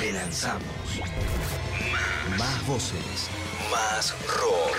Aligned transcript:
Relanzamos. 0.00 0.62
Más 2.38 2.66
voces. 2.66 3.28
Más 3.70 4.14
rock. 4.26 4.76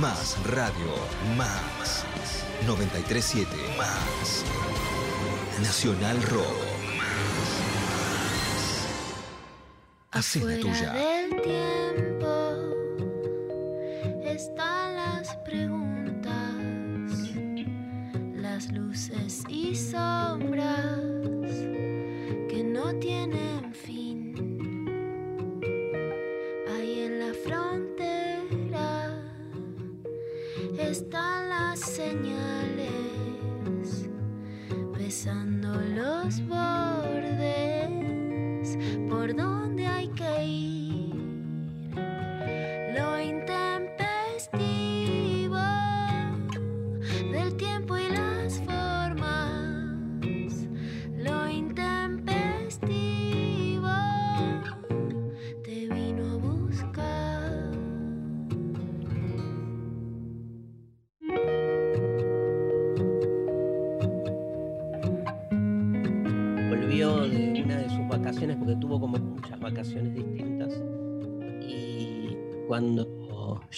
Más 0.00 0.36
radio. 0.44 0.94
Más. 1.36 2.04
937. 2.66 3.48
Más. 3.76 4.44
Nacional 5.62 6.22
Rock. 6.22 6.78
Hacé 10.10 10.40
la 10.40 10.58
tuya. 10.60 10.92
del 10.92 11.42
tiempo 11.42 12.37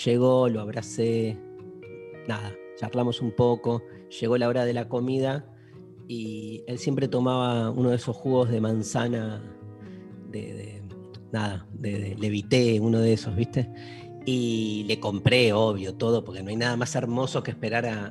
llegó, 0.04 0.48
lo 0.48 0.60
abracé, 0.60 1.38
nada, 2.28 2.52
charlamos 2.76 3.20
un 3.20 3.32
poco, 3.32 3.82
llegó 4.20 4.36
la 4.38 4.48
hora 4.48 4.64
de 4.64 4.72
la 4.72 4.88
comida 4.88 5.46
y 6.08 6.62
él 6.66 6.78
siempre 6.78 7.08
tomaba 7.08 7.70
uno 7.70 7.90
de 7.90 7.96
esos 7.96 8.16
jugos 8.16 8.50
de 8.50 8.60
manzana, 8.60 9.42
de, 10.30 10.82
nada, 11.32 11.66
de, 11.72 11.98
de 11.98 12.14
levité, 12.16 12.80
uno 12.80 12.98
de 13.00 13.12
esos, 13.12 13.34
¿viste? 13.36 13.70
Y 14.26 14.84
le 14.86 15.00
compré, 15.00 15.52
obvio, 15.52 15.94
todo, 15.94 16.24
porque 16.24 16.42
no 16.42 16.50
hay 16.50 16.56
nada 16.56 16.76
más 16.76 16.94
hermoso 16.94 17.42
que 17.42 17.50
esperar 17.52 17.86
a- 17.86 18.08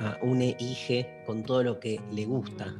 a 0.00 0.18
un 0.24 0.40
hije 0.42 1.22
con 1.26 1.42
todo 1.42 1.62
lo 1.62 1.80
que 1.80 2.00
le 2.12 2.24
gusta. 2.24 2.74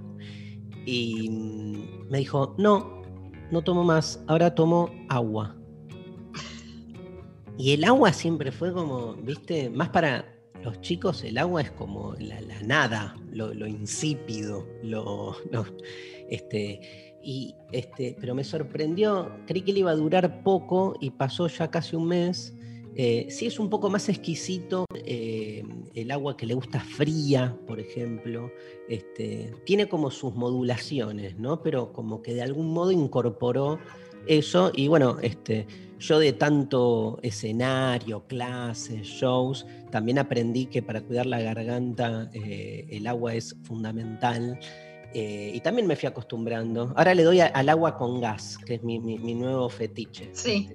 Y 0.86 1.28
mm, 1.30 2.10
me 2.10 2.18
dijo, 2.18 2.54
no, 2.58 3.02
no 3.50 3.62
tomo 3.62 3.84
más, 3.84 4.22
ahora 4.26 4.54
tomo 4.54 4.90
agua. 5.08 5.56
Y 7.56 7.72
el 7.72 7.84
agua 7.84 8.12
siempre 8.12 8.50
fue 8.50 8.72
como, 8.72 9.14
viste, 9.14 9.70
más 9.70 9.91
para 9.91 10.34
los 10.64 10.80
chicos 10.80 11.22
el 11.24 11.36
agua 11.38 11.61
es 11.61 11.70
como 11.72 12.14
la, 12.19 12.41
la 12.41 12.61
nada, 12.62 13.16
lo, 13.30 13.52
insípido, 13.66 14.66
lo, 14.83 15.36
lo- 15.52 15.66
este, 16.30 17.14
y 17.22 17.55
este, 17.72 18.16
pero 18.19 18.34
me 18.34 18.44
sorprendió, 18.44 19.30
creí 19.46 19.62
que 19.62 19.72
le 19.72 19.80
iba 19.80 19.91
a 19.91 19.94
durar 19.96 20.42
poco 20.42 20.96
y 21.00 21.11
pasó 21.11 21.46
ya 21.48 21.70
casi 21.70 21.96
un 21.96 22.08
mes. 22.08 22.55
Eh, 22.96 23.27
sí 23.28 23.46
es 23.46 23.58
un 23.58 23.70
poco 23.70 23.91
más 23.91 24.08
exquisito 24.08 24.84
eh, 24.94 25.64
el 25.95 26.11
agua 26.12 26.36
que 26.36 26.46
le 26.46 26.55
gusta 26.55 26.80
fría, 26.80 27.57
por 27.67 27.80
ejemplo. 27.80 28.51
Este, 28.89 29.52
tiene 29.64 29.89
como 29.89 30.11
sus 30.11 30.34
modulaciones, 30.34 31.36
¿no? 31.39 31.61
Pero 31.62 31.92
como 31.92 32.23
que 32.23 32.34
de 32.34 32.42
algún 32.42 32.68
modo 32.73 32.92
incorporó 32.92 33.78
eso. 34.27 34.70
Y 34.74 34.86
bueno, 34.89 35.18
este, 35.23 35.67
yo 36.06 36.18
de 36.18 36.32
tanto 36.32 37.18
escenario, 37.22 38.26
clases, 38.26 39.06
shows, 39.06 39.66
también 39.90 40.18
aprendí 40.18 40.66
que 40.66 40.82
para 40.82 41.00
cuidar 41.00 41.26
la 41.26 41.40
garganta 41.40 42.28
eh, 42.34 42.86
el 42.90 43.06
agua 43.06 43.34
es 43.34 43.56
fundamental. 43.62 44.58
Eh, 45.14 45.52
y 45.54 45.60
también 45.60 45.86
me 45.86 45.96
fui 45.96 46.08
acostumbrando. 46.08 46.92
Ahora 46.96 47.14
le 47.14 47.22
doy 47.22 47.40
a- 47.40 47.46
al 47.46 47.68
agua 47.68 47.96
con 47.96 48.20
gas, 48.20 48.58
que 48.66 48.74
es 48.74 48.82
mi, 48.82 48.98
mi- 48.98 49.18
mi 49.18 49.34
nuevo 49.34 49.68
fetiche. 49.68 50.28
Sí. 50.32 50.68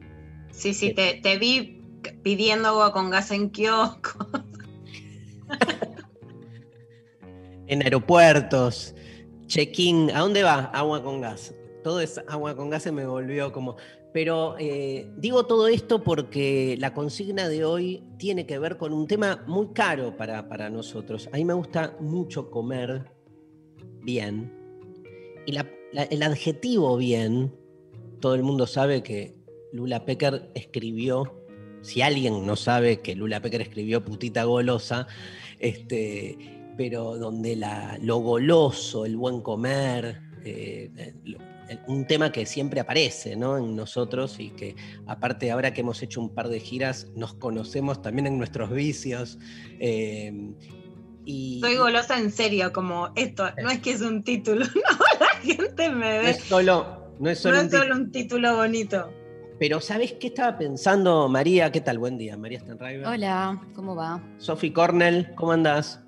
Sí, 0.52 0.74
sí, 0.74 0.94
te, 0.94 1.20
te 1.22 1.38
vi 1.38 1.82
pidiendo 2.24 2.70
agua 2.70 2.92
con 2.92 3.10
gas 3.10 3.32
en 3.32 3.50
kiosco. 3.50 4.28
En 7.68 7.84
aeropuertos, 7.84 8.96
check-in, 9.46 10.10
¿a 10.12 10.22
dónde 10.22 10.42
va? 10.42 10.72
Agua 10.74 11.04
con 11.04 11.22
gas. 11.22 11.54
Todo 11.84 12.02
es 12.02 12.20
agua 12.28 12.56
con 12.56 12.70
gas 12.72 12.82
se 12.84 12.92
me 12.92 13.06
volvió 13.06 13.52
como... 13.52 13.78
Pero 14.12 14.56
eh, 14.58 15.08
digo 15.18 15.46
todo 15.46 15.68
esto 15.68 16.04
porque 16.04 16.76
la 16.80 16.94
consigna 16.94 17.48
de 17.48 17.64
hoy 17.64 18.04
tiene 18.18 18.46
que 18.46 18.58
ver 18.58 18.78
con 18.78 18.92
un 18.92 19.08
tema 19.08 19.44
muy 19.48 19.68
caro 19.68 20.18
para, 20.18 20.50
para 20.50 20.70
nosotros. 20.70 21.30
A 21.32 21.38
mí 21.38 21.46
me 21.46 21.54
gusta 21.54 21.96
mucho 22.00 22.50
comer 22.50 23.06
bien. 24.02 24.52
Y 25.46 25.56
el 25.94 26.24
adjetivo 26.24 26.98
bien, 26.98 27.54
todo 28.20 28.36
el 28.36 28.44
mundo 28.44 28.68
sabe 28.68 29.04
que 29.04 29.36
Lula 29.72 30.06
Pecker 30.06 30.50
escribió, 30.56 31.36
si 31.82 32.02
alguien 32.02 32.46
no 32.46 32.56
sabe 32.56 33.00
que 33.02 33.16
Lula 33.16 33.42
Pecker 33.42 33.62
escribió 33.62 34.04
Putita 34.04 34.44
Golosa, 34.44 35.08
este, 35.60 36.38
pero 36.78 37.18
donde 37.18 37.56
la, 37.56 37.98
lo 38.02 38.18
goloso, 38.18 39.06
el 39.06 39.18
buen 39.18 39.42
comer, 39.42 40.22
eh, 40.44 40.90
eh, 40.98 41.14
un 41.88 42.06
tema 42.08 42.32
que 42.32 42.46
siempre 42.46 42.80
aparece 42.80 43.36
¿no? 43.36 43.58
en 43.58 43.76
nosotros 43.76 44.40
y 44.40 44.50
que 44.52 44.76
aparte 45.08 45.52
ahora 45.52 45.74
que 45.74 45.82
hemos 45.82 46.02
hecho 46.02 46.20
un 46.22 46.34
par 46.34 46.50
de 46.50 46.60
giras 46.60 47.08
nos 47.16 47.34
conocemos 47.34 48.02
también 48.02 48.28
en 48.28 48.38
nuestros 48.38 48.72
vicios. 48.72 49.38
eh, 49.80 50.54
y, 51.26 51.60
Soy 51.62 51.76
golosa 51.76 52.18
en 52.18 52.32
serio, 52.32 52.74
como 52.74 53.10
esto, 53.16 53.48
no 53.62 53.70
es 53.70 53.80
que 53.80 53.92
es 53.92 54.02
un 54.02 54.24
título, 54.24 54.66
no, 54.76 54.98
la 55.20 55.28
gente 55.42 55.90
me 55.90 56.18
no 56.18 56.24
ve. 56.24 56.30
es 56.32 56.40
solo, 56.44 57.14
no 57.20 57.30
es 57.30 57.46
No 57.46 57.52
solo 57.52 57.58
es 57.58 57.64
un 57.64 57.70
título. 57.70 57.84
solo 57.84 57.96
un 57.96 58.12
título 58.12 58.56
bonito. 58.56 59.14
Pero 59.60 59.80
¿sabes 59.82 60.14
qué 60.14 60.28
estaba 60.28 60.58
pensando 60.58 61.28
María? 61.28 61.72
¿Qué 61.72 61.82
tal? 61.82 62.00
Buen 62.00 62.18
día, 62.18 62.36
María 62.38 62.62
Stenriver. 62.62 63.06
Hola, 63.06 63.62
¿cómo 63.76 63.94
va? 63.96 64.24
Sophie 64.38 64.72
Cornell, 64.74 65.36
¿cómo 65.36 65.52
andás? 65.52 66.02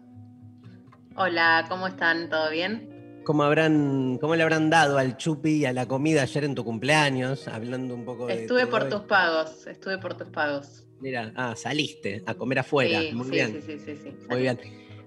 Hola, 1.18 1.66
¿cómo 1.70 1.88
están? 1.88 2.30
¿Todo 2.30 2.50
bien? 2.50 2.90
¿Cómo, 3.24 3.44
habrán, 3.44 4.18
¿Cómo 4.20 4.36
le 4.36 4.44
habrán 4.44 4.70
dado 4.70 4.98
al 4.98 5.16
chupi 5.18 5.52
y 5.58 5.66
a 5.66 5.74
la 5.74 5.88
comida 5.88 6.24
ayer 6.24 6.44
en 6.44 6.56
tu 6.56 6.64
cumpleaños? 6.64 7.48
Hablando 7.48 7.94
un 7.94 8.04
poco 8.04 8.26
de... 8.28 8.42
Estuve 8.42 8.66
por 8.68 8.90
tus 8.90 9.02
pagos, 9.02 9.68
estuve 9.68 9.98
por 10.00 10.16
tus 10.16 10.28
pagos. 10.30 10.86
Mira, 11.00 11.32
ah, 11.36 11.54
saliste 11.56 12.24
a 12.26 12.34
comer 12.34 12.60
afuera. 12.60 13.00
sí, 13.02 13.14
Muy 13.14 13.26
sí, 13.26 13.32
bien. 13.32 13.62
sí, 13.66 13.78
sí, 13.78 13.80
sí, 13.86 14.00
sí. 14.04 14.14
Muy 14.30 14.42
bien. 14.42 14.60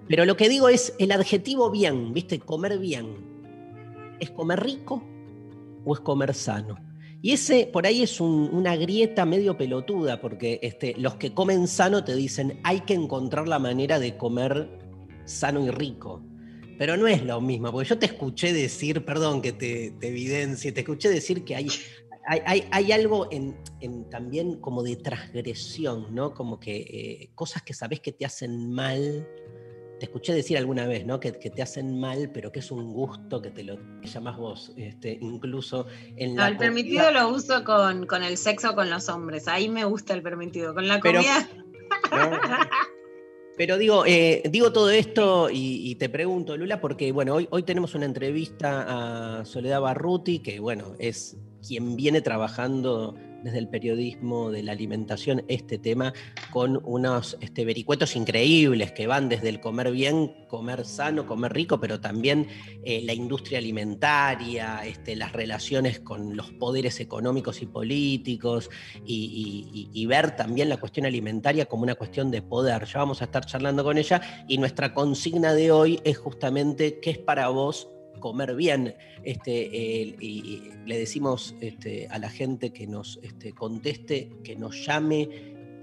Pero 0.08 0.24
lo 0.26 0.36
que 0.36 0.48
digo 0.48 0.68
es 0.68 0.94
el 0.98 1.10
adjetivo 1.12 1.70
bien, 1.70 2.12
¿viste? 2.12 2.38
Comer 2.38 2.78
bien. 2.78 3.16
¿Es 4.20 4.30
comer 4.30 4.60
rico 4.62 5.02
o 5.84 5.94
es 5.94 6.00
comer 6.00 6.34
sano? 6.34 6.76
Y 7.20 7.32
ese 7.32 7.66
por 7.72 7.86
ahí 7.86 8.02
es 8.02 8.20
un- 8.20 8.50
una 8.52 8.76
grieta 8.76 9.24
medio 9.24 9.56
pelotuda, 9.56 10.20
porque 10.20 10.60
este, 10.62 10.94
los 10.98 11.14
que 11.14 11.32
comen 11.32 11.66
sano 11.66 12.04
te 12.04 12.14
dicen 12.14 12.60
hay 12.64 12.80
que 12.80 12.94
encontrar 12.94 13.48
la 13.48 13.58
manera 13.58 13.98
de 13.98 14.16
comer 14.16 14.68
sano 15.24 15.64
y 15.64 15.70
rico. 15.70 16.22
Pero 16.78 16.96
no 16.96 17.06
es 17.06 17.22
lo 17.24 17.40
mismo, 17.40 17.70
porque 17.72 17.88
yo 17.88 17.98
te 17.98 18.06
escuché 18.06 18.52
decir, 18.52 19.04
perdón 19.04 19.42
que 19.42 19.52
te, 19.52 19.92
te 20.00 20.08
evidencie, 20.08 20.72
te 20.72 20.80
escuché 20.80 21.08
decir 21.08 21.44
que 21.44 21.54
hay, 21.56 21.68
hay, 22.26 22.40
hay- 22.46 22.68
hay 22.70 22.92
algo 22.92 23.28
en, 23.30 23.56
en 23.80 24.08
también 24.10 24.60
como 24.60 24.82
de 24.82 24.96
transgresión, 24.96 26.14
¿no? 26.14 26.34
Como 26.34 26.58
que 26.58 26.76
eh, 26.76 27.30
cosas 27.34 27.62
que 27.62 27.74
sabes 27.74 28.00
que 28.00 28.12
te 28.12 28.24
hacen 28.26 28.72
mal. 28.72 29.28
Te 30.00 30.06
escuché 30.06 30.34
decir 30.34 30.58
alguna 30.58 30.86
vez, 30.86 31.06
¿no? 31.06 31.20
Que, 31.20 31.32
que 31.38 31.50
te 31.50 31.62
hacen 31.62 32.00
mal, 32.00 32.30
pero 32.34 32.50
que 32.50 32.58
es 32.58 32.70
un 32.72 32.92
gusto 32.92 33.40
que 33.40 33.50
te 33.50 33.62
lo 33.62 33.78
llamas 34.02 34.36
vos, 34.36 34.72
este, 34.76 35.16
incluso 35.20 35.86
en 36.16 36.34
No, 36.34 36.42
la 36.42 36.48
el 36.48 36.56
comida. 36.56 36.58
permitido 36.72 37.10
lo 37.12 37.28
uso 37.28 37.62
con, 37.62 38.04
con 38.06 38.24
el 38.24 38.36
sexo 38.36 38.74
con 38.74 38.90
los 38.90 39.08
hombres. 39.08 39.46
Ahí 39.46 39.68
me 39.68 39.84
gusta 39.84 40.12
el 40.14 40.22
permitido. 40.22 40.74
Con 40.74 40.88
la 40.88 40.98
Pero- 41.00 41.20
comida. 41.20 41.48
¿no? 42.10 42.30
Pero 43.56 43.78
digo, 43.78 44.04
eh, 44.04 44.42
digo 44.50 44.72
todo 44.72 44.90
esto 44.90 45.48
y, 45.50 45.94
te 45.94 46.08
pregunto, 46.08 46.56
Lula, 46.56 46.80
porque 46.80 47.12
bueno, 47.12 47.34
hoy, 47.34 47.46
hoy 47.50 47.62
tenemos 47.62 47.94
una 47.94 48.06
entrevista 48.06 49.38
a 49.40 49.44
Soledad 49.44 49.80
Barruti, 49.80 50.40
que 50.40 50.58
bueno, 50.58 50.94
es 50.98 51.36
quien 51.66 51.94
viene 51.96 52.20
trabajando 52.20 53.14
desde 53.44 53.58
el 53.58 53.68
periodismo 53.68 54.50
de 54.50 54.62
la 54.62 54.72
alimentación 54.72 55.44
este 55.48 55.78
tema 55.78 56.12
con 56.50 56.80
unos 56.84 57.36
este, 57.40 57.64
vericuetos 57.64 58.16
increíbles 58.16 58.92
que 58.92 59.06
van 59.06 59.28
desde 59.28 59.50
el 59.50 59.60
comer 59.60 59.92
bien, 59.92 60.46
comer 60.48 60.84
sano, 60.84 61.26
comer 61.26 61.52
rico, 61.52 61.78
pero 61.78 62.00
también 62.00 62.48
eh, 62.82 63.02
la 63.04 63.12
industria 63.12 63.58
alimentaria, 63.58 64.84
este, 64.84 65.14
las 65.14 65.32
relaciones 65.32 66.00
con 66.00 66.36
los 66.36 66.50
poderes 66.52 66.98
económicos 67.00 67.62
y 67.62 67.66
políticos, 67.66 68.70
y, 69.04 69.90
y 69.92 70.06
ver 70.06 70.34
también 70.36 70.68
la 70.68 70.78
cuestión 70.78 71.06
alimentaria 71.06 71.66
como 71.66 71.82
una 71.82 71.94
cuestión 71.94 72.30
de 72.30 72.42
poder. 72.42 72.86
Ya 72.86 72.98
vamos 72.98 73.20
a 73.20 73.26
estar 73.26 73.44
charlando 73.44 73.84
con 73.84 73.98
ella 73.98 74.44
y 74.48 74.58
nuestra 74.58 74.94
consigna 74.94 75.54
de 75.54 75.70
hoy 75.70 76.00
es 76.04 76.16
justamente 76.18 76.98
qué 77.00 77.10
es 77.10 77.18
para 77.18 77.48
vos 77.48 77.88
comer 78.24 78.56
bien. 78.56 78.94
Este, 79.22 79.52
y 79.52 80.70
le 80.86 80.98
decimos 80.98 81.54
este, 81.60 82.08
a 82.08 82.18
la 82.18 82.30
gente 82.30 82.72
que 82.72 82.86
nos 82.86 83.20
este, 83.22 83.52
conteste, 83.52 84.30
que 84.42 84.56
nos 84.56 84.86
llame, 84.86 85.28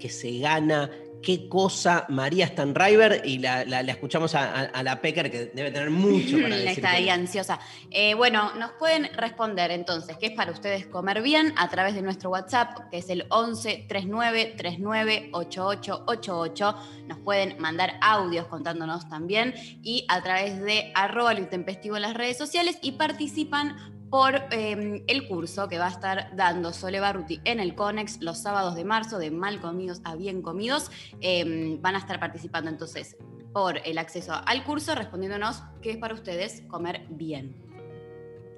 que 0.00 0.08
se 0.08 0.40
gana 0.40 0.90
qué 1.22 1.48
cosa 1.48 2.06
María 2.08 2.46
Stanriver 2.48 3.22
y 3.24 3.38
la, 3.38 3.62
escuchamos 3.62 4.34
a, 4.34 4.82
la 4.82 5.00
Pecker 5.00 5.30
que 5.30 5.46
debe 5.54 5.70
tener 5.70 5.90
mucho 5.90 6.36
para 6.42 6.56
decir. 6.56 6.68
Está 6.70 6.92
ahí 6.92 7.08
ansiosa. 7.08 7.60
Eh, 7.90 8.14
bueno, 8.14 8.54
nos 8.56 8.72
pueden 8.72 9.08
responder 9.14 9.70
entonces 9.70 10.16
qué 10.18 10.26
es 10.26 10.32
para 10.32 10.52
ustedes 10.52 10.86
comer 10.86 11.22
bien 11.22 11.54
a 11.56 11.68
través 11.68 11.94
de 11.94 12.02
nuestro 12.02 12.30
WhatsApp, 12.30 12.90
que 12.90 12.98
es 12.98 13.08
el 13.10 13.26
11 13.28 13.86
39 13.88 14.54
39 14.56 15.30
8888. 15.32 16.76
Nos 17.06 17.18
pueden 17.18 17.58
mandar 17.58 17.94
audios 18.00 18.46
contándonos 18.46 19.08
también 19.08 19.54
y 19.82 20.04
a 20.08 20.22
través 20.22 20.60
de 20.60 20.92
arroba 20.94 21.34
lo 21.34 21.40
intempestivo 21.40 21.96
en 21.96 22.02
las 22.02 22.14
redes 22.14 22.36
sociales 22.36 22.78
y 22.82 22.92
participan 22.92 24.01
por 24.12 24.34
em, 24.50 25.04
el 25.06 25.26
curso 25.26 25.68
que 25.68 25.78
va 25.78 25.86
a 25.86 25.90
estar 25.90 26.36
dando 26.36 26.74
Sole 26.74 27.00
Barruti 27.00 27.40
en 27.44 27.60
el 27.60 27.74
CONEX 27.74 28.20
los 28.20 28.42
sábados 28.42 28.74
de 28.74 28.84
marzo, 28.84 29.18
de 29.18 29.30
mal 29.30 29.58
comidos 29.58 30.02
a 30.04 30.16
bien 30.16 30.42
comidos. 30.42 30.90
Em, 31.22 31.80
van 31.80 31.94
a 31.94 31.98
estar 31.98 32.20
participando 32.20 32.68
entonces 32.68 33.16
por 33.54 33.78
el 33.78 33.96
acceso 33.96 34.34
al 34.44 34.64
curso, 34.64 34.94
respondiéndonos 34.94 35.62
qué 35.80 35.92
es 35.92 35.96
para 35.96 36.12
ustedes 36.12 36.62
comer 36.68 37.06
bien. 37.08 37.56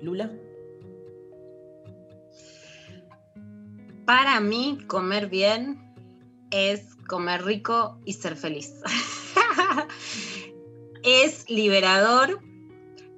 Lula. 0.02 0.32
Para 4.06 4.40
mí, 4.40 4.80
comer 4.88 5.28
bien 5.28 5.94
es 6.50 6.96
comer 7.06 7.44
rico 7.44 8.00
y 8.04 8.14
ser 8.14 8.34
feliz. 8.34 8.72
es 11.04 11.48
liberador 11.48 12.40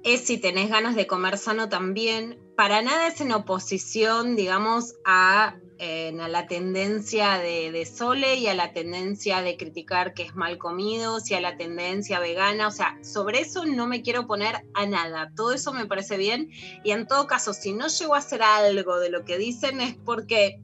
es 0.07 0.21
si 0.21 0.37
tenés 0.37 0.69
ganas 0.69 0.95
de 0.95 1.05
comer 1.05 1.37
sano 1.37 1.67
también. 1.67 2.39
Para 2.55 2.81
nada 2.81 3.07
es 3.07 3.19
en 3.19 3.33
oposición, 3.33 4.37
digamos, 4.37 4.95
a, 5.03 5.57
la 5.79 6.47
tendencia 6.47 7.37
de, 7.37 7.85
Sole 7.85 8.35
y 8.35 8.47
a 8.47 8.55
la 8.55 8.71
tendencia 8.71 9.41
de 9.41 9.57
criticar 9.57 10.13
que 10.13 10.23
es 10.23 10.33
mal 10.33 10.57
comido, 10.57 11.19
y 11.27 11.33
a 11.33 11.41
la 11.41 11.57
tendencia 11.57 12.19
vegana. 12.19 12.69
O 12.69 12.71
sea, 12.71 12.97
sobre 13.03 13.41
eso 13.41 13.65
no 13.65 13.85
me 13.85 14.01
quiero 14.01 14.27
poner 14.27 14.55
a 14.73 14.85
nada. 14.85 15.33
Todo 15.35 15.51
eso 15.51 15.73
me 15.73 15.85
parece 15.85 16.15
bien. 16.15 16.51
Y 16.85 16.91
en 16.91 17.05
todo 17.05 17.27
caso, 17.27 17.53
si 17.53 17.73
no 17.73 17.89
llego 17.89 18.15
a 18.15 18.19
hacer 18.19 18.41
algo 18.41 18.99
de 18.99 19.09
lo 19.09 19.25
que 19.25 19.37
dicen 19.37 19.81
es 19.81 19.95
porque 19.95 20.61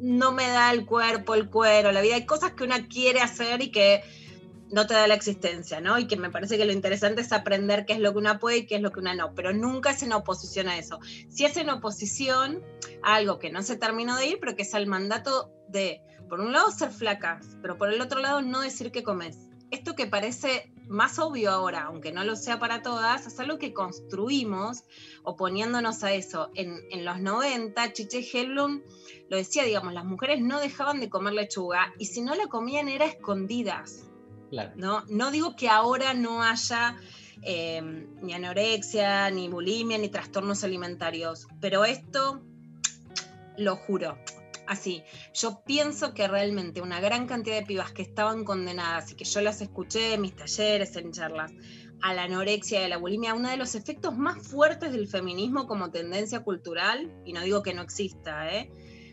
no 0.00 0.32
me 0.32 0.48
da 0.48 0.72
el 0.72 0.84
cuerpo, 0.84 1.36
el 1.36 1.48
cuero, 1.48 1.92
la 1.92 2.00
vida. 2.00 2.16
Hay 2.16 2.26
cosas 2.26 2.54
que 2.54 2.64
una 2.64 2.88
quiere 2.88 3.20
hacer 3.20 3.62
y 3.62 3.70
que 3.70 4.02
no 4.72 4.86
te 4.86 4.94
da 4.94 5.06
la 5.06 5.14
existencia, 5.14 5.80
¿no? 5.80 5.98
Y 5.98 6.06
que 6.06 6.16
me 6.16 6.30
parece 6.30 6.56
que 6.56 6.64
lo 6.64 6.72
interesante 6.72 7.20
es 7.20 7.32
aprender 7.32 7.84
qué 7.84 7.92
es 7.92 7.98
lo 8.00 8.12
que 8.12 8.18
una 8.18 8.38
puede 8.38 8.58
y 8.58 8.66
qué 8.66 8.76
es 8.76 8.82
lo 8.82 8.90
que 8.90 9.00
una 9.00 9.14
no, 9.14 9.34
pero 9.34 9.52
nunca 9.52 9.90
es 9.90 10.02
en 10.02 10.12
oposición 10.14 10.66
a 10.68 10.78
eso. 10.78 10.98
Si 11.28 11.44
es 11.44 11.56
en 11.58 11.68
oposición 11.68 12.62
a 13.02 13.16
algo 13.16 13.38
que 13.38 13.50
no 13.50 13.62
se 13.62 13.76
terminó 13.76 14.16
de 14.16 14.28
ir, 14.28 14.38
pero 14.40 14.56
que 14.56 14.62
es 14.62 14.74
al 14.74 14.86
mandato 14.86 15.52
de, 15.68 16.00
por 16.28 16.40
un 16.40 16.52
lado, 16.52 16.70
ser 16.70 16.90
flacas, 16.90 17.58
pero 17.60 17.76
por 17.76 17.92
el 17.92 18.00
otro 18.00 18.20
lado, 18.20 18.40
no 18.40 18.60
decir 18.60 18.90
que 18.90 19.02
comes. 19.02 19.50
Esto 19.70 19.94
que 19.94 20.06
parece 20.06 20.70
más 20.88 21.18
obvio 21.18 21.50
ahora, 21.50 21.84
aunque 21.84 22.12
no 22.12 22.24
lo 22.24 22.36
sea 22.36 22.58
para 22.58 22.82
todas, 22.82 23.26
es 23.26 23.38
algo 23.40 23.58
que 23.58 23.72
construimos 23.72 24.84
oponiéndonos 25.22 26.02
a 26.02 26.12
eso. 26.12 26.50
En, 26.54 26.78
en 26.90 27.04
los 27.04 27.20
90, 27.20 27.92
Chiche 27.92 28.20
Hellblum 28.20 28.82
lo 29.28 29.36
decía, 29.36 29.64
digamos, 29.64 29.92
las 29.92 30.04
mujeres 30.04 30.40
no 30.40 30.60
dejaban 30.60 31.00
de 31.00 31.08
comer 31.08 31.34
lechuga 31.34 31.92
y 31.98 32.06
si 32.06 32.22
no 32.22 32.34
la 32.34 32.48
comían 32.48 32.88
era 32.88 33.06
escondidas 33.06 34.11
¿no? 34.76 35.04
no 35.08 35.30
digo 35.30 35.56
que 35.56 35.68
ahora 35.68 36.14
no 36.14 36.42
haya 36.42 36.96
em, 37.42 38.06
ni 38.22 38.34
anorexia, 38.34 39.30
ni 39.30 39.48
bulimia, 39.48 39.98
ni 39.98 40.08
trastornos 40.08 40.64
alimentarios, 40.64 41.46
pero 41.60 41.84
esto 41.84 42.42
lo 43.56 43.76
juro. 43.76 44.18
Así, 44.66 45.02
yo 45.34 45.62
pienso 45.64 46.14
que 46.14 46.28
realmente 46.28 46.80
una 46.80 47.00
gran 47.00 47.26
cantidad 47.26 47.56
de 47.56 47.66
pibas 47.66 47.92
que 47.92 48.02
estaban 48.02 48.44
condenadas 48.44 49.10
y 49.10 49.16
que 49.16 49.24
yo 49.24 49.40
las 49.40 49.60
escuché 49.60 50.14
en 50.14 50.20
mis 50.20 50.36
talleres, 50.36 50.94
en 50.96 51.12
charlas, 51.12 51.52
a 52.00 52.14
la 52.14 52.24
anorexia 52.24 52.80
y 52.80 52.84
a 52.84 52.88
la 52.88 52.96
bulimia, 52.96 53.34
uno 53.34 53.50
de 53.50 53.56
los 53.56 53.74
efectos 53.74 54.16
más 54.16 54.38
fuertes 54.46 54.92
del 54.92 55.08
feminismo 55.08 55.66
como 55.66 55.90
tendencia 55.90 56.40
cultural, 56.40 57.12
y 57.24 57.32
no 57.32 57.42
digo 57.42 57.62
que 57.62 57.74
no 57.74 57.82
exista, 57.82 58.52
¿eh? 58.52 58.70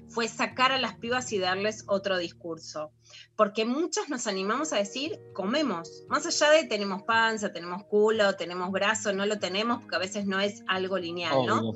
Fue 0.09 0.27
sacar 0.27 0.71
a 0.71 0.79
las 0.79 0.95
pibas 0.95 1.31
y 1.31 1.39
darles 1.39 1.83
otro 1.88 2.17
discurso. 2.17 2.91
Porque 3.35 3.65
muchas 3.65 4.09
nos 4.09 4.27
animamos 4.27 4.73
a 4.73 4.77
decir, 4.77 5.19
comemos. 5.33 6.03
Más 6.09 6.25
allá 6.25 6.51
de 6.51 6.67
tenemos 6.67 7.03
panza, 7.03 7.53
tenemos 7.53 7.83
culo, 7.85 8.35
tenemos 8.35 8.71
brazo, 8.71 9.13
no 9.13 9.25
lo 9.25 9.39
tenemos 9.39 9.79
porque 9.81 9.95
a 9.95 10.00
veces 10.00 10.25
no 10.25 10.39
es 10.39 10.63
algo 10.67 10.97
lineal, 10.97 11.45
¿no? 11.45 11.73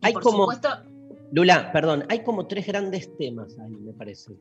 Hay 0.00 0.14
como... 0.14 0.48
Lula, 1.32 1.72
perdón, 1.72 2.04
hay 2.10 2.22
como 2.24 2.46
tres 2.46 2.66
grandes 2.66 3.16
temas 3.16 3.58
ahí, 3.58 3.70
me 3.70 3.94
parece, 3.94 4.34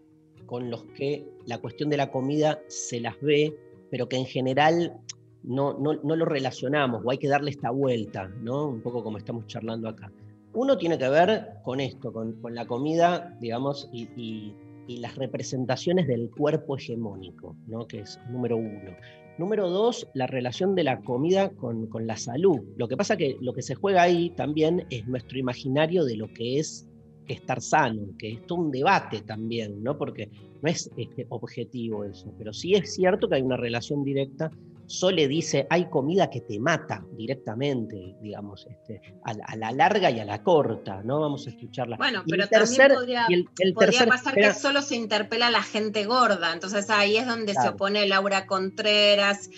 con 0.45 0.69
los 0.69 0.83
que 0.95 1.25
la 1.45 1.57
cuestión 1.57 1.89
de 1.89 1.95
la 1.95 2.11
comida 2.11 2.59
se 2.67 2.99
las 2.99 3.19
ve, 3.21 3.57
pero 3.89 4.09
que 4.09 4.17
en 4.17 4.25
general 4.25 4.99
no, 5.41 5.79
no, 5.79 5.93
no 5.93 6.15
lo 6.17 6.25
relacionamos 6.25 7.01
o 7.05 7.11
hay 7.11 7.17
que 7.17 7.29
darle 7.29 7.51
esta 7.51 7.71
vuelta, 7.71 8.27
¿no? 8.41 8.67
Un 8.67 8.81
poco 8.81 9.03
como 9.03 9.17
estamos 9.17 9.47
charlando 9.47 9.87
acá. 9.87 10.11
Uno 10.53 10.77
tiene 10.77 10.97
que 10.97 11.07
ver 11.07 11.47
con 11.63 11.79
esto, 11.79 12.11
con, 12.11 12.35
la 12.53 12.65
comida, 12.65 13.37
digamos, 13.39 13.89
y, 13.93 14.53
las 14.87 15.15
representaciones 15.15 16.05
del 16.05 16.29
cuerpo 16.29 16.75
hegemónico, 16.75 17.55
¿no? 17.65 17.87
que 17.87 18.01
es 18.01 18.19
número 18.29 18.57
uno. 18.57 18.91
Número 19.37 19.69
dos, 19.69 20.05
la 20.13 20.27
relación 20.27 20.75
de 20.75 20.83
la 20.83 20.99
comida 20.99 21.49
con, 21.51 21.87
la 22.05 22.17
salud. 22.17 22.59
Lo 22.75 22.89
que 22.89 22.97
pasa 22.97 23.15
que 23.15 23.37
lo 23.39 23.53
que 23.53 23.61
se 23.61 23.75
juega 23.75 24.01
ahí 24.01 24.31
también 24.31 24.85
es 24.89 25.07
nuestro 25.07 25.39
imaginario 25.39 26.03
de 26.03 26.17
lo 26.17 26.27
que 26.33 26.59
es 26.59 26.89
estar 27.27 27.61
sano, 27.61 28.01
que 28.17 28.33
es 28.33 28.45
todo 28.45 28.59
un 28.59 28.71
debate 28.71 29.21
también, 29.21 29.81
¿no? 29.81 29.97
porque 29.97 30.29
no 30.61 30.69
es 30.69 30.91
este, 30.97 31.25
objetivo 31.29 32.03
eso, 32.03 32.33
pero 32.37 32.51
sí 32.51 32.73
es 32.73 32.93
cierto 32.93 33.29
que 33.29 33.35
hay 33.35 33.41
una 33.41 33.55
relación 33.55 34.03
directa 34.03 34.51
Sole 34.91 35.27
dice, 35.27 35.67
hay 35.69 35.89
comida 35.89 36.29
que 36.29 36.41
te 36.41 36.59
mata 36.59 37.03
directamente, 37.13 38.15
digamos, 38.21 38.67
este, 38.69 39.01
a, 39.23 39.55
la, 39.55 39.71
larga 39.71 40.11
y 40.11 40.19
a 40.19 40.25
la 40.25 40.43
corta, 40.43 41.01
¿no? 41.03 41.21
Vamos 41.21 41.47
a 41.47 41.51
escucharla. 41.51 41.95
Bueno, 41.95 42.23
pero 42.27 42.47
también 42.47 42.93
podría, 42.93 44.05
pasar 44.07 44.35
que 44.35 44.53
solo 44.53 44.81
se 44.81 44.95
interpela 44.95 45.47
a 45.47 45.51
la 45.51 45.63
gente 45.63 46.05
gorda, 46.05 46.51
entonces 46.53 46.89
ahí 46.89 47.17
es 47.17 47.25
donde 47.25 47.53
se 47.53 47.69
opone 47.69 48.05
Laura 48.05 48.45
Contreras 48.45 49.49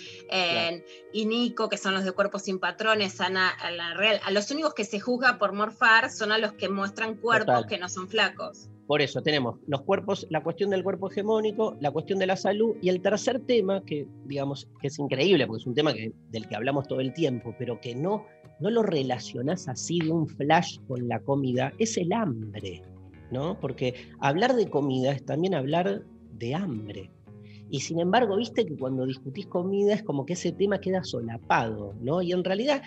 y 1.12 1.26
Nico, 1.26 1.68
que 1.68 1.78
son 1.78 1.94
los 1.94 2.04
de 2.04 2.12
Cuerpos 2.12 2.42
sin 2.42 2.58
Patrones, 2.58 3.20
Ana, 3.20 3.50
a 3.50 3.70
la 3.70 3.94
Real. 3.94 4.20
A 4.24 4.30
los 4.30 4.50
únicos 4.50 4.74
que 4.74 4.84
se 4.84 5.00
juzga 5.00 5.38
por 5.38 5.52
morfar 5.52 6.10
son 6.10 6.32
a 6.32 6.38
los 6.38 6.52
que 6.52 6.68
muestran 6.68 7.16
cuerpos 7.16 7.66
que 7.66 7.78
no 7.78 7.88
son 7.88 8.08
flacos. 8.08 8.68
Por 8.86 9.00
eso 9.00 9.22
tenemos 9.22 9.58
los 9.66 9.82
cuerpos, 9.82 10.26
la 10.30 10.42
cuestión 10.42 10.70
del 10.70 10.82
cuerpo 10.82 11.10
hegemónico, 11.10 11.76
la 11.80 11.90
cuestión 11.90 12.18
de 12.18 12.26
la 12.26 12.36
salud 12.36 12.76
y 12.82 12.90
el 12.90 13.00
tercer 13.00 13.40
tema, 13.40 13.82
que 13.84 14.06
digamos 14.26 14.68
que 14.80 14.88
es 14.88 14.98
increíble, 14.98 15.46
porque 15.46 15.62
es 15.62 15.66
un 15.66 15.74
tema 15.74 15.94
que, 15.94 16.12
del 16.30 16.46
que 16.46 16.56
hablamos 16.56 16.86
todo 16.86 17.00
el 17.00 17.14
tiempo, 17.14 17.54
pero 17.58 17.80
que 17.80 17.94
no, 17.94 18.26
no 18.60 18.70
lo 18.70 18.82
relacionás 18.82 19.68
así 19.68 20.00
de 20.00 20.10
un 20.10 20.28
flash 20.28 20.78
con 20.86 21.08
la 21.08 21.20
comida, 21.20 21.72
es 21.78 21.96
el 21.96 22.12
hambre, 22.12 22.82
¿no? 23.30 23.58
Porque 23.58 23.94
hablar 24.20 24.54
de 24.54 24.68
comida 24.68 25.12
es 25.12 25.24
también 25.24 25.54
hablar 25.54 26.02
de 26.32 26.54
hambre. 26.54 27.10
Y 27.74 27.80
sin 27.80 27.98
embargo, 27.98 28.36
viste 28.36 28.64
que 28.64 28.76
cuando 28.76 29.04
discutís 29.04 29.48
comida 29.48 29.94
es 29.94 30.04
como 30.04 30.24
que 30.24 30.34
ese 30.34 30.52
tema 30.52 30.78
queda 30.78 31.02
solapado, 31.02 31.92
¿no? 32.00 32.22
Y 32.22 32.30
en 32.30 32.44
realidad 32.44 32.80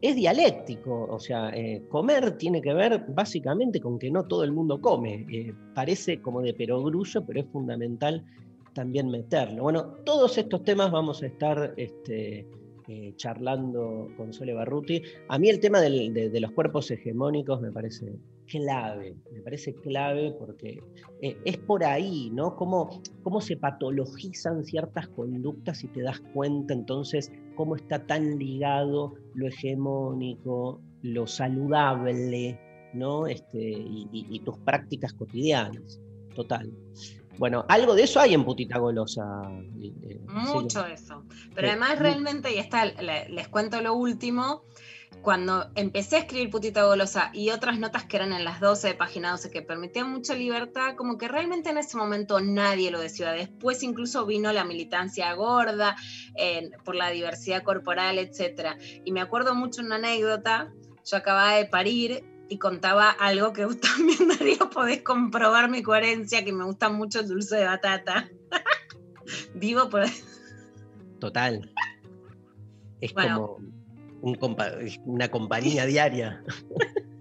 es 0.00 0.16
dialéctico, 0.16 1.06
o 1.10 1.20
sea, 1.20 1.50
eh, 1.50 1.82
comer 1.90 2.38
tiene 2.38 2.62
que 2.62 2.72
ver 2.72 3.04
básicamente 3.08 3.82
con 3.82 3.98
que 3.98 4.10
no 4.10 4.26
todo 4.26 4.42
el 4.42 4.52
mundo 4.52 4.80
come. 4.80 5.26
Eh, 5.30 5.52
parece 5.74 6.22
como 6.22 6.40
de 6.40 6.54
perogrullo, 6.54 7.22
pero 7.26 7.40
es 7.40 7.46
fundamental 7.48 8.24
también 8.72 9.10
meterlo. 9.10 9.64
Bueno, 9.64 9.96
todos 10.06 10.38
estos 10.38 10.64
temas 10.64 10.90
vamos 10.90 11.22
a 11.22 11.26
estar 11.26 11.74
este, 11.76 12.46
eh, 12.88 13.12
charlando 13.16 14.08
con 14.16 14.32
Sole 14.32 14.54
Barruti. 14.54 15.02
A 15.28 15.38
mí 15.38 15.50
el 15.50 15.60
tema 15.60 15.82
de, 15.82 16.30
los 16.40 16.52
cuerpos 16.52 16.90
hegemónicos 16.90 17.60
me 17.60 17.70
parece 17.70 18.18
clave, 18.50 19.14
me 19.32 19.40
parece 19.42 19.74
clave 19.76 20.34
porque 20.38 20.78
eh, 21.22 21.36
es 21.44 21.56
por 21.58 21.84
ahí, 21.84 22.30
¿no? 22.32 22.56
Cómo, 22.56 23.00
cómo 23.22 23.40
se 23.40 23.56
patologizan 23.56 24.64
ciertas 24.64 25.08
conductas 25.08 25.84
y 25.84 25.88
te 25.88 26.02
das 26.02 26.20
cuenta 26.34 26.74
entonces 26.74 27.30
cómo 27.54 27.76
está 27.76 28.04
tan 28.06 28.38
ligado 28.38 29.14
lo 29.34 29.46
hegemónico, 29.48 30.80
lo 31.02 31.26
saludable, 31.26 32.58
¿no? 32.94 33.26
Este, 33.26 33.58
y, 33.58 34.08
y- 34.12 34.26
y 34.30 34.40
tus 34.40 34.58
prácticas 34.58 35.12
cotidianas. 35.14 36.00
Total. 36.34 36.70
Bueno, 37.38 37.64
algo 37.68 37.94
de 37.94 38.02
eso 38.02 38.20
hay 38.20 38.34
en 38.34 38.44
Putita 38.44 38.78
Golosa. 38.78 39.22
eh, 39.80 39.92
eh, 40.02 40.20
Mucho 40.28 40.84
sí. 40.84 40.92
eso. 40.92 41.24
Pero 41.54 41.68
además 41.68 41.98
realmente, 41.98 42.54
y 42.54 42.58
está, 42.58 42.84
le- 42.84 43.28
les 43.30 43.48
cuento 43.48 43.80
lo 43.80 43.94
último, 43.94 44.64
cuando 45.22 45.70
empecé 45.74 46.16
a 46.16 46.18
escribir 46.20 46.50
Putita 46.50 46.84
Golosa 46.84 47.30
y 47.34 47.50
otras 47.50 47.78
notas 47.78 48.04
que 48.04 48.16
eran 48.16 48.32
en 48.32 48.44
las 48.44 48.60
12 48.60 48.88
de 48.88 48.94
página 48.94 49.32
12 49.32 49.50
que 49.50 49.62
permitían 49.62 50.10
mucha 50.10 50.34
libertad, 50.34 50.94
como 50.96 51.18
que 51.18 51.28
realmente 51.28 51.70
en 51.70 51.78
ese 51.78 51.96
momento 51.96 52.40
nadie 52.40 52.90
lo 52.90 53.00
decía. 53.00 53.32
Después 53.32 53.82
incluso 53.82 54.24
vino 54.26 54.52
la 54.52 54.64
militancia 54.64 55.32
gorda 55.34 55.96
eh, 56.36 56.70
por 56.84 56.94
la 56.94 57.10
diversidad 57.10 57.62
corporal, 57.62 58.18
etc. 58.18 58.76
Y 59.04 59.12
me 59.12 59.20
acuerdo 59.20 59.54
mucho 59.54 59.82
una 59.82 59.96
anécdota, 59.96 60.72
yo 61.04 61.16
acababa 61.16 61.54
de 61.54 61.66
parir 61.66 62.24
y 62.48 62.58
contaba 62.58 63.10
algo 63.10 63.52
que 63.52 63.64
vos 63.66 63.78
también, 63.80 64.28
Darío, 64.28 64.70
podés 64.70 65.02
comprobar 65.02 65.70
mi 65.70 65.82
coherencia, 65.82 66.44
que 66.44 66.52
me 66.52 66.64
gusta 66.64 66.88
mucho 66.88 67.20
el 67.20 67.28
dulce 67.28 67.56
de 67.56 67.64
batata. 67.66 68.28
Vivo 69.54 69.88
por 69.90 70.04
Total. 71.20 71.72
Es 73.00 73.12
Bueno. 73.12 73.58
como 73.58 73.79
un 74.22 74.34
compa- 74.36 75.00
una 75.04 75.28
compañía 75.28 75.86
diaria. 75.86 76.42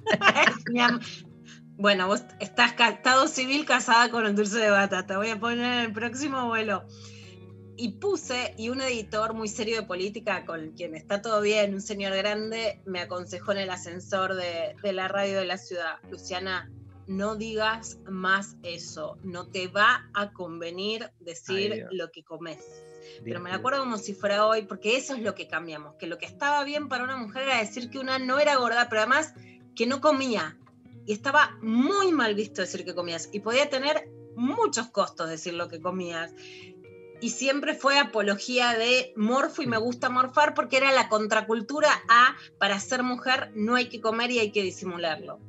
Bueno, 1.78 2.08
vos 2.08 2.24
estás 2.42 2.74
estado 2.78 3.28
civil 3.30 3.66
casada 3.66 4.10
con 4.12 4.26
el 4.26 4.36
dulce 4.36 4.58
de 4.58 4.70
batata. 4.70 5.18
Voy 5.18 5.30
a 5.30 5.40
poner 5.40 5.60
en 5.60 5.80
el 5.86 5.94
próximo 5.94 6.48
vuelo. 6.48 6.86
Y 7.78 7.94
puse, 7.94 8.54
y 8.58 8.68
un 8.68 8.82
editor 8.82 9.34
muy 9.34 9.48
serio 9.48 9.78
de 9.78 9.84
política, 9.88 10.46
con 10.46 10.72
quien 10.72 10.94
está 10.94 11.22
todo 11.22 11.40
bien, 11.40 11.74
un 11.74 11.82
señor 11.82 12.14
grande, 12.18 12.82
me 12.86 13.00
aconsejó 13.00 13.54
en 13.54 13.60
el 13.60 13.70
ascensor 13.70 14.36
de, 14.36 14.76
de 14.84 14.92
la 14.92 15.08
radio 15.08 15.40
de 15.40 15.46
la 15.46 15.58
ciudad, 15.58 16.00
Luciana, 16.12 16.70
no 17.08 17.38
digas 17.38 17.98
más 18.10 18.58
eso, 18.64 19.18
no 19.24 19.48
te 19.48 19.70
va 19.70 20.10
a 20.14 20.34
convenir 20.34 21.10
decir 21.22 21.72
Ay, 21.72 21.98
lo 21.98 22.12
que 22.12 22.24
comes. 22.24 22.60
Pero 23.24 23.40
me 23.40 23.50
mío. 23.50 23.60
acuerdo 23.60 23.80
como 23.80 23.98
si 23.98 24.14
fuera 24.14 24.46
hoy, 24.46 24.64
porque 24.64 24.98
eso 24.98 25.14
es 25.14 25.22
lo 25.22 25.36
que 25.36 25.48
cambiamos, 25.48 25.96
que 25.96 26.08
lo 26.08 26.18
que 26.18 26.26
estaba 26.26 26.64
bien 26.64 26.90
para 26.90 27.04
una 27.04 27.18
mujer 27.18 27.44
era 27.44 27.60
decir 27.60 27.90
que 27.90 28.00
una 28.00 28.20
no 28.20 28.40
era 28.40 28.56
gorda, 28.56 28.88
pero 28.90 29.02
además 29.02 29.34
que 29.76 29.86
no 29.86 30.02
comía. 30.02 30.58
Y 31.06 31.14
estaba 31.14 31.58
muy 31.62 32.12
mal 32.12 32.36
visto 32.36 32.62
decir 32.62 32.86
que 32.86 32.94
comías. 32.94 33.30
Y 33.32 33.40
podía 33.40 33.70
tener 33.70 34.10
muchos 34.36 34.88
costos 34.90 35.30
decir 35.30 35.54
lo 35.54 35.68
que 35.68 35.80
comías. 35.80 36.34
Y 37.22 37.32
siempre 37.32 37.74
fue 37.74 38.00
apología 38.00 38.78
de 38.78 39.14
morfo 39.16 39.62
y 39.62 39.68
me 39.68 39.78
gusta 39.78 40.10
morfar 40.10 40.54
porque 40.54 40.78
era 40.78 40.92
la 40.92 41.10
contracultura 41.10 41.90
a 42.10 42.36
para 42.58 42.80
ser 42.80 43.04
mujer 43.04 43.52
no 43.56 43.76
hay 43.76 43.90
que 43.90 44.00
comer 44.00 44.32
y 44.32 44.40
hay 44.40 44.52
que 44.52 44.64
disimularlo. 44.64 45.40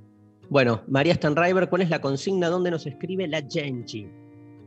Bueno, 0.48 0.82
María 0.88 1.14
Stanriver, 1.14 1.68
¿cuál 1.68 1.82
es 1.82 1.90
la 1.90 2.00
consigna? 2.00 2.48
¿Dónde 2.48 2.72
nos 2.72 2.84
escribe 2.86 3.28
la 3.28 3.40
Genchi? 3.48 4.10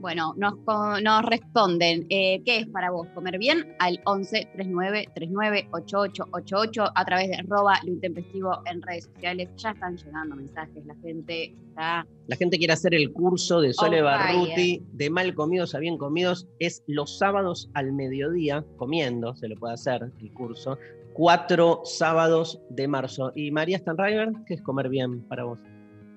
Bueno, 0.03 0.33
nos, 0.35 0.55
nos 1.01 1.25
responden, 1.27 2.05
eh, 2.09 2.41
¿qué 2.43 2.57
es 2.57 2.67
para 2.67 2.91
vos 2.91 3.07
comer 3.13 3.37
bien? 3.37 3.73
Al 3.79 4.01
11 4.03 4.49
39 4.51 5.07
39 5.15 5.69
8888 5.71 6.83
a 6.93 7.05
través 7.05 7.29
de 7.29 7.37
arroba 7.37 7.79
lo 7.85 7.93
intempestivo 7.93 8.51
en 8.65 8.81
redes 8.81 9.05
sociales. 9.05 9.47
Ya 9.55 9.69
están 9.69 9.95
llegando 9.95 10.35
mensajes, 10.35 10.85
la 10.85 10.95
gente 10.95 11.55
está... 11.69 12.05
La 12.27 12.35
gente 12.35 12.57
quiere 12.57 12.73
hacer 12.73 12.93
el 12.93 13.13
curso 13.13 13.61
de 13.61 13.71
Sole 13.71 14.01
On 14.01 14.07
Barruti, 14.07 14.83
de 14.91 15.09
mal 15.09 15.33
comidos 15.35 15.73
a 15.73 15.79
bien 15.79 15.97
comidos. 15.97 16.49
Es 16.59 16.83
los 16.87 17.17
sábados 17.17 17.69
al 17.73 17.93
mediodía, 17.93 18.65
comiendo, 18.75 19.33
se 19.37 19.47
lo 19.47 19.55
puede 19.55 19.75
hacer 19.75 20.11
el 20.19 20.33
curso. 20.33 20.77
Cuatro 21.13 21.79
sábados 21.85 22.59
de 22.69 22.89
marzo. 22.89 23.31
¿Y 23.35 23.51
María 23.51 23.77
Stanriver, 23.77 24.33
qué 24.47 24.55
es 24.55 24.61
comer 24.61 24.89
bien 24.89 25.25
para 25.29 25.45
vos? 25.45 25.59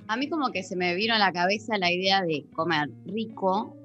A 0.09 0.17
mí 0.17 0.29
como 0.29 0.51
que 0.53 0.63
se 0.63 0.77
me 0.77 0.95
vino 0.95 1.15
a 1.15 1.19
la 1.19 1.33
cabeza 1.33 1.79
la 1.79 1.93
idea 1.93 2.23
de 2.23 2.47
comer 2.55 2.89
rico, 3.07 3.77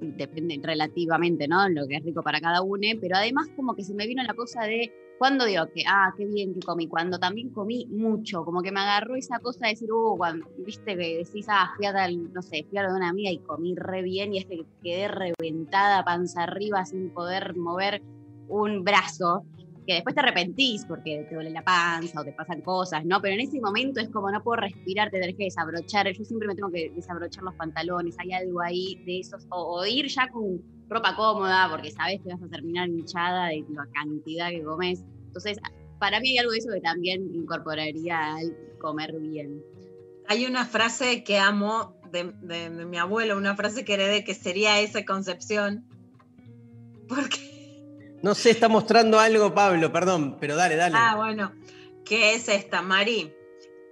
depende 0.00 0.58
relativamente, 0.62 1.48
¿no? 1.48 1.68
Lo 1.68 1.86
que 1.86 1.96
es 1.96 2.04
rico 2.04 2.22
para 2.22 2.40
cada 2.40 2.62
uno, 2.62 2.86
pero 3.00 3.16
además 3.16 3.48
como 3.56 3.74
que 3.74 3.84
se 3.84 3.94
me 3.94 4.06
vino 4.06 4.22
la 4.22 4.34
cosa 4.34 4.62
de 4.64 4.92
cuando 5.18 5.46
digo 5.46 5.66
que, 5.74 5.82
ah, 5.88 6.12
qué 6.16 6.26
bien 6.26 6.52
que 6.54 6.60
comí, 6.60 6.88
cuando 6.88 7.18
también 7.18 7.50
comí 7.50 7.86
mucho, 7.86 8.44
como 8.44 8.62
que 8.62 8.70
me 8.70 8.80
agarró 8.80 9.16
esa 9.16 9.38
cosa 9.38 9.66
de 9.66 9.72
decir, 9.72 9.90
uh, 9.90 10.16
cuando, 10.16 10.46
viste 10.58 10.96
que 10.96 11.24
decís, 11.24 11.46
ah, 11.48 11.72
fui 11.76 11.86
a 11.86 11.92
tal, 11.92 12.32
no 12.32 12.42
sé, 12.42 12.66
fui 12.68 12.78
a 12.78 12.82
lo 12.82 12.90
de 12.90 12.96
una 12.96 13.08
amiga 13.08 13.30
y 13.30 13.38
comí 13.38 13.74
re 13.74 14.02
bien 14.02 14.34
y 14.34 14.38
es 14.38 14.44
que 14.44 14.64
quedé 14.82 15.08
reventada 15.08 16.04
panza 16.04 16.42
arriba 16.42 16.84
sin 16.84 17.10
poder 17.10 17.56
mover 17.56 18.02
un 18.48 18.84
brazo, 18.84 19.44
que 19.86 19.94
después 19.94 20.14
te 20.14 20.20
arrepentís 20.20 20.84
porque 20.86 21.24
te 21.28 21.34
duele 21.34 21.50
la 21.50 21.62
panza 21.62 22.20
o 22.20 22.24
te 22.24 22.32
pasan 22.32 22.60
cosas, 22.62 23.04
¿no? 23.04 23.20
Pero 23.22 23.34
en 23.34 23.40
ese 23.40 23.60
momento 23.60 24.00
es 24.00 24.08
como 24.10 24.30
no 24.30 24.42
puedo 24.42 24.60
respirar, 24.60 25.10
te 25.10 25.20
tenés 25.20 25.36
que 25.36 25.44
desabrochar. 25.44 26.06
Yo 26.12 26.24
siempre 26.24 26.48
me 26.48 26.54
tengo 26.54 26.70
que 26.70 26.90
desabrochar 26.94 27.44
los 27.44 27.54
pantalones, 27.54 28.16
hay 28.18 28.32
algo 28.32 28.60
ahí 28.60 29.00
de 29.06 29.20
esos, 29.20 29.46
o, 29.50 29.84
ir 29.86 30.08
ya 30.08 30.28
con 30.28 30.60
ropa 30.88 31.14
cómoda 31.16 31.68
porque 31.70 31.90
sabes 31.90 32.20
que 32.22 32.28
vas 32.32 32.42
a 32.42 32.48
terminar 32.48 32.88
hinchada 32.88 33.48
de 33.48 33.64
la 33.70 33.86
cantidad 33.92 34.50
que 34.50 34.62
comes. 34.62 35.02
Entonces, 35.28 35.58
para 35.98 36.20
mí 36.20 36.30
hay 36.30 36.38
algo 36.38 36.52
de 36.52 36.58
eso 36.58 36.68
que 36.74 36.80
también 36.80 37.34
incorporaría 37.34 38.34
al 38.36 38.54
comer 38.78 39.14
bien. 39.20 39.62
Hay 40.28 40.44
una 40.46 40.64
frase 40.64 41.22
que 41.24 41.38
amo 41.38 41.94
de, 42.10 42.32
de- 42.42 42.70
de 42.70 42.84
mi 42.86 42.98
abuelo, 42.98 43.36
una 43.36 43.54
frase 43.54 43.84
que 43.84 43.94
heredé 43.94 44.24
que 44.24 44.34
sería 44.34 44.80
esa 44.80 45.04
concepción. 45.04 45.84
Porque 47.08 47.38
No 48.22 48.34
sé, 48.34 48.50
está 48.50 48.68
mostrando 48.68 49.18
algo, 49.20 49.54
Pablo, 49.54 49.92
perdón, 49.92 50.36
pero 50.40 50.56
dale, 50.56 50.76
dale. 50.76 50.96
Ah, 50.98 51.14
bueno, 51.16 51.52
¿qué 52.04 52.34
es 52.34 52.48
esta, 52.48 52.82
Mari? 52.82 53.32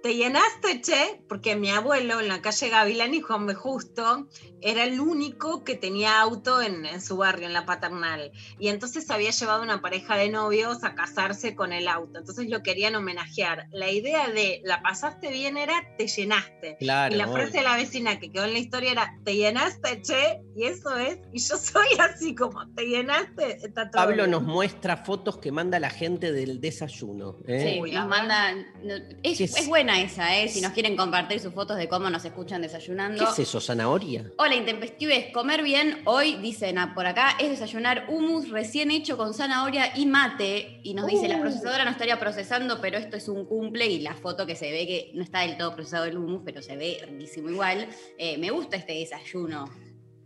Te 0.05 0.13
llenaste, 0.13 0.81
che, 0.81 1.19
porque 1.27 1.55
mi 1.55 1.71
abuelo 1.71 2.19
en 2.19 2.27
la 2.27 2.39
calle 2.39 2.69
Gavilán 2.69 3.15
y 3.15 3.21
Juan 3.21 3.47
B. 3.47 3.55
Justo 3.55 4.27
era 4.61 4.83
el 4.83 4.99
único 4.99 5.63
que 5.63 5.73
tenía 5.73 6.19
auto 6.21 6.61
en, 6.61 6.85
en 6.85 7.01
su 7.01 7.17
barrio, 7.17 7.47
en 7.47 7.53
la 7.53 7.65
paternal. 7.65 8.31
Y 8.59 8.67
entonces 8.67 9.09
había 9.09 9.31
llevado 9.31 9.63
una 9.63 9.81
pareja 9.81 10.15
de 10.15 10.29
novios 10.29 10.83
a 10.83 10.93
casarse 10.93 11.55
con 11.55 11.73
el 11.73 11.87
auto. 11.87 12.19
Entonces 12.19 12.49
lo 12.51 12.61
querían 12.61 12.93
homenajear. 12.95 13.67
La 13.71 13.89
idea 13.89 14.29
de 14.29 14.61
la 14.63 14.83
pasaste 14.83 15.31
bien 15.31 15.57
era 15.57 15.73
te 15.97 16.07
llenaste. 16.07 16.77
claro. 16.79 17.13
Y 17.15 17.17
la 17.17 17.25
obvio. 17.25 17.37
frase 17.37 17.57
de 17.57 17.63
la 17.63 17.75
vecina 17.75 18.19
que 18.19 18.31
quedó 18.31 18.45
en 18.45 18.53
la 18.53 18.59
historia 18.59 18.91
era 18.91 19.19
te 19.23 19.35
llenaste, 19.35 20.01
che, 20.03 20.41
y 20.55 20.65
eso 20.65 20.95
es. 20.97 21.17
Y 21.33 21.39
yo 21.39 21.57
soy 21.57 21.87
así 21.99 22.35
como 22.35 22.67
te 22.75 22.85
llenaste, 22.85 23.57
está 23.65 23.89
todo 23.89 24.03
Pablo 24.03 24.17
bien. 24.17 24.31
nos 24.31 24.43
muestra 24.43 24.97
fotos 24.97 25.37
que 25.39 25.51
manda 25.51 25.79
la 25.79 25.89
gente 25.89 26.31
del 26.31 26.61
desayuno. 26.61 27.37
¿eh? 27.47 27.73
Sí, 27.73 27.81
Uy, 27.81 27.91
nos 27.91 28.07
no, 28.07 28.95
Es, 29.23 29.37
¿Qué 29.37 29.43
es? 29.45 29.57
es 29.57 29.67
buena 29.95 30.11
esa, 30.11 30.37
¿eh? 30.37 30.47
Si 30.49 30.61
nos 30.61 30.71
quieren 30.73 30.95
compartir 30.95 31.39
sus 31.39 31.53
fotos 31.53 31.77
de 31.77 31.87
cómo 31.87 32.09
nos 32.09 32.23
escuchan 32.25 32.61
¿Qué 32.61 32.67
desayunando. 32.67 33.23
es 33.29 33.39
eso, 33.39 33.59
zanahoria? 33.61 34.31
Hola, 34.37 34.55
intempestives. 34.55 35.31
Comer 35.33 35.63
bien 35.63 36.01
hoy, 36.05 36.35
dicen 36.35 36.75
por 36.93 37.05
acá, 37.05 37.35
es 37.39 37.49
desayunar 37.49 38.05
hummus 38.09 38.49
recién 38.49 38.91
hecho 38.91 39.17
con 39.17 39.33
zanahoria 39.33 39.91
y 39.97 40.05
mate. 40.05 40.79
Y 40.83 40.93
nos 40.93 41.07
dice, 41.07 41.27
la 41.27 41.37
Uh. 41.37 41.41
procesadora 41.41 41.85
no 41.85 41.91
estaría 41.91 42.19
procesando, 42.19 42.79
pero 42.81 42.97
esto 42.97 43.17
es 43.17 43.27
un 43.27 43.45
cumple. 43.45 43.87
Y 43.87 43.99
la 43.99 44.13
foto 44.15 44.45
que 44.45 44.55
se 44.55 44.71
ve 44.71 44.85
que 44.87 45.11
no 45.13 45.23
está 45.23 45.41
del 45.41 45.57
todo 45.57 45.73
procesado 45.75 46.05
el 46.05 46.17
hummus, 46.17 46.41
pero 46.45 46.61
se 46.61 46.75
ve 46.77 46.99
riquísimo 47.07 47.49
igual. 47.49 47.87
Eh, 48.17 48.37
me 48.37 48.49
gusta 48.51 48.77
este 48.77 48.93
desayuno. 48.93 49.69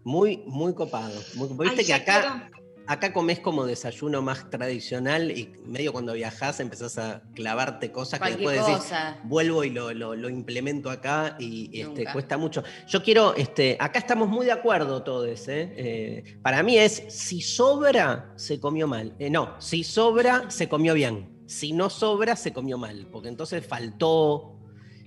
Muy, 0.03 0.37
muy 0.45 0.73
copado. 0.73 1.13
muy 1.35 1.47
copado. 1.49 1.69
Viste 1.69 1.81
Ay, 1.81 1.85
que 1.87 1.93
acá, 1.93 2.49
quiero- 2.51 2.58
acá 2.89 3.13
comés 3.13 3.39
como 3.39 3.65
desayuno 3.65 4.21
más 4.21 4.49
tradicional 4.49 5.31
y 5.31 5.53
medio 5.63 5.91
cuando 5.91 6.13
viajás 6.13 6.59
empezás 6.59 6.97
a 6.97 7.21
clavarte 7.35 7.91
cosas 7.91 8.19
que 8.19 8.25
después 8.31 8.57
decís, 8.65 8.77
cosa. 8.83 9.19
vuelvo 9.23 9.63
y 9.63 9.69
lo, 9.69 9.93
lo- 9.93 10.15
lo 10.15 10.27
implemento 10.29 10.89
acá 10.89 11.35
y 11.39 11.69
este, 11.81 12.05
cuesta 12.13 12.37
mucho. 12.37 12.63
Yo 12.87 13.03
quiero, 13.03 13.35
este, 13.35 13.77
acá 13.79 13.99
estamos 13.99 14.27
muy 14.27 14.45
de 14.47 14.51
acuerdo 14.53 15.03
todos. 15.03 15.47
¿eh? 15.47 15.73
Eh, 15.77 16.37
para 16.41 16.63
mí 16.63 16.77
es, 16.77 17.03
si 17.09 17.41
sobra, 17.41 18.33
se 18.35 18.59
comió 18.59 18.87
mal. 18.87 19.13
Eh, 19.19 19.29
no, 19.29 19.55
si 19.61 19.83
sobra, 19.83 20.49
se 20.49 20.67
comió 20.67 20.93
bien. 20.95 21.29
Si 21.45 21.71
no 21.73 21.89
sobra, 21.89 22.35
se 22.35 22.51
comió 22.53 22.77
mal, 22.77 23.07
porque 23.11 23.27
entonces 23.29 23.65
faltó. 23.65 24.55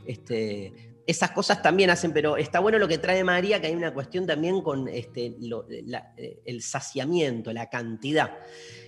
Este, 0.06 0.91
esas 1.06 1.32
cosas 1.32 1.62
también 1.62 1.90
hacen, 1.90 2.12
pero 2.12 2.37
está 2.37 2.61
bueno 2.61 2.78
lo 2.78 2.87
que 2.88 2.99
trae 2.99 3.25
María, 3.25 3.61
que 3.61 3.66
hay 3.68 3.75
una 3.75 3.92
cuestión 3.92 4.26
también 4.26 4.61
con 4.62 4.87
este, 4.88 5.35
lo- 5.40 5.66
la- 5.87 6.12
eh, 6.16 6.40
el 6.44 6.62
saciamiento, 6.62 7.52
la 7.52 7.68
cantidad. 7.68 8.38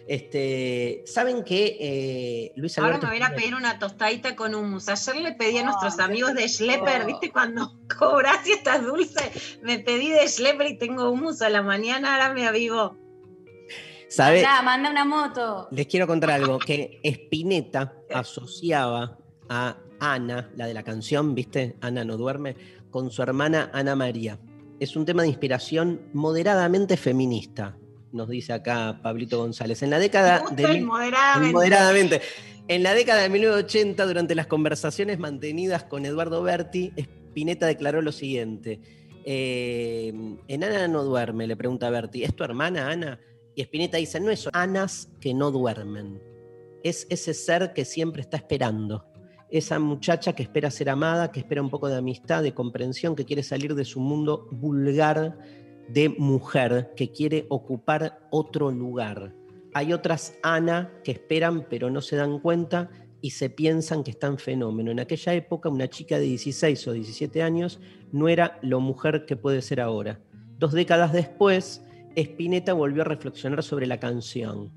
Este, 0.07 1.03
Saben 1.07 1.43
que 1.45 1.77
eh, 1.81 2.53
Luis 2.57 2.77
Ahora 2.79 2.99
me 2.99 3.09
voy 3.09 3.23
a 3.23 3.35
pedir 3.35 3.55
una 3.55 3.79
tostadita 3.79 4.37
con 4.37 4.55
hummus. 4.55 4.89
Ayer 4.91 5.17
le 5.17 5.33
pedí 5.33 5.57
a 5.59 5.65
nuestros 5.65 5.99
amigos 5.99 6.35
de. 6.35 6.47
Schlepper, 6.49 7.07
¿viste? 7.07 7.31
Cuando 7.33 7.73
cobras 7.99 8.47
y 8.47 8.53
estás 8.53 8.85
dulce, 8.85 9.33
me 9.63 9.79
pedí 9.79 10.11
de 10.11 10.29
Schlepper 10.29 10.67
y 10.69 10.79
tengo 10.79 11.11
hummus 11.11 11.41
a 11.43 11.49
la 11.49 11.63
mañana, 11.63 12.15
ahora 12.15 12.35
me 12.35 12.47
avivo. 12.47 12.99
¿sabe? 14.11 14.43
Ya, 14.43 14.61
manda 14.63 14.91
una 14.91 15.05
moto. 15.05 15.69
Les 15.73 15.87
quiero 15.87 16.07
contar 16.07 16.31
algo, 16.33 16.59
que 16.59 17.01
Spinetta 17.03 17.95
asociaba 18.13 19.19
a 19.49 19.79
Ana, 20.13 20.51
la 20.57 20.67
de 20.67 20.75
la 20.75 20.83
canción, 20.83 21.35
¿viste? 21.35 21.77
Ana 21.81 22.05
no 22.05 22.17
duerme, 22.17 22.57
con 22.91 23.11
su 23.11 23.23
hermana 23.23 23.71
Ana 23.73 23.97
María. 23.97 24.39
Es 24.79 24.97
un 24.97 25.05
tema 25.05 25.23
de 25.23 25.29
inspiración 25.29 26.01
moderadamente 26.13 26.97
feminista, 26.97 27.77
nos 28.15 28.29
dice 28.29 28.53
acá 28.53 29.01
Pablito 29.03 29.39
González. 29.39 29.83
En 29.83 29.91
la 29.91 29.99
década 29.99 30.45
de... 30.55 30.81
Moderadamente. 31.53 32.21
En 32.69 32.83
la 32.83 32.95
década 32.95 33.23
de 33.23 33.29
1980, 33.29 34.07
durante 34.07 34.35
las 34.35 34.47
conversaciones 34.47 35.19
mantenidas 35.19 35.85
con 35.85 36.07
Eduardo 36.07 36.43
Berti, 36.43 36.93
Spinetta 36.97 37.67
declaró 37.67 38.01
lo 38.01 38.13
siguiente. 38.13 38.81
eh, 39.25 40.13
en 40.49 40.65
Ana 40.65 40.87
no 40.87 41.03
duerme, 41.03 41.47
le 41.47 41.57
pregunta 41.57 41.91
Berti, 41.91 42.23
¿es 42.23 42.35
tu 42.37 42.45
hermana 42.45 42.91
Ana? 42.91 43.21
Y 43.55 43.63
Spinetta 43.63 43.97
dice, 43.97 44.21
no 44.21 44.31
es 44.31 44.49
Anas 44.53 45.09
que 45.21 45.35
no 45.35 45.51
duermen. 45.51 46.23
Es 46.83 47.07
ese 47.11 47.35
ser 47.35 47.73
que 47.73 47.85
siempre 47.85 48.23
está 48.23 48.37
esperando. 48.37 49.07
Esa 49.55 49.79
muchacha 49.79 50.33
que 50.33 50.43
espera 50.43 50.69
ser 50.69 50.91
amada, 50.91 51.31
que 51.31 51.39
espera 51.39 51.63
un 51.63 51.71
poco 51.71 51.89
de 51.89 51.97
amistad, 51.97 52.43
de 52.43 52.55
comprensión, 52.55 53.15
que 53.15 53.25
quiere 53.25 53.45
salir 53.45 53.77
de 53.77 53.85
su 53.85 54.01
mundo 54.01 54.49
vulgar 54.51 55.39
de 55.89 56.09
mujer, 56.09 56.93
que 56.97 57.13
quiere 57.13 57.47
ocupar 57.51 58.27
otro 58.33 58.73
lugar. 58.73 59.33
Hay 59.73 59.93
otras 59.93 60.37
Ana 60.43 60.91
que 61.05 61.13
esperan 61.13 61.69
pero 61.71 61.89
no 61.89 62.01
se 62.01 62.17
dan 62.17 62.41
cuenta 62.41 62.91
y 63.21 63.31
se 63.31 63.49
piensan 63.49 64.03
que 64.03 64.11
están 64.11 64.39
fenómeno. 64.39 64.91
En 64.91 64.99
aquella 64.99 65.35
época 65.35 65.69
una 65.69 65.89
chica 65.89 66.19
de 66.19 66.25
16 66.25 66.89
o 66.89 66.93
17 66.93 67.41
años 67.41 67.79
no 68.11 68.29
era 68.29 68.59
lo 68.61 68.81
mujer 68.81 69.25
que 69.25 69.37
puede 69.37 69.63
ser 69.63 69.81
ahora. 69.81 70.21
Dos 70.59 70.73
décadas 70.73 71.13
después, 71.13 71.81
Spinetta 72.17 72.73
volvió 72.73 73.03
a 73.03 73.05
reflexionar 73.05 73.63
sobre 73.63 73.87
la 73.87 74.01
canción. 74.01 74.73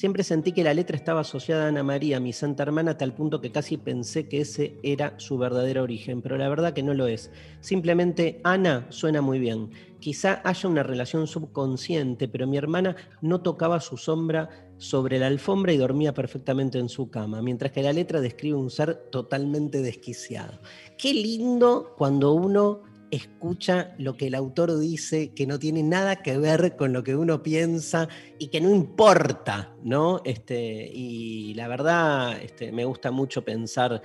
Siempre 0.00 0.24
sentí 0.24 0.52
que 0.52 0.64
la 0.64 0.72
letra 0.72 0.96
estaba 0.96 1.20
asociada 1.20 1.66
a 1.66 1.68
Ana 1.68 1.82
María, 1.82 2.20
mi 2.20 2.32
santa 2.32 2.62
hermana, 2.62 2.92
a 2.92 2.96
tal 2.96 3.12
punto 3.12 3.42
que 3.42 3.52
casi 3.52 3.76
pensé 3.76 4.28
que 4.28 4.40
ese 4.40 4.78
era 4.82 5.12
su 5.18 5.36
verdadero 5.36 5.82
origen, 5.82 6.22
pero 6.22 6.38
la 6.38 6.48
verdad 6.48 6.72
que 6.72 6.82
no 6.82 6.94
lo 6.94 7.06
es. 7.06 7.30
Simplemente 7.60 8.40
Ana 8.42 8.86
suena 8.88 9.20
muy 9.20 9.38
bien. 9.38 9.72
Quizá 9.98 10.40
haya 10.42 10.70
una 10.70 10.82
relación 10.82 11.26
subconsciente, 11.26 12.28
pero 12.28 12.46
mi 12.46 12.56
hermana 12.56 12.96
no 13.20 13.42
tocaba 13.42 13.78
su 13.80 13.98
sombra 13.98 14.48
sobre 14.78 15.18
la 15.18 15.26
alfombra 15.26 15.74
y 15.74 15.76
dormía 15.76 16.14
perfectamente 16.14 16.78
en 16.78 16.88
su 16.88 17.10
cama, 17.10 17.42
mientras 17.42 17.70
que 17.70 17.82
la 17.82 17.92
letra 17.92 18.22
describe 18.22 18.56
un 18.56 18.70
ser 18.70 18.94
totalmente 19.10 19.82
desquiciado. 19.82 20.60
Qué 20.96 21.12
lindo 21.12 21.94
cuando 21.98 22.32
uno 22.32 22.84
escucha 23.10 23.94
lo 23.98 24.16
que 24.16 24.28
el 24.28 24.34
autor 24.34 24.78
dice, 24.78 25.32
que 25.34 25.46
no 25.46 25.58
tiene 25.58 25.82
nada 25.82 26.16
que 26.16 26.38
ver 26.38 26.76
con 26.76 26.92
lo 26.92 27.02
que 27.02 27.16
uno 27.16 27.42
piensa 27.42 28.08
y 28.38 28.48
que 28.48 28.60
no 28.60 28.70
importa, 28.70 29.74
¿no? 29.82 30.20
Este, 30.24 30.90
y 30.92 31.54
la 31.54 31.68
verdad, 31.68 32.40
este, 32.42 32.72
me 32.72 32.84
gusta 32.84 33.10
mucho 33.10 33.44
pensar 33.44 34.02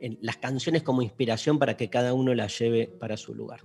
en 0.00 0.18
las 0.20 0.36
canciones 0.36 0.82
como 0.82 1.02
inspiración 1.02 1.58
para 1.58 1.76
que 1.76 1.90
cada 1.90 2.14
uno 2.14 2.34
las 2.34 2.58
lleve 2.58 2.86
para 2.86 3.16
su 3.16 3.34
lugar. 3.34 3.60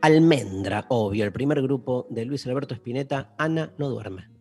Almendra, 0.00 0.86
obvio, 0.88 1.24
el 1.24 1.32
primer 1.32 1.62
grupo 1.62 2.06
de 2.10 2.24
Luis 2.24 2.46
Alberto 2.46 2.74
Spinetta, 2.74 3.34
Ana 3.38 3.72
no 3.78 3.88
duerme. 3.88 4.33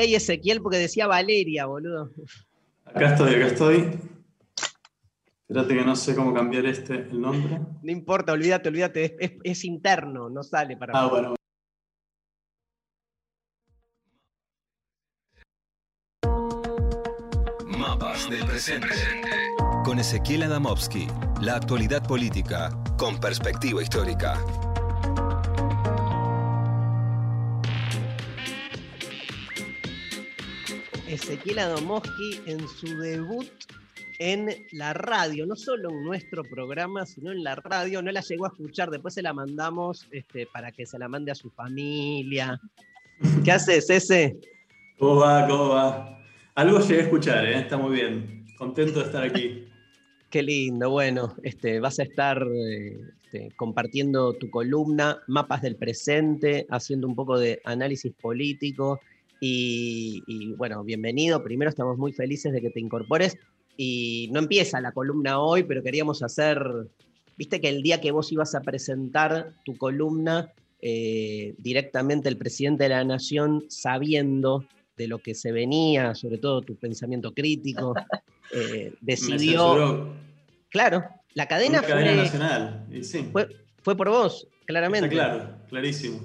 ¿Qué 0.00 0.06
hay 0.06 0.14
Ezequiel? 0.14 0.62
Porque 0.62 0.78
decía 0.78 1.06
Valeria, 1.06 1.66
boludo. 1.66 2.10
Acá 2.86 3.12
estoy, 3.12 3.34
acá 3.34 3.46
estoy. 3.48 4.00
Espérate 5.46 5.74
que 5.74 5.84
no 5.84 5.94
sé 5.94 6.14
cómo 6.16 6.32
cambiar 6.32 6.64
este 6.64 6.94
el 6.94 7.20
nombre. 7.20 7.60
No 7.82 7.92
importa, 7.92 8.32
olvídate, 8.32 8.70
olvídate, 8.70 9.04
es, 9.04 9.12
es- 9.18 9.32
es 9.44 9.64
interno, 9.66 10.30
no 10.30 10.42
sale 10.42 10.78
para 10.78 10.98
Ah, 10.98 11.06
bueno. 11.08 11.34
Mapas 17.66 18.28
del 18.30 18.44
presente. 18.46 18.88
Con 19.84 19.98
Ezequiel 19.98 20.42
Adamovsky. 20.44 21.06
La 21.40 21.56
actualidad 21.56 22.06
política 22.06 22.70
con 22.98 23.18
perspectiva 23.18 23.82
histórica. 23.82 24.38
Ezequiel 31.10 31.58
Adomowski 31.58 32.40
en 32.46 32.60
su 32.68 32.86
debut 32.98 33.50
en 34.20 34.48
la 34.70 34.92
radio, 34.92 35.44
no 35.44 35.56
solo 35.56 35.90
en 35.90 36.04
nuestro 36.04 36.44
programa, 36.44 37.04
sino 37.04 37.32
en 37.32 37.42
la 37.42 37.56
radio. 37.56 38.00
No 38.00 38.12
la 38.12 38.20
llegó 38.20 38.44
a 38.44 38.48
escuchar, 38.50 38.90
después 38.90 39.14
se 39.14 39.22
la 39.22 39.32
mandamos 39.32 40.06
este, 40.12 40.46
para 40.46 40.70
que 40.70 40.86
se 40.86 41.00
la 41.00 41.08
mande 41.08 41.32
a 41.32 41.34
su 41.34 41.50
familia. 41.50 42.60
¿Qué 43.44 43.50
haces, 43.50 43.90
ese? 43.90 44.38
¿Cómo 44.98 45.16
va? 45.16 45.48
¿Cómo 45.48 45.70
va? 45.70 46.22
Algo 46.54 46.78
llegué 46.78 47.00
a 47.00 47.04
escuchar, 47.04 47.44
¿eh? 47.44 47.58
está 47.58 47.76
muy 47.76 47.92
bien. 47.92 48.46
Contento 48.56 49.00
de 49.00 49.06
estar 49.06 49.24
aquí. 49.24 49.64
Qué 50.30 50.44
lindo, 50.44 50.90
bueno, 50.90 51.34
este, 51.42 51.80
vas 51.80 51.98
a 51.98 52.04
estar 52.04 52.46
este, 53.24 53.50
compartiendo 53.56 54.34
tu 54.34 54.48
columna, 54.48 55.18
mapas 55.26 55.62
del 55.62 55.74
presente, 55.74 56.68
haciendo 56.70 57.08
un 57.08 57.16
poco 57.16 57.36
de 57.36 57.60
análisis 57.64 58.12
político 58.12 59.00
y, 59.40 60.22
y, 60.26 60.52
bueno, 60.52 60.84
bienvenido. 60.84 61.42
Primero 61.42 61.70
estamos 61.70 61.96
muy 61.96 62.12
felices 62.12 62.52
de 62.52 62.60
que 62.60 62.70
te 62.70 62.78
incorpores 62.78 63.38
y 63.76 64.28
no 64.32 64.40
empieza 64.40 64.80
la 64.80 64.92
columna 64.92 65.40
hoy, 65.40 65.62
pero 65.62 65.82
queríamos 65.82 66.22
hacer, 66.22 66.62
viste 67.38 67.60
que 67.60 67.70
el 67.70 67.82
día 67.82 68.00
que 68.00 68.10
vos 68.10 68.30
ibas 68.30 68.54
a 68.54 68.60
presentar 68.60 69.54
tu 69.64 69.78
columna, 69.78 70.52
eh, 70.82 71.54
directamente 71.56 72.28
el 72.28 72.36
presidente 72.36 72.84
de 72.84 72.90
la 72.90 73.04
nación, 73.04 73.64
sabiendo 73.68 74.66
de 74.98 75.08
lo 75.08 75.18
que 75.18 75.34
se 75.34 75.50
venía, 75.50 76.14
sobre 76.14 76.36
todo 76.36 76.60
tu 76.60 76.76
pensamiento 76.76 77.32
crítico, 77.32 77.94
eh, 78.52 78.92
decidió... 79.00 80.14
Claro, 80.68 81.02
la 81.34 81.48
cadena, 81.48 81.78
una 81.80 81.88
cadena 81.88 82.12
fue, 82.12 82.22
nacional. 82.22 82.86
sí, 83.02 83.28
fue, 83.32 83.48
fue 83.82 83.96
por 83.96 84.08
vos, 84.08 84.46
claramente. 84.66 85.08
está 85.08 85.32
claro, 85.32 85.56
clarísimo. 85.68 86.20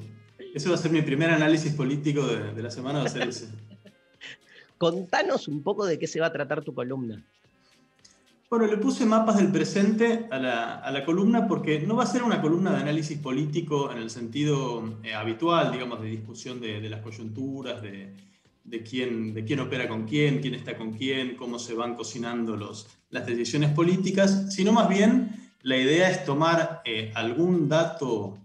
Ese 0.55 0.69
va 0.69 0.75
a 0.75 0.77
ser 0.77 0.89
mi 0.89 1.01
primer 1.01 1.29
análisis 1.29 1.73
político 1.73 2.25
de, 2.25 2.53
de 2.53 2.63
la 2.63 2.71
semana, 2.71 2.99
va 2.99 3.05
a 3.05 3.09
ser 3.09 3.27
ese. 3.27 3.49
Contanos 4.77 5.49
un 5.49 5.61
poco 5.61 5.85
de 5.85 5.99
qué 5.99 6.07
se 6.07 6.21
va 6.21 6.27
a 6.27 6.31
tratar 6.31 6.63
tu 6.63 6.73
columna. 6.73 7.21
Bueno, 8.49 8.65
le 8.65 8.77
puse 8.77 9.05
mapas 9.05 9.35
del 9.35 9.51
presente 9.51 10.27
a 10.31 10.39
la, 10.39 10.75
a 10.75 10.91
la 10.93 11.03
columna 11.03 11.45
porque 11.45 11.81
no 11.81 11.97
va 11.97 12.03
a 12.03 12.07
ser 12.07 12.23
una 12.23 12.41
columna 12.41 12.71
de 12.71 12.77
análisis 12.77 13.17
político 13.17 13.91
en 13.91 13.97
el 13.97 14.09
sentido 14.09 14.97
eh, 15.03 15.13
habitual, 15.13 15.73
digamos, 15.73 16.01
de 16.01 16.07
discusión 16.07 16.61
de, 16.61 16.79
de 16.79 16.89
las 16.89 17.01
coyunturas, 17.01 17.81
de, 17.81 18.15
de, 18.63 18.81
quién, 18.81 19.33
de 19.33 19.43
quién 19.43 19.59
opera 19.59 19.89
con 19.89 20.07
quién, 20.07 20.39
quién 20.39 20.55
está 20.55 20.77
con 20.77 20.93
quién, 20.93 21.35
cómo 21.35 21.59
se 21.59 21.73
van 21.73 21.95
cocinando 21.95 22.55
los, 22.55 22.87
las 23.09 23.25
decisiones 23.25 23.71
políticas, 23.71 24.53
sino 24.55 24.71
más 24.71 24.87
bien 24.87 25.51
la 25.63 25.75
idea 25.75 26.09
es 26.09 26.23
tomar 26.23 26.81
eh, 26.85 27.11
algún 27.13 27.67
dato 27.67 28.37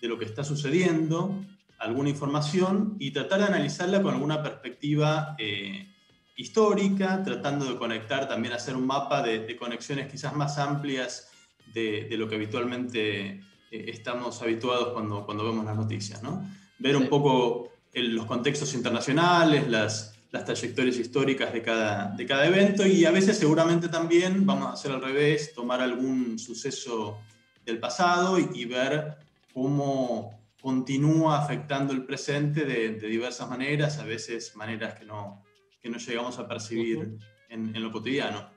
de 0.00 0.08
lo 0.08 0.18
que 0.18 0.24
está 0.24 0.44
sucediendo, 0.44 1.34
alguna 1.78 2.08
información 2.08 2.96
y 2.98 3.10
tratar 3.12 3.40
de 3.40 3.46
analizarla 3.46 4.02
con 4.02 4.14
alguna 4.14 4.42
perspectiva 4.42 5.34
eh, 5.38 5.88
histórica, 6.36 7.22
tratando 7.24 7.66
de 7.66 7.76
conectar, 7.76 8.28
también 8.28 8.54
hacer 8.54 8.76
un 8.76 8.86
mapa 8.86 9.22
de, 9.22 9.40
de 9.40 9.56
conexiones 9.56 10.10
quizás 10.10 10.34
más 10.34 10.58
amplias 10.58 11.30
de, 11.74 12.06
de 12.08 12.16
lo 12.16 12.28
que 12.28 12.36
habitualmente 12.36 13.28
eh, 13.30 13.40
estamos 13.70 14.40
habituados 14.42 14.92
cuando, 14.92 15.24
cuando 15.26 15.44
vemos 15.44 15.64
las 15.64 15.76
noticias. 15.76 16.22
¿no? 16.22 16.42
Ver 16.78 16.96
un 16.96 17.08
poco 17.08 17.72
el- 17.92 18.14
los 18.14 18.26
contextos 18.26 18.72
internacionales, 18.74 19.68
las, 19.68 20.14
las 20.30 20.44
trayectorias 20.44 20.96
históricas 20.96 21.52
de 21.52 21.62
cada, 21.62 22.08
de 22.16 22.26
cada 22.26 22.46
evento 22.46 22.86
y 22.86 23.04
a 23.04 23.10
veces 23.10 23.36
seguramente 23.38 23.88
también 23.88 24.46
vamos 24.46 24.66
a 24.68 24.72
hacer 24.72 24.92
al 24.92 25.02
revés, 25.02 25.52
tomar 25.54 25.80
algún 25.80 26.38
suceso 26.38 27.18
del 27.64 27.78
pasado 27.78 28.38
y, 28.38 28.48
y 28.54 28.64
ver 28.64 29.16
cómo 29.52 30.37
continúa 30.60 31.38
afectando 31.42 31.92
el 31.92 32.04
presente 32.04 32.64
de, 32.64 32.90
de 32.90 33.06
diversas 33.08 33.48
maneras, 33.48 33.98
a 33.98 34.04
veces 34.04 34.54
maneras 34.56 34.98
que 34.98 35.04
no, 35.04 35.44
que 35.80 35.88
no 35.88 35.98
llegamos 35.98 36.38
a 36.38 36.48
percibir 36.48 37.16
en, 37.48 37.74
en 37.74 37.82
lo 37.82 37.90
cotidiano. 37.92 38.50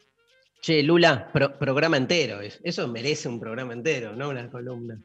Che, 0.61 0.83
Lula, 0.83 1.29
pro- 1.31 1.57
programa 1.57 1.97
entero. 1.97 2.41
es- 2.41 2.59
Eso 2.63 2.87
merece 2.87 3.27
un 3.27 3.39
programa 3.39 3.73
entero, 3.73 4.15
no 4.15 4.29
una 4.29 4.49
columna. 4.49 4.99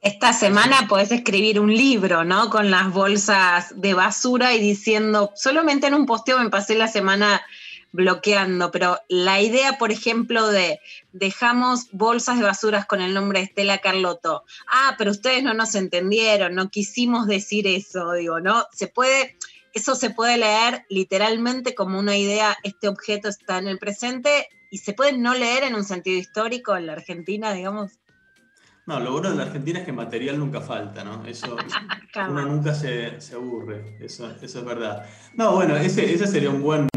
Esta 0.00 0.32
semana 0.32 0.86
podés 0.88 1.12
escribir 1.12 1.60
un 1.60 1.72
libro, 1.72 2.24
¿no? 2.24 2.50
Con 2.50 2.70
las 2.72 2.92
bolsas 2.92 3.80
de 3.80 3.94
basura 3.94 4.52
y 4.52 4.58
diciendo, 4.60 5.30
solamente 5.36 5.86
en 5.86 5.94
un 5.94 6.06
posteo 6.06 6.38
me 6.40 6.50
pasé 6.50 6.74
la 6.74 6.88
semana 6.88 7.40
bloqueando, 7.92 8.70
pero 8.70 8.98
la 9.08 9.40
idea, 9.40 9.78
por 9.78 9.92
ejemplo, 9.92 10.48
de 10.48 10.80
dejamos 11.12 11.88
bolsas 11.92 12.38
de 12.38 12.44
basuras 12.44 12.86
con 12.86 13.00
el 13.00 13.14
nombre 13.14 13.40
de 13.40 13.44
Estela 13.46 13.78
Carlotto. 13.78 14.44
Ah, 14.66 14.94
pero 14.98 15.10
ustedes 15.10 15.42
no 15.42 15.54
nos 15.54 15.74
entendieron, 15.74 16.54
no 16.54 16.70
quisimos 16.70 17.26
decir 17.26 17.66
eso, 17.66 18.12
digo, 18.12 18.40
¿no? 18.40 18.66
Se 18.72 18.88
puede, 18.88 19.36
eso 19.74 19.94
se 19.94 20.10
puede 20.10 20.38
leer 20.38 20.84
literalmente 20.88 21.74
como 21.74 21.98
una 21.98 22.16
idea, 22.16 22.56
este 22.62 22.88
objeto 22.88 23.28
está 23.28 23.58
en 23.58 23.68
el 23.68 23.78
presente 23.78 24.48
y 24.70 24.78
se 24.78 24.94
puede 24.94 25.12
no 25.12 25.34
leer 25.34 25.64
en 25.64 25.74
un 25.74 25.84
sentido 25.84 26.18
histórico 26.18 26.74
en 26.76 26.86
la 26.86 26.94
Argentina, 26.94 27.52
digamos. 27.52 27.98
No, 28.84 28.98
lo 28.98 29.12
bueno 29.12 29.30
de 29.30 29.36
la 29.36 29.44
Argentina 29.44 29.78
es 29.78 29.84
que 29.84 29.92
material 29.92 30.38
nunca 30.38 30.60
falta, 30.60 31.04
¿no? 31.04 31.24
Eso, 31.24 31.56
uno 32.28 32.42
nunca 32.46 32.74
se, 32.74 33.20
se 33.20 33.34
aburre, 33.34 33.96
eso, 34.00 34.28
eso 34.42 34.58
es 34.58 34.64
verdad. 34.64 35.06
No, 35.34 35.54
bueno, 35.54 35.76
ese, 35.76 36.12
ese 36.12 36.26
sería 36.26 36.50
un 36.50 36.62
buen, 36.62 36.88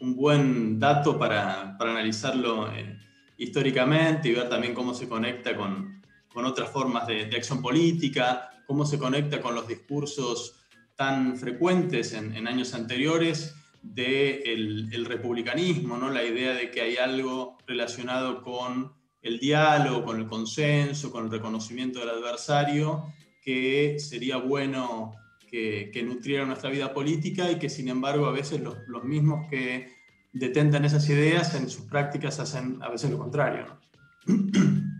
un 0.00 0.16
buen 0.16 0.78
dato 0.78 1.18
para, 1.18 1.76
para 1.78 1.92
analizarlo 1.92 2.72
eh, 2.72 2.98
históricamente 3.36 4.28
y 4.28 4.34
ver 4.34 4.48
también 4.48 4.74
cómo 4.74 4.94
se 4.94 5.08
conecta 5.08 5.56
con, 5.56 6.02
con 6.32 6.44
otras 6.44 6.70
formas 6.70 7.06
de, 7.06 7.24
acción 7.36 7.60
política, 7.60 8.50
cómo 8.66 8.84
se 8.84 8.98
conecta 8.98 9.40
con 9.40 9.54
los 9.54 9.66
discursos 9.68 10.56
tan 10.94 11.36
frecuentes 11.36 12.12
en, 12.12 12.46
años 12.46 12.74
anteriores 12.74 13.54
del 13.82 14.92
el 14.92 15.04
republicanismo, 15.06 15.96
¿no? 15.96 16.10
la 16.10 16.22
idea 16.22 16.52
de 16.52 16.70
que 16.70 16.82
hay 16.82 16.96
algo 16.96 17.56
relacionado 17.66 18.42
con 18.42 18.92
el 19.22 19.38
diálogo, 19.38 20.04
con 20.04 20.18
el 20.18 20.26
consenso, 20.26 21.10
con 21.10 21.24
el 21.26 21.30
reconocimiento 21.30 22.00
del 22.00 22.10
adversario, 22.10 23.04
que 23.42 23.98
sería 23.98 24.36
bueno 24.36 25.14
que, 25.50 25.90
que 25.92 26.02
nutriera 26.02 26.46
nuestra 26.46 26.70
vida 26.70 26.92
política 26.94 27.50
y 27.50 27.58
que 27.58 27.68
sin 27.68 27.88
embargo 27.88 28.26
a 28.26 28.32
veces 28.32 28.60
los, 28.60 28.76
los 28.86 29.04
mismos 29.04 29.48
que 29.50 29.88
detentan 30.32 30.84
esas 30.84 31.08
ideas 31.08 31.54
en 31.54 31.68
sus 31.68 31.86
prácticas 31.86 32.38
hacen 32.38 32.78
a 32.82 32.88
veces 32.90 33.10
lo 33.10 33.18
contrario. 33.18 33.66
¿no? 33.66 33.80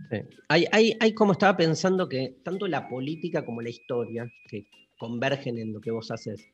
Sí. 0.09 0.17
Hay, 0.49 0.65
hay, 0.71 0.97
hay 0.99 1.13
como 1.13 1.31
estaba 1.31 1.55
pensando 1.55 2.09
que 2.09 2.35
tanto 2.43 2.67
la 2.67 2.87
política 2.89 3.45
como 3.45 3.61
la 3.61 3.69
historia, 3.69 4.29
que 4.47 4.65
convergen 4.97 5.57
en 5.57 5.71
lo 5.73 5.79
que 5.79 5.91
vos 5.91 6.11
haces, 6.11 6.45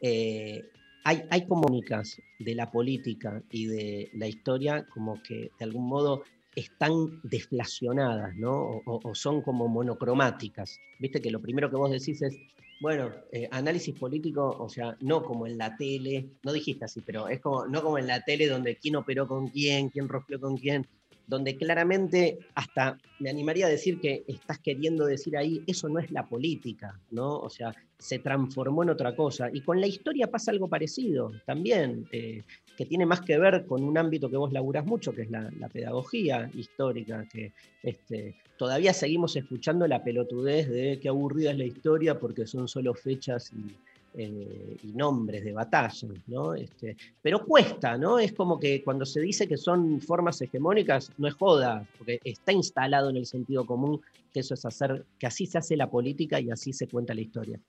eh, 0.00 0.64
hay, 1.04 1.22
hay 1.30 1.46
comunicas 1.46 2.22
de 2.38 2.54
la 2.54 2.70
política 2.70 3.42
y 3.50 3.66
de 3.66 4.10
la 4.14 4.28
historia 4.28 4.86
como 4.90 5.20
que 5.22 5.50
de 5.58 5.64
algún 5.64 5.88
modo 5.88 6.22
están 6.54 7.20
deflacionadas, 7.24 8.36
¿no? 8.36 8.52
O- 8.86 9.00
o 9.02 9.14
son 9.14 9.42
como 9.42 9.66
monocromáticas. 9.68 10.78
Viste 10.98 11.20
que 11.20 11.30
lo 11.30 11.40
primero 11.40 11.70
que 11.70 11.76
vos 11.76 11.90
decís 11.90 12.22
es, 12.22 12.38
bueno, 12.80 13.12
eh, 13.30 13.46
análisis 13.50 13.94
político, 13.94 14.56
o 14.58 14.68
sea, 14.68 14.96
no 15.00 15.22
como 15.22 15.46
en 15.46 15.58
la 15.58 15.76
tele, 15.76 16.30
no 16.42 16.52
dijiste 16.52 16.86
así, 16.86 17.02
pero 17.02 17.28
es 17.28 17.40
como, 17.40 17.66
no 17.66 17.82
como 17.82 17.98
en 17.98 18.06
la 18.06 18.22
tele 18.24 18.48
donde 18.48 18.76
quién 18.76 18.96
operó 18.96 19.28
con 19.28 19.48
quién, 19.48 19.90
quién 19.90 20.08
rompió 20.08 20.40
con 20.40 20.56
quién, 20.56 20.86
donde 21.26 21.56
claramente 21.56 22.38
hasta 22.54 22.98
me 23.20 23.30
animaría 23.30 23.66
a 23.66 23.70
decir 23.70 24.00
que 24.00 24.24
estás 24.26 24.58
queriendo 24.58 25.04
decir 25.04 25.36
ahí, 25.36 25.62
eso 25.66 25.88
no 25.88 26.00
es 26.00 26.10
la 26.10 26.26
política, 26.26 26.98
¿no? 27.10 27.38
O 27.38 27.50
sea, 27.50 27.72
se 27.98 28.18
transformó 28.18 28.82
en 28.82 28.90
otra 28.90 29.14
cosa. 29.14 29.48
Y 29.52 29.60
con 29.60 29.80
la 29.80 29.86
historia 29.86 30.26
pasa 30.26 30.50
algo 30.50 30.66
parecido 30.66 31.30
también, 31.46 32.08
eh, 32.10 32.42
que 32.80 32.86
tiene 32.86 33.04
más 33.04 33.20
que 33.20 33.36
ver 33.36 33.66
con 33.66 33.84
un 33.84 33.98
ámbito 33.98 34.30
que 34.30 34.38
vos 34.38 34.54
laburás 34.54 34.86
mucho, 34.86 35.12
que 35.12 35.20
es 35.20 35.30
la, 35.30 35.50
pedagogía 35.70 36.50
histórica, 36.54 37.28
que 37.30 37.52
este, 37.82 38.36
todavía 38.56 38.94
seguimos 38.94 39.36
escuchando 39.36 39.86
la 39.86 40.02
pelotudez 40.02 40.66
de 40.70 40.98
qué 40.98 41.10
aburrida 41.10 41.50
es 41.50 41.58
la 41.58 41.66
historia 41.66 42.18
porque 42.18 42.46
son 42.46 42.68
solo 42.68 42.94
fechas 42.94 43.52
y, 43.52 43.76
eh, 44.14 44.78
y 44.82 44.86
nombres 44.94 45.44
de 45.44 45.52
batallas, 45.52 46.06
¿no? 46.26 46.54
Este, 46.54 46.96
pero 47.20 47.44
cuesta, 47.44 47.98
¿no? 47.98 48.18
Es 48.18 48.32
como 48.32 48.58
que 48.58 48.82
cuando 48.82 49.04
se 49.04 49.20
dice 49.20 49.46
que 49.46 49.58
son 49.58 50.00
formas 50.00 50.40
hegemónicas, 50.40 51.12
no 51.18 51.28
es 51.28 51.34
joda, 51.34 51.86
porque 51.98 52.18
está 52.24 52.50
instalado 52.50 53.10
en 53.10 53.18
el 53.18 53.26
sentido 53.26 53.66
común 53.66 54.00
que 54.32 54.40
eso 54.40 54.54
es 54.54 54.64
hacer, 54.64 55.04
que 55.18 55.26
así 55.26 55.44
se 55.44 55.58
hace 55.58 55.76
la 55.76 55.90
política 55.90 56.40
y 56.40 56.50
así 56.50 56.72
se 56.72 56.88
cuenta 56.88 57.12
la 57.12 57.20
historia. 57.20 57.60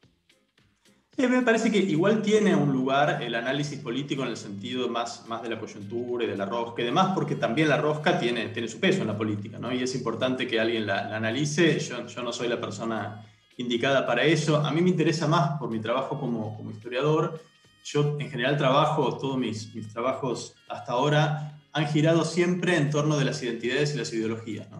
Sí, 1.21 1.27
me 1.27 1.43
parece 1.43 1.71
que 1.71 1.77
igual 1.77 2.23
tiene 2.23 2.55
un 2.55 2.71
lugar 2.73 3.21
el 3.21 3.35
análisis 3.35 3.77
político 3.77 4.23
en 4.23 4.29
el 4.29 4.37
sentido 4.37 4.89
más, 4.89 5.23
más 5.27 5.43
de 5.43 5.49
la 5.49 5.59
coyuntura 5.59 6.23
y 6.23 6.27
de 6.27 6.35
la 6.35 6.45
rosca 6.47 6.81
y 6.81 6.85
demás, 6.85 7.11
porque 7.13 7.35
también 7.35 7.69
la 7.69 7.77
rosca 7.77 8.17
tiene, 8.19 8.47
tiene 8.47 8.67
su 8.67 8.79
peso 8.79 9.01
en 9.01 9.07
la 9.07 9.15
política, 9.15 9.59
¿no? 9.59 9.71
Y 9.71 9.83
es 9.83 9.93
importante 9.93 10.47
que 10.47 10.59
alguien 10.59 10.87
la, 10.87 11.07
la 11.07 11.17
analice. 11.17 11.77
Yo, 11.79 12.07
yo 12.07 12.23
no 12.23 12.33
soy 12.33 12.47
la 12.47 12.59
persona 12.59 13.23
indicada 13.55 14.07
para 14.07 14.23
eso. 14.23 14.65
A 14.65 14.71
mí 14.71 14.81
me 14.81 14.89
interesa 14.89 15.27
más 15.27 15.59
por 15.59 15.69
mi 15.69 15.79
trabajo 15.79 16.19
como, 16.19 16.57
como 16.57 16.71
historiador. 16.71 17.39
Yo 17.83 18.17
en 18.19 18.31
general 18.31 18.57
trabajo, 18.57 19.15
todos 19.19 19.37
mis, 19.37 19.75
mis 19.75 19.89
trabajos 19.89 20.55
hasta 20.69 20.93
ahora 20.93 21.61
han 21.71 21.85
girado 21.85 22.25
siempre 22.25 22.77
en 22.77 22.89
torno 22.89 23.15
de 23.19 23.25
las 23.25 23.43
identidades 23.43 23.93
y 23.93 23.99
las 23.99 24.11
ideologías, 24.11 24.71
¿no? 24.71 24.79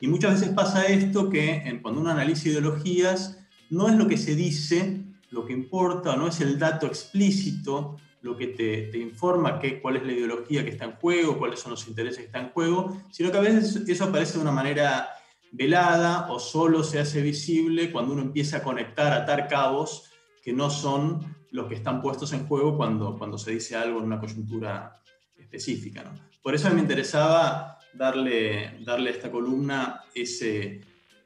Y 0.00 0.08
muchas 0.08 0.40
veces 0.40 0.52
pasa 0.52 0.84
esto 0.86 1.30
que 1.30 1.48
en- 1.58 1.80
cuando 1.80 2.00
uno 2.00 2.10
analiza 2.10 2.48
ideologías, 2.48 3.38
no 3.70 3.88
es 3.88 3.94
lo 3.94 4.08
que 4.08 4.16
se 4.16 4.34
dice 4.34 5.05
lo 5.36 5.44
que 5.44 5.52
importa, 5.52 6.16
no 6.16 6.28
es 6.28 6.40
el 6.40 6.58
dato 6.58 6.86
explícito 6.86 7.96
lo 8.22 8.36
que 8.38 8.48
te, 8.48 8.98
informa 8.98 9.58
que, 9.60 9.82
cuál 9.82 9.96
es 9.96 10.06
la 10.06 10.12
ideología 10.12 10.64
que 10.64 10.70
está 10.70 10.86
en 10.86 10.92
juego, 10.92 11.38
cuáles 11.38 11.60
son 11.60 11.72
los 11.72 11.86
intereses 11.86 12.18
que 12.20 12.24
están 12.24 12.46
en 12.46 12.50
juego, 12.52 13.02
sino 13.12 13.30
que 13.30 13.36
a 13.36 13.42
veces 13.42 13.86
eso 13.86 14.04
aparece 14.04 14.38
de 14.38 14.40
una 14.40 14.50
manera 14.50 15.10
velada 15.52 16.32
o 16.32 16.40
solo 16.40 16.82
se 16.82 16.98
hace 16.98 17.20
visible 17.20 17.92
cuando 17.92 18.14
uno 18.14 18.22
empieza 18.22 18.56
a 18.56 18.62
conectar, 18.62 19.12
atar 19.12 19.46
cabos 19.46 20.10
que 20.42 20.54
no 20.54 20.70
son 20.70 21.36
los 21.50 21.66
que 21.68 21.74
están 21.74 22.00
puestos 22.00 22.32
en 22.32 22.46
juego 22.46 22.76
cuando, 22.76 23.16
cuando 23.18 23.36
se 23.36 23.50
dice 23.50 23.76
algo 23.76 23.98
en 23.98 24.06
una 24.06 24.18
coyuntura 24.18 25.02
específica. 25.36 26.14
Por 26.42 26.54
eso 26.54 26.70
me 26.70 26.80
interesaba 26.80 27.78
darle, 27.92 28.82
darle 28.84 29.10
a 29.10 29.12
esta 29.12 29.30
columna 29.30 30.00
ese, 30.14 30.80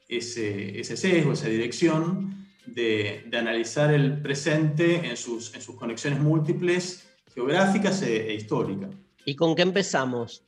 ese, 0.09 0.81
ese 0.81 0.97
sesgo, 0.97 1.33
esa 1.33 1.49
dirección 1.49 2.40
de, 2.67 3.25
de 3.27 3.39
analizar 3.39 3.93
el 3.93 4.21
presente 4.21 5.09
en 5.09 5.17
sus, 5.17 5.55
en 5.55 5.63
sus 5.63 5.77
conexiones 5.77 6.21
múltiples, 6.21 7.09
geográficas 7.35 8.03
e, 8.03 8.31
e 8.31 8.35
históricas. 8.35 8.91
¿Y 9.25 9.35
con 9.37 9.55
qué 9.55 9.63
empezamos? 9.63 10.45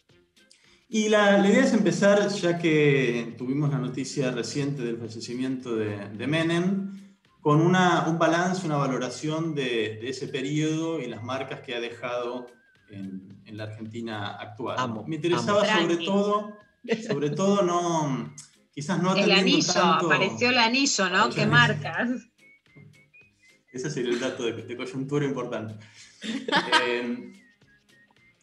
Y 0.89 1.09
la, 1.09 1.39
la, 1.39 1.49
idea 1.49 1.65
es 1.65 1.73
empezar, 1.73 2.29
ya 2.29 2.59
que 2.59 3.35
tuvimos 3.39 3.71
la 3.71 3.79
noticia 3.79 4.31
reciente 4.31 4.83
del 4.83 4.99
fallecimiento 4.99 5.75
de, 5.75 6.09
de 6.11 6.27
Menem, 6.27 7.17
con 7.41 7.61
una, 7.61 8.07
un 8.09 8.19
balance, 8.19 8.67
una 8.67 8.77
valoración 8.77 9.55
de, 9.55 9.99
de, 10.01 10.09
ese 10.09 10.29
periodo 10.29 11.01
y 11.01 11.07
las 11.07 11.23
marcas 11.23 11.61
que 11.61 11.75
ha 11.75 11.81
dejado 11.81 12.47
en, 12.91 13.43
en 13.47 13.57
la 13.57 13.65
Argentina 13.65 14.37
actual. 14.37 14.77
Amo, 14.79 15.05
Me 15.07 15.17
interesaba 15.17 15.63
amo. 15.63 15.81
sobre 15.81 16.05
todo, 16.05 16.53
sobre 17.09 17.31
todo 17.31 17.63
no, 17.63 18.35
quizás 18.73 19.03
no 19.03 19.15
El 19.15 19.31
anillo, 19.31 19.73
tanto- 19.73 20.07
apareció 20.13 20.49
el 20.49 20.59
anillo, 20.59 21.09
¿no? 21.11 21.31
¿Qué 21.31 21.47
marcas? 21.47 22.09
Ese 23.73 23.91
sería 23.91 24.13
el 24.13 24.21
dato 24.21 24.45
de, 24.45 24.53
de 24.53 24.77
coyuntura 24.77 25.25
importante. 25.25 25.75
Eh, 26.85 27.33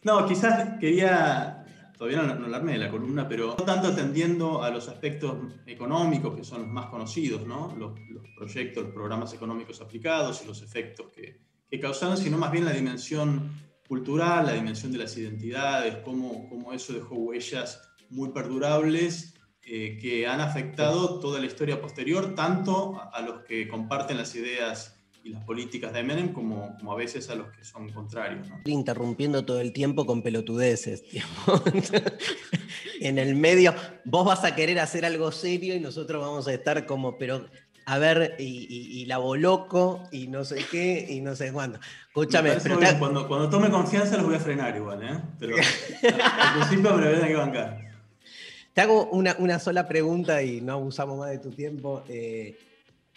no, 0.02 0.26
quizás 0.26 0.78
quería, 0.80 1.64
todavía 1.96 2.22
no, 2.22 2.34
no 2.34 2.44
hablarme 2.46 2.72
de 2.72 2.78
la 2.78 2.90
columna, 2.90 3.28
pero 3.28 3.54
no 3.58 3.64
tanto 3.64 3.88
atendiendo 3.88 4.62
a 4.62 4.70
los 4.70 4.88
aspectos 4.88 5.36
económicos, 5.66 6.36
que 6.36 6.42
son 6.44 6.62
los 6.62 6.70
más 6.70 6.86
conocidos, 6.86 7.46
¿no? 7.46 7.74
los, 7.78 7.98
los 8.10 8.24
proyectos, 8.36 8.84
los 8.84 8.92
programas 8.92 9.32
económicos 9.32 9.80
aplicados 9.80 10.42
y 10.42 10.46
los 10.48 10.62
efectos 10.62 11.08
que, 11.14 11.38
que 11.70 11.78
causaron, 11.80 12.16
sino 12.16 12.36
más 12.36 12.50
bien 12.50 12.64
la 12.64 12.72
dimensión 12.72 13.52
cultural, 13.86 14.46
la 14.46 14.52
dimensión 14.54 14.90
de 14.92 14.98
las 14.98 15.16
identidades, 15.16 15.96
cómo, 16.04 16.48
cómo 16.48 16.72
eso 16.72 16.92
dejó 16.92 17.14
huellas 17.16 17.80
muy 18.08 18.30
perdurables 18.30 19.34
eh, 19.64 19.98
que 20.00 20.26
han 20.26 20.40
afectado 20.40 21.20
toda 21.20 21.38
la 21.40 21.46
historia 21.46 21.80
posterior, 21.80 22.34
tanto 22.34 22.96
a, 23.00 23.10
a 23.10 23.20
los 23.22 23.40
que 23.44 23.68
comparten 23.68 24.16
las 24.16 24.34
ideas 24.34 24.96
y 25.22 25.28
las 25.30 25.44
políticas 25.44 25.92
de 25.92 26.02
Menem 26.02 26.32
como, 26.32 26.74
como 26.78 26.92
a 26.92 26.96
veces 26.96 27.28
a 27.28 27.34
los 27.34 27.48
que 27.50 27.62
son 27.62 27.90
contrarios. 27.90 28.48
¿no? 28.48 28.60
Interrumpiendo 28.64 29.44
todo 29.44 29.60
el 29.60 29.72
tiempo 29.72 30.06
con 30.06 30.22
pelotudeces. 30.22 31.02
en 33.00 33.18
el 33.18 33.34
medio, 33.34 33.74
vos 34.04 34.24
vas 34.24 34.44
a 34.44 34.54
querer 34.54 34.78
hacer 34.80 35.04
algo 35.04 35.30
serio 35.32 35.74
y 35.74 35.80
nosotros 35.80 36.22
vamos 36.22 36.48
a 36.48 36.54
estar 36.54 36.86
como, 36.86 37.18
pero 37.18 37.46
a 37.86 37.98
ver, 37.98 38.36
y, 38.38 38.44
y- 38.44 39.00
y 39.02 39.06
la 39.06 39.18
loco 39.18 40.04
y 40.12 40.28
no 40.28 40.44
sé 40.44 40.64
qué, 40.70 41.06
y 41.10 41.20
no 41.20 41.34
sé 41.34 41.52
cuándo. 41.52 41.78
Me 41.80 41.86
Escúchame, 42.08 42.54
pero 42.62 42.78
te- 42.78 42.98
cuando 42.98 43.50
tome 43.50 43.68
confianza 43.70 44.16
los 44.16 44.26
voy 44.26 44.36
a 44.36 44.40
frenar 44.40 44.76
igual, 44.76 45.02
¿eh? 45.02 45.20
pero 45.38 45.56
al 46.40 46.54
principio 46.54 46.94
me 46.94 47.02
lo 47.02 47.06
voy 47.06 47.14
a 47.16 47.20
tener 47.20 47.28
que 47.28 47.36
bancar. 47.36 47.89
Te 48.80 48.84
hago 48.84 49.10
una, 49.10 49.36
una 49.38 49.58
sola 49.58 49.86
pregunta 49.86 50.42
y 50.42 50.62
no 50.62 50.72
abusamos 50.72 51.18
más 51.18 51.28
de 51.28 51.38
tu 51.38 51.50
tiempo. 51.50 52.02
Eh, 52.08 52.56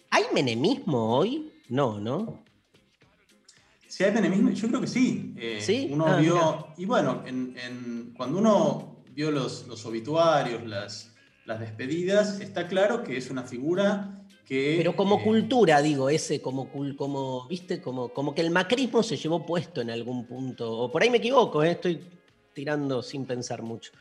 ¿Hay 0.10 0.24
menemismo 0.34 1.16
hoy? 1.18 1.54
No, 1.70 2.02
¿no? 2.02 2.44
Si 3.88 4.04
hay 4.04 4.12
menemismo, 4.12 4.50
yo 4.50 4.68
creo 4.68 4.82
que 4.82 4.88
sí. 4.88 5.34
Eh, 5.38 5.60
¿Sí? 5.62 5.88
Uno 5.90 6.06
Ah, 6.06 6.18
vio, 6.20 6.36
mira. 6.36 6.66
y 6.76 6.86
bueno, 6.86 7.24
en- 7.26 7.56
en- 7.58 8.14
cuando 8.18 8.40
uno 8.40 9.04
vio 9.12 9.32
los, 9.32 9.66
los 9.66 9.86
obituarios, 9.86 10.68
las, 10.68 11.14
las 11.46 11.62
despedidas, 11.62 12.42
está 12.42 12.68
claro 12.68 13.02
que 13.02 13.16
es 13.16 13.30
una 13.30 13.44
figura 13.44 14.22
que... 14.46 14.74
Pero 14.76 14.98
como 14.98 15.20
eh, 15.20 15.24
cultura, 15.24 15.82
digo, 15.82 16.10
ese, 16.10 16.42
como, 16.42 16.70
como 16.98 17.48
viste, 17.48 17.82
como, 17.82 18.10
como 18.10 18.36
que 18.36 18.42
el 18.42 18.52
macrismo 18.52 19.02
se 19.02 19.16
llevó 19.16 19.46
puesto 19.46 19.80
en 19.80 19.92
algún 19.92 20.26
punto. 20.28 20.70
O 20.78 20.92
por 20.92 21.02
ahí 21.04 21.10
me 21.10 21.20
equivoco, 21.20 21.64
¿eh? 21.64 21.72
estoy 21.72 22.02
tirando 22.54 23.02
sin 23.02 23.26
pensar 23.26 23.62
mucho. 23.62 23.94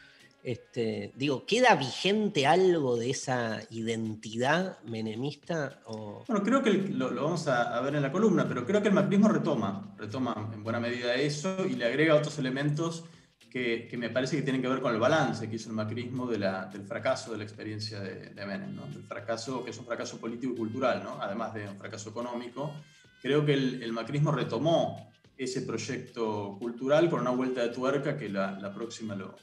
Este, 0.43 1.13
digo, 1.15 1.47
¿queda 1.47 1.77
vigente 1.77 2.49
algo 2.49 2.97
de 2.97 3.11
esa 3.11 3.61
identidad 3.71 4.83
menemista? 4.83 5.81
O... 5.87 6.25
Bueno, 6.27 6.43
creo 6.43 6.63
que 6.63 6.73
lo, 6.73 7.15
vamos 7.15 7.47
a, 7.47 7.81
ver 7.81 7.95
en 7.95 8.03
la 8.03 8.11
columna, 8.11 8.49
pero 8.49 8.67
creo 8.67 8.83
que 8.83 8.89
el 8.89 8.95
macrismo 8.95 9.29
retoma, 9.29 9.95
retoma 9.97 10.51
en 10.53 10.65
buena 10.65 10.81
medida 10.81 11.15
eso 11.15 11.65
y 11.65 11.75
le 11.75 11.85
agrega 11.85 12.17
otros 12.17 12.39
elementos 12.41 13.05
que, 13.49 13.89
me 13.97 14.11
parece 14.11 14.35
que 14.35 14.43
tienen 14.43 14.63
que 14.63 14.69
ver 14.69 14.81
con 14.81 14.93
el 14.93 14.99
balance 14.99 15.49
que 15.49 15.57
hizo 15.57 15.69
el 15.69 15.77
macrismo 15.77 16.27
del 16.27 16.43
fracaso 16.89 17.33
de 17.33 17.39
la 17.39 17.45
experiencia 17.45 18.01
de, 18.01 18.47
Menem, 18.47 18.75
¿no? 18.75 18.87
Del 18.87 19.05
fracaso, 19.05 19.63
que 19.63 19.71
es 19.71 19.79
un 19.79 19.85
fracaso 19.85 20.19
político 20.19 20.55
y 20.55 20.57
cultural, 20.57 21.05
¿no? 21.05 21.21
Además 21.21 21.55
de 21.55 21.69
un 21.69 21.77
fracaso 21.77 22.11
económico. 22.11 22.73
Creo 23.21 23.45
que 23.47 23.53
el, 23.53 23.93
macrismo 23.93 24.33
retomó 24.33 25.13
ese 25.37 25.63
proyecto 25.63 26.57
cultural 26.59 27.09
con 27.11 27.21
una 27.21 27.31
vuelta 27.31 27.63
de 27.63 27.69
tuerca 27.69 28.17
que 28.17 28.29
la 28.29 28.73
próxima 28.75 29.15
lo, 29.15 29.37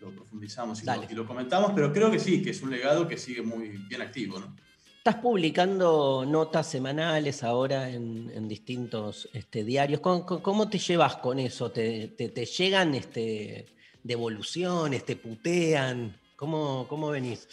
lo 0.00 0.14
profundizamos 0.14 0.82
y 0.82 0.86
lo, 0.86 1.04
y 1.10 1.14
lo 1.14 1.26
comentamos, 1.26 1.72
pero 1.74 1.92
creo 1.92 2.10
que 2.10 2.18
sí, 2.18 2.42
que 2.42 2.50
es 2.50 2.62
un 2.62 2.70
legado 2.70 3.06
que 3.06 3.16
sigue 3.16 3.42
muy 3.42 3.68
bien 3.88 4.02
activo, 4.02 4.38
¿no? 4.38 4.56
Estás 4.98 5.16
publicando 5.16 6.26
notas 6.26 6.66
semanales 6.66 7.42
ahora 7.42 7.88
en, 7.88 8.30
en 8.34 8.46
distintos 8.48 9.30
este, 9.32 9.64
diarios. 9.64 10.00
¿Cómo, 10.00 10.68
te 10.68 10.78
llevas 10.78 11.16
con 11.16 11.38
eso? 11.38 11.70
¿Te, 11.70 12.08
te- 12.08 12.28
te 12.28 12.44
llegan 12.44 12.94
este, 12.94 13.66
devoluciones? 14.02 15.06
¿Te 15.06 15.16
putean? 15.16 16.14
¿Cómo, 16.36 16.86
cómo 16.86 17.08
venís? 17.08 17.48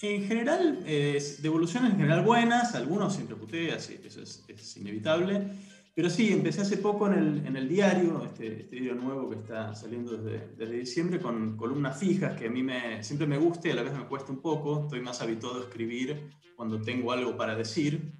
En 0.00 0.26
general, 0.26 0.82
eh, 0.86 1.22
devoluciones 1.40 1.92
en 1.92 1.96
general 1.98 2.22
buenas, 2.22 2.74
algunos 2.74 3.14
siempre 3.14 3.36
puteas, 3.36 3.90
eso 3.90 4.22
es, 4.22 4.44
es 4.48 4.76
inevitable. 4.78 5.50
Pero 5.96 6.10
sí, 6.10 6.30
empecé 6.30 6.60
hace 6.60 6.76
poco 6.76 7.06
en 7.06 7.14
el, 7.14 7.46
en 7.46 7.56
el 7.56 7.66
diario, 7.66 8.22
este, 8.22 8.60
este 8.60 8.76
diario 8.76 9.00
nuevo 9.00 9.30
que 9.30 9.36
está 9.36 9.74
saliendo 9.74 10.14
desde, 10.14 10.48
desde 10.54 10.78
diciembre, 10.80 11.18
con 11.18 11.56
columnas 11.56 11.98
fijas 11.98 12.38
que 12.38 12.48
a 12.48 12.50
mí 12.50 12.62
me, 12.62 13.02
siempre 13.02 13.26
me 13.26 13.38
gusta 13.38 13.68
y 13.68 13.70
a 13.70 13.76
la 13.76 13.82
vez 13.82 13.94
me 13.94 14.04
cuesta 14.04 14.30
un 14.30 14.42
poco. 14.42 14.82
Estoy 14.82 15.00
más 15.00 15.22
habituado 15.22 15.58
a 15.58 15.62
escribir 15.62 16.28
cuando 16.54 16.82
tengo 16.82 17.12
algo 17.12 17.34
para 17.38 17.56
decir 17.56 18.12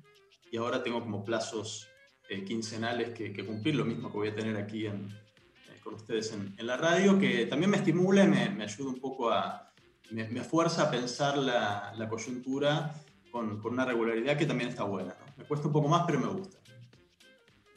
y 0.51 0.57
ahora 0.57 0.83
tengo 0.83 1.03
como 1.03 1.23
plazos 1.23 1.87
eh, 2.31 2.45
quincenales 2.45 3.11
que, 3.11 3.35
que 3.35 3.45
cumplir, 3.45 3.75
lo 3.75 3.85
mismo 3.85 4.11
que 4.11 4.17
voy 4.17 4.29
a 4.29 4.35
tener 4.35 4.57
aquí 4.57 4.87
en, 4.87 5.11
eh, 5.11 5.79
con 5.85 5.97
ustedes 5.97 6.33
en, 6.33 6.55
en 6.57 6.67
la 6.67 6.79
radio, 6.79 7.19
que 7.19 7.45
también 7.45 7.71
me 7.71 7.77
estimula 7.77 8.25
y 8.25 8.29
me, 8.29 8.49
me 8.49 8.65
ayuda 8.65 8.89
un 8.89 9.01
poco 9.01 9.31
a, 9.31 9.71
me, 10.13 10.27
me 10.31 10.43
fuerza 10.43 10.85
a 10.85 10.91
pensar 10.91 11.37
la, 11.37 11.93
la 11.95 12.09
coyuntura 12.09 12.95
con, 13.31 13.61
con 13.61 13.75
una 13.75 13.85
regularidad 13.85 14.39
que 14.39 14.47
también 14.47 14.71
está 14.71 14.85
buena. 14.85 15.15
¿no? 15.21 15.27
Me 15.37 15.45
cuesta 15.45 15.67
un 15.67 15.75
poco 15.75 15.89
más, 15.89 16.05
pero 16.07 16.21
me 16.21 16.29
gusta. 16.29 16.57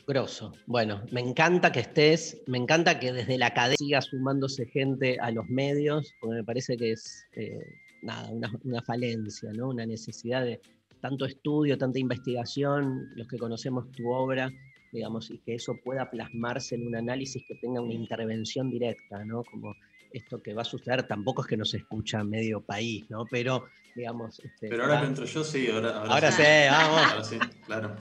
Grosso. 0.10 0.52
Bueno, 0.66 1.04
me 1.12 1.22
encanta 1.22 1.72
que 1.72 1.82
estés, 1.82 2.42
me 2.48 2.58
encanta 2.58 3.00
que 3.00 3.14
desde 3.14 3.38
la 3.38 3.46
academia 3.46 3.78
siga 3.78 4.02
sumándose 4.02 4.66
gente 4.66 5.20
a 5.22 5.30
los 5.30 5.48
medios, 5.50 6.16
porque 6.20 6.38
me 6.38 6.44
parece 6.44 6.78
que 6.78 6.94
es 6.94 7.28
eh, 7.34 7.60
nada, 8.02 8.28
una, 8.32 8.52
una 8.64 8.82
falencia, 8.82 9.52
¿no? 9.54 9.70
Una 9.70 9.86
necesidad 9.86 10.44
de 10.44 10.60
tanto 11.00 11.26
estudio, 11.26 11.78
tanta 11.78 12.00
investigación, 12.00 13.12
los 13.16 13.28
que 13.28 13.38
conocemos 13.38 13.92
tu 13.92 14.10
obra, 14.10 14.52
digamos, 14.92 15.30
y 15.30 15.38
que 15.38 15.54
eso 15.54 15.76
pueda 15.86 16.10
plasmarse 16.10 16.74
en 16.74 16.88
un 16.88 16.96
análisis 16.96 17.44
que 17.48 17.54
tenga 17.62 17.80
una 17.80 17.94
intervención 17.94 18.72
directa, 18.72 19.24
¿no? 19.26 19.44
Como 19.44 19.76
esto 20.12 20.42
que 20.42 20.56
va 20.56 20.64
a 20.64 20.66
suceder, 20.66 21.04
tampoco 21.04 21.44
es 21.44 21.48
que 21.48 21.58
nos 21.58 21.76
escucha 21.76 22.24
medio 22.24 22.62
país, 22.62 23.06
¿no? 23.12 23.28
Pero, 23.30 23.66
digamos. 23.96 24.40
Este, 24.40 24.70
Pero 24.70 24.86
ahora 24.86 25.02
que 25.02 25.06
entro 25.06 25.26
yo, 25.26 25.44
sí, 25.44 25.70
ahora, 25.70 26.00
ahora, 26.00 26.14
Ahora 26.16 26.32
sí. 26.32 26.42
sí, 26.42 26.68
vamos. 26.68 27.12
Ahora 27.12 27.24
sí, 27.24 27.40
claro. 27.68 27.96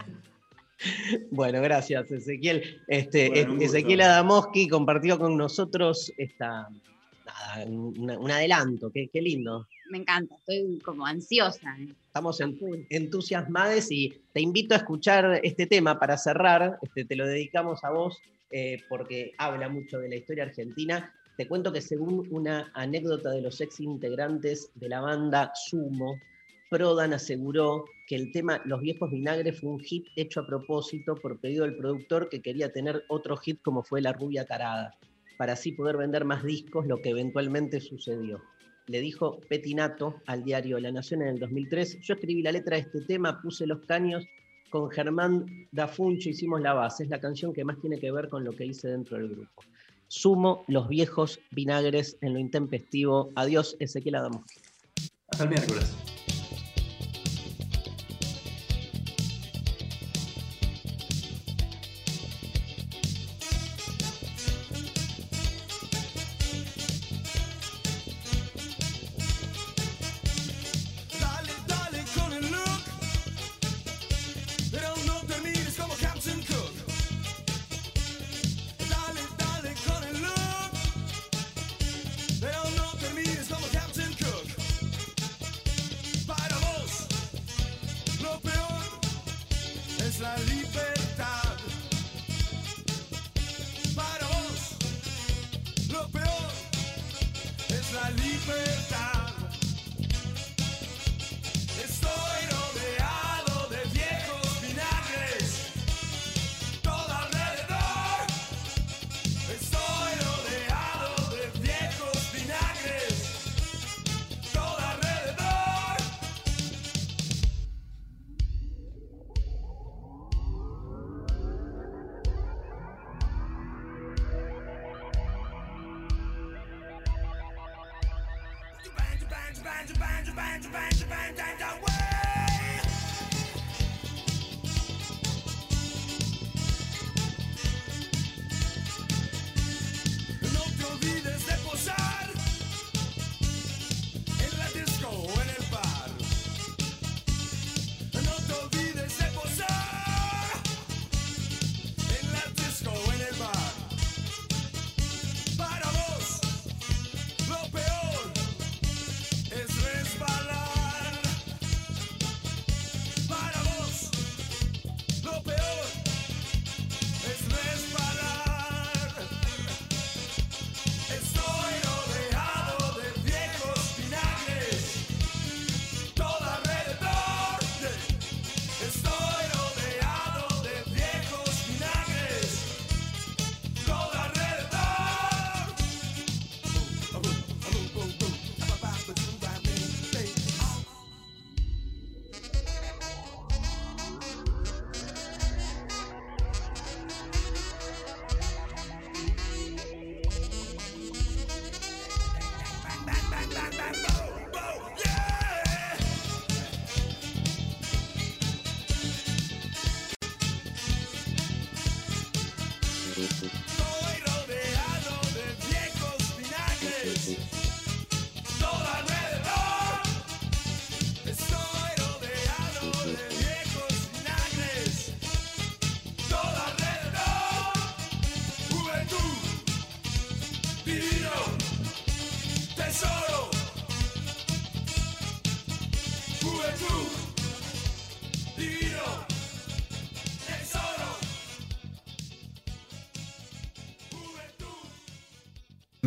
Bueno, 1.31 1.61
gracias, 1.63 2.11
Ezequiel. 2.11 2.83
Este, 2.87 3.29
Bueno, 3.31 3.61
Ezequiel. 3.61 4.01
Adamoski 4.01 4.69
compartió 4.69 5.19
con 5.19 5.37
nosotros 5.37 6.13
esta, 6.17 6.69
nada, 7.27 7.65
un, 7.67 8.11
un 8.11 8.31
adelanto, 8.31 8.91
qué, 8.91 9.09
qué 9.13 9.21
lindo. 9.21 9.67
Me 9.91 9.99
encanta, 9.99 10.35
estoy 10.37 10.79
como 10.85 11.07
ansiosa. 11.07 11.77
¿eh? 11.81 11.89
Estamos 12.07 12.41
en- 12.41 12.59
entusiasmados 12.91 13.91
y 13.91 14.13
te 14.33 14.41
invito 14.41 14.75
a 14.75 14.79
escuchar 14.79 15.41
este 15.43 15.67
tema 15.67 15.99
para 15.99 16.17
cerrar. 16.19 16.79
Este, 16.83 17.05
te 17.05 17.17
lo 17.17 17.27
dedicamos 17.27 17.83
a 17.85 17.91
vos 17.91 18.19
eh, 18.51 18.83
porque 18.89 19.33
habla 19.39 19.69
mucho 19.69 19.99
de 19.99 20.09
la 20.11 20.17
historia 20.17 20.45
argentina. 20.45 21.13
Te 21.37 21.47
cuento 21.49 21.73
que 21.73 21.81
según 21.81 22.27
una 22.31 22.71
anécdota 22.75 23.31
de 23.31 23.41
los 23.43 23.61
ex 23.61 23.81
integrantes 23.81 24.71
de 24.75 24.89
la 24.89 25.01
banda 25.01 25.53
Sumo, 25.55 26.19
Prodan 26.71 27.15
aseguró 27.15 27.85
que 28.07 28.17
el 28.17 28.31
tema 28.31 28.61
Los 28.65 28.81
viejos 28.81 29.11
vinagres 29.11 29.61
fue 29.61 29.71
un 29.71 29.81
hit 29.81 30.07
hecho 30.17 30.41
a 30.41 30.47
propósito 30.47 31.15
por 31.15 31.41
pedido 31.41 31.65
del 31.65 31.77
productor 31.77 32.29
que 32.29 32.43
quería 32.43 32.73
tener 32.73 33.05
otro 33.09 33.37
hit 33.37 33.61
como 33.63 33.83
fue 33.83 34.01
La 34.01 34.13
rubia 34.13 34.45
carada, 34.45 34.95
para 35.37 35.55
así 35.55 35.73
poder 35.73 35.97
vender 35.97 36.25
más 36.25 36.45
discos, 36.45 36.87
lo 36.87 37.01
que 37.01 37.11
eventualmente 37.11 37.81
sucedió. 37.81 38.43
Le 38.87 39.01
dijo 39.01 39.39
Petinato 39.49 40.23
al 40.27 40.45
diario 40.45 40.79
La 40.79 40.93
Nación 40.93 41.23
en 41.23 41.29
el 41.29 41.39
2003, 41.39 42.01
yo 42.01 42.15
escribí 42.15 42.43
la 42.43 42.53
letra 42.53 42.77
de 42.77 42.83
este 42.83 43.01
tema, 43.03 43.41
puse 43.41 43.67
los 43.67 43.81
caños, 43.87 44.27
con 44.71 44.91
Germán 44.91 45.47
Dafuncho 45.73 46.29
hicimos 46.29 46.61
la 46.61 46.75
base, 46.75 47.05
es 47.05 47.11
la 47.11 47.21
canción 47.21 47.53
que 47.53 47.65
más 47.65 47.81
tiene 47.81 47.99
que 47.99 48.11
ver 48.13 48.29
con 48.29 48.45
lo 48.45 48.53
que 48.53 48.67
hice 48.67 48.89
dentro 48.89 49.17
del 49.17 49.29
grupo. 49.29 49.63
Sumo 50.09 50.65
los 50.69 50.89
viejos 50.89 51.39
vinagres 51.51 52.17
en 52.23 52.33
lo 52.33 52.39
intempestivo. 52.39 53.31
Adiós, 53.35 53.77
Ezequiel 53.79 54.17
Adamo. 54.17 54.45
Hasta 55.31 55.45
el 55.45 55.51
miércoles. 55.51 56.18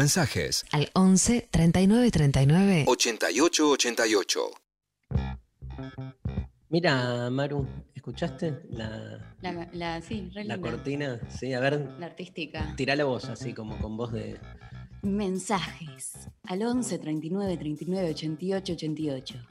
Mensajes 0.02 0.66
Al 0.72 0.90
11 0.96 1.48
39 1.52 2.10
39 2.10 2.86
8888. 2.88 4.50
Mira, 6.70 7.30
Maru, 7.30 7.68
¿escuchaste 7.94 8.64
la, 8.72 9.20
La, 9.42 9.70
la- 9.74 10.02
sí, 10.02 10.28
re 10.34 10.44
la 10.46 10.56
linda. 10.56 10.72
cortina? 10.72 11.20
Sí, 11.30 11.54
a 11.54 11.60
ver, 11.60 11.88
La 12.00 12.08
artística. 12.08 12.74
tira 12.76 12.96
la 12.96 13.04
voz 13.06 13.26
así 13.26 13.54
como 13.54 13.78
con 13.78 13.96
voz 13.96 14.12
de... 14.12 14.40
Mensajes 15.04 16.14
al 16.46 16.64
11 16.64 16.98
39 16.98 17.58
39 17.58 18.10
88 18.10 18.74
88. 18.74 19.48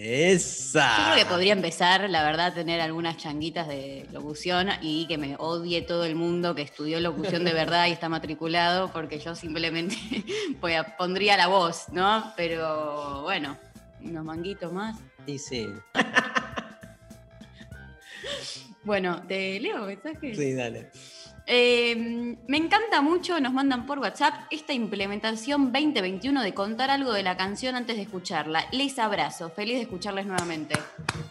¡Esa! 0.00 0.96
Yo 0.96 1.04
creo 1.12 1.24
que 1.24 1.28
podría 1.28 1.52
empezar, 1.52 2.08
la 2.08 2.22
verdad, 2.22 2.46
a 2.46 2.54
tener 2.54 2.80
algunas 2.80 3.16
changuitas 3.16 3.66
de 3.66 4.06
locución 4.12 4.68
y 4.80 5.08
que 5.08 5.18
me 5.18 5.34
odie 5.40 5.82
todo 5.82 6.04
el 6.04 6.14
mundo 6.14 6.54
que 6.54 6.62
estudió 6.62 7.00
locución 7.00 7.44
de 7.44 7.52
verdad 7.52 7.88
y 7.88 7.90
está 7.90 8.08
matriculado, 8.08 8.92
porque 8.92 9.18
yo 9.18 9.34
simplemente 9.34 9.96
pondría 10.98 11.36
la 11.36 11.48
voz, 11.48 11.88
¿no? 11.90 12.32
Pero 12.36 13.22
bueno, 13.22 13.58
unos 14.00 14.24
manguitos 14.24 14.72
más. 14.72 14.96
Y 15.26 15.36
sí, 15.40 15.66
Bueno, 18.84 19.22
¿te 19.26 19.58
leo 19.58 19.84
mensajes? 19.84 20.36
sí, 20.38 20.54
dale. 20.54 20.92
Eh, 21.50 21.96
me 22.46 22.58
encanta 22.58 23.00
mucho, 23.00 23.40
nos 23.40 23.54
mandan 23.54 23.86
por 23.86 24.00
WhatsApp, 24.00 24.34
esta 24.50 24.74
implementación 24.74 25.72
2021 25.72 26.42
de 26.42 26.52
contar 26.52 26.90
algo 26.90 27.14
de 27.14 27.22
la 27.22 27.38
canción 27.38 27.74
antes 27.74 27.96
de 27.96 28.02
escucharla. 28.02 28.66
Les 28.70 28.98
abrazo, 28.98 29.48
feliz 29.48 29.76
de 29.76 29.82
escucharles 29.84 30.26
nuevamente. 30.26 30.78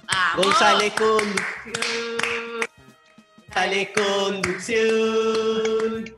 ¡Vamos! 0.08 0.48
González 0.48 0.92
Conducción. 0.94 1.38
González 3.46 3.90
Conducción. 3.94 6.18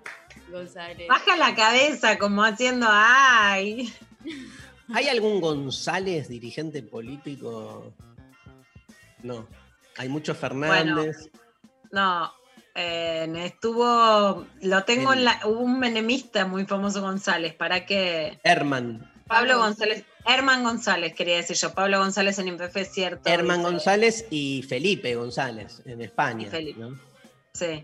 González. 0.50 1.08
Baja 1.10 1.36
la 1.36 1.54
cabeza 1.54 2.18
como 2.18 2.46
haciendo 2.46 2.88
ay. 2.90 3.94
¿Hay 4.94 5.10
algún 5.10 5.42
González, 5.42 6.30
dirigente 6.30 6.84
político? 6.84 7.92
No. 9.24 9.46
Hay 9.98 10.08
muchos 10.08 10.38
Fernández. 10.38 11.30
No, 11.92 12.32
eh, 12.82 13.28
estuvo, 13.46 14.46
lo 14.62 14.84
tengo 14.86 15.12
en 15.14 15.26
la, 15.26 15.40
hubo 15.46 15.60
un 15.60 15.80
menemista 15.80 16.46
muy 16.46 16.66
famoso 16.66 17.02
González, 17.02 17.54
¿para 17.54 17.86
qué? 17.86 18.40
Herman. 18.44 19.12
Pablo 19.28 19.58
González, 19.60 20.06
Herman 20.26 20.64
González 20.64 21.14
quería 21.14 21.36
decir 21.36 21.56
yo, 21.58 21.74
Pablo 21.74 22.00
González 22.00 22.40
en 22.40 22.48
IPF 22.48 22.78
es 22.78 22.92
cierto. 22.94 23.30
Herman 23.30 23.58
dice- 23.60 23.70
González 23.72 24.26
y 24.32 24.64
Felipe 24.68 25.14
González 25.16 25.82
en 25.86 26.02
España. 26.02 26.48
Y 26.48 26.50
Felipe. 26.50 26.80
¿no? 26.80 27.00
Sí, 27.54 27.84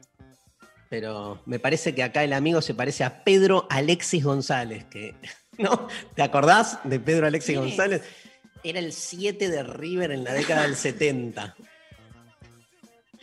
Pero 0.89 1.41
me 1.45 1.59
parece 1.59 1.93
que 1.93 2.01
acá 2.03 2.23
el 2.23 2.33
amigo 2.33 2.61
se 2.61 2.73
parece 2.73 3.03
a 3.03 3.23
Pedro 3.23 3.67
Alexis 3.69 4.23
González, 4.23 4.85
que, 4.85 5.13
¿no? 5.57 5.87
¿Te 6.15 6.23
acordás 6.23 6.79
de 6.83 6.99
Pedro 6.99 7.27
Alexis. 7.27 7.57
González? 7.57 8.01
Era 8.63 8.79
el 8.79 8.93
7 8.93 9.49
de 9.49 9.61
River 9.61 10.11
en 10.11 10.23
la 10.23 10.33
década 10.33 10.63
del 10.63 10.75
70. 10.75 11.55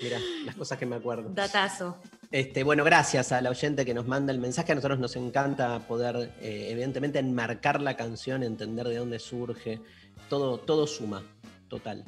Mira, 0.02 0.18
las 0.44 0.56
cosas 0.56 0.78
que 0.78 0.86
me 0.86 0.96
acuerdo. 0.96 1.30
Datazo. 1.30 1.96
Este, 2.30 2.64
bueno, 2.64 2.82
gracias 2.82 3.30
a 3.30 3.40
la 3.40 3.50
oyente 3.50 3.84
que 3.84 3.94
nos 3.94 4.06
manda 4.06 4.32
el 4.32 4.38
mensaje. 4.38 4.72
A 4.72 4.74
nosotros 4.74 4.98
nos 4.98 5.14
encanta 5.16 5.78
poder, 5.80 6.32
eh, 6.40 6.68
evidentemente, 6.70 7.18
enmarcar 7.18 7.80
la 7.80 7.96
canción, 7.96 8.42
entender 8.42 8.88
de 8.88 8.96
dónde 8.96 9.18
surge. 9.18 9.80
Todo, 10.28 10.58
todo 10.58 10.86
suma, 10.86 11.22
total. 11.68 12.04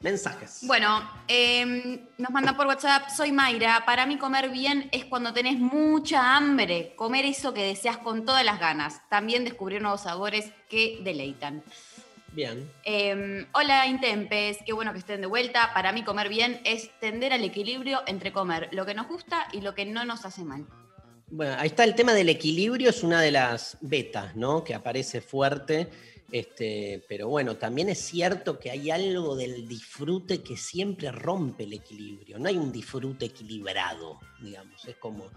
Mensajes. 0.00 0.60
Bueno, 0.62 1.02
eh, 1.26 2.06
nos 2.18 2.30
mandan 2.30 2.56
por 2.56 2.66
WhatsApp, 2.68 3.08
soy 3.10 3.32
Mayra, 3.32 3.82
para 3.84 4.06
mí 4.06 4.16
comer 4.16 4.48
bien 4.48 4.88
es 4.92 5.04
cuando 5.04 5.32
tenés 5.32 5.58
mucha 5.58 6.36
hambre, 6.36 6.94
comer 6.94 7.24
eso 7.24 7.52
que 7.52 7.64
deseas 7.64 7.98
con 7.98 8.24
todas 8.24 8.44
las 8.44 8.60
ganas, 8.60 9.00
también 9.08 9.44
descubrir 9.44 9.82
nuevos 9.82 10.02
sabores 10.02 10.52
que 10.68 11.00
deleitan. 11.02 11.64
Bien. 12.38 12.70
Eh, 12.84 13.46
hola 13.52 13.88
Intempes, 13.88 14.58
qué 14.64 14.72
bueno 14.72 14.92
que 14.92 15.00
estén 15.00 15.20
de 15.20 15.26
vuelta. 15.26 15.72
Para 15.74 15.90
mí 15.90 16.04
comer 16.04 16.28
bien 16.28 16.60
es 16.62 16.88
tender 17.00 17.32
al 17.32 17.42
equilibrio 17.42 18.02
entre 18.06 18.32
comer 18.32 18.68
lo 18.70 18.86
que 18.86 18.94
nos 18.94 19.08
gusta 19.08 19.48
y 19.52 19.60
lo 19.60 19.74
que 19.74 19.84
no 19.84 20.04
nos 20.04 20.24
hace 20.24 20.44
mal. 20.44 20.64
Bueno, 21.26 21.56
ahí 21.58 21.66
está 21.66 21.82
el 21.82 21.96
tema 21.96 22.12
del 22.12 22.28
equilibrio, 22.28 22.90
es 22.90 23.02
una 23.02 23.20
de 23.20 23.32
las 23.32 23.76
betas, 23.80 24.36
¿no? 24.36 24.62
Que 24.62 24.72
aparece 24.72 25.20
fuerte. 25.20 25.88
Este, 26.30 27.02
pero 27.08 27.28
bueno, 27.28 27.56
también 27.56 27.88
es 27.88 28.00
cierto 28.00 28.58
que 28.58 28.70
hay 28.70 28.90
algo 28.90 29.34
del 29.34 29.66
disfrute 29.66 30.42
que 30.42 30.58
siempre 30.58 31.10
rompe 31.10 31.64
el 31.64 31.72
equilibrio. 31.72 32.38
No 32.38 32.48
hay 32.48 32.58
un 32.58 32.70
disfrute 32.70 33.26
equilibrado, 33.26 34.20
digamos. 34.38 34.84
Es 34.84 34.96
como, 34.96 35.30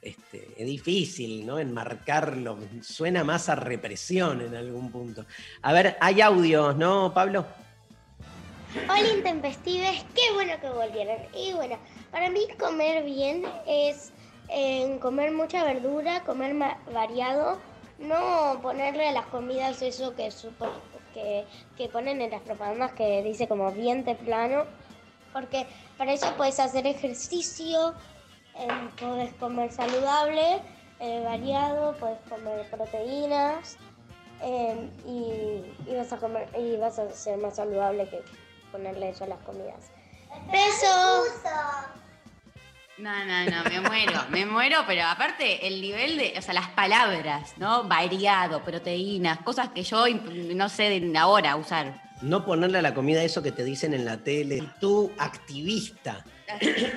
este, 0.00 0.48
es 0.56 0.66
difícil, 0.66 1.46
¿no? 1.46 1.60
Enmarcarlo. 1.60 2.58
Suena 2.82 3.22
más 3.22 3.48
a 3.48 3.54
represión 3.54 4.40
en 4.40 4.56
algún 4.56 4.90
punto. 4.90 5.24
A 5.62 5.72
ver, 5.72 5.96
hay 6.00 6.20
audios, 6.20 6.76
¿no, 6.76 7.14
Pablo? 7.14 7.46
Hola 8.88 9.08
intempestives, 9.14 10.04
qué 10.14 10.32
bueno 10.34 10.54
que 10.60 10.70
volvieron. 10.70 11.18
Y 11.34 11.52
bueno, 11.52 11.78
para 12.10 12.30
mí 12.30 12.40
comer 12.58 13.04
bien 13.04 13.44
es 13.66 14.12
eh, 14.48 14.98
comer 15.00 15.30
mucha 15.30 15.62
verdura, 15.62 16.24
comer 16.24 16.56
variado, 16.92 17.60
no 18.02 18.60
ponerle 18.62 19.08
a 19.08 19.12
las 19.12 19.26
comidas 19.26 19.80
eso 19.82 20.14
que, 20.14 20.30
que, 21.14 21.46
que 21.76 21.88
ponen 21.88 22.20
en 22.20 22.30
las 22.30 22.42
propagandas 22.42 22.92
que 22.92 23.22
dice 23.22 23.48
como 23.48 23.70
bien 23.72 24.04
plano, 24.24 24.64
porque 25.32 25.66
para 25.96 26.12
eso 26.12 26.32
puedes 26.36 26.60
hacer 26.60 26.86
ejercicio, 26.86 27.94
eh, 28.56 28.68
puedes 28.98 29.32
comer 29.34 29.72
saludable, 29.72 30.60
eh, 31.00 31.22
variado, 31.24 31.96
puedes 31.96 32.18
comer 32.28 32.68
proteínas 32.70 33.78
eh, 34.42 34.90
y, 35.06 35.90
y 35.90 35.96
vas 35.96 36.12
a 36.12 36.18
comer 36.18 36.48
y 36.58 36.76
vas 36.76 36.98
a 36.98 37.10
ser 37.10 37.38
más 37.38 37.56
saludable 37.56 38.08
que 38.08 38.22
ponerle 38.70 39.10
eso 39.10 39.24
a 39.24 39.28
las 39.28 39.38
comidas. 39.40 39.90
¡Besos! 40.50 41.28
No, 42.98 43.24
no, 43.24 43.44
no, 43.50 43.64
me 43.70 43.80
muero, 43.80 44.20
me 44.28 44.44
muero, 44.44 44.84
pero 44.86 45.04
aparte 45.04 45.66
el 45.66 45.80
nivel 45.80 46.18
de, 46.18 46.34
o 46.36 46.42
sea, 46.42 46.52
las 46.52 46.68
palabras, 46.68 47.54
¿no? 47.56 47.84
Variado, 47.84 48.62
proteínas, 48.62 49.38
cosas 49.38 49.70
que 49.70 49.82
yo 49.82 50.04
no 50.08 50.68
sé 50.68 51.00
de 51.00 51.18
ahora 51.18 51.56
usar. 51.56 52.02
No 52.20 52.44
ponerle 52.44 52.78
a 52.78 52.82
la 52.82 52.94
comida 52.94 53.24
eso 53.24 53.42
que 53.42 53.50
te 53.50 53.64
dicen 53.64 53.94
en 53.94 54.04
la 54.04 54.18
tele. 54.18 54.62
Tú, 54.78 55.10
activista. 55.18 56.24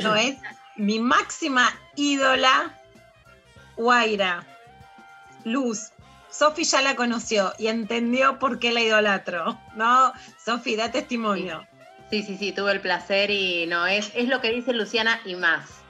No 0.04 0.16
es 0.16 0.38
mi 0.76 1.00
máxima 1.00 1.74
ídola, 1.96 2.80
Guaira. 3.78 4.46
Luz. 5.46 5.92
Sofi 6.30 6.66
ya 6.66 6.82
la 6.82 6.96
conoció 6.96 7.54
y 7.58 7.68
entendió 7.68 8.38
por 8.38 8.60
qué 8.60 8.74
la 8.74 8.82
idolatro. 8.82 9.58
¿No? 9.76 10.12
Sofi, 10.44 10.76
da 10.76 10.92
testimonio. 10.92 11.66
Sí, 12.10 12.22
sí, 12.24 12.38
sí, 12.38 12.52
tuve 12.52 12.74
el 12.74 12.82
placer 12.82 13.32
y 13.32 13.66
no, 13.66 13.88
es, 13.88 14.12
es 14.14 14.28
lo 14.28 14.42
que 14.42 14.52
dice 14.52 14.74
Luciana 14.74 15.22
y 15.26 15.36
más. 15.36 15.85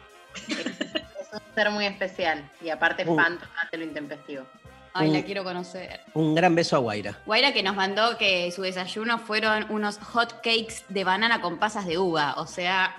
Es, 0.47 1.29
un 1.33 1.55
ser 1.55 1.69
muy 1.71 1.85
especial 1.85 2.49
y 2.61 2.69
aparte 2.69 3.03
Uh. 3.07 3.15
fan 3.15 3.39
total 3.39 3.69
de 3.71 3.77
lo 3.77 3.83
intempestivo. 3.83 4.45
Ay, 4.93 5.11
la 5.11 5.23
quiero 5.23 5.43
conocer. 5.43 5.99
Un 6.13 6.33
gran 6.35 6.55
beso 6.55 6.77
a 6.77 6.79
Guaira. 6.79 7.17
Guaira 7.25 7.51
que 7.51 7.61
nos 7.61 7.75
mandó 7.75 8.17
que 8.17 8.49
su 8.51 8.61
desayuno 8.61 9.19
fueron 9.19 9.65
unos 9.69 9.97
hot 9.97 10.35
cakes 10.35 10.85
de 10.87 11.03
banana 11.03 11.41
con 11.41 11.59
pasas 11.59 11.85
de 11.85 11.97
uva. 11.97 12.35
O 12.37 12.47
sea, 12.47 12.95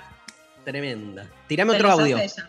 Tremenda. 0.64 1.26
Tirame 1.46 1.72
otro 1.72 1.90
audio. 1.92 2.18
ella. 2.18 2.48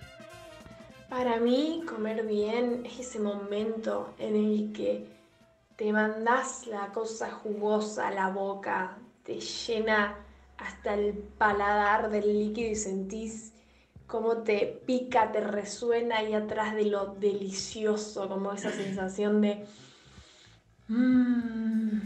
Para 1.08 1.38
mí, 1.38 1.82
comer 1.88 2.26
bien 2.26 2.84
es 2.86 3.00
ese 3.00 3.20
momento 3.20 4.14
en 4.20 4.36
el 4.36 4.74
que 4.74 5.08
te 5.78 5.94
mandás 5.94 6.68
la 6.68 6.88
cosa 6.88 7.32
jugosa 7.32 8.10
a 8.10 8.12
la 8.12 8.28
boca, 8.30 8.98
te 9.24 9.40
llena 9.40 10.16
hasta 10.58 10.96
el 10.96 11.14
paladar 11.38 12.10
del 12.10 12.28
líquido 12.38 12.72
y 12.72 12.76
sentís 12.76 13.54
cómo 14.08 14.38
te 14.38 14.82
pica, 14.86 15.32
te 15.32 15.42
resuena 15.42 16.18
ahí 16.18 16.34
atrás 16.34 16.76
de 16.76 16.86
lo 16.86 17.06
delicioso, 17.16 18.28
como 18.30 18.54
esa 18.54 18.72
sensación 18.72 19.42
de... 19.42 19.66
"Mm". 20.88 22.00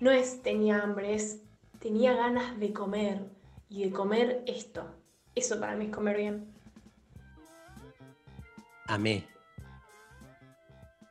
No 0.00 0.10
es 0.10 0.42
tenía 0.42 0.82
hambre, 0.82 1.14
es 1.14 1.40
tenía 1.80 2.14
ganas 2.14 2.58
de 2.58 2.72
comer 2.72 3.20
y 3.68 3.84
de 3.84 3.90
comer 3.90 4.42
esto. 4.46 4.84
Eso 5.34 5.58
para 5.58 5.74
mí 5.76 5.86
es 5.86 5.94
comer 5.94 6.16
bien. 6.16 6.46
Amé. 8.86 9.26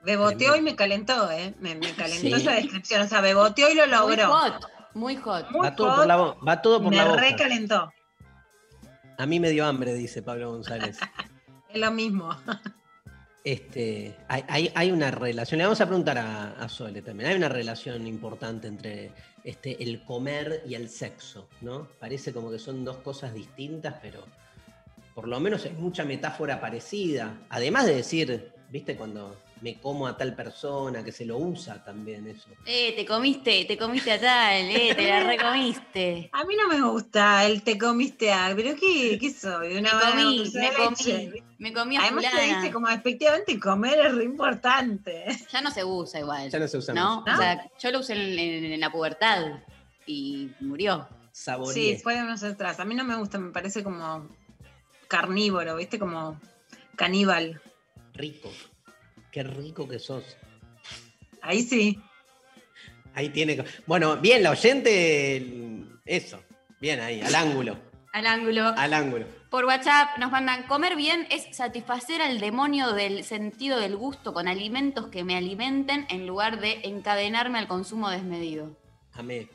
Beboteó 0.03 0.55
y 0.55 0.61
me 0.61 0.75
calentó, 0.75 1.31
¿eh? 1.31 1.55
Me, 1.59 1.75
me 1.75 1.91
calentó 1.93 2.27
Sí. 2.27 2.33
esa 2.33 2.51
descripción. 2.53 3.01
O 3.01 3.07
sea, 3.07 3.21
beboteó 3.21 3.69
y 3.69 3.75
lo 3.75 3.85
muy 3.85 4.15
logró. 4.17 4.27
hot, 4.33 4.69
muy 4.93 5.15
hot. 5.15 5.49
Muy 5.51 5.65
Va 5.67 5.75
todo 5.75 5.89
hot, 5.89 5.97
por 5.97 6.07
la, 6.07 6.17
va 6.17 6.61
todo 6.61 6.81
por 6.81 6.91
me 6.91 6.97
la 6.97 7.05
boca. 7.05 7.21
recalentó. 7.21 7.91
A 9.17 9.25
mí 9.25 9.39
me 9.39 9.49
dio 9.49 9.65
hambre, 9.65 9.93
dice 9.93 10.21
Pablo 10.21 10.51
González. 10.51 10.99
Es 11.73 11.79
lo 11.79 11.89
mismo. 11.89 12.29
Este, 13.43 14.15
hay, 14.27 14.43
hay- 14.47 14.71
hay 14.75 14.91
una 14.91 15.09
relación, 15.11 15.57
le 15.57 15.63
vamos 15.65 15.81
a 15.81 15.87
preguntar 15.87 16.17
a, 16.19 16.51
a 16.51 16.69
Sole 16.69 17.01
también, 17.01 17.31
hay 17.31 17.35
una 17.35 17.49
relación 17.49 18.05
importante 18.07 18.67
entre 18.67 19.11
este, 19.43 19.81
el 19.83 20.03
comer 20.05 20.61
y 20.67 20.75
el 20.75 20.87
sexo, 20.87 21.49
¿no? 21.61 21.87
Parece 21.99 22.31
como 22.31 22.51
que 22.51 22.59
son 22.59 22.85
dos 22.85 22.97
cosas 22.97 23.33
distintas, 23.33 23.95
pero 24.03 24.23
por 25.15 25.27
lo 25.27 25.39
menos 25.39 25.65
hay 25.65 25.73
mucha 25.73 26.05
metáfora 26.05 26.61
parecida. 26.61 27.39
Además 27.49 27.85
de 27.87 27.95
decir, 27.95 28.51
¿viste? 28.69 28.95
Cuando 28.95 29.35
me 29.63 29.79
como 29.79 30.05
a 30.07 30.17
tal 30.17 30.35
persona, 30.35 31.03
que 31.05 31.13
se 31.13 31.23
lo 31.25 31.37
usa 31.37 31.81
también 31.83 32.27
eso. 32.27 32.49
Eh, 32.65 32.93
te 32.97 33.05
comiste, 33.05 33.63
te 33.63 33.77
comiste 33.77 34.11
a 34.11 34.19
tal, 34.19 34.65
eh, 34.69 34.93
te 34.93 35.07
la 35.07 35.21
recomiste. 35.21 36.29
A 36.33 36.43
mí 36.43 36.55
no 36.57 36.67
me 36.67 36.81
gusta 36.81 37.45
el 37.45 37.63
te 37.63 37.77
comiste 37.77 38.31
a. 38.33 38.51
¿Pero 38.55 38.75
qué, 38.75 39.17
qué 39.19 39.31
soy? 39.31 39.77
Una 39.77 39.93
Me 39.93 40.01
comí, 40.11 40.51
me 40.53 40.73
comí, 40.73 41.29
me 41.59 41.73
comí 41.73 41.95
a 41.95 42.01
Además 42.01 42.25
se 42.25 42.29
fulana. 42.31 42.59
dice 42.61 42.73
como 42.73 42.89
efectivamente 42.89 43.57
comer 43.59 43.99
es 44.05 44.15
re 44.15 44.25
importante. 44.25 45.25
Ya 45.51 45.61
no 45.61 45.71
se 45.71 45.85
usa 45.85 46.19
igual. 46.19 46.49
Ya 46.49 46.59
no 46.59 46.67
se 46.67 46.77
usa 46.77 46.93
¿No? 46.93 47.21
más. 47.25 47.35
O 47.39 47.41
sea, 47.41 47.71
yo 47.79 47.91
lo 47.91 47.99
usé 47.99 48.13
en, 48.13 48.37
en- 48.37 48.65
en 48.73 48.79
la 48.81 48.91
pubertad 48.91 49.61
y 50.05 50.51
murió. 50.59 51.07
Saboreé. 51.31 51.73
Sí, 51.95 52.03
fue 52.03 52.15
de 52.15 52.23
unos 52.23 52.43
atrás. 52.43 52.79
A 52.81 52.85
mí 52.85 52.93
no 52.95 53.05
me 53.05 53.15
gusta, 53.15 53.39
me 53.39 53.51
parece 53.51 53.81
como 53.83 54.27
carnívoro, 55.07 55.77
¿viste? 55.77 55.97
Como 55.99 56.37
caníbal. 56.97 57.61
Rico. 58.13 58.51
Qué 59.33 59.41
rico 59.41 59.87
que 59.87 59.97
sos. 59.97 60.23
Ahí 61.41 61.63
sí. 61.63 61.99
Ahí 63.15 63.29
tiene. 63.29 63.65
Bueno, 63.87 64.17
bien, 64.17 64.43
la 64.43 64.51
oyente, 64.51 65.43
eso. 66.05 66.39
Bien 66.79 66.99
ahí, 66.99 67.19
al 67.19 67.33
ángulo. 67.33 67.79
Al 68.13 68.27
ángulo. 68.27 68.67
Al 68.77 68.93
ángulo. 68.93 69.25
Por 69.49 69.65
WhatsApp 69.65 70.19
nos 70.19 70.29
mandan, 70.31 70.67
comer 70.67 70.95
bien 70.95 71.25
es 71.31 71.47
satisfacer 71.55 72.21
al 72.21 72.39
demonio 72.39 72.93
del 72.93 73.23
sentido 73.23 73.79
del 73.79 73.95
gusto 73.95 74.35
con 74.35 74.47
alimentos 74.47 75.07
que 75.07 75.23
me 75.23 75.35
alimenten 75.35 76.05
en 76.11 76.27
lugar 76.27 76.59
de 76.59 76.81
encadenarme 76.83 77.57
al 77.57 77.67
consumo 77.67 78.11
desmedido. 78.11 78.77
Amé. 79.13 79.47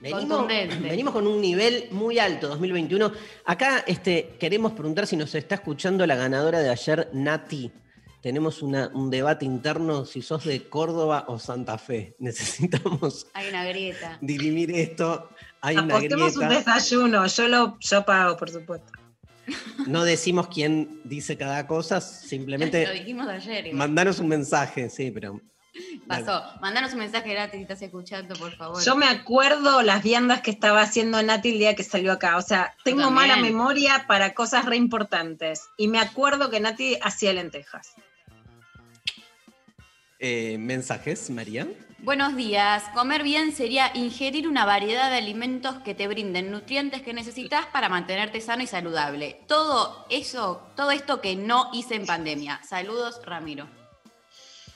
Venimos, 0.00 0.24
Contundente. 0.24 0.76
venimos 0.88 1.14
con 1.14 1.28
un 1.28 1.40
nivel 1.40 1.86
muy 1.92 2.18
alto, 2.18 2.48
2021. 2.48 3.12
Acá 3.44 3.84
este, 3.86 4.34
queremos 4.40 4.72
preguntar 4.72 5.06
si 5.06 5.16
nos 5.16 5.32
está 5.36 5.54
escuchando 5.54 6.04
la 6.04 6.16
ganadora 6.16 6.58
de 6.58 6.70
ayer, 6.70 7.08
Nati. 7.12 7.70
Tenemos 8.24 8.62
una- 8.62 8.88
un 8.94 9.10
debate 9.10 9.44
interno 9.44 10.06
si 10.06 10.22
sos 10.22 10.44
de 10.44 10.66
Córdoba 10.66 11.26
o 11.28 11.38
Santa 11.38 11.76
Fe. 11.76 12.16
Necesitamos 12.18 13.26
Hay 13.34 13.50
una 13.50 13.66
grieta. 13.66 14.16
dirimir 14.22 14.70
esto. 14.70 15.28
Hay 15.60 15.76
una 15.76 15.96
Apostemos 15.96 16.34
un 16.38 16.48
grieta. 16.48 16.72
desayuno. 16.74 17.26
Yo 17.26 17.48
lo 17.48 17.78
yo 17.80 18.04
pago, 18.06 18.36
por 18.38 18.48
supuesto. 18.50 18.90
No 19.86 20.04
decimos 20.04 20.48
quién 20.48 21.02
dice 21.04 21.36
cada 21.36 21.66
cosa, 21.66 21.96
Lo 21.96 22.00
simplemente 22.00 22.90
dijimos 22.94 23.28
ayer. 23.28 23.66
igual. 23.66 23.76
mandanos 23.76 24.18
un 24.20 24.28
mensaje, 24.28 24.88
sí, 24.88 25.10
pero. 25.10 25.38
Pasó. 26.08 26.42
Mandanos 26.62 26.94
un 26.94 27.00
mensaje 27.00 27.30
gratis 27.30 27.56
si 27.58 27.62
estás 27.62 27.82
escuchando, 27.82 28.34
por 28.36 28.56
favor. 28.56 28.82
Yo 28.82 28.96
me 28.96 29.04
acuerdo 29.06 29.82
las 29.82 30.02
viandas 30.02 30.40
que 30.40 30.50
estaba 30.50 30.80
haciendo 30.80 31.22
Nati 31.22 31.50
el 31.50 31.58
día 31.58 31.74
que 31.74 31.82
salió 31.82 32.12
acá. 32.12 32.38
O 32.38 32.42
sea, 32.42 32.74
tengo 32.84 33.02
también. 33.02 33.28
mala 33.28 33.36
memoria 33.42 34.06
para 34.08 34.32
cosas 34.32 34.64
re 34.64 34.76
importantes. 34.76 35.60
Y 35.76 35.88
me 35.88 35.98
acuerdo 35.98 36.48
que 36.48 36.60
Nati 36.60 36.96
hacía 37.02 37.34
lentejas. 37.34 37.92
Eh, 40.18 40.56
¿Mensajes, 40.58 41.28
María? 41.30 41.68
Buenos 41.98 42.36
días. 42.36 42.84
Comer 42.94 43.22
bien 43.22 43.52
sería 43.52 43.90
ingerir 43.94 44.46
una 44.46 44.64
variedad 44.64 45.10
de 45.10 45.16
alimentos 45.16 45.76
que 45.84 45.94
te 45.94 46.06
brinden 46.06 46.50
nutrientes 46.50 47.02
que 47.02 47.14
necesitas 47.14 47.66
para 47.66 47.88
mantenerte 47.88 48.40
sano 48.40 48.62
y 48.62 48.66
saludable. 48.66 49.40
Todo 49.48 50.06
eso, 50.10 50.62
todo 50.76 50.90
esto 50.90 51.20
que 51.20 51.34
no 51.34 51.70
hice 51.72 51.94
en 51.94 52.06
pandemia. 52.06 52.60
Saludos, 52.68 53.20
Ramiro. 53.24 53.66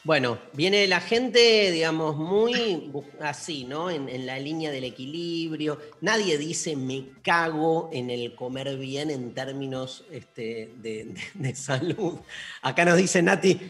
Bueno, 0.05 0.39
viene 0.55 0.87
la 0.87 1.01
gente, 1.01 1.71
digamos, 1.71 2.17
muy 2.17 2.91
así, 3.21 3.65
¿no? 3.65 3.91
En, 3.91 4.09
en 4.09 4.25
la 4.25 4.39
línea 4.39 4.71
del 4.71 4.85
equilibrio. 4.85 5.79
Nadie 6.01 6.39
dice 6.39 6.77
me 6.77 7.11
cago 7.23 7.91
en 7.93 8.09
el 8.09 8.35
comer 8.35 8.79
bien 8.79 9.11
en 9.11 9.35
términos 9.35 10.05
este, 10.11 10.73
de, 10.77 11.05
de- 11.05 11.21
de 11.35 11.55
salud. 11.55 12.21
Acá 12.63 12.87
nos 12.87 12.97
dice 12.97 13.21
Nati, 13.23 13.61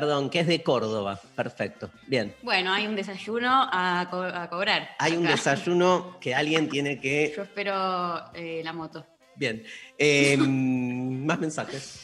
perdón, 0.00 0.28
que 0.28 0.40
es 0.40 0.46
de 0.48 0.60
Córdoba. 0.62 1.20
Perfecto. 1.36 1.90
Bien. 2.08 2.34
Bueno, 2.42 2.72
hay 2.72 2.86
un 2.88 2.96
desayuno 2.96 3.48
a, 3.70 4.08
co- 4.10 4.22
a 4.22 4.48
cobrar. 4.50 4.90
Hay 4.98 5.16
un 5.16 5.22
desayuno 5.24 6.18
que 6.20 6.34
alguien 6.34 6.68
tiene 6.68 6.98
que. 7.00 7.32
Yo 7.36 7.44
espero 7.44 8.32
eh, 8.34 8.60
la 8.64 8.72
moto. 8.72 9.06
Bien. 9.36 9.62
Eh, 9.96 10.36
más 10.38 11.38
mensajes. 11.38 12.00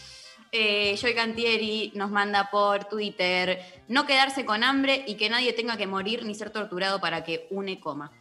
Eh, 0.53 0.97
Joy 1.01 1.14
Cantieri 1.14 1.93
nos 1.97 2.11
manda 2.12 2.49
por 2.51 2.84
Twitter, 2.84 3.61
no 3.88 4.07
quedarse 4.07 4.45
con 4.45 4.62
hambre 4.62 5.05
y 5.07 5.14
que 5.16 5.28
nadie 5.28 5.53
tenga 5.53 5.76
que 5.76 5.86
morir 5.88 6.24
ni 6.24 6.34
ser 6.36 6.51
torturado 6.51 7.01
para 7.01 7.24
que 7.24 7.49
une 7.51 7.80
coma. 7.80 8.12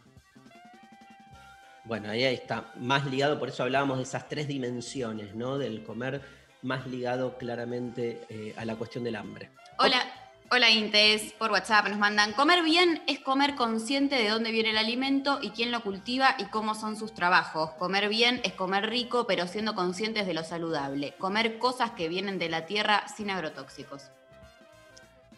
Bueno, 1.84 2.10
ahí 2.10 2.22
está, 2.24 2.72
más 2.76 3.06
ligado, 3.06 3.38
por 3.38 3.48
eso 3.48 3.62
hablábamos 3.64 3.98
de 3.98 4.04
esas 4.04 4.28
tres 4.28 4.46
dimensiones, 4.48 5.34
¿no? 5.34 5.58
Del 5.58 5.82
comer, 5.82 6.20
más 6.62 6.86
ligado 6.86 7.36
claramente 7.36 8.20
eh, 8.28 8.54
a 8.56 8.64
la 8.64 8.76
cuestión 8.76 9.02
del 9.02 9.16
hambre. 9.16 9.50
Hola, 9.82 10.04
hola 10.50 10.68
Intes, 10.68 11.32
por 11.38 11.50
WhatsApp 11.52 11.88
nos 11.88 11.98
mandan, 11.98 12.34
comer 12.34 12.62
bien 12.62 13.00
es 13.06 13.18
comer 13.18 13.54
consciente 13.54 14.14
de 14.16 14.28
dónde 14.28 14.50
viene 14.50 14.72
el 14.72 14.76
alimento 14.76 15.38
y 15.40 15.52
quién 15.52 15.70
lo 15.70 15.82
cultiva 15.82 16.36
y 16.38 16.44
cómo 16.50 16.74
son 16.74 16.96
sus 16.96 17.14
trabajos. 17.14 17.70
Comer 17.78 18.10
bien 18.10 18.42
es 18.44 18.52
comer 18.52 18.90
rico, 18.90 19.26
pero 19.26 19.46
siendo 19.46 19.74
conscientes 19.74 20.26
de 20.26 20.34
lo 20.34 20.44
saludable. 20.44 21.14
Comer 21.16 21.58
cosas 21.58 21.92
que 21.92 22.10
vienen 22.10 22.38
de 22.38 22.50
la 22.50 22.66
tierra 22.66 23.06
sin 23.08 23.30
agrotóxicos. 23.30 24.10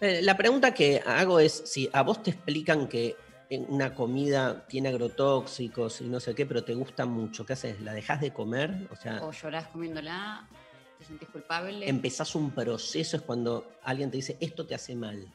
Eh, 0.00 0.22
la 0.22 0.36
pregunta 0.36 0.74
que 0.74 1.00
hago 1.06 1.38
es 1.38 1.62
si 1.64 1.88
a 1.92 2.02
vos 2.02 2.20
te 2.20 2.30
explican 2.30 2.88
que 2.88 3.14
en 3.48 3.66
una 3.68 3.94
comida 3.94 4.66
tiene 4.66 4.88
agrotóxicos 4.88 6.00
y 6.00 6.08
no 6.08 6.18
sé 6.18 6.34
qué, 6.34 6.46
pero 6.46 6.64
te 6.64 6.74
gusta 6.74 7.06
mucho, 7.06 7.46
¿qué 7.46 7.52
haces? 7.52 7.80
¿La 7.80 7.92
dejas 7.92 8.20
de 8.20 8.32
comer? 8.32 8.88
O 8.90 8.96
sea, 8.96 9.22
O 9.22 9.30
llorás 9.30 9.68
comiéndola, 9.68 10.48
sentís 11.12 11.28
culpable. 11.28 11.88
empezás 11.88 12.34
un 12.34 12.50
proceso, 12.50 13.16
es 13.16 13.22
cuando 13.22 13.72
alguien 13.82 14.10
te 14.10 14.16
dice, 14.16 14.36
esto 14.40 14.66
te 14.66 14.74
hace 14.74 14.94
mal, 14.94 15.26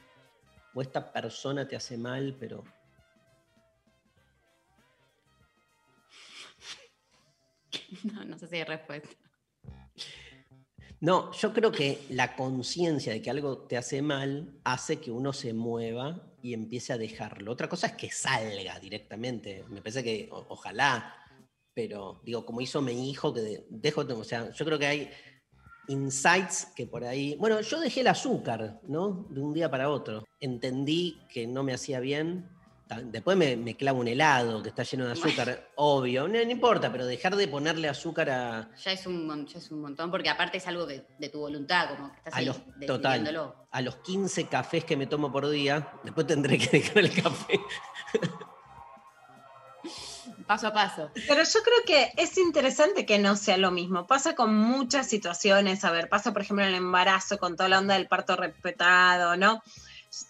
o 0.74 0.82
esta 0.82 1.12
persona 1.12 1.66
te 1.66 1.76
hace 1.76 1.96
mal, 1.96 2.36
pero... 2.38 2.64
No, 8.12 8.24
no 8.24 8.38
sé 8.38 8.46
si 8.48 8.56
hay 8.56 8.64
respuesta. 8.64 9.08
No, 11.00 11.32
yo 11.32 11.52
creo 11.52 11.70
que 11.70 12.06
la 12.10 12.34
conciencia 12.34 13.12
de 13.12 13.22
que 13.22 13.30
algo 13.30 13.58
te 13.58 13.76
hace 13.76 14.02
mal 14.02 14.58
hace 14.64 14.98
que 15.00 15.10
uno 15.10 15.32
se 15.32 15.52
mueva 15.52 16.32
y 16.42 16.54
empiece 16.54 16.92
a 16.92 16.98
dejarlo. 16.98 17.52
Otra 17.52 17.68
cosa 17.68 17.88
es 17.88 17.92
que 17.94 18.10
salga 18.10 18.78
directamente. 18.80 19.64
Me 19.68 19.80
parece 19.80 20.02
que 20.02 20.28
o- 20.32 20.46
ojalá, 20.48 21.14
pero 21.72 22.20
digo, 22.24 22.44
como 22.44 22.60
hizo 22.60 22.82
mi 22.82 23.10
hijo, 23.10 23.32
que 23.32 23.40
de- 23.40 23.66
dejo, 23.68 24.00
o 24.00 24.24
sea, 24.24 24.50
yo 24.50 24.64
creo 24.64 24.78
que 24.78 24.86
hay 24.86 25.10
insights 25.88 26.66
que 26.76 26.86
por 26.86 27.04
ahí. 27.04 27.36
Bueno, 27.38 27.60
yo 27.60 27.80
dejé 27.80 28.00
el 28.00 28.08
azúcar, 28.08 28.80
¿no? 28.86 29.26
De 29.30 29.40
un 29.40 29.52
día 29.52 29.70
para 29.70 29.88
otro. 29.88 30.24
Entendí 30.40 31.26
que 31.28 31.46
no 31.46 31.62
me 31.62 31.72
hacía 31.72 32.00
bien. 32.00 32.48
Después 33.04 33.36
me, 33.36 33.54
me 33.56 33.76
clavo 33.76 34.00
un 34.00 34.08
helado 34.08 34.62
que 34.62 34.70
está 34.70 34.82
lleno 34.82 35.04
de 35.04 35.12
azúcar, 35.12 35.68
obvio, 35.76 36.26
no, 36.26 36.42
no 36.42 36.50
importa, 36.50 36.90
pero 36.90 37.04
dejar 37.04 37.36
de 37.36 37.46
ponerle 37.46 37.86
azúcar 37.86 38.30
a, 38.30 38.70
Ya 38.82 38.92
es 38.92 39.06
un, 39.06 39.46
ya 39.46 39.58
es 39.58 39.70
un 39.70 39.82
montón, 39.82 40.10
porque 40.10 40.30
aparte 40.30 40.56
es 40.56 40.66
algo 40.66 40.86
de, 40.86 41.04
de 41.18 41.28
tu 41.28 41.38
voluntad, 41.38 41.90
como 41.90 42.10
que 42.10 42.16
estás 42.16 42.32
A 42.32 42.38
ahí 42.38 42.46
los, 42.46 42.62
total, 42.86 43.54
a 43.70 43.82
los 43.82 43.96
15 43.96 44.46
cafés 44.46 44.86
que 44.86 44.96
me 44.96 45.06
tomo 45.06 45.30
por 45.30 45.50
día, 45.50 45.92
después 46.02 46.26
tendré 46.26 46.56
que 46.56 46.78
dejar 46.78 46.98
el 46.98 47.12
café. 47.12 47.60
Paso 50.48 50.68
a 50.68 50.72
paso. 50.72 51.10
Pero 51.28 51.42
yo 51.42 51.60
creo 51.62 51.84
que 51.86 52.10
es 52.16 52.38
interesante 52.38 53.04
que 53.04 53.18
no 53.18 53.36
sea 53.36 53.58
lo 53.58 53.70
mismo. 53.70 54.06
Pasa 54.06 54.34
con 54.34 54.56
muchas 54.56 55.06
situaciones. 55.06 55.84
A 55.84 55.90
ver, 55.90 56.08
pasa 56.08 56.32
por 56.32 56.40
ejemplo 56.40 56.64
en 56.64 56.70
el 56.70 56.76
embarazo 56.76 57.36
con 57.36 57.54
toda 57.54 57.68
la 57.68 57.78
onda 57.78 57.92
del 57.94 58.08
parto 58.08 58.34
respetado, 58.34 59.36
¿no? 59.36 59.62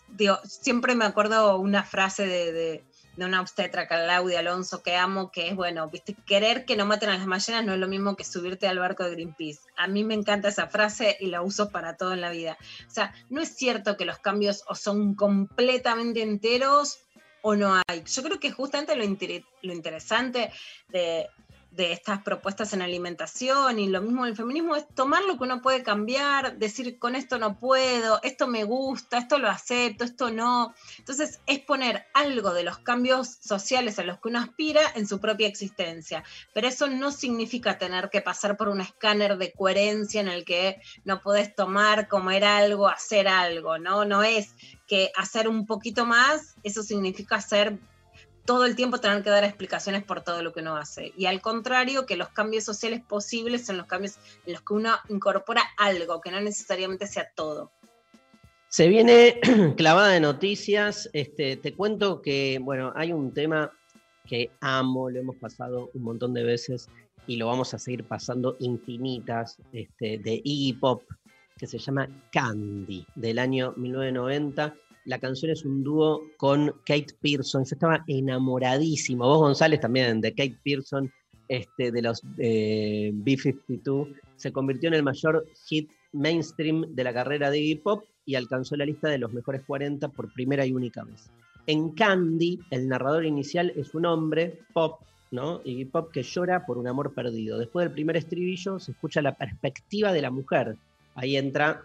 Digo, 0.09 0.37
siempre 0.43 0.97
me 0.97 1.05
acuerdo 1.05 1.57
una 1.59 1.85
frase 1.85 2.27
de, 2.27 2.85
una 3.17 3.41
obstetra, 3.41 3.87
Claudia 3.87 4.41
Alonso, 4.41 4.83
que 4.83 4.97
amo, 4.97 5.31
que 5.31 5.51
es, 5.51 5.55
bueno, 5.55 5.89
viste, 5.89 6.17
querer 6.27 6.65
que 6.65 6.77
no 6.77 6.85
maten 6.85 7.11
a 7.11 7.19
las 7.19 7.27
ballenas 7.27 7.65
no 7.65 7.75
es 7.75 7.79
lo 7.79 7.87
mismo 7.87 8.17
que 8.17 8.25
subirte 8.25 8.67
al 8.67 8.81
barco 8.81 9.05
de 9.05 9.13
Greenpeace. 9.13 9.61
A 9.77 9.87
mí 9.87 10.03
me 10.03 10.15
encanta 10.15 10.49
esa 10.49 10.67
frase 10.67 11.17
y 11.21 11.27
la 11.27 11.43
uso 11.43 11.71
para 11.71 11.97
todo 11.97 12.13
en 12.13 12.23
la 12.23 12.31
vida. 12.31 12.59
O 12.89 12.91
sea, 12.91 13.15
no 13.31 13.41
es 13.41 13.55
cierto 13.55 13.97
que 13.97 14.05
los 14.05 14.19
cambios 14.19 14.65
o 14.67 14.75
son 14.75 15.15
completamente 15.15 16.23
enteros 16.23 16.99
o 17.43 17.55
no 17.55 17.75
hay. 17.75 18.03
Yo 18.05 18.23
creo 18.23 18.41
que 18.41 18.51
justamente 18.51 18.97
lo, 18.97 19.05
inter- 19.05 19.45
lo 19.63 19.73
interesante 19.73 20.51
de, 20.89 21.29
de 21.79 21.93
estas 21.93 22.23
propuestas 22.25 22.73
en 22.73 22.83
alimentación 22.83 23.79
y 23.79 23.87
lo 23.87 24.03
mismo 24.03 24.25
del 24.25 24.35
feminismo 24.35 24.75
es 24.75 24.85
tomar 24.97 25.23
lo 25.23 25.39
que 25.39 25.45
uno 25.45 25.63
puede 25.63 25.85
cambiar, 25.85 26.59
decir 26.59 26.99
con 26.99 27.15
esto 27.15 27.39
no 27.39 27.57
puedo, 27.57 28.19
esto 28.25 28.49
me 28.49 28.65
gusta, 28.65 29.19
esto 29.19 29.39
lo 29.39 29.49
acepto, 29.49 30.03
esto 30.03 30.33
no. 30.33 30.75
Entonces 30.99 31.39
es 31.47 31.61
poner 31.61 32.05
algo 32.15 32.53
de 32.53 32.65
los 32.65 32.79
cambios 32.79 33.29
sociales 33.29 34.01
a 34.01 34.03
los 34.03 34.19
que 34.19 34.27
uno 34.27 34.41
aspira 34.41 34.81
en 34.97 35.07
su 35.07 35.21
propia 35.21 35.47
existencia. 35.47 36.25
Pero 36.53 36.67
eso 36.67 36.89
no 36.89 37.13
significa 37.13 37.79
tener 37.79 38.11
que 38.11 38.23
pasar 38.23 38.57
por 38.57 38.69
un 38.69 38.81
escáner 38.81 39.39
de 39.39 39.53
coherencia 39.53 40.21
en 40.21 40.29
el 40.29 40.45
que 40.45 40.83
no 41.05 41.23
podés 41.23 41.55
tomar, 41.55 42.09
comer 42.09 42.45
algo, 42.45 42.89
hacer 42.89 43.29
algo, 43.29 43.79
¿no? 43.79 44.05
No 44.05 44.25
es 44.25 44.53
que 44.89 45.13
hacer 45.15 45.47
un 45.47 45.65
poquito 45.65 46.07
más, 46.07 46.57
eso 46.65 46.83
significa 46.83 47.37
hacer 47.37 47.79
todo 48.49 48.65
el 48.65 48.77
tiempo 48.77 48.97
tener 48.97 49.23
que 49.23 49.29
dar 49.29 49.45
explicaciones 49.45 50.05
por 50.05 50.23
todo 50.23 50.43
lo 50.43 50.55
que 50.55 50.61
uno 50.61 50.75
hace. 50.75 51.13
Y 51.19 51.27
al 51.27 51.43
contrario, 51.43 52.07
que 52.07 52.17
los 52.17 52.31
cambios 52.31 52.65
sociales 52.65 53.03
posibles 53.07 53.67
son 53.67 53.77
los 53.77 53.87
cambios 53.87 54.17
en 54.47 54.55
los 54.55 54.63
que 54.63 54.73
uno 54.73 54.95
incorpora 55.11 55.63
algo, 55.77 56.23
que 56.23 56.31
no 56.31 56.41
necesariamente 56.41 57.07
sea 57.07 57.29
todo. 57.35 57.71
Se 58.71 58.89
viene 58.89 59.39
clavada 59.77 60.09
de 60.09 60.21
noticias. 60.21 61.11
Este, 61.13 61.59
te 61.59 61.75
cuento 61.75 62.23
que, 62.23 62.59
bueno, 62.59 62.91
hay 62.97 63.13
un 63.13 63.35
tema 63.35 63.71
que 64.25 64.51
amo, 64.63 65.11
lo 65.11 65.21
hemos 65.21 65.37
pasado 65.37 65.91
un 65.93 66.03
montón 66.03 66.33
de 66.33 66.45
veces 66.45 66.89
y 67.27 67.37
lo 67.37 67.49
vamos 67.49 67.75
a 67.75 67.79
seguir 67.79 68.05
pasando 68.05 68.57
infinitas, 68.61 69.59
este, 69.75 70.17
de 70.17 70.41
Iggy 70.43 70.73
Pop, 70.73 71.03
que 71.59 71.67
se 71.67 71.77
llama 71.77 72.09
Candy, 72.33 73.07
del 73.15 73.41
año 73.41 73.75
1990. 73.77 74.75
La 75.09 75.19
canción 75.19 75.51
es 75.51 75.65
un 75.65 75.83
dúo 75.83 76.21
con 76.37 76.71
Kate 76.85 77.15
Pearson. 77.23 77.65
Yo 77.65 77.75
estaba 77.75 78.05
enamoradísimo. 78.09 79.25
Vos, 79.25 79.39
González, 79.39 79.81
también 79.81 80.21
de 80.21 80.33
Kate 80.33 80.59
Pearson, 80.63 81.11
este, 81.49 81.91
de 81.91 82.03
los 82.03 82.23
eh, 82.37 83.11
B-52. 83.15 84.15
Se 84.37 84.53
convirtió 84.53 84.89
en 84.89 84.95
el 84.97 85.03
mayor 85.03 85.47
hit 85.67 85.91
mainstream 86.13 86.95
de 86.95 87.05
la 87.05 87.15
carrera 87.15 87.51
de 87.51 87.59
Iggy 87.59 87.77
Pop 87.77 88.05
y 88.27 88.35
alcanzó 88.35 88.77
la 88.77 88.85
lista 88.85 89.09
de 89.09 89.17
los 89.17 89.33
mejores 89.33 89.63
40 89.67 90.11
por 90.11 90.31
primera 90.35 90.67
y 90.67 90.75
única 90.75 91.05
vez. 91.05 91.31
En 91.67 91.93
Candy, 91.93 92.61
el 92.71 92.87
narrador 92.87 93.25
inicial 93.25 93.73
es 93.77 93.95
un 93.95 94.05
hombre, 94.05 94.59
Pop, 94.75 95.01
¿no? 95.31 95.63
Iggy 95.65 95.87
Pop, 95.87 96.13
que 96.13 96.23
llora 96.23 96.67
por 96.67 96.77
un 96.77 96.87
amor 96.87 97.15
perdido. 97.15 97.57
Después 97.57 97.87
del 97.87 97.95
primer 97.95 98.19
estribillo 98.19 98.79
se 98.79 98.91
escucha 98.91 99.23
la 99.23 99.35
perspectiva 99.35 100.13
de 100.13 100.21
la 100.21 100.31
mujer. 100.31 100.77
Ahí 101.15 101.39
entra 101.39 101.83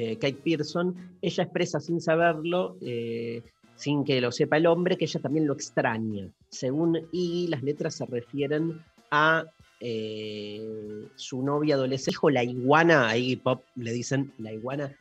eh, 0.00 0.16
Kate 0.22 0.40
Pearson. 0.44 0.94
Ella 1.22 1.42
expresa 1.44 1.80
sin 1.80 2.00
saberlo, 2.00 2.76
eh, 2.80 3.42
sin 3.74 4.04
que 4.04 4.20
lo 4.20 4.30
sepa 4.32 4.56
el 4.56 4.66
hombre, 4.66 4.96
que 4.96 5.04
ella 5.06 5.20
también 5.20 5.46
lo 5.46 5.54
extraña. 5.54 6.28
Según 6.48 6.96
Iggy, 7.12 7.48
las 7.48 7.62
letras 7.62 7.94
se 7.96 8.06
refieren 8.06 8.80
a 9.10 9.44
eh, 9.80 11.06
su 11.16 11.42
novia 11.42 11.74
adolescente. 11.76 12.10
Dijo 12.12 12.30
la 12.30 12.42
iguana, 12.44 13.08
a 13.08 13.16
Iggy 13.16 13.36
Pop 13.36 13.62
le 13.76 13.92
dicen 13.92 14.32
la 14.38 14.52
iguana. 14.52 14.94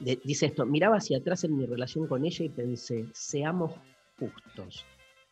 de- 0.00 0.18
dice 0.24 0.46
esto, 0.46 0.66
miraba 0.66 0.96
hacia 0.96 1.18
atrás 1.18 1.44
en 1.44 1.56
mi 1.56 1.66
relación 1.66 2.06
con 2.08 2.24
ella 2.24 2.44
y 2.44 2.48
pensé, 2.48 3.06
seamos 3.12 3.72
justos. 4.18 4.84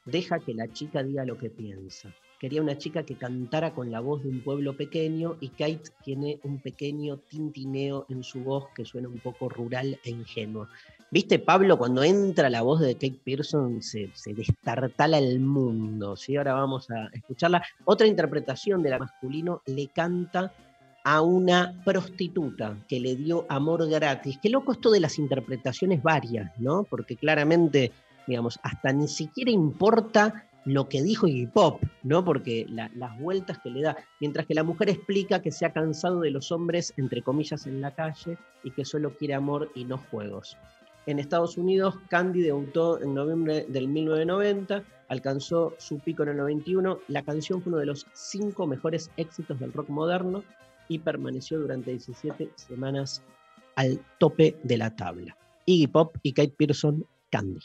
Deja 0.04 0.38
que 0.38 0.54
la 0.54 0.68
chica 0.72 1.02
diga 1.02 1.24
lo 1.24 1.36
que 1.36 1.50
piensa. 1.50 2.14
Quería 2.42 2.60
una 2.60 2.76
chica 2.76 3.04
que 3.04 3.14
cantara 3.14 3.72
con 3.72 3.92
la 3.92 4.00
voz 4.00 4.24
de 4.24 4.28
un 4.28 4.40
pueblo 4.40 4.76
pequeño 4.76 5.36
y 5.38 5.50
Kate 5.50 5.92
tiene 6.02 6.40
un 6.42 6.58
pequeño 6.58 7.18
tintineo 7.18 8.04
en 8.08 8.24
su 8.24 8.40
voz 8.40 8.64
que 8.74 8.84
suena 8.84 9.06
un 9.06 9.20
poco 9.20 9.48
rural 9.48 10.00
e 10.02 10.10
ingenuo. 10.10 10.66
¿Viste, 11.12 11.38
Pablo, 11.38 11.78
cuando 11.78 12.02
entra 12.02 12.50
la 12.50 12.62
voz 12.62 12.80
de 12.80 12.94
Kate 12.94 13.20
Pearson 13.24 13.80
se, 13.80 14.10
destartala 14.26 15.18
el 15.18 15.38
mundo? 15.38 16.16
¿sí? 16.16 16.36
Ahora 16.36 16.54
vamos 16.54 16.90
a 16.90 17.10
escucharla. 17.12 17.62
Otra 17.84 18.08
interpretación 18.08 18.82
de 18.82 18.90
la 18.90 18.98
masculino 18.98 19.62
le 19.66 19.86
canta 19.86 20.52
a 21.04 21.22
una 21.22 21.80
prostituta 21.84 22.76
que 22.88 22.98
le 22.98 23.14
dio 23.14 23.46
amor 23.50 23.88
gratis. 23.88 24.40
Qué 24.42 24.50
loco 24.50 24.72
esto 24.72 24.90
de 24.90 24.98
las 24.98 25.16
interpretaciones 25.20 26.02
varias, 26.02 26.50
¿no? 26.58 26.82
Porque 26.82 27.14
claramente, 27.14 27.92
digamos, 28.26 28.58
hasta 28.64 28.92
ni 28.92 29.06
siquiera 29.06 29.52
importa 29.52 30.48
lo 30.64 30.88
que 30.88 31.02
dijo 31.02 31.26
Iggy 31.26 31.46
Pop, 31.48 31.82
¿no? 32.02 32.24
Porque 32.24 32.66
la- 32.68 32.90
las 32.94 33.18
vueltas 33.18 33.58
que 33.58 33.70
le 33.70 33.82
da, 33.82 33.96
mientras 34.20 34.46
que 34.46 34.54
la 34.54 34.62
mujer 34.62 34.90
explica 34.90 35.42
que 35.42 35.50
se 35.50 35.66
ha 35.66 35.72
cansado 35.72 36.20
de 36.20 36.30
los 36.30 36.52
hombres, 36.52 36.94
entre 36.96 37.22
comillas, 37.22 37.66
en 37.66 37.80
la 37.80 37.94
calle 37.94 38.38
y 38.62 38.70
que 38.70 38.84
solo 38.84 39.16
quiere 39.16 39.34
amor 39.34 39.70
y 39.74 39.84
no 39.84 39.98
juegos. 39.98 40.56
En 41.06 41.18
Estados 41.18 41.58
Unidos, 41.58 41.96
Candy 42.08 42.42
debutó 42.42 43.02
en 43.02 43.12
noviembre 43.14 43.66
del 43.68 43.88
1990, 43.88 44.84
alcanzó 45.08 45.74
su 45.78 45.98
pico 45.98 46.22
en 46.22 46.28
el 46.30 46.36
91. 46.36 47.00
La 47.08 47.22
canción 47.22 47.60
fue 47.60 47.70
uno 47.72 47.80
de 47.80 47.86
los 47.86 48.06
cinco 48.12 48.68
mejores 48.68 49.10
éxitos 49.16 49.58
del 49.58 49.72
rock 49.72 49.88
moderno 49.88 50.44
y 50.88 51.00
permaneció 51.00 51.58
durante 51.58 51.90
17 51.90 52.50
semanas 52.54 53.20
al 53.74 54.00
tope 54.18 54.56
de 54.62 54.78
la 54.78 54.94
tabla. 54.94 55.36
Iggy 55.66 55.88
Pop 55.88 56.16
y 56.22 56.32
Kate 56.34 56.54
Pearson, 56.56 57.04
Candy. 57.30 57.58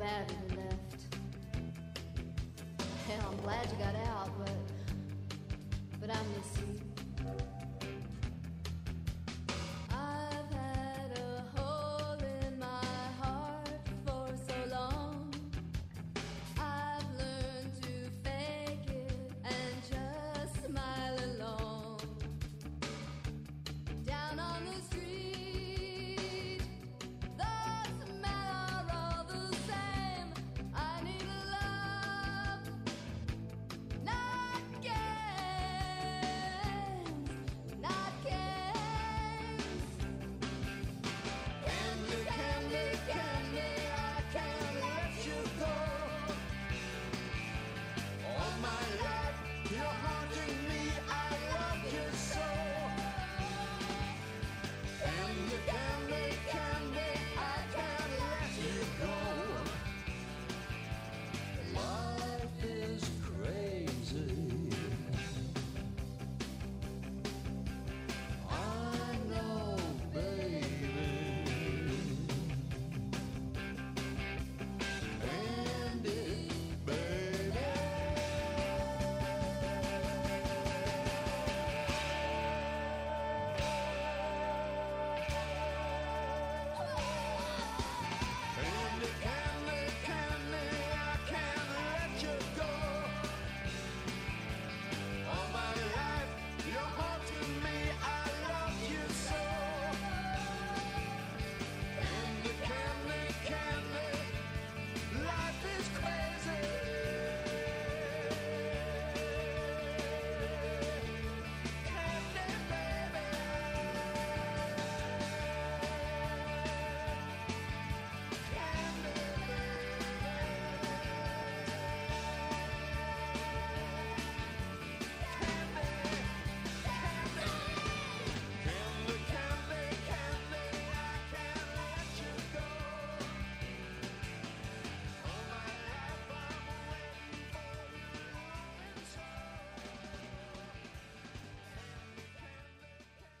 Bad 0.00 0.32
left. 0.56 1.14
Hell, 3.06 3.28
I'm 3.30 3.36
glad 3.42 3.70
you 3.70 3.76
got 3.76 3.94
out, 3.94 3.99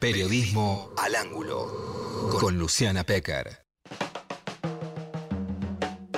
Periodismo 0.00 0.90
al 0.96 1.14
ángulo 1.14 1.68
con 2.40 2.58
Luciana 2.58 3.04
Pecker. 3.04 3.58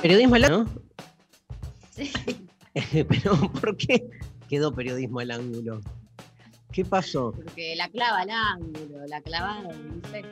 Periodismo 0.01 0.37
al 0.37 0.45
ángulo. 0.45 0.83
Pero, 2.93 3.53
¿por 3.61 3.77
qué 3.77 4.09
quedó 4.49 4.73
periodismo 4.73 5.19
al 5.19 5.33
ángulo? 5.33 5.81
¿Qué 6.71 6.85
pasó? 6.85 7.33
Porque 7.33 7.75
la 7.75 7.89
clava 7.89 8.21
al 8.21 8.31
ángulo, 8.31 9.05
la 9.09 9.21
clavada, 9.21 9.73
no 9.73 10.09
sé. 10.11 10.25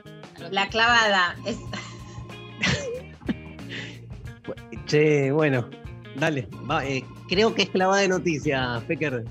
La 0.52 0.68
clavada. 0.68 1.34
Es, 1.44 1.58
Che, 4.86 5.32
bueno, 5.32 5.68
dale. 6.14 6.48
va, 6.70 6.86
eh, 6.86 7.04
creo 7.28 7.52
que 7.52 7.62
es 7.62 7.70
clavada 7.70 8.02
de 8.02 8.08
noticias, 8.08 8.80
Pecker. 8.84 9.24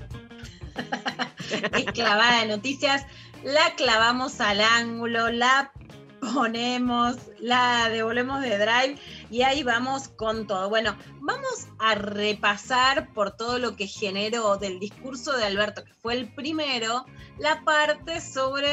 es 1.78 1.84
clavada 1.86 2.42
de 2.42 2.48
noticias. 2.48 3.06
La 3.44 3.74
clavamos 3.74 4.40
al 4.40 4.60
ángulo, 4.60 5.30
la 5.30 5.72
ponemos, 6.20 7.16
la 7.38 7.88
devolvemos 7.88 8.42
de 8.42 8.58
drive 8.58 8.98
y 9.30 9.42
ahí 9.42 9.62
vamos 9.62 10.08
con 10.08 10.46
todo. 10.46 10.68
Bueno, 10.68 10.94
vamos 11.20 11.68
a 11.78 11.94
repasar 11.94 13.12
por 13.14 13.36
todo 13.36 13.58
lo 13.58 13.76
que 13.76 13.86
generó 13.86 14.58
del 14.58 14.78
discurso 14.78 15.36
de 15.36 15.44
Alberto, 15.44 15.84
que 15.84 15.94
fue 15.94 16.14
el 16.14 16.32
primero, 16.34 17.06
la 17.38 17.64
parte 17.64 18.20
sobre 18.20 18.68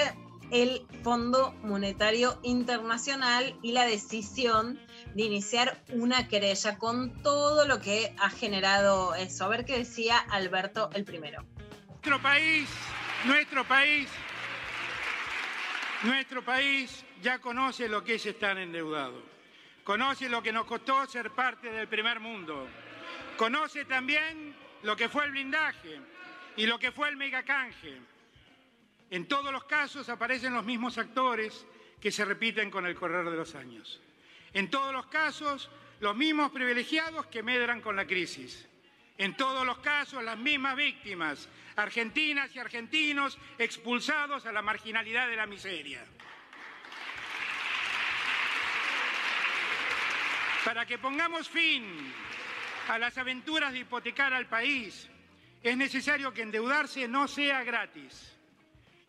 el 0.51 0.85
Fondo 1.01 1.53
Monetario 1.63 2.37
Internacional 2.43 3.57
y 3.61 3.71
la 3.71 3.85
decisión 3.85 4.79
de 5.15 5.23
iniciar 5.23 5.81
una 5.93 6.27
querella 6.27 6.77
con 6.77 7.21
todo 7.23 7.65
lo 7.65 7.79
que 7.79 8.13
ha 8.19 8.29
generado 8.29 9.15
eso. 9.15 9.45
A 9.45 9.47
ver 9.47 9.63
qué 9.63 9.77
decía 9.77 10.17
Alberto 10.17 10.89
el 10.93 11.05
primero. 11.05 11.45
Nuestro 11.87 12.21
país, 12.21 12.69
nuestro 13.25 13.67
país, 13.67 14.07
nuestro 16.03 16.43
país 16.43 17.05
ya 17.21 17.39
conoce 17.39 17.87
lo 17.87 18.03
que 18.03 18.15
es 18.15 18.25
estar 18.25 18.57
endeudado. 18.57 19.21
Conoce 19.83 20.29
lo 20.29 20.43
que 20.43 20.51
nos 20.51 20.65
costó 20.65 21.05
ser 21.05 21.31
parte 21.31 21.71
del 21.71 21.87
primer 21.87 22.19
mundo. 22.19 22.67
Conoce 23.37 23.85
también 23.85 24.55
lo 24.83 24.95
que 24.95 25.09
fue 25.09 25.25
el 25.25 25.31
blindaje. 25.31 25.99
y 26.57 26.65
lo 26.65 26.79
que 26.79 26.91
fue 26.91 27.07
el 27.07 27.17
megacanje. 27.17 28.01
En 29.11 29.27
todos 29.27 29.51
los 29.51 29.65
casos 29.65 30.09
aparecen 30.09 30.55
los 30.55 30.65
mismos 30.65 30.97
actores 30.97 31.67
que 32.01 32.11
se 32.11 32.25
repiten 32.25 32.71
con 32.71 32.85
el 32.87 32.95
correr 32.95 33.29
de 33.29 33.37
los 33.37 33.53
años. 33.53 34.01
En 34.53 34.69
todos 34.69 34.91
los 34.91 35.05
casos, 35.05 35.69
los 35.99 36.15
mismos 36.15 36.51
privilegiados 36.51 37.27
que 37.27 37.43
medran 37.43 37.79
con 37.79 37.95
la 37.95 38.07
crisis. 38.07 38.67
En 39.17 39.35
todos 39.35 39.65
los 39.65 39.79
casos, 39.79 40.23
las 40.23 40.37
mismas 40.37 40.75
víctimas, 40.75 41.49
argentinas 41.75 42.55
y 42.55 42.59
argentinos 42.59 43.37
expulsados 43.57 44.45
a 44.45 44.51
la 44.51 44.61
marginalidad 44.61 45.27
de 45.27 45.35
la 45.35 45.47
miseria. 45.47 46.05
Para 50.63 50.85
que 50.85 50.97
pongamos 50.97 51.49
fin 51.49 52.13
a 52.89 52.99
las 52.99 53.17
aventuras 53.17 53.73
de 53.73 53.79
hipotecar 53.79 54.33
al 54.33 54.47
país, 54.47 55.09
es 55.63 55.77
necesario 55.77 56.33
que 56.33 56.43
endeudarse 56.43 57.07
no 57.07 57.27
sea 57.27 57.63
gratis 57.63 58.37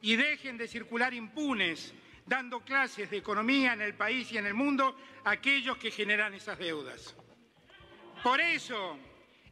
y 0.00 0.16
dejen 0.16 0.56
de 0.56 0.68
circular 0.68 1.12
impunes 1.12 1.94
dando 2.24 2.60
clases 2.60 3.10
de 3.10 3.16
economía 3.16 3.72
en 3.72 3.82
el 3.82 3.94
país 3.94 4.30
y 4.32 4.38
en 4.38 4.46
el 4.46 4.54
mundo 4.54 4.96
a 5.24 5.32
aquellos 5.32 5.76
que 5.78 5.90
generan 5.90 6.34
esas 6.34 6.58
deudas. 6.58 7.16
Por 8.22 8.40
eso 8.40 8.98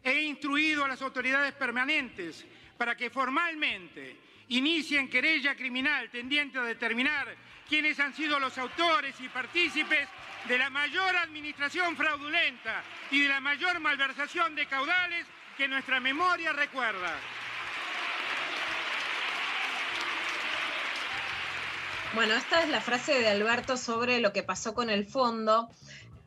he 0.07 0.23
instruido 0.23 0.85
a 0.85 0.89
las 0.89 1.03
autoridades 1.03 1.53
permanentes 1.55 2.47
para 2.79 2.97
que 2.97 3.11
formalmente 3.11 4.17
inicien 4.49 5.11
querella 5.11 5.57
criminal 5.57 6.09
tendiente 6.11 6.59
a 6.59 6.63
determinar 6.63 7.35
quiénes 7.69 7.99
han 7.99 8.15
sido 8.15 8.39
los 8.39 8.57
autores 8.57 9.21
y 9.21 9.29
partícipes 9.29 10.09
de 10.47 10.59
la 10.59 10.71
mayor 10.71 11.17
administración 11.17 11.97
fraudulenta 11.97 12.85
y 13.11 13.21
de 13.21 13.29
la 13.29 13.41
mayor 13.41 13.81
malversación 13.81 14.55
de 14.55 14.67
caudales 14.67 15.27
que 15.57 15.67
nuestra 15.67 15.99
memoria 15.99 16.53
recuerda. 16.53 17.19
Bueno, 22.15 22.35
esta 22.35 22.63
es 22.63 22.69
la 22.69 22.81
frase 22.81 23.19
de 23.19 23.29
Alberto 23.29 23.77
sobre 23.77 24.21
lo 24.21 24.33
que 24.33 24.45
pasó 24.45 24.73
con 24.73 24.89
el 24.89 25.07
fondo. 25.07 25.69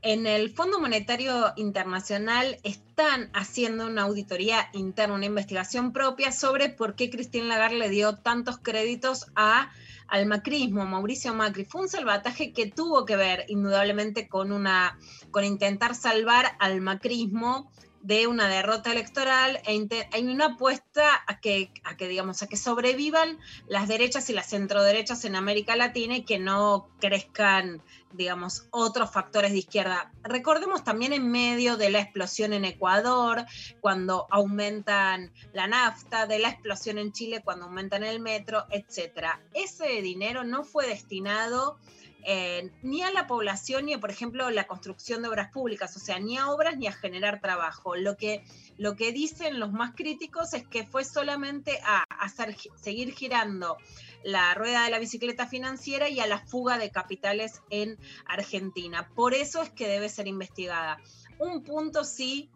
En 0.02 0.28
el 0.28 0.50
Fondo 0.50 0.80
Monetario 0.80 1.52
Internacional 1.58 2.58
están 2.64 3.30
haciendo 3.34 3.86
una 3.86 4.04
auditoría 4.04 4.70
interna, 4.72 5.16
una 5.16 5.26
investigación 5.26 5.92
propia 5.92 6.32
sobre 6.32 6.70
por 6.70 6.96
qué 6.96 7.10
Christine 7.10 7.48
Lagarde 7.48 7.78
le 7.78 7.90
dio 7.90 8.16
tantos 8.16 8.60
créditos 8.60 9.26
a, 9.36 9.70
al 10.08 10.26
macrismo, 10.26 10.86
Mauricio 10.86 11.34
Macri. 11.34 11.66
Fue 11.66 11.82
un 11.82 11.90
salvataje 11.90 12.54
que 12.54 12.72
tuvo 12.72 13.06
que 13.06 13.18
ver 13.18 13.44
indudablemente 13.50 14.30
con, 14.30 14.54
una, 14.54 14.98
con 15.32 15.44
intentar 15.44 15.94
salvar 15.96 16.46
al 16.60 16.80
macrismo 16.80 17.70
de 18.02 18.28
una 18.28 18.48
derrota 18.48 18.92
electoral 18.92 19.60
e 19.66 20.08
hay 20.12 20.28
una 20.28 20.46
apuesta 20.46 21.22
a 21.28 21.40
que, 21.40 21.72
digamos, 22.00 22.42
a 22.42 22.48
que 22.48 22.58
sobrevivan 22.58 23.38
las 23.68 23.88
derechas 23.88 24.30
y 24.30 24.34
las 24.34 24.50
centroderechas 24.50 25.26
en 25.26 25.36
América 25.36 25.76
Latina 25.76 26.18
y 26.18 26.24
que 26.24 26.40
no 26.40 26.90
crezcan, 27.00 27.82
digamos, 28.14 28.68
otros 28.72 29.12
factores 29.12 29.52
de 29.52 29.60
izquierda. 29.60 30.12
Recordemos 30.24 30.84
también 30.84 31.14
en 31.14 31.30
medio 31.30 31.78
de 31.78 31.90
la 31.90 32.00
explosión 32.00 32.54
en 32.54 32.66
Ecuador, 32.66 33.46
cuando 33.82 34.28
aumentan 34.32 35.32
la 35.54 35.68
nafta, 35.68 36.26
de 36.26 36.40
la 36.40 36.50
explosión 36.50 36.98
en 36.98 37.12
Chile, 37.12 37.42
cuando 37.44 37.66
aumentan 37.66 38.04
el 38.04 38.20
metro, 38.20 38.66
etcétera. 38.70 39.42
Ese 39.54 40.02
dinero 40.02 40.44
no 40.44 40.64
fue 40.64 40.88
destinado 40.88 41.78
eh, 42.24 42.72
ni 42.82 43.02
a 43.02 43.12
la 43.12 43.28
población 43.28 43.86
ni 43.86 43.94
a, 43.94 44.00
por 44.00 44.12
ejemplo, 44.12 44.50
la 44.50 44.68
construcción 44.68 45.22
de 45.22 45.30
obras 45.30 45.52
públicas, 45.52 45.96
o 45.96 46.00
sea, 46.00 46.20
ni 46.20 46.38
a 46.38 46.50
obras 46.50 46.78
ni 46.78 46.88
a 46.88 46.92
generar 46.92 47.40
trabajo. 47.40 47.96
Lo 47.96 48.18
que, 48.18 48.44
lo 48.78 48.96
que 48.96 49.12
dicen 49.12 49.60
los 49.60 49.72
más 49.72 49.96
críticos 49.96 50.54
es 50.54 50.68
que 50.68 50.86
fue 50.86 51.06
solamente 51.06 51.80
a 51.84 52.04
hacer, 52.20 52.56
seguir 52.76 53.14
girando 53.14 53.78
la 54.24 54.54
rueda 54.54 54.84
de 54.84 54.92
la 54.92 55.00
bicicleta 55.00 55.48
financiera 55.48 56.10
y 56.10 56.20
a 56.20 56.28
la 56.28 56.40
fuga 56.40 56.78
de 56.78 56.92
capitales 56.92 57.62
en 57.70 57.98
Argentina. 58.26 59.10
Por 59.16 59.34
eso 59.34 59.62
es 59.62 59.70
que 59.70 59.88
debe 59.88 60.10
ser 60.10 60.28
investigada. 60.28 61.00
Un 61.40 61.64
punto 61.64 62.04
sí 62.04 62.50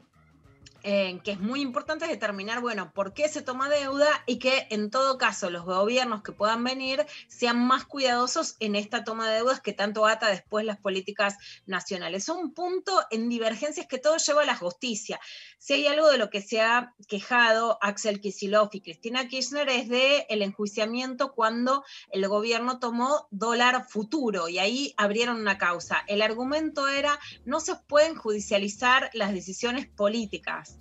eh, 0.83 1.19
que 1.23 1.31
es 1.31 1.39
muy 1.39 1.61
importante 1.61 2.07
determinar, 2.07 2.59
bueno, 2.59 2.91
por 2.93 3.13
qué 3.13 3.29
se 3.29 3.41
toma 3.41 3.69
deuda 3.69 4.09
y 4.25 4.37
que 4.37 4.67
en 4.69 4.89
todo 4.89 5.17
caso 5.17 5.49
los 5.49 5.63
gobiernos 5.63 6.23
que 6.23 6.33
puedan 6.33 6.63
venir 6.63 7.05
sean 7.27 7.65
más 7.65 7.85
cuidadosos 7.85 8.57
en 8.59 8.75
esta 8.75 9.05
toma 9.05 9.29
de 9.29 9.35
deudas 9.35 9.61
que 9.61 9.71
tanto 9.71 10.05
ata 10.05 10.27
después 10.27 10.65
las 10.65 10.77
políticas 10.77 11.37
nacionales. 11.65 12.27
Un 12.27 12.53
punto 12.53 13.01
en 13.11 13.29
divergencias 13.29 13.87
que 13.87 13.97
todo 13.97 14.17
lleva 14.17 14.41
a 14.41 14.45
la 14.45 14.57
justicia. 14.57 15.19
Si 15.57 15.73
hay 15.73 15.87
algo 15.87 16.09
de 16.09 16.17
lo 16.17 16.29
que 16.29 16.41
se 16.41 16.59
ha 16.59 16.93
quejado 17.07 17.77
Axel 17.81 18.19
Kicillof 18.19 18.75
y 18.75 18.81
Cristina 18.81 19.27
Kirchner 19.27 19.69
es 19.69 19.87
de 19.87 20.25
el 20.29 20.41
enjuiciamiento 20.41 21.33
cuando 21.33 21.85
el 22.11 22.27
gobierno 22.27 22.79
tomó 22.79 23.27
dólar 23.31 23.87
futuro 23.87 24.49
y 24.49 24.59
ahí 24.59 24.93
abrieron 24.97 25.39
una 25.39 25.57
causa. 25.57 26.03
El 26.07 26.21
argumento 26.21 26.87
era 26.89 27.17
no 27.45 27.61
se 27.61 27.75
pueden 27.75 28.15
judicializar 28.15 29.09
las 29.13 29.31
decisiones 29.31 29.87
políticas. 29.87 30.72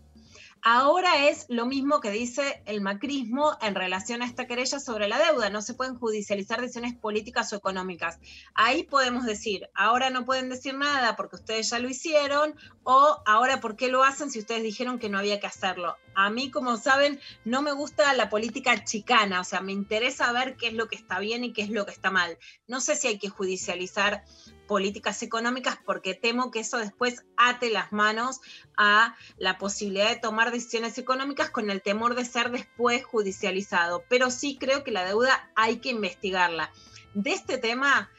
Ahora 0.65 1.29
es 1.29 1.47
lo 1.49 1.67
mismo 1.67 2.01
que 2.01 2.13
dice 2.13 2.63
el 2.67 2.83
macrismo 2.83 3.59
en 3.61 3.75
relación 3.75 4.23
a 4.23 4.27
esta 4.27 4.47
querella 4.47 4.79
sobre 4.79 5.09
la 5.09 5.19
deuda. 5.19 5.51
No 5.51 5.61
se 5.61 5.75
pueden 5.75 5.99
judicializar 5.99 6.61
decisiones 6.61 6.95
políticas 6.95 7.53
o 7.53 7.57
económicas. 7.57 8.21
Ahí 8.55 8.85
podemos 8.85 9.25
decir, 9.25 9.69
ahora 9.75 10.11
no 10.11 10.25
pueden 10.25 10.49
decir 10.49 10.75
nada 10.75 11.17
porque 11.17 11.35
ustedes 11.35 11.69
ya 11.69 11.81
lo 11.81 11.89
hicieron, 11.89 12.55
o 12.85 13.21
ahora 13.27 13.61
por 13.61 13.75
qué 13.75 13.89
lo 13.89 14.05
hacen 14.05 14.31
si 14.31 14.39
ustedes 14.39 14.63
dijeron 14.63 15.01
que 15.01 15.09
no 15.09 15.19
había 15.19 15.41
que 15.41 15.49
hacerlo. 15.49 15.97
A 16.15 16.31
mí, 16.31 16.53
como 16.53 16.77
saben, 16.77 17.19
no 17.45 17.63
me 17.63 17.73
gusta 17.73 18.15
la 18.15 18.29
política 18.29 18.85
chicana, 18.85 19.41
o 19.41 19.45
sea, 19.45 19.63
me 19.63 19.73
interesa 19.73 20.31
ver 20.31 20.57
qué 20.57 20.69
es 20.69 20.75
lo 20.75 20.87
que 20.87 20.95
está 20.95 21.19
bien 21.19 21.43
y 21.43 21.53
qué 21.53 21.63
es 21.63 21.71
lo 21.71 21.87
que 21.87 21.93
está 21.93 22.13
mal. 22.13 22.39
No 22.69 22.81
sé 22.81 22.95
si 22.95 23.09
hay 23.09 23.19
que 23.19 23.31
judicializar 23.31 24.25
políticas 24.67 25.23
económicas 25.23 25.79
porque 25.85 26.15
temo 26.15 26.51
que 26.51 26.61
eso 26.61 26.79
después 26.79 27.25
ate 27.37 27.71
las 27.71 27.93
manos 27.93 28.41
a 28.77 29.17
la 29.37 29.59
posibilidad 29.59 30.09
de 30.09 30.17
tomar 30.17 30.51
decisiones 30.51 30.99
económicas 30.99 31.51
con 31.51 31.71
el 31.71 31.83
temor 31.83 32.15
de 32.15 32.25
ser 32.25 32.51
después 32.51 33.05
judicializado. 33.05 34.05
Pero 34.09 34.31
sí 34.31 34.57
creo 34.59 34.85
que 34.85 34.91
la 34.91 35.05
deuda 35.05 35.51
hay 35.55 35.79
que 35.79 35.91
investigarla. 35.91 36.71
De 37.15 37.33
este 37.33 37.59
tema 37.59 38.11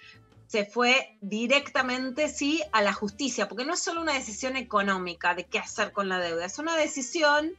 se 0.48 0.66
fue 0.66 1.18
directamente, 1.22 2.30
sí, 2.30 2.62
a 2.72 2.84
la 2.84 2.94
justicia, 2.94 3.48
porque 3.48 3.66
no 3.66 3.74
es 3.74 3.80
solo 3.80 4.02
una 4.02 4.14
decisión 4.14 4.56
económica 4.56 5.34
de 5.34 5.46
qué 5.46 5.58
hacer 5.58 5.92
con 5.92 6.10
la 6.10 6.20
deuda, 6.20 6.46
es 6.46 6.60
una 6.60 6.76
decisión 6.76 7.54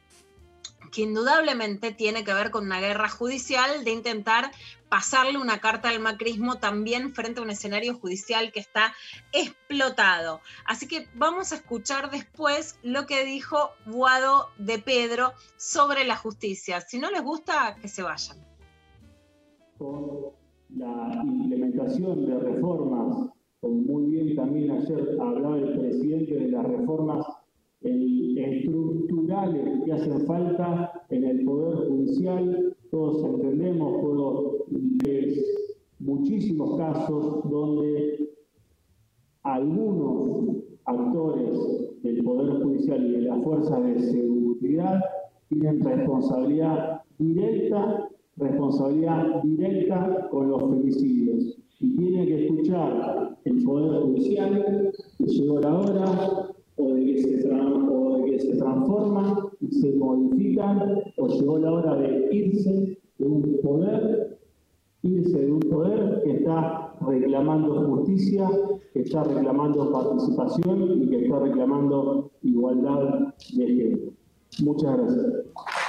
que 0.92 1.02
indudablemente 1.02 1.90
tiene 1.90 2.22
que 2.22 2.32
ver 2.32 2.52
con 2.52 2.66
una 2.66 2.80
guerra 2.80 3.08
judicial 3.08 3.82
de 3.84 3.90
intentar 3.90 4.52
pasarle 4.94 5.38
una 5.38 5.58
carta 5.58 5.88
al 5.88 5.98
macrismo 5.98 6.58
también 6.58 7.14
frente 7.14 7.40
a 7.40 7.42
un 7.42 7.50
escenario 7.50 7.94
judicial 7.94 8.52
que 8.52 8.60
está 8.60 8.92
explotado. 9.32 10.38
Así 10.66 10.86
que 10.86 11.08
vamos 11.16 11.50
a 11.50 11.56
escuchar 11.56 12.12
después 12.12 12.78
lo 12.84 13.04
que 13.04 13.24
dijo 13.24 13.70
Guado 13.86 14.50
de 14.56 14.78
Pedro 14.78 15.32
sobre 15.56 16.04
la 16.04 16.14
justicia. 16.14 16.80
Si 16.80 17.00
no 17.00 17.10
les 17.10 17.24
gusta, 17.24 17.74
que 17.82 17.88
se 17.88 18.04
vayan. 18.04 18.36
con 19.78 20.26
la 20.76 21.22
implementación 21.24 22.26
de 22.26 22.38
reformas, 22.38 23.30
como 23.60 23.74
muy 23.74 24.12
bien 24.12 24.36
también 24.36 24.70
ayer 24.70 25.18
hablaba 25.20 25.58
el 25.58 25.76
presidente 25.76 26.36
de 26.36 26.52
las 26.52 26.66
reformas 26.66 27.26
estructurales 27.80 29.82
que 29.84 29.92
hacen 29.92 30.24
falta 30.24 31.04
en 31.10 31.24
el 31.24 31.44
Poder 31.44 31.88
Judicial, 31.88 32.76
todos 32.94 33.24
entendemos, 33.24 34.00
puedo 34.00 34.66
leer 35.04 35.34
muchísimos 35.98 36.78
casos 36.78 37.42
donde 37.50 38.30
algunos 39.42 40.58
actores 40.84 41.58
del 42.04 42.22
Poder 42.22 42.62
Judicial 42.62 43.04
y 43.04 43.10
de 43.10 43.20
las 43.22 43.42
fuerzas 43.42 43.82
de 43.82 43.98
seguridad 43.98 45.00
tienen 45.48 45.80
responsabilidad 45.80 47.02
directa, 47.18 48.08
responsabilidad 48.36 49.42
directa 49.42 50.28
con 50.30 50.50
los 50.50 50.62
femicidios. 50.62 51.58
Y 51.80 51.96
tiene 51.96 52.26
que 52.26 52.44
escuchar 52.44 53.36
el 53.44 53.64
Poder 53.64 54.02
Judicial 54.02 54.92
que 55.18 55.24
llegó 55.24 55.58
la 55.58 55.80
hora 55.80 56.43
o 56.76 56.94
de 56.94 57.04
que 57.04 57.22
se, 57.22 57.50
o 57.50 58.16
de 58.18 58.30
que 58.30 58.40
se 58.40 58.56
transforman 58.56 59.34
y 59.60 59.72
se 59.72 59.92
modifican, 59.92 61.02
o 61.16 61.28
llegó 61.28 61.58
la 61.58 61.72
hora 61.72 61.96
de 61.96 62.28
irse 62.32 62.98
de 63.18 63.26
un 63.26 63.58
poder, 63.62 64.38
irse 65.02 65.38
de 65.38 65.52
un 65.52 65.60
poder 65.60 66.22
que 66.24 66.32
está 66.32 66.94
reclamando 67.06 67.84
justicia, 67.86 68.48
que 68.92 69.00
está 69.00 69.24
reclamando 69.24 69.92
participación 69.92 71.02
y 71.02 71.08
que 71.08 71.24
está 71.24 71.38
reclamando 71.38 72.30
igualdad 72.42 73.32
de 73.56 73.66
género. 73.66 74.12
Muchas 74.62 74.96
gracias. 74.96 75.83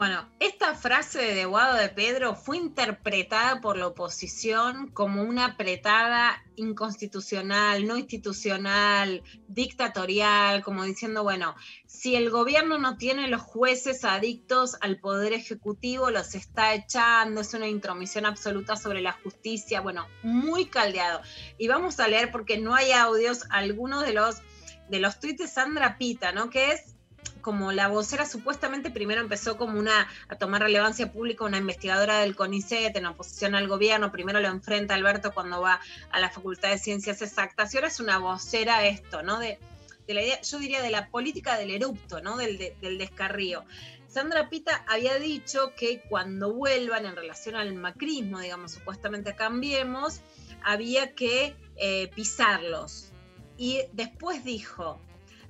Bueno, 0.00 0.26
esta 0.40 0.74
frase 0.74 1.18
de 1.18 1.44
Guado 1.44 1.76
de 1.76 1.90
Pedro 1.90 2.34
fue 2.34 2.56
interpretada 2.56 3.60
por 3.60 3.76
la 3.76 3.88
oposición 3.88 4.88
como 4.92 5.22
una 5.22 5.44
apretada 5.44 6.42
inconstitucional, 6.56 7.86
no 7.86 7.98
institucional, 7.98 9.22
dictatorial, 9.46 10.62
como 10.62 10.84
diciendo, 10.84 11.22
bueno, 11.22 11.54
si 11.84 12.16
el 12.16 12.30
gobierno 12.30 12.78
no 12.78 12.96
tiene 12.96 13.28
los 13.28 13.42
jueces 13.42 14.06
adictos 14.06 14.78
al 14.80 14.98
poder 14.98 15.34
ejecutivo, 15.34 16.08
los 16.08 16.34
está 16.34 16.72
echando, 16.72 17.42
es 17.42 17.52
una 17.52 17.68
intromisión 17.68 18.24
absoluta 18.24 18.76
sobre 18.76 19.02
la 19.02 19.12
justicia, 19.12 19.82
bueno, 19.82 20.08
muy 20.22 20.64
caldeado. 20.64 21.20
Y 21.58 21.68
vamos 21.68 22.00
a 22.00 22.08
leer, 22.08 22.32
porque 22.32 22.56
no 22.56 22.74
hay 22.74 22.92
audios, 22.92 23.44
algunos 23.50 24.06
de 24.06 24.14
los, 24.14 24.40
de 24.88 24.98
los 24.98 25.20
tuits 25.20 25.42
de 25.42 25.46
Sandra 25.46 25.98
Pita, 25.98 26.32
¿no? 26.32 26.48
Que 26.48 26.72
es 26.72 26.96
como 27.40 27.72
la 27.72 27.88
vocera 27.88 28.26
supuestamente 28.26 28.90
primero 28.90 29.20
empezó 29.20 29.56
como 29.56 29.78
una 29.78 30.08
a 30.28 30.36
tomar 30.36 30.62
relevancia 30.62 31.12
pública 31.12 31.44
una 31.44 31.58
investigadora 31.58 32.18
del 32.20 32.36
CONICET 32.36 32.96
en 32.96 33.06
oposición 33.06 33.54
al 33.54 33.68
gobierno, 33.68 34.12
primero 34.12 34.40
lo 34.40 34.48
enfrenta 34.48 34.94
Alberto 34.94 35.32
cuando 35.32 35.60
va 35.60 35.80
a 36.10 36.20
la 36.20 36.30
Facultad 36.30 36.70
de 36.70 36.78
Ciencias 36.78 37.22
Exactas 37.22 37.72
y 37.74 37.76
ahora 37.76 37.88
es 37.88 38.00
una 38.00 38.18
vocera 38.18 38.86
esto, 38.86 39.22
¿no? 39.22 39.38
De, 39.38 39.58
la 40.06 40.22
idea, 40.22 40.40
yo 40.40 40.58
diría 40.58 40.82
de 40.82 40.90
la 40.90 41.08
política 41.08 41.56
del 41.56 41.70
erupto, 41.70 42.20
¿no? 42.20 42.36
Del, 42.36 42.58
de- 42.58 42.76
del 42.80 42.98
descarrío. 42.98 43.64
Sandra 44.08 44.48
Pita 44.48 44.84
había 44.88 45.14
dicho 45.20 45.72
que 45.76 46.00
cuando 46.08 46.52
vuelvan 46.52 47.06
en 47.06 47.14
relación 47.14 47.54
al 47.54 47.72
macrismo, 47.74 48.40
digamos, 48.40 48.72
supuestamente 48.72 49.36
cambiemos, 49.36 50.20
había 50.64 51.14
que 51.14 51.54
eh, 51.76 52.10
pisarlos. 52.16 53.12
Y 53.56 53.82
después 53.92 54.42
dijo, 54.44 55.00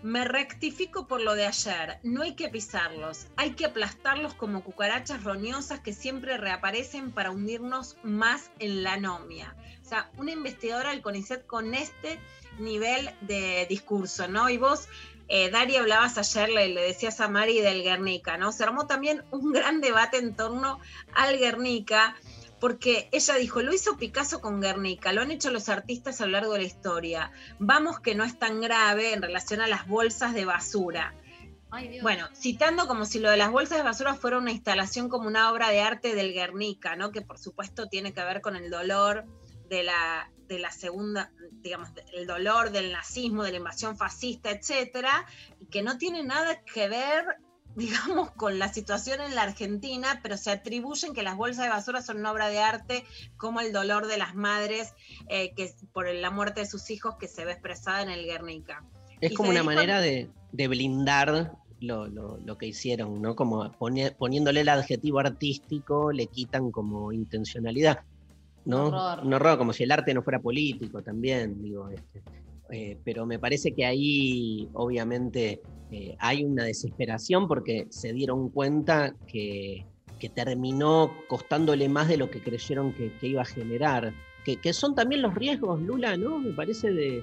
me 0.03 0.25
rectifico 0.25 1.07
por 1.07 1.21
lo 1.21 1.35
de 1.35 1.47
ayer, 1.47 1.99
no 2.03 2.23
hay 2.23 2.35
que 2.35 2.49
pisarlos, 2.49 3.27
hay 3.37 3.53
que 3.53 3.67
aplastarlos 3.67 4.35
como 4.35 4.65
cucarachas 4.65 5.25
roñosas 5.25 5.81
que 5.81 5.93
siempre 5.93 6.37
reaparecen 6.37 7.11
para 7.11 7.31
hundirnos 7.31 7.97
más 8.03 8.51
en 8.59 8.83
la 8.83 8.95
anomia. 8.95 9.55
O 9.85 9.89
sea, 9.89 10.11
una 10.17 10.33
investigadora 10.33 10.91
del 10.91 11.03
CONICET 11.03 11.47
con 11.47 11.75
este 11.75 12.19
nivel 12.59 13.11
de 13.23 13.67
discurso, 13.69 14.29
¿no? 14.29 14.49
Y 14.49 14.57
vos, 14.57 14.89
eh, 15.29 15.51
Dari, 15.51 15.77
hablabas 15.77 16.17
ayer, 16.17 16.49
le, 16.49 16.69
le 16.69 16.81
decías 16.81 17.21
a 17.21 17.29
Mari 17.29 17.61
del 17.61 17.83
Guernica, 17.83 18.37
¿no? 18.37 18.53
Se 18.53 18.65
armó 18.65 18.87
también 18.87 19.25
un 19.31 19.53
gran 19.53 19.81
debate 19.81 20.19
en 20.19 20.35
torno 20.35 20.81
al 21.13 21.39
Guernica, 21.39 22.17
porque 22.61 23.09
ella 23.13 23.35
dijo, 23.37 23.63
lo 23.63 23.73
hizo 23.73 23.97
Picasso 23.97 24.41
con 24.41 24.61
Guernica, 24.61 25.13
lo 25.13 25.23
han 25.23 25.31
hecho 25.31 25.51
los 25.51 25.69
artistas 25.69 26.21
a 26.21 26.27
lo 26.27 26.33
largo 26.33 26.53
de 26.53 26.61
la 26.61 26.67
historia. 26.67 27.33
Vamos 27.59 28.01
que 28.01 28.15
no 28.15 28.25
es 28.25 28.39
tan 28.39 28.61
grave 28.61 29.15
en 29.15 29.23
relación 29.23 29.61
a 29.61 29.67
las 29.67 29.89
bolsas 29.89 30.35
de 30.35 30.45
basura. 30.45 31.15
Ay. 31.71 32.01
Bueno, 32.03 32.29
citando 32.35 32.87
como 32.87 33.05
si 33.05 33.21
lo 33.21 33.31
de 33.31 33.37
las 33.37 33.51
bolsas 33.51 33.79
de 33.79 33.85
basura 33.85 34.15
fuera 34.15 34.39
una 34.39 34.51
instalación 34.51 35.09
como 35.09 35.29
una 35.29 35.51
obra 35.53 35.71
de 35.71 35.81
arte 35.81 36.15
del 36.15 36.33
Guernica, 36.33 36.97
¿no? 36.97 37.13
Que 37.13 37.23
por 37.23 37.39
supuesto 37.39 37.89
tiene 37.89 38.13
que 38.13 38.25
ver 38.25 38.41
con 38.41 38.57
el 38.57 38.71
dolor 38.71 39.25
de 39.69 39.85
la, 39.85 40.31
de 40.49 40.59
la 40.59 40.73
segunda, 40.73 41.33
digamos, 41.63 41.91
el 42.13 42.27
dolor 42.27 42.73
del 42.73 42.93
nazismo, 42.93 43.45
de 43.45 43.53
la 43.53 43.59
invasión 43.59 43.97
fascista, 43.97 44.51
etcétera, 44.51 45.27
y 45.61 45.67
que 45.67 45.83
no 45.83 45.97
tiene 45.97 46.25
nada 46.25 46.63
que 46.65 46.89
ver, 46.89 47.25
digamos, 47.77 48.31
con 48.33 48.59
la 48.59 48.73
situación 48.73 49.21
en 49.21 49.35
la 49.35 49.43
Argentina, 49.43 50.21
pero 50.23 50.37
se 50.37 50.51
atribuyen 50.51 51.15
que 51.15 51.23
las 51.23 51.37
bolsas 51.37 51.65
de 51.65 51.71
basura 51.71 52.03
son 52.03 52.19
una 52.19 52.33
obra 52.33 52.49
de 52.49 52.59
arte, 52.59 53.05
como 53.37 53.61
el 53.61 53.73
dolor 53.73 54.07
de 54.07 54.19
las 54.19 54.35
madres 54.35 54.93
eh, 55.29 55.53
que 55.55 55.73
por 55.93 56.13
la 56.13 56.31
muerte 56.31 56.61
de 56.61 56.67
sus 56.67 56.91
hijos 56.91 57.15
que 57.19 57.29
se 57.29 57.45
ve 57.45 57.53
expresada 57.53 58.03
en 58.03 58.11
el 58.11 58.25
Guernica. 58.25 58.85
Es 59.21 59.33
Y 59.33 59.35
como 59.35 59.51
una 59.51 59.63
manera 59.63 60.01
de, 60.01 60.31
de 60.53 60.69
blindar 60.69 61.53
lo, 61.81 62.07
lo- 62.09 62.39
lo 62.45 62.59
que 62.59 62.67
hicieron, 62.67 63.23
¿no? 63.23 63.35
Como 63.37 63.71
poni- 63.79 64.15
poniéndole 64.17 64.61
el 64.61 64.69
adjetivo 64.69 65.19
artístico, 65.21 66.13
le 66.13 66.27
quitan 66.27 66.71
como 66.71 67.13
intencionalidad, 67.13 68.01
¿no? 68.65 68.89
Horror. 68.89 69.25
Un 69.27 69.33
horror, 69.35 69.59
como 69.59 69.73
si 69.73 69.85
el 69.85 69.93
arte 69.93 70.13
no 70.13 70.23
fuera 70.23 70.41
político 70.41 71.03
también, 71.03 71.63
digo. 71.63 71.89
este. 71.89 72.23
Eh, 72.73 72.99
pero 73.05 73.27
me 73.27 73.39
parece 73.39 73.73
que 73.75 73.85
ahí, 73.85 74.69
obviamente, 74.75 75.61
eh, 75.91 76.15
hay 76.19 76.45
una 76.45 76.65
desesperación 76.65 77.49
porque 77.49 77.87
se 77.91 78.13
dieron 78.13 78.49
cuenta 78.51 79.15
que, 79.27 79.85
que 80.19 80.29
terminó 80.29 81.13
costándole 81.29 81.89
más 81.89 82.09
de 82.09 82.17
lo 82.17 82.31
que 82.31 82.41
creyeron 82.41 82.93
que, 82.93 83.11
que 83.21 83.27
iba 83.29 83.43
a 83.43 83.47
generar. 83.47 84.13
Que, 84.45 84.57
que 84.57 84.73
son 84.73 84.95
también 84.95 85.21
los 85.23 85.35
riesgos, 85.35 85.81
Lula, 85.83 86.17
¿no? 86.17 86.39
Me 86.39 86.53
parece 86.53 86.93
de, 86.93 87.23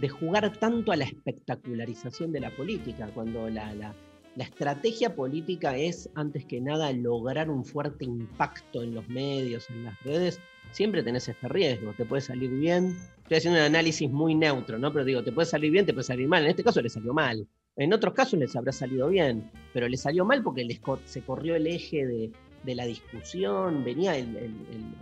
de 0.00 0.08
jugar 0.08 0.52
tanto 0.58 0.92
a 0.92 0.96
la 0.96 1.04
espectacularización 1.04 2.32
de 2.32 2.40
la 2.40 2.50
política, 2.50 3.08
cuando 3.14 3.48
la, 3.48 3.72
la- 3.74 3.94
la 4.34 4.44
estrategia 4.44 5.14
política 5.14 5.76
es, 5.76 6.08
antes 6.14 6.46
que 6.46 6.58
nada, 6.58 6.90
lograr 6.92 7.50
un 7.50 7.66
fuerte 7.66 8.06
impacto 8.06 8.82
en 8.82 8.94
los 8.94 9.06
medios, 9.10 9.68
en 9.68 9.84
las 9.84 10.02
redes, 10.04 10.40
siempre 10.70 11.02
tenés 11.02 11.28
este 11.28 11.48
riesgo, 11.48 11.92
te 11.92 12.06
puede 12.06 12.22
salir 12.22 12.48
bien. 12.50 12.96
Estoy 13.22 13.38
haciendo 13.38 13.60
un 13.60 13.66
análisis 13.66 14.10
muy 14.10 14.34
neutro, 14.34 14.78
¿no? 14.78 14.92
Pero 14.92 15.04
digo, 15.04 15.22
te 15.22 15.32
puede 15.32 15.46
salir 15.46 15.70
bien, 15.70 15.86
te 15.86 15.92
puede 15.92 16.04
salir 16.04 16.28
mal. 16.28 16.44
En 16.44 16.50
este 16.50 16.64
caso 16.64 16.80
le 16.82 16.88
salió 16.88 17.14
mal. 17.14 17.46
En 17.76 17.92
otros 17.92 18.12
casos 18.12 18.38
les 18.38 18.54
habrá 18.54 18.72
salido 18.72 19.08
bien, 19.08 19.50
pero 19.72 19.88
le 19.88 19.96
salió 19.96 20.24
mal 20.24 20.42
porque 20.42 20.64
les 20.64 20.78
co- 20.80 21.00
se 21.06 21.22
corrió 21.22 21.56
el 21.56 21.66
eje 21.66 22.06
de, 22.06 22.30
de 22.64 22.74
la 22.74 22.84
discusión, 22.84 23.82
venía 23.84 24.16
el- 24.16 24.36
el- 24.36 24.54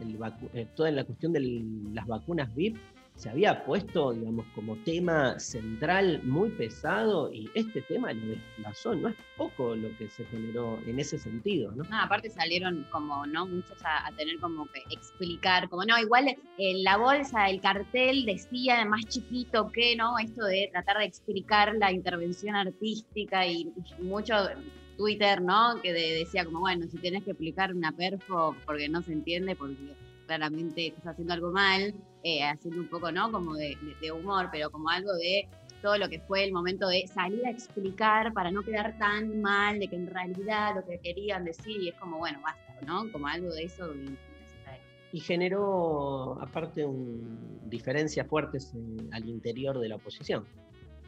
el- 0.02 0.18
eh, 0.54 0.66
toda 0.76 0.90
la 0.92 1.02
cuestión 1.04 1.32
de 1.32 1.40
las 1.92 2.06
vacunas 2.06 2.54
VIP, 2.54 2.76
se 3.20 3.28
había 3.28 3.66
puesto, 3.66 4.12
digamos, 4.12 4.46
como 4.54 4.76
tema 4.78 5.38
central 5.38 6.22
muy 6.22 6.48
pesado 6.52 7.30
y 7.30 7.50
este 7.54 7.82
tema 7.82 8.14
lo 8.14 8.28
desplazó, 8.28 8.94
no 8.94 9.08
es 9.08 9.16
poco 9.36 9.76
lo 9.76 9.94
que 9.98 10.08
se 10.08 10.24
generó 10.24 10.78
en 10.86 10.98
ese 10.98 11.18
sentido, 11.18 11.70
¿no? 11.72 11.84
No, 11.84 12.00
aparte 12.00 12.30
salieron 12.30 12.86
como, 12.90 13.26
¿no? 13.26 13.46
Muchos 13.46 13.76
a, 13.84 14.10
tener 14.16 14.40
como 14.40 14.66
que 14.72 14.82
explicar, 14.88 15.68
como, 15.68 15.84
no, 15.84 15.98
igual 15.98 16.34
en 16.56 16.82
la 16.82 16.96
bolsa, 16.96 17.50
el 17.50 17.60
cartel 17.60 18.24
decía 18.24 18.86
más 18.86 19.04
chiquito 19.06 19.70
que, 19.70 19.96
¿no? 19.96 20.18
Esto 20.18 20.46
de 20.46 20.70
tratar 20.72 20.96
de 20.96 21.04
explicar 21.04 21.74
la 21.78 21.92
intervención 21.92 22.56
artística 22.56 23.46
y, 23.46 23.70
mucho 23.98 24.34
Twitter, 24.96 25.42
¿no? 25.42 25.78
Que 25.82 25.92
de- 25.92 26.14
decía 26.20 26.46
como, 26.46 26.60
bueno, 26.60 26.86
si 26.90 26.96
tenés 26.96 27.24
que 27.24 27.32
explicar 27.32 27.74
una 27.74 27.92
perfo 27.92 28.56
porque 28.64 28.88
no 28.88 29.02
se 29.02 29.12
entiende, 29.12 29.56
porque 29.56 29.76
claramente 30.30 30.86
estás 30.86 31.08
haciendo 31.08 31.34
algo 31.34 31.50
mal, 31.50 31.92
eh, 32.22 32.44
haciendo 32.44 32.80
un 32.80 32.88
poco, 32.88 33.10
¿no? 33.10 33.32
Como 33.32 33.56
de, 33.56 33.76
humor, 34.12 34.48
pero 34.52 34.70
como 34.70 34.88
algo 34.88 35.12
de 35.14 35.48
todo 35.82 35.98
lo 35.98 36.08
que 36.08 36.20
fue 36.20 36.44
el 36.44 36.52
momento 36.52 36.86
de 36.86 37.04
salir 37.08 37.44
a 37.46 37.50
explicar 37.50 38.32
para 38.32 38.52
no 38.52 38.62
quedar 38.62 38.96
tan 38.96 39.40
mal 39.40 39.80
de 39.80 39.88
que 39.88 39.96
en 39.96 40.06
realidad 40.06 40.76
lo 40.76 40.84
que 40.86 41.00
querían 41.00 41.42
decir 41.44 41.82
y 41.82 41.88
es 41.88 41.96
como, 41.96 42.18
bueno, 42.18 42.40
basta, 42.42 42.76
¿no? 42.86 43.10
Como 43.10 43.26
algo 43.26 43.50
de 43.52 43.64
eso. 43.64 43.92
y- 43.92 44.16
Y 45.12 45.18
generó, 45.18 46.40
aparte, 46.40 46.86
un- 46.86 47.58
diferencias 47.68 48.24
fuertes 48.28 48.72
al 49.10 49.28
interior 49.28 49.80
de 49.80 49.88
la 49.88 49.96
oposición, 49.96 50.44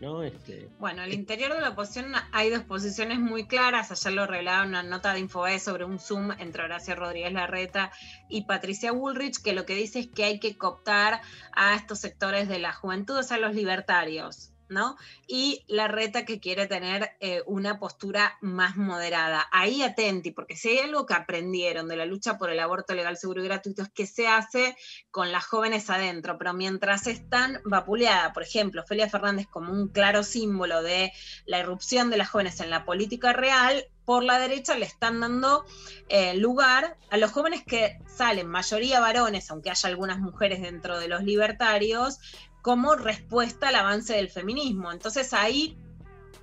¿no? 0.02 0.24
Este, 0.24 0.68
Bueno, 0.80 1.02
al 1.02 1.14
interior 1.14 1.54
de 1.54 1.60
la 1.60 1.70
oposición 1.70 2.12
hay 2.32 2.50
dos 2.50 2.64
posiciones 2.64 3.20
muy 3.20 3.46
claras. 3.46 3.92
Ayer 3.92 4.12
lo 4.12 4.26
revelaba 4.26 4.66
una 4.66 4.82
nota 4.82 5.14
de 5.14 5.20
Infobae 5.20 5.60
sobre 5.60 5.84
un 5.84 6.00
Zoom 6.00 6.32
entre 6.38 6.64
Horacio 6.64 6.96
Rodríguez 6.96 7.32
Larreta 7.32 7.92
y 8.28 8.44
Patricia 8.44 8.90
Bullrich, 8.90 9.40
que 9.40 9.52
lo 9.52 9.64
que 9.64 9.76
dice 9.76 10.00
es 10.00 10.08
que 10.08 10.24
hay 10.24 10.40
que 10.40 10.58
cooptar 10.58 11.20
a 11.52 11.76
estos 11.76 12.00
sectores 12.00 12.48
de 12.48 12.58
la 12.58 12.72
juventud, 12.72 13.16
o 13.16 13.22
sea, 13.22 13.38
los 13.38 13.54
libertarios. 13.54 14.51
¿No? 14.72 14.96
Y 15.26 15.64
Larreta 15.68 16.24
que 16.24 16.40
quiere 16.40 16.66
tener 16.66 17.12
eh, 17.20 17.42
una 17.46 17.78
postura 17.78 18.36
más 18.40 18.76
moderada. 18.76 19.46
Ahí 19.52 19.82
atenti, 19.82 20.30
porque 20.30 20.56
si 20.56 20.70
hay 20.70 20.78
algo 20.80 21.06
que 21.06 21.14
aprendieron 21.14 21.88
de 21.88 21.96
la 21.96 22.06
lucha 22.06 22.38
por 22.38 22.50
el 22.50 22.60
aborto 22.60 22.94
legal, 22.94 23.16
seguro 23.16 23.42
y 23.42 23.48
gratuito 23.48 23.82
es 23.82 23.90
que 23.90 24.06
se 24.06 24.26
hace 24.26 24.76
con 25.10 25.30
las 25.30 25.44
jóvenes 25.46 25.90
adentro, 25.90 26.38
pero 26.38 26.54
mientras 26.54 27.06
están 27.06 27.60
vapuleadas, 27.64 28.32
por 28.32 28.42
ejemplo, 28.42 28.84
Felia 28.84 29.08
Fernández 29.08 29.46
como 29.48 29.72
un 29.72 29.88
claro 29.88 30.22
símbolo 30.24 30.82
de 30.82 31.12
la 31.46 31.60
irrupción 31.60 32.10
de 32.10 32.16
las 32.16 32.30
jóvenes 32.30 32.60
en 32.60 32.70
la 32.70 32.84
política 32.84 33.32
real, 33.32 33.86
por 34.04 34.24
la 34.24 34.38
derecha 34.38 34.76
le 34.76 34.86
están 34.86 35.20
dando 35.20 35.64
eh, 36.08 36.34
lugar 36.34 36.96
a 37.10 37.16
los 37.16 37.30
jóvenes 37.30 37.62
que 37.64 37.98
salen, 38.06 38.48
mayoría 38.48 39.00
varones, 39.00 39.50
aunque 39.50 39.70
haya 39.70 39.88
algunas 39.88 40.18
mujeres 40.18 40.60
dentro 40.60 40.98
de 40.98 41.08
los 41.08 41.22
libertarios, 41.22 42.18
como 42.62 42.94
respuesta 42.94 43.68
al 43.68 43.74
avance 43.76 44.14
del 44.14 44.30
feminismo. 44.30 44.92
Entonces 44.92 45.32
ahí 45.34 45.76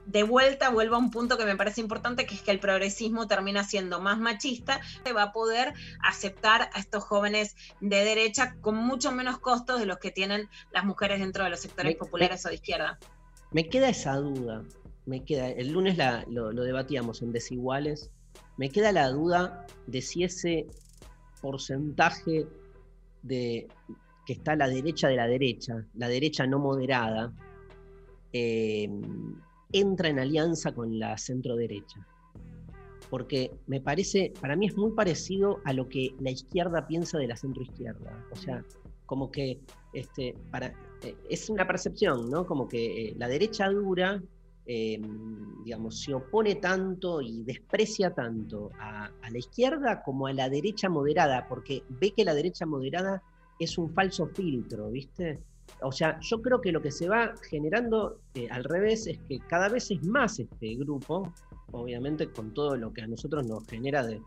de 0.06 0.24
vuelta 0.24 0.70
vuelvo 0.70 0.96
a 0.96 1.00
un 1.00 1.12
punto 1.12 1.38
que 1.38 1.46
me 1.46 1.56
parece 1.56 1.82
importante, 1.82 2.26
que 2.26 2.34
es 2.36 2.42
que 2.42 2.50
el 2.52 2.60
progresismo 2.60 3.28
termina 3.28 3.64
siendo 3.64 4.00
más 4.02 4.18
machista, 4.20 4.82
se 5.06 5.14
va 5.14 5.24
a 5.24 5.32
poder 5.32 5.74
aceptar 6.02 6.70
a 6.74 6.80
estos 6.80 7.04
jóvenes 7.04 7.56
de 7.80 8.04
derecha 8.04 8.56
con 8.62 8.76
mucho 8.76 9.12
menos 9.12 9.38
costos 9.38 9.80
de 9.80 9.86
los 9.86 9.98
que 10.00 10.10
tienen 10.12 10.50
las 10.72 10.84
mujeres 10.84 11.20
dentro 11.20 11.44
de 11.44 11.52
los 11.52 11.60
sectores 11.60 11.94
Me- 11.94 11.98
populares 11.98 12.44
o 12.46 12.50
de 12.50 12.56
izquierda. 12.56 12.98
Me 13.52 13.70
queda 13.70 13.90
esa 13.90 14.16
duda, 14.16 14.64
me 15.06 15.24
queda, 15.24 15.48
el 15.50 15.72
lunes 15.72 15.96
la- 15.98 16.26
lo, 16.28 16.52
lo 16.52 16.64
debatíamos 16.64 17.22
en 17.22 17.32
desiguales, 17.32 18.10
me 18.58 18.70
queda 18.70 18.92
la 18.92 19.10
duda 19.10 19.68
de 19.86 20.02
si 20.02 20.24
ese 20.24 20.66
porcentaje 21.42 22.48
de 23.22 23.68
que 24.30 24.34
está 24.34 24.56
la 24.56 24.70
derecha 24.70 25.08
de 25.08 25.16
la 25.16 25.26
derecha, 25.26 25.84
la 25.96 26.08
derecha 26.08 26.46
no 26.46 26.60
moderada, 26.60 27.34
eh, 28.32 28.88
entra 29.72 30.10
en 30.10 30.20
alianza 30.20 30.72
con 30.72 31.00
la 31.00 31.18
centro 31.18 31.56
derecha. 31.56 32.06
porque 33.10 33.50
me 33.66 33.82
parece, 33.82 34.32
para 34.40 34.56
mí 34.56 34.68
es 34.68 34.78
muy 34.78 34.92
parecido 34.92 35.62
a 35.66 35.74
lo 35.74 35.90
que 35.90 36.14
la 36.20 36.30
izquierda 36.30 36.86
piensa 36.86 37.18
de 37.18 37.26
la 37.26 37.36
centroizquierda. 37.36 38.24
O 38.32 38.36
sea, 38.36 38.64
como 39.08 39.32
que 39.32 39.60
este, 39.94 40.36
para, 40.52 40.68
eh, 41.02 41.16
es 41.28 41.50
una 41.50 41.66
percepción, 41.66 42.30
¿no? 42.30 42.46
Como 42.46 42.68
que 42.68 43.08
eh, 43.08 43.16
la 43.18 43.28
derecha 43.28 43.68
dura, 43.68 44.22
eh, 44.68 45.02
digamos, 45.66 46.02
se 46.02 46.14
opone 46.14 46.54
tanto 46.58 47.20
y 47.20 47.42
desprecia 47.42 48.14
tanto 48.14 48.70
a 48.78 49.10
la 49.32 49.40
izquierda 49.40 50.04
como 50.04 50.28
a 50.28 50.34
la 50.34 50.50
derecha 50.50 50.88
moderada, 50.88 51.48
porque 51.50 51.82
ve 51.90 52.12
que 52.12 52.24
la 52.24 52.36
derecha 52.36 52.68
moderada 52.68 53.24
es 53.60 53.78
un 53.78 53.94
falso 53.94 54.28
filtro, 54.28 54.90
¿viste? 54.90 55.40
O 55.82 55.92
sea, 55.92 56.20
yo 56.22 56.42
creo 56.42 56.60
que 56.62 56.72
lo 56.72 56.82
que 56.82 56.92
se 56.92 57.08
va 57.08 57.34
generando 57.50 58.22
eh, 58.34 58.48
al 58.50 58.64
revés 58.64 59.06
es 59.08 59.20
que 59.28 59.40
cada 59.48 59.70
vez 59.70 59.92
es 59.92 60.04
más 60.04 60.40
este 60.40 60.76
grupo, 60.76 61.32
obviamente 61.72 62.28
con 62.32 62.54
todo 62.54 62.76
lo 62.76 62.92
que 62.92 63.02
a 63.04 63.08
nosotros 63.08 63.46
nos 63.46 63.68
genera 63.68 64.06
de, 64.06 64.22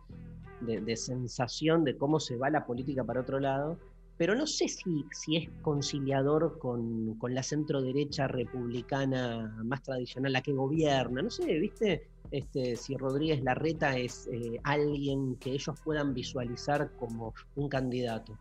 de- 0.61 0.81
de 0.81 0.97
sensación 0.97 1.83
de 1.85 1.97
cómo 1.97 2.21
se 2.21 2.37
va 2.37 2.49
la 2.51 2.65
política 2.65 3.03
para 3.05 3.23
otro 3.23 3.41
lado, 3.41 3.77
pero 4.17 4.35
no 4.37 4.47
sé 4.47 4.69
si, 4.69 5.05
si 5.11 5.37
es 5.37 5.49
conciliador 5.63 6.59
con, 6.61 7.15
con 7.19 7.35
la 7.35 7.43
centro 7.43 7.83
derecha 7.83 8.29
republicana 8.29 9.53
más 9.65 9.83
tradicional, 9.83 10.33
la 10.33 10.43
que 10.43 10.53
gobierna, 10.53 11.23
no 11.23 11.31
sé, 11.31 11.59
¿viste? 11.59 12.07
Este, 12.31 12.77
si 12.77 12.97
Rodríguez 12.97 13.43
Larreta 13.43 13.97
es 13.97 14.29
eh, 14.33 14.61
alguien 14.65 15.37
que 15.37 15.51
ellos 15.51 15.79
puedan 15.85 16.15
visualizar 16.15 16.91
como 16.99 17.35
un 17.57 17.69
candidato. 17.69 18.39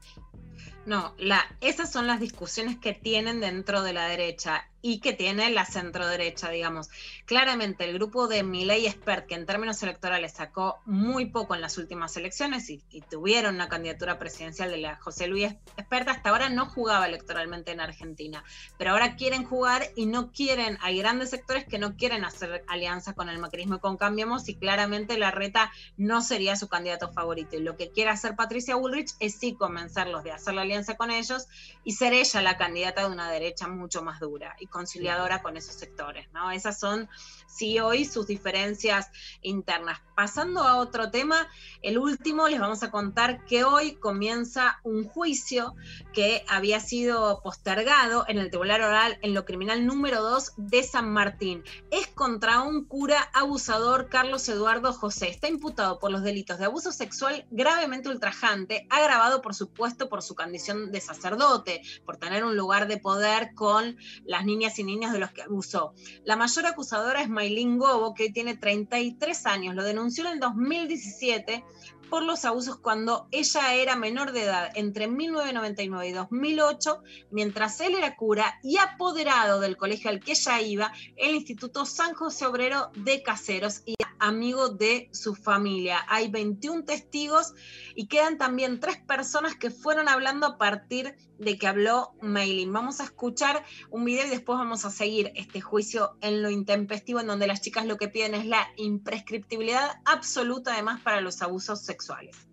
No, 0.85 1.13
esas 1.59 1.91
son 1.91 2.07
las 2.07 2.19
discusiones 2.19 2.77
que 2.77 2.93
tienen 2.93 3.39
dentro 3.39 3.83
de 3.83 3.93
la 3.93 4.07
derecha 4.07 4.67
y 4.81 4.99
que 4.99 5.13
tiene 5.13 5.49
la 5.51 5.65
centro 5.65 6.07
derecha, 6.07 6.49
digamos. 6.49 6.89
Claramente 7.25 7.83
el 7.83 7.93
grupo 7.93 8.27
de 8.27 8.43
Milei 8.43 8.87
Expert, 8.87 9.27
que 9.27 9.35
en 9.35 9.45
términos 9.45 9.83
electorales 9.83 10.33
sacó 10.33 10.79
muy 10.85 11.27
poco 11.27 11.53
en 11.53 11.61
las 11.61 11.77
últimas 11.77 12.17
elecciones 12.17 12.69
y, 12.69 12.83
y 12.89 13.01
tuvieron 13.01 13.55
una 13.55 13.69
candidatura 13.69 14.17
presidencial 14.17 14.71
de 14.71 14.77
la 14.77 14.95
José 14.95 15.27
Luis 15.27 15.53
Expert, 15.77 16.07
hasta 16.07 16.29
ahora 16.29 16.49
no 16.49 16.65
jugaba 16.65 17.05
electoralmente 17.05 17.71
en 17.71 17.79
Argentina, 17.79 18.43
pero 18.79 18.91
ahora 18.91 19.15
quieren 19.15 19.43
jugar 19.43 19.83
y 19.95 20.07
no 20.07 20.31
quieren, 20.31 20.79
hay 20.81 20.97
grandes 20.97 21.29
sectores 21.29 21.65
que 21.65 21.77
no 21.77 21.95
quieren 21.95 22.25
hacer 22.25 22.63
alianza 22.67 23.13
con 23.13 23.29
el 23.29 23.37
macrismo 23.37 23.70
y 23.75 23.79
con 23.79 23.97
Cambiemos 23.97 24.47
y 24.49 24.55
claramente 24.55 25.17
la 25.17 25.31
reta 25.31 25.71
no 25.97 26.21
sería 26.21 26.55
su 26.55 26.67
candidato 26.67 27.11
favorito. 27.11 27.55
Y 27.55 27.61
lo 27.61 27.77
que 27.77 27.91
quiere 27.91 28.09
hacer 28.09 28.35
Patricia 28.35 28.75
Bullrich 28.75 29.13
es 29.19 29.35
sí 29.35 29.53
convencerlos 29.53 30.23
de 30.23 30.31
hacer 30.31 30.53
la 30.53 30.61
alianza 30.61 30.95
con 30.97 31.11
ellos 31.11 31.47
y 31.83 31.93
ser 31.93 32.13
ella 32.13 32.41
la 32.41 32.57
candidata 32.57 33.01
de 33.01 33.13
una 33.13 33.31
derecha 33.31 33.67
mucho 33.67 34.01
más 34.01 34.19
dura 34.19 34.55
y 34.59 34.67
conciliadora 34.67 35.41
con 35.41 35.57
esos 35.57 35.75
sectores, 35.75 36.27
¿no? 36.33 36.51
Esas 36.51 36.79
son, 36.79 37.09
sí, 37.47 37.79
hoy 37.79 38.05
sus 38.05 38.27
diferencias 38.27 39.09
internas. 39.41 39.99
Pasando 40.15 40.61
a 40.61 40.77
otro 40.77 41.09
tema, 41.09 41.47
el 41.81 41.97
último, 41.97 42.47
les 42.47 42.59
vamos 42.59 42.83
a 42.83 42.91
contar 42.91 43.45
que 43.45 43.63
hoy 43.63 43.93
comienza 43.93 44.79
un 44.83 45.07
juicio 45.07 45.75
que 46.13 46.45
había 46.47 46.79
sido 46.79 47.41
postergado 47.41 48.25
en 48.27 48.37
el 48.37 48.49
Tribunal 48.49 48.81
Oral 48.81 49.17
en 49.21 49.33
lo 49.33 49.45
criminal 49.45 49.85
número 49.85 50.21
2 50.21 50.53
de 50.57 50.83
San 50.83 51.11
Martín. 51.11 51.63
Es 51.89 52.07
contra 52.07 52.61
un 52.61 52.85
cura 52.85 53.29
abusador, 53.61 54.09
Carlos 54.09 54.49
Eduardo 54.49 54.91
José. 54.91 55.29
Está 55.29 55.47
imputado 55.47 55.99
por 55.99 56.09
los 56.09 56.23
delitos 56.23 56.57
de 56.57 56.65
abuso 56.65 56.91
sexual 56.91 57.45
gravemente 57.51 58.09
ultrajante, 58.09 58.87
agravado 58.89 59.43
por 59.43 59.53
supuesto 59.53 60.09
por 60.09 60.23
su 60.23 60.33
condición 60.33 60.91
de 60.91 60.99
sacerdote, 60.99 61.83
por 62.03 62.17
tener 62.17 62.43
un 62.43 62.57
lugar 62.57 62.87
de 62.87 62.97
poder 62.97 63.53
con 63.53 63.97
las 64.25 64.45
niñas 64.45 64.79
y 64.79 64.83
niños 64.83 65.13
de 65.13 65.19
los 65.19 65.31
que 65.31 65.43
abusó. 65.43 65.93
La 66.23 66.35
mayor 66.35 66.65
acusadora 66.65 67.21
es 67.21 67.29
Maylin 67.29 67.77
Gobo, 67.77 68.15
que 68.15 68.31
tiene 68.31 68.57
33 68.57 69.45
años. 69.45 69.75
Lo 69.75 69.83
denunció 69.83 70.25
en 70.25 70.31
el 70.33 70.39
2017 70.39 71.63
por 72.11 72.23
los 72.23 72.43
abusos 72.43 72.75
cuando 72.75 73.29
ella 73.31 73.73
era 73.73 73.95
menor 73.95 74.33
de 74.33 74.43
edad, 74.43 74.69
entre 74.75 75.07
1999 75.07 76.09
y 76.09 76.11
2008, 76.11 77.01
mientras 77.31 77.79
él 77.79 77.95
era 77.95 78.17
cura 78.17 78.59
y 78.61 78.77
apoderado 78.77 79.61
del 79.61 79.77
colegio 79.77 80.09
al 80.09 80.19
que 80.19 80.33
ella 80.33 80.59
iba, 80.59 80.91
el 81.15 81.35
Instituto 81.35 81.85
San 81.85 82.13
José 82.13 82.45
Obrero 82.45 82.91
de 82.97 83.23
Caseros 83.23 83.81
y 83.85 83.95
amigo 84.19 84.67
de 84.67 85.09
su 85.13 85.35
familia. 85.35 86.05
Hay 86.09 86.29
21 86.29 86.83
testigos 86.83 87.53
y 87.95 88.07
quedan 88.07 88.37
también 88.37 88.81
tres 88.81 88.97
personas 88.97 89.55
que 89.55 89.71
fueron 89.71 90.09
hablando 90.09 90.45
a 90.45 90.57
partir 90.57 91.15
de 91.30 91.30
que 91.41 91.67
habló 91.67 92.13
Maylin. 92.21 92.71
Vamos 92.71 92.99
a 92.99 93.03
escuchar 93.03 93.63
un 93.89 94.05
video 94.05 94.25
y 94.25 94.29
después 94.29 94.57
vamos 94.57 94.85
a 94.85 94.91
seguir 94.91 95.31
este 95.35 95.61
juicio 95.61 96.15
en 96.21 96.41
lo 96.41 96.49
intempestivo, 96.49 97.19
en 97.19 97.27
donde 97.27 97.47
las 97.47 97.61
chicas 97.61 97.85
lo 97.85 97.97
que 97.97 98.07
piden 98.07 98.35
es 98.35 98.45
la 98.45 98.67
imprescriptibilidad 98.77 99.99
absoluta, 100.05 100.73
además, 100.73 101.01
para 101.01 101.21
los 101.21 101.41
abusos 101.41 101.81
sexuales. 101.81 102.47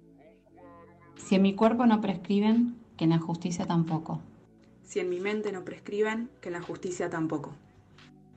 Si 1.16 1.34
en 1.34 1.42
mi 1.42 1.54
cuerpo 1.54 1.86
no 1.86 2.00
prescriben, 2.00 2.78
que 2.96 3.04
en 3.04 3.10
la 3.10 3.18
justicia 3.18 3.66
tampoco. 3.66 4.20
Si 4.82 5.00
en 5.00 5.10
mi 5.10 5.20
mente 5.20 5.52
no 5.52 5.64
prescriben, 5.64 6.30
que 6.40 6.48
en 6.48 6.54
la 6.54 6.62
justicia 6.62 7.10
tampoco. 7.10 7.54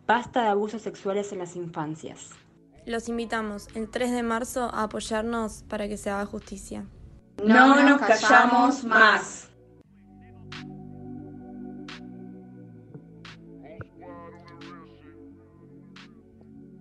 Basta 0.05 0.41
de 0.43 0.49
abusos 0.49 0.81
sexuales 0.81 1.31
en 1.31 1.39
las 1.39 1.55
infancias. 1.55 2.29
Los 2.85 3.07
invitamos 3.09 3.69
el 3.75 3.89
3 3.89 4.11
de 4.11 4.23
marzo 4.23 4.63
a 4.73 4.83
apoyarnos 4.83 5.63
para 5.69 5.87
que 5.87 5.97
se 5.97 6.09
haga 6.09 6.25
justicia. 6.25 6.85
No 7.45 7.81
nos 7.81 8.01
callamos 8.01 8.83
más. 8.83 9.50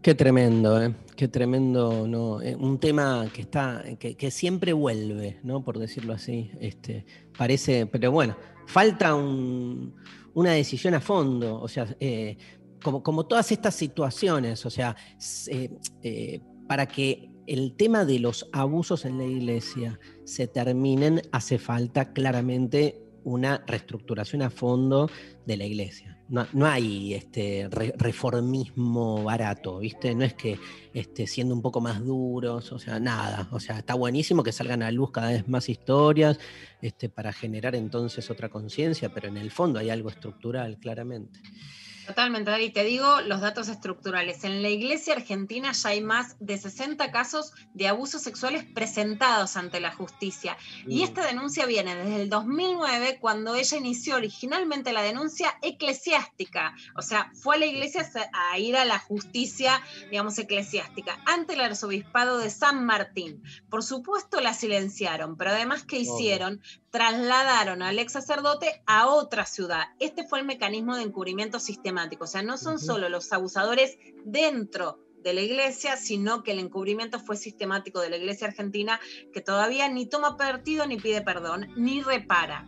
Qué 0.03 0.15
tremendo, 0.15 0.83
¿eh? 0.83 0.95
Qué 1.15 1.29
tremendo, 1.29 2.09
¿no? 2.09 2.41
Eh, 2.41 2.57
un 2.57 2.79
tema 2.81 3.29
que 3.35 3.43
está, 3.43 3.85
que, 3.99 4.31
siempre 4.31 4.73
vuelve, 4.73 5.39
¿no? 5.43 5.63
Por 5.63 5.79
decirlo 5.79 6.15
así. 6.15 6.51
Este, 6.59 7.05
parece, 7.37 7.85
pero 7.85 8.11
bueno, 8.11 8.35
falta 8.67 9.15
un- 9.15 9.95
una 10.33 10.53
decisión 10.53 10.95
a 10.95 11.01
fondo. 11.01 11.61
O 11.61 11.69
sea, 11.69 11.87
eh, 12.01 12.39
como, 12.83 13.03
como 13.03 13.27
todas 13.27 13.53
estas 13.53 13.75
situaciones, 13.75 14.65
o 14.65 14.71
sea, 14.71 14.97
eh, 15.49 16.41
para 16.67 16.87
que 16.87 17.29
el 17.47 17.75
tema 17.77 18.07
de 18.07 18.21
los 18.21 18.49
abusos 18.53 19.05
en 19.05 19.19
la 19.19 19.25
iglesia 19.27 20.01
se 20.25 20.47
terminen, 20.47 21.21
hace 21.31 21.59
falta 21.59 22.15
claramente 22.15 23.03
una 23.25 23.63
reestructuración 23.67 24.43
a 24.43 24.51
fondo 24.51 25.11
de 25.47 25.57
la 25.57 25.65
iglesia. 25.65 26.17
No, 26.29 26.47
no 26.53 26.67
hay 26.67 27.15
este 27.15 27.69
re- 27.71 27.93
reformismo 27.97 29.25
barato, 29.25 29.81
¿viste? 29.81 30.15
No 30.15 30.25
es 30.25 30.35
que 30.35 30.59
este, 30.95 31.27
siendo 31.27 31.55
un 31.55 31.63
poco 31.63 31.81
más 31.81 32.05
duros, 32.05 32.71
o 32.73 32.79
sea, 32.79 33.01
nada. 33.01 33.49
O 33.51 33.59
sea, 33.59 33.79
está 33.79 33.95
buenísimo 33.95 34.43
que 34.45 34.53
salgan 34.53 34.83
a 34.83 34.91
luz 34.93 35.11
cada 35.11 35.31
vez 35.31 35.49
más 35.49 35.69
historias 35.69 36.39
este, 36.81 37.09
para 37.09 37.33
generar 37.33 37.75
entonces 37.75 38.31
otra 38.31 38.49
conciencia, 38.49 39.13
pero 39.13 39.29
en 39.29 39.39
el 39.39 39.51
fondo 39.51 39.81
hay 39.81 39.91
algo 39.91 40.09
estructural, 40.09 40.79
claramente. 40.79 41.41
Totalmente, 42.07 42.51
Dari. 42.51 42.71
Te 42.71 42.85
digo 42.85 43.21
los 43.23 43.41
datos 43.41 43.69
estructurales. 43.69 44.45
En 44.45 44.63
la 44.63 44.69
iglesia 44.69 45.15
argentina 45.15 45.73
ya 45.73 45.91
hay 45.91 46.01
más 46.01 46.37
de 46.41 46.59
60 46.59 47.11
casos 47.11 47.53
de 47.75 47.89
abusos 47.89 48.23
sexuales 48.23 48.65
presentados 48.65 49.57
ante 49.57 49.81
la 49.81 49.93
justicia. 49.93 50.57
Y 50.87 51.01
Mm. 51.01 51.05
esta 51.05 51.27
denuncia 51.27 51.67
viene 51.67 51.95
desde 51.95 52.23
el 52.23 52.29
2009, 52.29 53.19
cuando 53.21 53.55
ella 53.55 53.77
inició 53.77 54.17
originalmente 54.17 54.93
la 54.93 55.03
denuncia 55.03 55.57
eclesiástica. 55.63 56.75
O 56.97 57.03
sea, 57.03 57.31
fue 57.35 57.57
a 57.57 57.59
la 57.59 57.67
iglesia 57.67 58.09
a 58.33 58.59
ir 58.59 58.77
a 58.77 58.85
la 58.85 58.99
justicia, 58.99 59.81
digamos, 60.11 60.39
eclesiástica, 60.39 61.21
ante 61.27 61.55
el 61.55 61.61
arzobispado 61.61 62.39
de 62.39 62.51
San 62.51 62.85
Martín. 62.85 63.43
Por 63.69 63.83
supuesto 63.85 64.41
la 64.41 64.55
silenciaron, 64.55 65.37
pero 65.37 65.51
además, 65.51 65.85
¿qué 65.85 65.99
hicieron? 65.99 66.61
Trasladaron 66.91 67.83
al 67.83 67.99
ex 67.99 68.13
sacerdote 68.13 68.83
a 68.87 69.07
otra 69.07 69.47
ciudad. 69.47 69.85
Este 70.01 70.27
fue 70.27 70.41
el 70.41 70.47
mecanismo 70.47 70.97
de 70.97 71.03
encubrimiento 71.03 71.61
sistemático. 71.61 72.25
O 72.25 72.27
sea, 72.27 72.43
no 72.43 72.59
son 72.59 72.81
solo 72.81 73.09
los 73.09 73.33
abusadores 73.33 73.97
dentro 74.25 74.99
de 75.23 75.35
la 75.35 75.41
iglesia, 75.43 75.97
sino 75.97 76.43
que 76.43 76.53
el 76.53 76.59
encubrimiento 76.59 77.21
fue 77.21 77.37
sistemático 77.37 78.01
de 78.01 78.11
la 78.11 78.17
iglesia 78.17 78.49
argentina, 78.49 78.99
que 79.33 79.41
todavía 79.41 79.89
ni 79.89 80.07
toma 80.07 80.37
partido, 80.37 80.87
ni 80.87 80.97
pide 80.97 81.23
perdón, 81.23 81.69
ni 81.77 82.03
repara. 82.03 82.67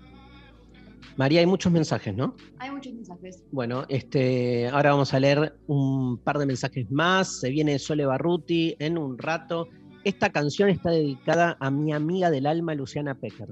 María, 1.16 1.40
hay 1.40 1.46
muchos 1.46 1.72
mensajes, 1.72 2.14
¿no? 2.14 2.36
Hay 2.58 2.70
muchos 2.70 2.92
mensajes. 2.92 3.42
Bueno, 3.50 3.84
este, 3.88 4.68
ahora 4.68 4.92
vamos 4.92 5.12
a 5.12 5.20
leer 5.20 5.56
un 5.66 6.18
par 6.18 6.38
de 6.38 6.46
mensajes 6.46 6.90
más. 6.90 7.40
Se 7.40 7.50
viene 7.50 7.78
Sole 7.78 8.06
Barruti 8.06 8.76
en 8.78 8.96
un 8.96 9.18
rato. 9.18 9.68
Esta 10.04 10.30
canción 10.30 10.68
está 10.70 10.90
dedicada 10.90 11.56
a 11.60 11.70
mi 11.70 11.92
amiga 11.92 12.30
del 12.30 12.46
alma, 12.46 12.74
Luciana 12.74 13.14
Pecker. 13.14 13.48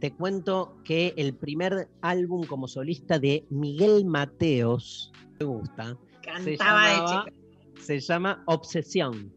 Te 0.00 0.12
cuento 0.12 0.76
que 0.84 1.14
el 1.16 1.34
primer 1.34 1.88
álbum 2.02 2.44
como 2.44 2.68
solista 2.68 3.18
de 3.18 3.46
Miguel 3.50 4.04
Mateos, 4.04 5.12
me 5.40 5.46
gusta, 5.46 5.96
se 6.42 6.56
Cantaba 6.56 6.88
de 6.88 6.94
llamaba- 6.96 7.24
chica. 7.24 7.36
se 7.82 8.00
llama 8.00 8.42
Obsesión. 8.46 9.32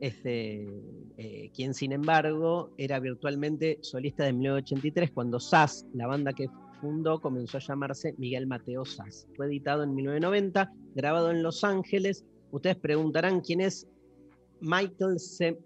Este, 0.00 0.66
eh, 1.16 1.50
quien 1.54 1.74
sin 1.74 1.92
embargo 1.92 2.70
era 2.76 2.98
virtualmente 2.98 3.78
solista 3.82 4.24
de 4.24 4.32
1983 4.32 5.10
cuando 5.12 5.38
SAS, 5.38 5.86
la 5.94 6.08
banda 6.08 6.32
que 6.32 6.48
fundó, 6.80 7.20
comenzó 7.20 7.58
a 7.58 7.60
llamarse 7.60 8.14
Miguel 8.18 8.48
Mateo 8.48 8.84
SAS. 8.84 9.28
Fue 9.36 9.46
editado 9.46 9.84
en 9.84 9.94
1990, 9.94 10.72
grabado 10.96 11.30
en 11.30 11.42
Los 11.44 11.62
Ángeles. 11.62 12.24
Ustedes 12.50 12.76
preguntarán 12.76 13.40
quién 13.42 13.60
es 13.60 13.86
Michael 14.62 15.18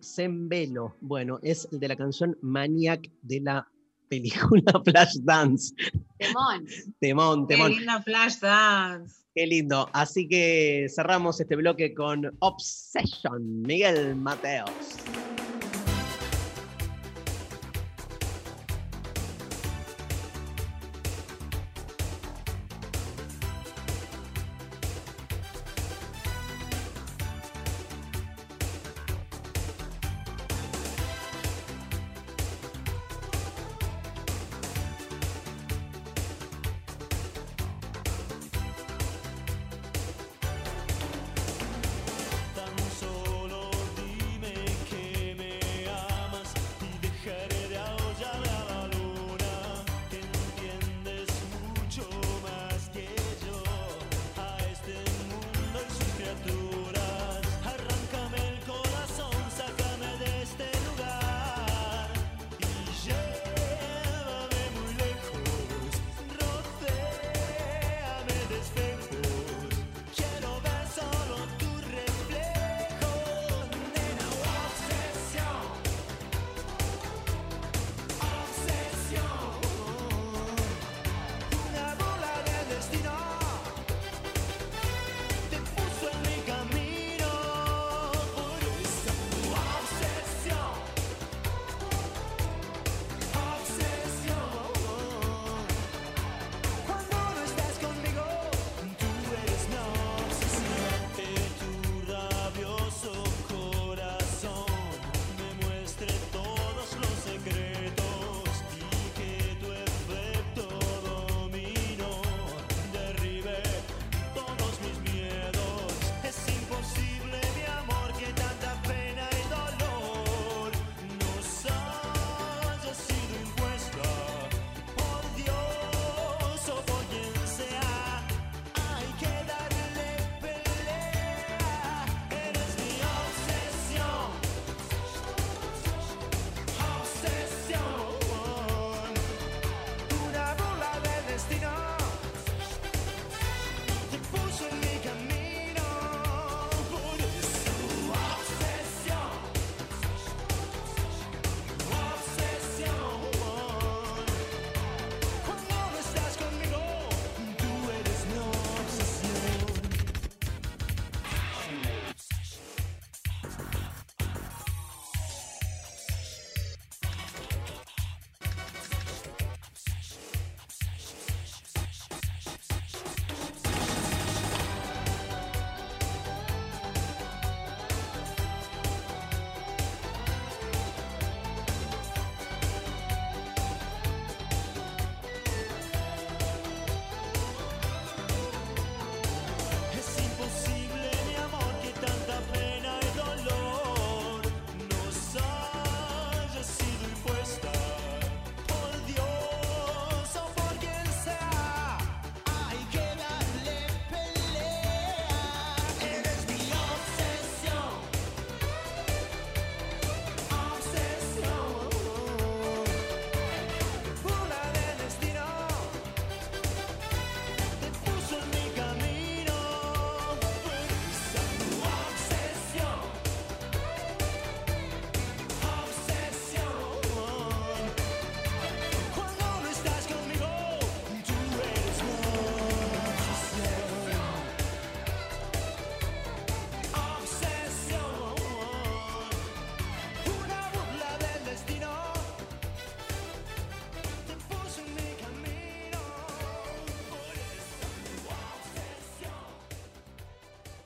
Zembelo. 0.02 0.96
Bueno, 1.00 1.38
es 1.42 1.68
el 1.70 1.80
de 1.80 1.88
la 1.88 1.96
canción 1.96 2.36
Maniac 2.42 3.08
de 3.22 3.40
la 3.40 3.68
película 4.08 4.62
Flash 4.84 5.16
Dance. 5.22 5.74
Temón. 6.18 6.66
Temón, 7.00 7.46
temón. 7.46 7.72
Qué 7.72 8.02
Flashdance. 8.04 9.24
Qué 9.34 9.46
lindo. 9.46 9.88
Así 9.92 10.26
que 10.26 10.86
cerramos 10.88 11.40
este 11.40 11.56
bloque 11.56 11.94
con 11.94 12.34
Obsession, 12.40 13.62
Miguel 13.62 14.16
Mateos. 14.16 14.70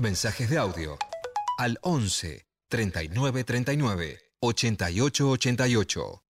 mensajes 0.00 0.48
de 0.48 0.56
audio 0.56 0.96
al 1.58 1.78
11 1.82 2.46
39 2.68 3.44
39 3.44 4.18
88 4.40 5.30
88. 5.30 6.22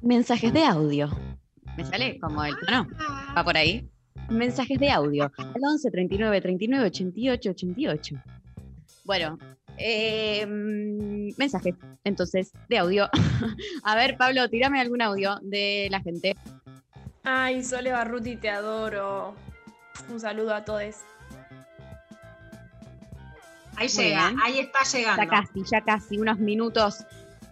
Mensajes 0.00 0.52
de 0.54 0.64
audio. 0.64 1.10
Me 1.76 1.84
sale 1.84 2.18
como 2.18 2.44
el 2.44 2.54
tono. 2.60 2.88
Va 3.36 3.44
por 3.44 3.56
ahí. 3.58 3.90
Mensajes 4.30 4.78
de 4.78 4.90
audio 4.90 5.30
al 5.36 5.60
11 5.62 5.90
39 5.90 6.40
39 6.40 6.86
88 6.86 7.50
88. 7.50 8.16
Bueno, 9.04 9.38
eh, 9.76 10.46
mensajes 11.36 11.74
entonces 12.04 12.52
de 12.70 12.78
audio. 12.78 13.10
A 13.84 13.96
ver, 13.96 14.16
Pablo, 14.16 14.48
tírame 14.48 14.80
algún 14.80 15.02
audio 15.02 15.38
de 15.42 15.88
la 15.90 16.00
gente. 16.00 16.36
Ay, 17.22 17.62
Sole 17.62 17.92
Barruti, 17.92 18.36
te 18.36 18.48
adoro. 18.48 19.34
Un 20.08 20.18
saludo 20.18 20.54
a 20.54 20.64
todos. 20.64 20.96
Ahí 23.82 23.88
Muy 23.96 24.04
llega, 24.04 24.32
ahí 24.44 24.58
está 24.60 24.84
llegando. 24.84 25.22
Ya 25.24 25.28
casi, 25.28 25.64
ya 25.64 25.80
casi, 25.80 26.18
unos 26.18 26.38
minutos. 26.38 27.04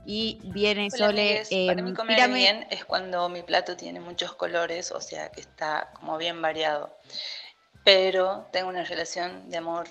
Y 0.07 0.39
viene 0.45 0.89
Hola, 0.93 1.07
Sole. 1.07 1.43
Eh, 1.51 1.67
Para 1.67 1.83
mí 1.83 1.93
comer 1.93 2.31
bien 2.31 2.67
es 2.71 2.85
cuando 2.85 3.29
mi 3.29 3.43
plato 3.43 3.77
tiene 3.77 4.01
muchos 4.01 4.35
colores, 4.35 4.93
o 4.93 5.01
sea 5.01 5.31
que 5.31 5.41
está 5.41 5.91
como 5.95 6.17
bien 6.19 6.41
variado. 6.41 6.97
Pero 7.85 8.47
tengo 8.53 8.69
una 8.69 8.85
relación 8.85 9.51
de 9.51 9.57
amor 9.57 9.89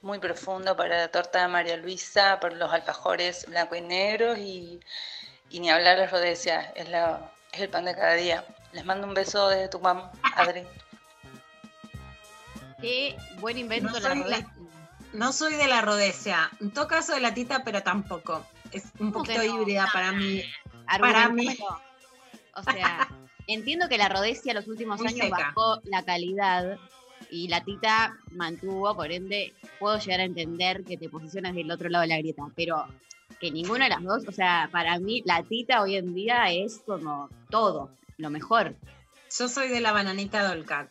muy 0.00 0.18
profundo 0.18 0.74
para 0.76 0.96
la 0.98 1.08
torta 1.08 1.42
de 1.42 1.48
María 1.48 1.76
Luisa, 1.76 2.40
para 2.40 2.54
los 2.56 2.72
alfajores 2.72 3.46
blanco 3.46 3.74
y 3.74 3.80
negros 3.82 4.38
y, 4.38 4.80
y 5.50 5.60
ni 5.60 5.70
hablar 5.70 5.98
las 5.98 6.10
rodecias, 6.10 6.66
es, 6.74 6.88
la, 6.88 7.30
es 7.52 7.60
el 7.60 7.68
pan 7.68 7.84
de 7.84 7.94
cada 7.94 8.14
día. 8.14 8.44
Les 8.72 8.84
mando 8.84 9.06
un 9.06 9.14
beso 9.14 9.48
desde 9.48 9.68
Tucumán, 9.68 10.10
Adri. 10.36 10.62
Qué 12.80 13.16
buen 13.40 13.58
invento 13.58 13.98
la 14.00 14.10
soy, 14.10 14.44
no 15.14 15.32
soy 15.32 15.54
de 15.54 15.68
la 15.68 15.80
rodesia. 15.80 16.50
En 16.60 16.70
todo 16.70 16.86
caso 16.88 17.14
de 17.14 17.20
la 17.20 17.32
tita, 17.32 17.64
pero 17.64 17.82
tampoco. 17.82 18.44
Es 18.72 18.84
un 18.98 19.12
¿Cómo 19.12 19.24
poquito 19.24 19.38
no? 19.38 19.60
híbrida 19.62 19.88
para 19.92 20.12
mí. 20.12 20.42
Para 21.00 21.28
mí. 21.28 21.56
O 22.56 22.62
sea, 22.62 23.08
entiendo 23.46 23.88
que 23.88 23.98
la 23.98 24.08
Rodesia 24.08 24.54
los 24.54 24.68
últimos 24.68 25.00
Muy 25.00 25.08
años 25.08 25.26
seca. 25.26 25.36
bajó 25.36 25.80
la 25.84 26.04
calidad 26.04 26.78
y 27.30 27.48
la 27.48 27.64
Tita 27.64 28.16
mantuvo, 28.32 28.94
por 28.94 29.10
ende, 29.10 29.52
puedo 29.78 29.98
llegar 29.98 30.20
a 30.20 30.24
entender 30.24 30.84
que 30.84 30.96
te 30.96 31.08
posicionas 31.08 31.54
del 31.54 31.70
otro 31.70 31.88
lado 31.88 32.02
de 32.02 32.08
la 32.08 32.18
grieta, 32.18 32.42
pero 32.54 32.86
que 33.40 33.50
ninguna 33.50 33.84
de 33.84 33.90
las 33.90 34.02
dos, 34.02 34.28
o 34.28 34.32
sea, 34.32 34.68
para 34.70 34.98
mí 34.98 35.22
la 35.24 35.42
Tita 35.42 35.82
hoy 35.82 35.96
en 35.96 36.14
día 36.14 36.50
es 36.50 36.82
como 36.86 37.28
todo, 37.50 37.90
lo 38.18 38.30
mejor. 38.30 38.76
Yo 39.36 39.48
soy 39.48 39.68
de 39.68 39.80
la 39.80 39.92
bananita 39.92 40.46
Dolca. 40.46 40.90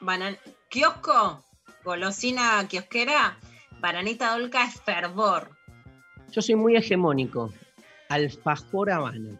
Banan 0.00 0.38
kiosco, 0.68 1.44
golosina 1.84 2.66
kiosquera, 2.68 3.36
bananita 3.82 4.30
Dolca 4.30 4.64
es 4.64 4.80
fervor. 4.80 5.50
Yo 6.30 6.40
soy 6.40 6.54
muy 6.54 6.76
hegemónico. 6.76 7.52
Alfajor 8.08 8.90
Habana. 8.90 9.38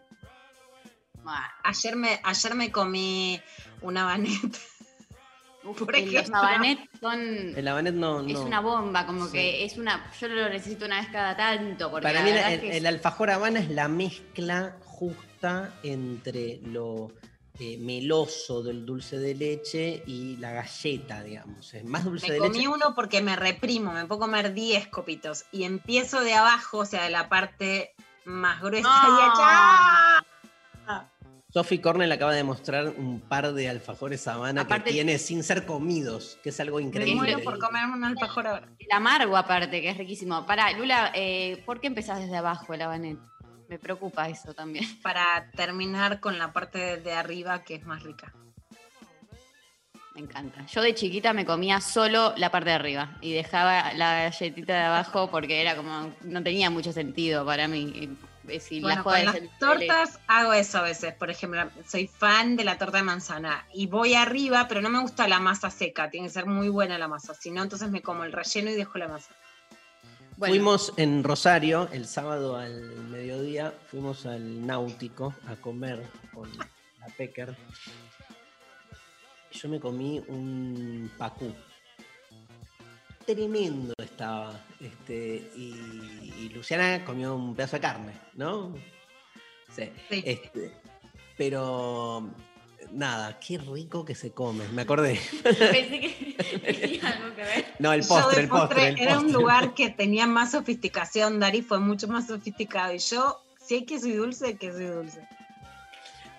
Ayer 1.63 1.95
me, 1.95 2.19
ayer 2.23 2.53
me 2.53 2.71
comí 2.71 3.39
una 3.81 4.05
baneta. 4.05 4.59
Por 5.63 5.95
Eh, 5.95 6.01
Los 6.05 6.13
ejemplo. 6.13 6.35
Habanet 6.37 6.79
son... 6.99 7.19
El 7.55 7.67
Habanet 7.69 7.93
no. 7.95 8.19
Es 8.27 8.35
una 8.37 8.59
bomba, 8.59 9.05
como 9.05 9.27
Sí. 9.27 9.31
que 9.31 9.63
es 9.63 9.77
una. 9.77 10.11
Yo 10.19 10.27
lo 10.27 10.49
necesito 10.49 10.85
una 10.85 10.99
vez 10.99 11.07
cada 11.09 11.37
tanto. 11.37 11.89
Porque 11.89 12.03
Para 12.03 12.21
mí 12.21 12.31
el, 12.31 12.63
el 12.71 12.85
alfajor 12.85 13.29
Habana 13.31 13.59
es 13.61 13.69
la 13.69 13.87
mezcla 13.87 14.75
justa 14.83 15.73
entre 15.83 16.59
lo 16.65 17.13
eh, 17.59 17.77
meloso 17.77 18.63
del 18.63 18.85
dulce 18.85 19.17
de 19.19 19.35
leche 19.35 20.03
y 20.07 20.37
la 20.37 20.51
galleta, 20.51 21.21
digamos. 21.23 21.73
Es 21.73 21.83
más 21.83 22.03
dulce 22.03 22.27
Me 22.27 22.33
de 22.33 22.39
comí 22.39 22.57
leche. 22.57 22.67
uno 22.69 22.95
porque 22.95 23.21
me 23.21 23.35
reprimo, 23.35 23.91
me 23.93 24.05
puedo 24.05 24.21
comer 24.21 24.53
10 24.53 24.87
copitos 24.87 25.45
y 25.51 25.63
empiezo 25.63 26.21
de 26.21 26.33
abajo, 26.33 26.79
o 26.79 26.85
sea, 26.85 27.03
de 27.03 27.09
la 27.11 27.29
parte 27.29 27.93
más 28.25 28.61
gruesa 28.61 28.87
No. 28.87 28.89
y 28.91 29.21
¡ah! 29.21 30.17
allá. 30.87 31.09
Sophie 31.53 31.81
Cornell 31.81 32.11
acaba 32.11 32.33
de 32.33 32.43
mostrar 32.43 32.87
un 32.97 33.19
par 33.19 33.53
de 33.53 33.69
alfajores 33.69 34.27
Habana 34.27 34.61
Aparte- 34.61 34.85
que 34.85 34.91
tiene 34.93 35.19
sin 35.19 35.43
ser 35.43 35.67
comidos, 35.67 36.39
que 36.41 36.49
es 36.49 36.59
algo 36.59 36.77
Me 36.77 36.83
increíble. 36.85 37.13
muero 37.15 37.43
por 37.43 37.59
comerme 37.59 37.93
un 37.95 38.03
alfajor 38.03 38.47
ahora. 38.47 38.67
El 38.79 38.91
amargo, 38.91 39.37
aparte, 39.37 39.79
que 39.79 39.89
es 39.91 39.97
riquísimo. 39.99 40.47
Para, 40.47 40.71
Lula, 40.71 41.11
eh, 41.13 41.61
¿por 41.63 41.79
qué 41.79 41.85
empezás 41.85 42.19
desde 42.21 42.37
abajo 42.37 42.73
el 42.73 42.81
Habanet? 42.81 43.19
Me 43.73 43.79
preocupa 43.79 44.29
eso 44.29 44.53
también. 44.53 44.85
Para 45.01 45.49
terminar 45.55 46.19
con 46.19 46.37
la 46.37 46.53
parte 46.53 46.97
de, 46.97 47.13
arriba 47.13 47.63
que 47.63 47.73
es 47.73 47.85
más 47.87 48.03
rica. 48.03 48.31
Me 50.13 50.21
encanta. 50.21 50.63
Yo 50.67 50.83
de 50.83 50.93
chiquita 50.93 51.33
me 51.33 51.43
comía 51.43 51.81
solo 51.81 52.35
la 52.37 52.51
parte 52.51 52.69
de 52.69 52.75
arriba 52.75 53.17
y 53.19 53.33
dejaba 53.33 53.93
la 53.93 54.25
galletita 54.29 54.73
de 54.73 54.81
abajo 54.81 55.31
porque 55.31 55.59
era 55.59 55.75
como. 55.75 56.13
no 56.21 56.43
tenía 56.43 56.69
mucho 56.69 56.93
sentido 56.93 57.43
para 57.47 57.67
mí. 57.67 58.15
Eh, 58.47 58.59
Si 58.59 58.79
la 58.79 58.87
Bueno, 58.87 59.03
joda 59.03 59.15
con 59.15 59.25
las 59.25 59.35
el- 59.37 59.49
tortas 59.57 60.19
hago 60.27 60.53
eso 60.53 60.77
a 60.77 60.81
veces. 60.83 61.15
Por 61.15 61.31
ejemplo, 61.31 61.67
soy 61.87 62.05
fan 62.05 62.55
de 62.55 62.65
la 62.65 62.77
torta 62.77 62.97
de 62.97 63.03
manzana 63.03 63.65
y 63.73 63.87
voy 63.87 64.13
arriba, 64.13 64.67
pero 64.67 64.81
no 64.81 64.89
me 64.89 64.99
gusta 64.99 65.27
la 65.27 65.39
masa 65.39 65.71
seca. 65.71 66.11
Tiene 66.11 66.27
que 66.27 66.33
ser 66.33 66.45
muy 66.45 66.69
buena 66.69 66.99
la 66.99 67.07
masa. 67.07 67.33
Si 67.33 67.49
no, 67.49 67.63
entonces 67.63 67.89
me 67.89 68.03
como 68.03 68.23
el 68.23 68.33
relleno 68.33 68.69
y 68.69 68.75
dejo 68.75 68.99
la 68.99 69.07
masa. 69.07 69.33
Bueno, 70.37 70.53
Fuimos 70.55 70.93
en 70.97 71.23
Rosario 71.23 71.87
el 71.91 72.05
sábado 72.05 72.57
al 72.57 72.81
mediodía, 73.09 73.73
fuimos 73.87 74.25
al 74.25 74.65
Náutico 74.65 75.33
a 75.47 75.55
comer 75.55 76.03
con 76.33 76.49
la 76.57 77.07
Pecker. 77.17 77.55
Yo 79.51 79.69
me 79.69 79.79
comí 79.79 80.23
un 80.27 81.11
pacú. 81.17 81.53
Tremendo 83.25 83.93
estaba. 83.97 84.59
Este, 84.79 85.51
y, 85.55 86.33
y 86.39 86.49
Luciana 86.53 87.05
comió 87.05 87.35
un 87.35 87.55
pedazo 87.55 87.77
de 87.77 87.81
carne, 87.81 88.13
¿no? 88.33 88.73
Sí. 89.75 89.91
Este, 90.09 90.73
pero 91.37 92.29
nada, 92.93 93.39
qué 93.39 93.57
rico 93.57 94.05
que 94.05 94.15
se 94.15 94.31
come. 94.31 94.67
Me 94.69 94.83
acordé. 94.83 95.19
Pensé 95.43 95.99
que 95.99 96.35
tenía 96.79 97.07
algo 97.09 97.35
que 97.35 97.41
ver. 97.43 97.65
No, 97.79 97.91
el 97.93 98.05
postre, 98.05 98.41
el 98.43 98.47
postre. 98.49 98.95
Era 99.01 99.17
un 99.17 99.23
postre. 99.25 99.31
lugar 99.33 99.73
que 99.75 99.89
tenía 99.89 100.27
más 100.27 100.51
sofisticación. 100.51 101.39
Dari 101.39 101.61
fue 101.61 101.79
mucho 101.79 102.07
más 102.07 102.27
sofisticado. 102.27 102.93
Y 102.93 102.99
yo, 102.99 103.41
si 103.59 103.75
hay 103.75 103.85
que 103.85 103.99
soy 103.99 104.13
dulce, 104.13 104.55
que 104.57 104.71
soy 104.71 104.85
dulce. 104.85 105.27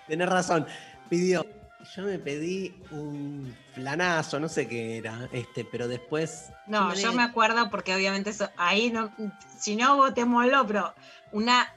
Tenés 0.06 0.28
razón. 0.28 0.66
Pidió. 1.08 1.46
Yo 1.94 2.02
me 2.02 2.18
pedí 2.18 2.74
un 2.92 3.54
flanazo, 3.74 4.40
no 4.40 4.48
sé 4.48 4.66
qué 4.66 4.96
era, 4.96 5.28
este, 5.32 5.66
pero 5.66 5.86
después. 5.86 6.46
No, 6.66 6.88
me 6.88 6.96
yo 6.96 7.12
me 7.12 7.22
acuerdo 7.22 7.68
porque 7.68 7.94
obviamente 7.94 8.30
eso, 8.30 8.48
ahí 8.56 8.90
no, 8.90 9.12
si 9.58 9.76
no 9.76 9.94
votémoslo, 9.96 10.66
pero 10.66 10.94
una 11.32 11.70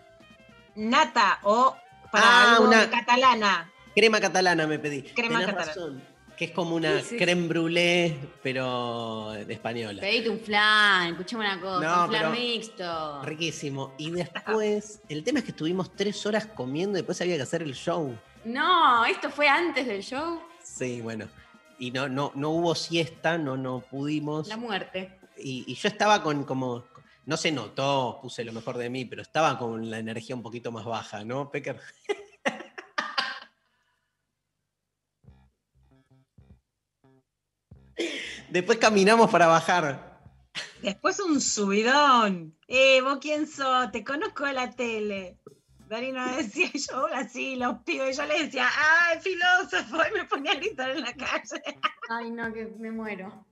nata 0.76 1.40
o 1.44 1.76
para 2.10 2.26
Ah, 2.26 2.52
algo 2.56 2.68
una- 2.70 2.90
catalana. 2.90 3.70
Crema 3.98 4.20
catalana 4.22 4.68
me 4.68 4.78
pedí. 4.78 5.02
Crema 5.02 5.40
Tenés 5.40 5.46
catalana. 5.48 5.66
razón, 5.66 6.04
que 6.38 6.46
es 6.46 6.52
como 6.52 6.76
una 6.76 7.00
Sí, 7.02 7.08
sí. 7.10 7.18
creme 7.18 7.48
brûlée, 7.48 8.16
pero 8.44 9.32
de 9.32 9.52
española. 9.52 10.02
Pedite 10.02 10.30
un 10.30 10.40
flan, 10.40 11.14
escuchame 11.14 11.46
una 11.46 11.60
cosa, 11.60 11.86
No, 11.88 12.04
un 12.04 12.10
flan 12.10 12.22
pero- 12.22 12.32
mixto. 12.32 13.22
Riquísimo. 13.24 13.94
Y 13.98 14.12
después, 14.12 15.02
el 15.10 15.24
tema 15.24 15.40
es 15.40 15.46
que 15.46 15.52
estuvimos 15.52 15.96
tres 15.96 16.24
horas 16.28 16.46
comiendo 16.46 16.98
y 16.98 17.02
después 17.02 17.20
había 17.22 17.38
que 17.38 17.42
hacer 17.42 17.64
el 17.64 17.74
show. 17.74 18.16
No, 18.46 19.04
esto 19.06 19.32
fue 19.32 19.48
antes 19.48 19.88
del 19.88 20.04
show. 20.04 20.40
Sí, 20.64 21.02
bueno. 21.02 21.28
Y 21.80 21.90
no, 21.92 22.08
no, 22.08 22.32
no 22.36 22.50
hubo 22.52 22.76
siesta, 22.76 23.38
no, 23.40 23.58
no 23.58 23.80
pudimos. 23.82 24.48
La 24.48 24.58
muerte. 24.58 25.18
Y, 25.38 25.64
y 25.68 25.74
yo 25.76 25.88
estaba 25.88 26.22
con 26.22 26.44
como. 26.44 26.86
No 27.26 27.36
se 27.36 27.52
notó, 27.52 28.20
puse 28.22 28.46
lo 28.46 28.54
mejor 28.54 28.78
de 28.78 28.90
mí, 28.90 29.04
pero 29.06 29.22
estaba 29.22 29.60
con 29.60 29.90
la 29.90 30.00
energía 30.00 30.34
un 30.36 30.42
poquito 30.42 30.72
más 30.72 30.86
baja, 30.86 31.26
¿no, 31.26 31.52
Pecker? 31.52 31.78
Después 38.50 38.78
caminamos 38.78 39.30
para 39.30 39.48
bajar. 39.48 40.20
Después 40.82 41.20
un 41.20 41.42
subidón. 41.42 42.56
Eh, 42.68 43.02
¿vos 43.02 43.20
quién 43.22 43.48
sos? 43.48 43.92
Te 43.92 44.04
conozco 44.04 44.46
de 44.46 44.54
la 44.54 44.72
tele. 44.72 45.38
Dari 45.88 46.12
no 46.12 46.36
decía 46.36 46.70
yo 46.92 47.08
así, 47.08 47.56
los 47.56 47.80
pibes. 47.80 48.18
Yo 48.18 48.26
le 48.26 48.46
decía, 48.46 48.68
¡ay, 48.76 49.20
filósofo! 49.20 49.98
Y 50.10 50.18
me 50.18 50.26
ponía 50.26 50.52
a 50.52 50.56
gritar 50.56 50.90
en 50.92 51.02
la 51.02 51.14
calle. 51.14 51.62
Ay, 52.10 52.32
no, 52.32 52.52
que 52.54 52.66
me 52.80 52.92
muero. 52.92 53.46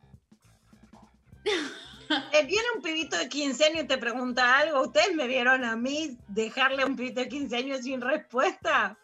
Eh, 1.45 2.45
viene 2.45 2.65
un 2.75 2.81
pibito 2.81 3.17
de 3.17 3.29
15 3.29 3.65
años 3.65 3.83
y 3.83 3.87
te 3.87 3.97
pregunta 3.97 4.57
algo. 4.57 4.81
¿Ustedes 4.81 5.13
me 5.15 5.27
vieron 5.27 5.63
a 5.63 5.75
mí 5.75 6.17
dejarle 6.27 6.83
a 6.83 6.85
un 6.85 6.95
pibito 6.95 7.21
de 7.21 7.27
15 7.27 7.55
años 7.55 7.81
sin 7.81 8.01
respuesta? 8.01 8.97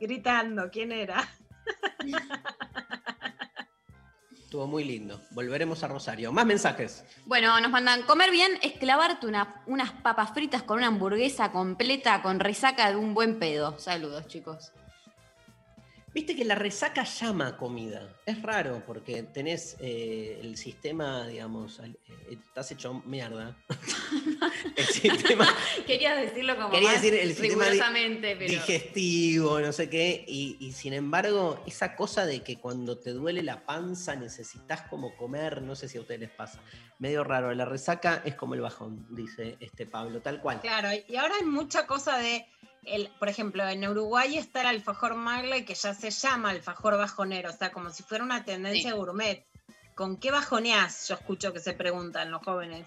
Gritando, 0.00 0.70
¿quién 0.70 0.92
era? 0.92 1.28
Estuvo 4.46 4.68
muy 4.68 4.84
lindo. 4.84 5.20
Volveremos 5.32 5.82
a 5.82 5.88
Rosario. 5.88 6.30
Más 6.30 6.46
mensajes. 6.46 7.02
Bueno, 7.24 7.60
nos 7.60 7.68
mandan 7.72 8.02
comer 8.02 8.30
bien 8.30 8.52
es 8.62 8.74
clavarte 8.74 9.26
una- 9.26 9.60
unas 9.66 9.90
papas 9.90 10.30
fritas 10.34 10.62
con 10.62 10.78
una 10.78 10.86
hamburguesa 10.86 11.50
completa 11.50 12.22
con 12.22 12.38
resaca 12.38 12.88
de 12.88 12.94
un 12.94 13.12
buen 13.12 13.40
pedo. 13.40 13.76
Saludos, 13.80 14.28
chicos. 14.28 14.70
Viste 16.16 16.34
que 16.34 16.46
la 16.46 16.54
resaca 16.54 17.04
llama 17.04 17.58
comida. 17.58 18.08
Es 18.24 18.40
raro 18.40 18.82
porque 18.86 19.22
tenés 19.22 19.76
eh, 19.80 20.38
el 20.42 20.56
sistema, 20.56 21.26
digamos, 21.26 21.78
eh, 21.80 21.94
estás 22.30 22.70
hecho 22.70 23.02
mierda. 23.04 23.54
el 24.76 24.84
sistema 24.86 25.46
Quería 25.86 26.16
decirlo 26.16 26.56
como 26.56 26.70
Quería 26.70 26.92
más 26.92 27.02
decir 27.02 27.20
el 27.20 27.34
sistema 27.34 27.64
di- 27.66 27.70
rigurosamente, 27.72 28.34
pero 28.34 28.50
digestivo, 28.50 29.60
no 29.60 29.72
sé 29.72 29.90
qué. 29.90 30.24
Y, 30.26 30.56
y 30.58 30.72
sin 30.72 30.94
embargo, 30.94 31.62
esa 31.66 31.94
cosa 31.94 32.24
de 32.24 32.40
que 32.42 32.56
cuando 32.56 32.96
te 32.98 33.10
duele 33.10 33.42
la 33.42 33.66
panza 33.66 34.16
necesitas 34.16 34.88
como 34.88 35.14
comer, 35.16 35.60
no 35.60 35.76
sé 35.76 35.86
si 35.86 35.98
a 35.98 36.00
ustedes 36.00 36.20
les 36.20 36.30
pasa. 36.30 36.62
Medio 36.98 37.24
raro. 37.24 37.52
La 37.54 37.66
resaca 37.66 38.22
es 38.24 38.34
como 38.36 38.54
el 38.54 38.62
bajón, 38.62 39.06
dice 39.14 39.58
este 39.60 39.84
Pablo, 39.84 40.22
tal 40.22 40.40
cual. 40.40 40.62
Claro, 40.62 40.88
y 41.06 41.16
ahora 41.16 41.34
hay 41.38 41.44
mucha 41.44 41.86
cosa 41.86 42.16
de, 42.16 42.46
el, 42.86 43.08
por 43.18 43.28
ejemplo, 43.28 43.66
en 43.68 43.86
Uruguay 43.86 44.36
está 44.38 44.60
el 44.62 44.66
alfajor 44.68 45.14
Marley 45.14 45.64
que 45.64 45.74
ya 45.74 45.94
se 45.94 46.10
llama 46.10 46.50
alfajor 46.50 46.96
bajonero, 46.96 47.50
o 47.50 47.52
sea, 47.52 47.70
como 47.72 47.90
si 47.90 48.02
fuera 48.02 48.24
una 48.24 48.44
tendencia 48.44 48.94
gourmet. 48.94 49.44
¿Con 49.94 50.18
qué 50.18 50.30
bajoneás? 50.30 51.08
Yo 51.08 51.14
escucho 51.14 51.52
que 51.52 51.60
se 51.60 51.72
preguntan 51.72 52.30
los 52.30 52.42
jóvenes. 52.42 52.86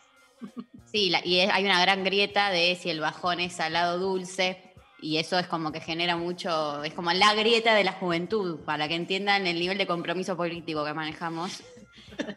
sí, 0.92 1.10
la- 1.10 1.26
y 1.26 1.40
es- 1.40 1.50
hay 1.52 1.66
una 1.66 1.82
gran 1.82 2.04
grieta 2.04 2.50
de 2.50 2.76
si 2.82 2.90
el 2.90 3.00
bajón 3.00 3.40
es 3.40 3.54
salado 3.54 3.96
o 3.96 4.00
dulce. 4.00 4.64
Y 5.02 5.18
eso 5.18 5.40
es 5.40 5.48
como 5.48 5.72
que 5.72 5.80
genera 5.80 6.18
mucho, 6.18 6.84
es 6.84 6.94
como 6.94 7.12
la 7.14 7.34
grieta 7.34 7.74
de 7.74 7.86
la 7.86 7.94
juventud, 7.94 8.60
para 8.66 8.88
que 8.90 8.96
entiendan 8.96 9.48
el 9.48 9.58
nivel 9.60 9.78
de 9.78 9.88
compromiso 9.88 10.36
político 10.36 10.84
que 10.86 10.94
manejamos. 10.94 11.62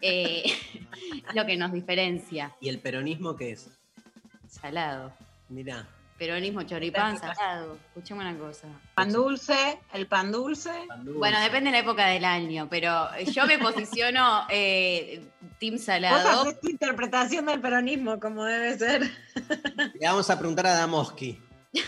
Eh, 0.00 0.44
lo 1.34 1.44
que 1.46 1.56
nos 1.56 1.72
diferencia. 1.72 2.54
¿Y 2.60 2.68
el 2.68 2.78
peronismo 2.78 3.36
qué 3.36 3.52
es? 3.52 3.68
Salado. 4.48 5.12
Mirá. 5.48 5.88
Peronismo, 6.18 6.62
choripán, 6.62 7.18
salado. 7.18 7.78
Escuchemos 7.88 8.24
una 8.24 8.38
cosa. 8.38 8.68
Pan 8.94 9.12
dulce, 9.12 9.80
el 9.92 10.06
pan 10.06 10.30
dulce. 10.30 10.70
Bueno, 11.02 11.40
depende 11.40 11.70
de 11.70 11.72
la 11.72 11.78
época 11.80 12.06
del 12.06 12.24
año, 12.24 12.68
pero 12.70 13.08
yo 13.32 13.46
me 13.46 13.58
posiciono 13.58 14.46
eh, 14.50 15.24
team 15.58 15.74
Vos 15.74 15.84
salado. 15.84 16.42
haces 16.42 16.60
tu 16.60 16.68
interpretación 16.68 17.46
del 17.46 17.60
peronismo 17.60 18.20
como 18.20 18.44
debe 18.44 18.78
ser. 18.78 19.10
Le 20.00 20.06
vamos 20.06 20.30
a 20.30 20.38
preguntar 20.38 20.66
a 20.66 20.74
Damoski. 20.74 21.40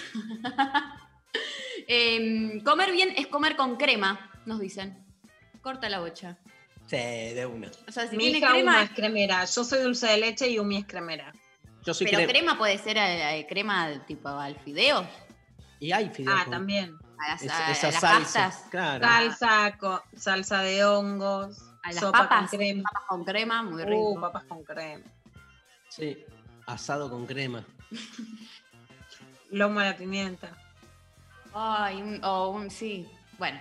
Eh, 1.86 2.62
comer 2.64 2.92
bien 2.92 3.12
es 3.14 3.26
comer 3.26 3.56
con 3.56 3.76
crema, 3.76 4.30
nos 4.46 4.58
dicen. 4.58 5.04
Corta 5.60 5.90
la 5.90 6.00
bocha. 6.00 6.38
Sí, 6.86 6.96
de 6.96 7.44
una. 7.46 7.70
O 7.86 7.92
sea, 7.92 8.08
si 8.08 8.16
Mi 8.16 8.30
tiene 8.30 8.38
hija 8.38 8.54
Uma 8.54 8.82
es 8.84 8.90
cremera. 8.90 9.44
Yo 9.44 9.64
soy 9.64 9.82
dulce 9.82 10.06
de 10.06 10.18
leche 10.18 10.48
y 10.48 10.58
Umi 10.58 10.78
es 10.78 10.86
cremera. 10.86 11.32
Yo 11.84 11.92
soy 11.94 12.06
pero 12.06 12.18
cre- 12.20 12.28
crema 12.28 12.56
puede 12.58 12.78
ser 12.78 12.96
eh, 12.98 13.46
crema 13.48 14.04
tipo 14.06 14.28
al 14.28 14.56
fideo. 14.60 15.06
Y 15.80 15.92
hay 15.92 16.08
fideos. 16.10 16.34
Ah, 16.40 16.44
con- 16.44 16.52
también. 16.52 16.96
A 17.18 17.28
las, 17.28 17.42
Es- 17.42 17.50
a- 17.50 17.66
a 17.66 17.70
esa 17.72 17.86
las 17.90 18.00
salsa, 18.00 18.18
pastas. 18.18 18.70
claro. 18.70 19.04
Salsa, 19.06 19.76
co- 19.78 20.02
salsa 20.16 20.62
de 20.62 20.84
hongos, 20.84 21.58
A 21.82 21.88
las 21.92 22.00
sopa 22.00 22.20
papas, 22.28 22.50
con 22.50 22.58
crema. 22.58 22.82
papas 22.82 23.02
con 23.08 23.24
crema, 23.24 23.62
muy 23.62 23.84
rico. 23.84 24.10
Uh, 24.12 24.20
papas 24.20 24.44
con 24.44 24.64
crema. 24.64 25.04
Sí. 25.88 26.24
Asado 26.66 27.10
con 27.10 27.26
crema. 27.26 27.64
Lomo 29.50 29.80
a 29.80 29.84
la 29.84 29.96
pimienta. 29.96 30.56
Ay, 31.52 32.02
un- 32.02 32.24
o 32.24 32.48
un, 32.50 32.70
sí. 32.70 33.06
Bueno, 33.38 33.60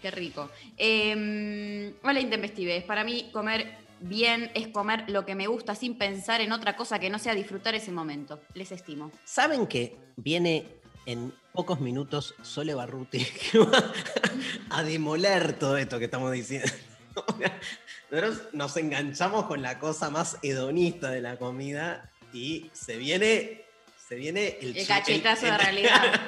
qué 0.00 0.10
rico. 0.10 0.50
Eh, 0.76 1.92
hola, 2.02 2.20
Intempestives. 2.20 2.84
Para 2.84 3.04
mí, 3.04 3.28
comer 3.32 3.76
bien 4.00 4.50
es 4.54 4.68
comer 4.68 5.04
lo 5.08 5.24
que 5.24 5.34
me 5.34 5.46
gusta 5.46 5.74
sin 5.74 5.96
pensar 5.98 6.40
en 6.40 6.52
otra 6.52 6.76
cosa 6.76 6.98
que 6.98 7.10
no 7.10 7.18
sea 7.18 7.34
disfrutar 7.34 7.74
ese 7.74 7.92
momento. 7.92 8.40
Les 8.54 8.72
estimo. 8.72 9.10
¿Saben 9.24 9.66
que 9.66 9.96
viene 10.16 10.66
en 11.06 11.32
pocos 11.52 11.80
minutos 11.80 12.34
Sole 12.42 12.74
Barruti 12.74 13.24
que 13.52 13.58
va 13.58 13.92
a 14.70 14.82
demoler 14.82 15.58
todo 15.58 15.76
esto 15.76 15.98
que 15.98 16.06
estamos 16.06 16.32
diciendo? 16.32 16.70
Nosotros 18.10 18.42
nos 18.52 18.76
enganchamos 18.76 19.46
con 19.46 19.62
la 19.62 19.78
cosa 19.78 20.10
más 20.10 20.38
hedonista 20.42 21.10
de 21.10 21.20
la 21.20 21.36
comida 21.38 22.10
y 22.32 22.70
se 22.72 22.96
viene, 22.96 23.64
se 24.08 24.14
viene 24.14 24.58
el, 24.60 24.86
cachetazo 24.86 25.46
de 25.46 25.58
realidad. 25.58 26.20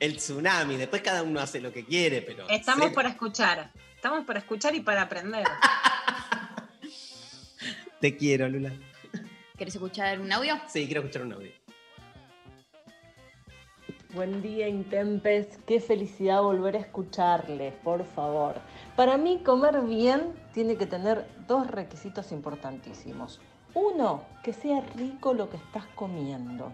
el 0.00 0.16
tsunami. 0.16 0.76
Después 0.76 1.02
cada 1.02 1.22
uno 1.22 1.38
hace 1.40 1.60
lo 1.60 1.72
que 1.72 1.84
quiere, 1.84 2.22
pero. 2.22 2.48
Estamos 2.48 2.88
se- 2.88 2.94
para 2.94 3.10
escuchar. 3.10 3.70
Estamos 3.94 4.24
para 4.24 4.38
escuchar 4.40 4.74
y 4.74 4.80
para 4.80 5.02
aprender. 5.02 5.44
Te 8.00 8.16
quiero, 8.16 8.48
Lula. 8.48 8.72
¿Querés 9.58 9.74
escuchar 9.74 10.20
un 10.20 10.32
audio? 10.32 10.54
Sí, 10.66 10.86
quiero 10.86 11.02
escuchar 11.02 11.22
un 11.22 11.34
audio. 11.34 11.50
Buen 14.14 14.40
día, 14.40 14.68
Intempes. 14.68 15.58
Qué 15.66 15.80
felicidad 15.80 16.40
volver 16.40 16.76
a 16.76 16.80
escucharles, 16.80 17.74
por 17.84 18.06
favor. 18.06 18.54
Para 18.96 19.18
mí, 19.18 19.42
comer 19.44 19.82
bien 19.82 20.32
tiene 20.54 20.76
que 20.76 20.86
tener 20.86 21.26
dos 21.46 21.66
requisitos 21.66 22.32
importantísimos. 22.32 23.38
Uno, 23.74 24.24
que 24.42 24.54
sea 24.54 24.80
rico 24.96 25.34
lo 25.34 25.50
que 25.50 25.58
estás 25.58 25.84
comiendo. 25.94 26.72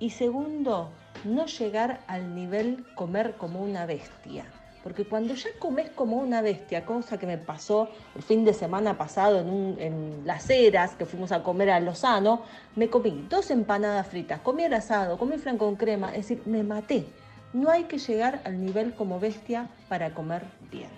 Y 0.00 0.08
segundo, 0.08 0.90
no 1.24 1.44
llegar 1.44 2.00
al 2.06 2.34
nivel 2.34 2.86
comer 2.94 3.34
como 3.36 3.60
una 3.60 3.84
bestia. 3.84 4.46
Porque 4.82 5.04
cuando 5.04 5.34
ya 5.34 5.50
comes 5.58 5.90
como 5.90 6.16
una 6.16 6.42
bestia, 6.42 6.84
cosa 6.84 7.18
que 7.18 7.26
me 7.26 7.38
pasó 7.38 7.88
el 8.16 8.22
fin 8.22 8.44
de 8.44 8.52
semana 8.52 8.98
pasado 8.98 9.40
en, 9.40 10.22
Las 10.24 10.50
Heras, 10.50 10.94
que 10.96 11.06
fuimos 11.06 11.30
a 11.30 11.42
comer 11.42 11.70
a 11.70 11.80
Lozano, 11.80 12.42
me 12.74 12.88
comí 12.88 13.26
dos 13.28 13.50
empanadas 13.50 14.08
fritas, 14.08 14.40
comí 14.40 14.64
el 14.64 14.74
asado, 14.74 15.18
comí 15.18 15.38
flan 15.38 15.58
con 15.58 15.76
crema, 15.76 16.10
es 16.10 16.28
decir, 16.28 16.42
me 16.46 16.62
maté. 16.62 17.06
No 17.52 17.70
hay 17.70 17.84
que 17.84 17.98
llegar 17.98 18.40
al 18.44 18.64
nivel 18.64 18.94
como 18.94 19.20
bestia 19.20 19.68
para 19.88 20.14
comer 20.14 20.42
bien. 20.70 20.90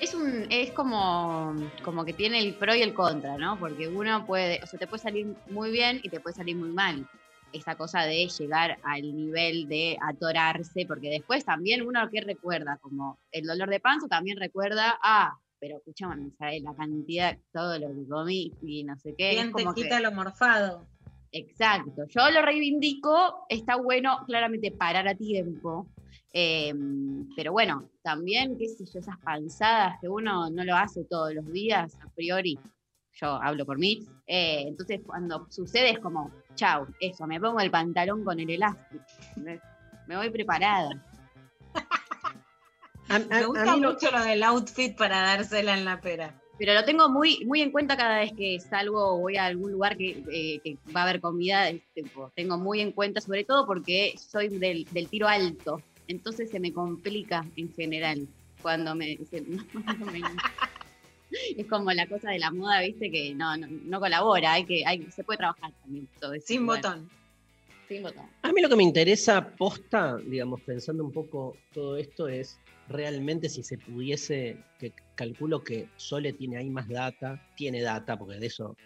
Es 0.00 0.14
un, 0.14 0.46
es 0.48 0.70
como, 0.70 1.54
como 1.82 2.04
que 2.04 2.12
tiene 2.12 2.38
el 2.38 2.54
pro 2.54 2.74
y 2.74 2.82
el 2.82 2.94
contra, 2.94 3.36
¿no? 3.36 3.58
Porque 3.58 3.88
uno 3.88 4.24
puede, 4.26 4.60
o 4.62 4.66
sea, 4.66 4.78
te 4.78 4.86
puede 4.86 5.02
salir 5.02 5.34
muy 5.50 5.72
bien 5.72 6.00
y 6.04 6.08
te 6.08 6.20
puede 6.20 6.36
salir 6.36 6.54
muy 6.54 6.70
mal. 6.70 7.04
Esa 7.52 7.76
cosa 7.76 8.02
de 8.02 8.28
llegar 8.28 8.78
al 8.82 9.02
nivel 9.02 9.68
de 9.68 9.96
atorarse, 10.06 10.84
porque 10.86 11.08
después 11.08 11.44
también 11.44 11.86
uno 11.86 12.00
que 12.10 12.20
recuerda, 12.20 12.78
como 12.80 13.18
el 13.32 13.46
dolor 13.46 13.70
de 13.70 13.80
panza, 13.80 14.06
también 14.08 14.36
recuerda, 14.38 14.98
ah, 15.02 15.38
pero 15.58 15.78
escuchame, 15.78 16.30
¿sabes? 16.38 16.62
La 16.62 16.74
cantidad, 16.74 17.36
todo 17.52 17.78
lo 17.78 17.88
que 17.88 18.08
comí 18.08 18.52
y 18.62 18.84
no 18.84 18.96
sé 18.98 19.14
qué. 19.16 19.30
Bien 19.30 19.52
te 19.52 19.62
como 19.62 19.74
que- 19.74 19.82
quita 19.82 20.00
lo 20.00 20.12
morfado. 20.12 20.86
Exacto, 21.32 22.04
yo 22.08 22.30
lo 22.30 22.40
reivindico, 22.42 23.44
está 23.48 23.76
bueno 23.76 24.20
claramente 24.26 24.70
parar 24.70 25.06
a 25.08 25.14
tiempo, 25.14 25.86
eh, 26.32 26.72
pero 27.36 27.52
bueno, 27.52 27.90
también, 28.02 28.56
qué 28.56 28.66
sé 28.68 28.84
yo, 28.86 29.00
esas 29.00 29.18
panzadas 29.18 29.98
que 30.00 30.08
uno 30.08 30.48
no 30.48 30.64
lo 30.64 30.74
hace 30.74 31.04
todos 31.04 31.34
los 31.34 31.46
días, 31.52 31.94
a 32.02 32.08
priori, 32.14 32.58
yo 33.20 33.42
hablo 33.42 33.66
por 33.66 33.78
mí, 33.78 34.06
eh, 34.26 34.64
entonces 34.66 35.00
cuando 35.04 35.46
sucede 35.50 35.90
es 35.90 35.98
como, 35.98 36.30
chau, 36.54 36.86
eso, 37.00 37.26
me 37.26 37.40
pongo 37.40 37.60
el 37.60 37.70
pantalón 37.70 38.24
con 38.24 38.38
el 38.38 38.50
elástico, 38.50 39.04
me 40.06 40.16
voy 40.16 40.30
preparada. 40.30 40.90
Me 43.30 43.42
gusta 43.46 43.74
mí 43.74 43.80
mucho 43.80 44.10
lo 44.10 44.22
del 44.22 44.42
outfit 44.42 44.94
para 44.94 45.22
dársela 45.22 45.78
en 45.78 45.86
la 45.86 45.98
pera. 45.98 46.34
Pero 46.58 46.74
lo 46.74 46.84
tengo 46.84 47.08
muy, 47.08 47.44
muy 47.46 47.62
en 47.62 47.70
cuenta 47.70 47.96
cada 47.96 48.18
vez 48.18 48.32
que 48.36 48.58
salgo 48.60 49.14
o 49.14 49.18
voy 49.18 49.36
a 49.36 49.46
algún 49.46 49.72
lugar 49.72 49.96
que, 49.96 50.22
eh, 50.30 50.60
que 50.62 50.76
va 50.94 51.00
a 51.00 51.04
haber 51.04 51.20
comida. 51.20 51.70
es 51.70 51.80
tipo, 51.94 52.30
tengo 52.34 52.58
muy 52.58 52.80
en 52.80 52.92
cuenta, 52.92 53.20
sobre 53.20 53.44
todo 53.44 53.64
porque 53.64 54.14
soy 54.18 54.48
del, 54.48 54.84
del 54.90 55.08
tiro 55.08 55.28
alto. 55.28 55.80
Entonces 56.08 56.50
se 56.50 56.58
me 56.58 56.72
complica 56.72 57.46
en 57.56 57.72
general 57.72 58.26
cuando 58.60 58.94
me 58.94 59.06
dicen. 59.06 59.66
es 61.56 61.66
como 61.66 61.92
la 61.92 62.06
cosa 62.06 62.30
de 62.30 62.38
la 62.38 62.50
moda, 62.50 62.80
viste, 62.80 63.10
que 63.10 63.34
no, 63.34 63.56
no, 63.56 63.66
no 63.68 64.00
colabora. 64.00 64.54
Hay 64.54 64.64
que, 64.64 64.84
hay, 64.86 65.06
se 65.10 65.24
puede 65.24 65.38
trabajar 65.38 65.72
también. 65.82 66.08
todo 66.20 66.34
eso. 66.34 66.46
Sin 66.46 66.66
Bueno, 66.66 66.82
botón. 66.82 67.10
Sin 67.88 68.02
botón. 68.02 68.26
A 68.42 68.52
mí 68.52 68.60
lo 68.60 68.68
que 68.68 68.76
me 68.76 68.82
interesa, 68.82 69.56
posta, 69.56 70.16
digamos, 70.18 70.60
pensando 70.62 71.04
un 71.04 71.12
poco 71.12 71.56
todo 71.72 71.96
esto, 71.96 72.28
es 72.28 72.58
realmente 72.88 73.48
si 73.48 73.62
se 73.62 73.78
pudiese, 73.78 74.58
que 74.78 74.92
calculo 75.14 75.62
que 75.62 75.88
Sole 75.96 76.32
tiene 76.32 76.56
ahí 76.56 76.70
más 76.70 76.88
data, 76.88 77.42
tiene 77.56 77.82
data, 77.82 78.18
porque 78.18 78.38
de 78.38 78.46
eso, 78.46 78.76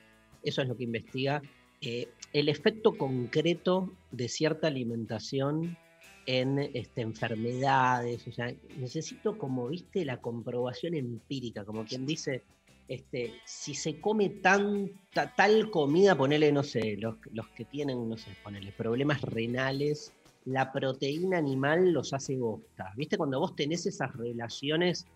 eso 0.42 0.62
es 0.62 0.68
lo 0.68 0.76
que 0.76 0.84
investiga, 0.84 1.42
eh, 1.80 2.08
el 2.32 2.48
efecto 2.48 2.96
concreto 2.96 3.92
de 4.12 4.28
cierta 4.28 4.68
alimentación 4.68 5.76
en 6.26 6.58
este, 6.58 7.02
enfermedades, 7.02 8.26
o 8.28 8.32
sea, 8.32 8.52
necesito 8.78 9.36
como, 9.38 9.68
viste, 9.68 10.04
la 10.04 10.18
comprobación 10.18 10.94
empírica, 10.94 11.64
como 11.64 11.84
quien 11.84 12.06
dice, 12.06 12.42
este, 12.88 13.32
si 13.44 13.74
se 13.74 14.00
come 14.00 14.28
tanta, 14.28 15.34
tal 15.34 15.70
comida, 15.70 16.16
ponele, 16.16 16.52
no 16.52 16.62
sé, 16.62 16.96
los, 16.96 17.16
que 17.56 17.64
tienen, 17.64 18.08
no 18.08 18.16
sé, 18.16 18.30
ponele, 18.42 18.72
problemas 18.72 19.22
renales, 19.22 20.12
la 20.44 20.72
proteína 20.72 21.38
animal 21.38 21.92
los 21.92 22.12
hace 22.12 22.36
bosta. 22.36 22.92
¿Viste? 22.96 23.16
Cuando 23.16 23.40
vos 23.40 23.54
tenés 23.54 23.86
esas 23.86 24.14
relaciones 24.16 25.06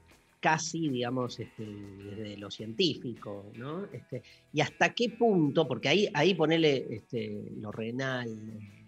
casi, 0.40 0.88
digamos, 0.88 1.40
este, 1.40 1.66
desde 1.66 2.36
lo 2.36 2.50
científico, 2.50 3.50
¿no? 3.56 3.86
Este, 3.92 4.22
y 4.52 4.60
hasta 4.60 4.94
qué 4.94 5.10
punto, 5.10 5.66
porque 5.66 5.88
ahí, 5.88 6.08
ahí 6.14 6.34
ponele 6.34 6.86
este, 6.88 7.50
lo 7.56 7.72
renal, 7.72 8.28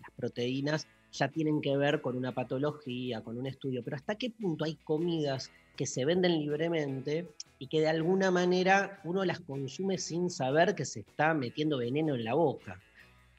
las 0.00 0.10
proteínas, 0.16 0.86
ya 1.12 1.28
tienen 1.30 1.60
que 1.60 1.76
ver 1.76 2.00
con 2.00 2.16
una 2.16 2.32
patología, 2.32 3.22
con 3.22 3.38
un 3.38 3.46
estudio, 3.46 3.82
pero 3.84 3.96
hasta 3.96 4.16
qué 4.16 4.30
punto 4.30 4.64
hay 4.64 4.76
comidas 4.84 5.52
que 5.76 5.86
se 5.86 6.04
venden 6.04 6.38
libremente 6.38 7.28
y 7.58 7.68
que 7.68 7.80
de 7.80 7.88
alguna 7.88 8.30
manera 8.30 9.00
uno 9.04 9.24
las 9.24 9.40
consume 9.40 9.98
sin 9.98 10.30
saber 10.30 10.74
que 10.74 10.84
se 10.84 11.00
está 11.00 11.34
metiendo 11.34 11.78
veneno 11.78 12.14
en 12.14 12.24
la 12.24 12.34
boca. 12.34 12.82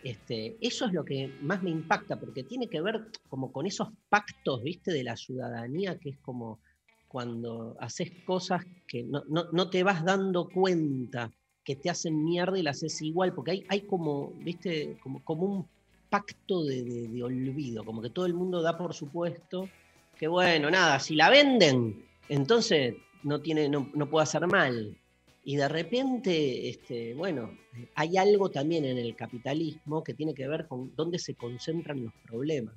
Este, 0.02 0.58
eso 0.62 0.86
es 0.86 0.94
lo 0.94 1.04
que 1.04 1.30
más 1.42 1.62
me 1.62 1.72
impacta, 1.72 2.18
porque 2.18 2.44
tiene 2.44 2.70
que 2.70 2.82
ver 2.82 3.02
como 3.28 3.52
con 3.52 3.66
esos 3.66 3.90
pactos, 4.08 4.64
viste, 4.64 4.92
de 4.94 5.04
la 5.04 5.18
ciudadanía, 5.18 5.98
que 6.00 6.12
es 6.12 6.18
como 6.22 6.62
cuando 7.08 7.76
haces 7.80 8.12
cosas 8.24 8.64
que 8.88 9.04
no, 9.04 9.24
no- 9.30 9.70
te 9.70 9.84
vas 9.84 10.06
dando 10.06 10.50
cuenta 10.52 11.32
que 11.64 11.76
te 11.76 11.90
hacen 11.90 12.24
mierda 12.24 12.58
y 12.58 12.64
las 12.64 12.78
haces 12.78 13.02
igual, 13.02 13.34
porque 13.34 13.52
hay, 13.52 13.66
hay 13.68 13.86
como, 13.86 14.34
viste, 14.36 14.98
como, 15.00 15.24
como 15.24 15.44
un 15.46 15.70
pacto 16.10 16.64
de, 16.64 16.84
de- 16.84 17.08
de 17.08 17.24
olvido, 17.24 17.84
como 17.84 18.02
que 18.02 18.10
todo 18.10 18.26
el 18.26 18.34
mundo 18.34 18.62
da 18.62 18.78
por 18.78 18.94
supuesto 18.94 19.70
que 20.18 20.28
bueno, 20.28 20.70
nada, 20.70 21.00
si 21.00 21.16
la 21.16 21.30
venden, 21.30 22.04
entonces 22.28 22.96
no, 23.24 23.40
tiene, 23.40 23.70
no, 23.70 23.90
no 23.94 24.10
puede 24.10 24.24
hacer 24.24 24.46
mal. 24.48 24.98
Y 25.46 25.56
de 25.56 25.68
repente, 25.70 26.68
este, 26.70 27.14
bueno, 27.14 27.58
hay 27.96 28.18
algo 28.18 28.50
también 28.52 28.84
en 28.86 28.98
el 28.98 29.16
capitalismo 29.16 30.04
que 30.04 30.14
tiene 30.14 30.34
que 30.34 30.48
ver 30.48 30.68
con 30.68 30.94
dónde 30.96 31.18
se 31.20 31.36
concentran 31.36 32.04
los 32.04 32.14
problemas. 32.28 32.76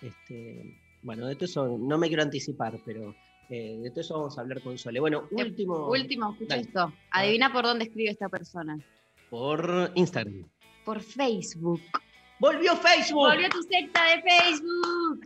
Este, 0.00 0.76
bueno, 1.02 1.26
de 1.26 1.34
todo 1.34 1.44
eso 1.46 1.76
no 1.78 1.98
me 1.98 2.08
quiero 2.08 2.22
anticipar, 2.22 2.78
pero 2.84 3.14
Eh, 3.48 3.78
de 3.80 3.90
todo 3.90 4.00
eso 4.00 4.14
vamos 4.18 4.36
a 4.38 4.40
hablar 4.40 4.60
con 4.60 4.76
Sole. 4.76 4.98
Bueno, 4.98 5.28
último. 5.30 5.88
Último, 5.88 6.32
escucha 6.32 6.56
esto. 6.56 6.92
Adivina 7.12 7.52
por 7.52 7.64
dónde 7.64 7.84
escribe 7.84 8.10
esta 8.10 8.28
persona. 8.28 8.76
Por 9.30 9.92
Instagram. 9.94 10.48
Por 10.84 11.00
Facebook. 11.00 11.80
¡Volvió 12.38 12.76
Facebook! 12.76 13.28
¡Volvió 13.28 13.48
tu 13.48 13.62
secta 13.62 14.04
de 14.04 14.22
Facebook! 14.22 15.24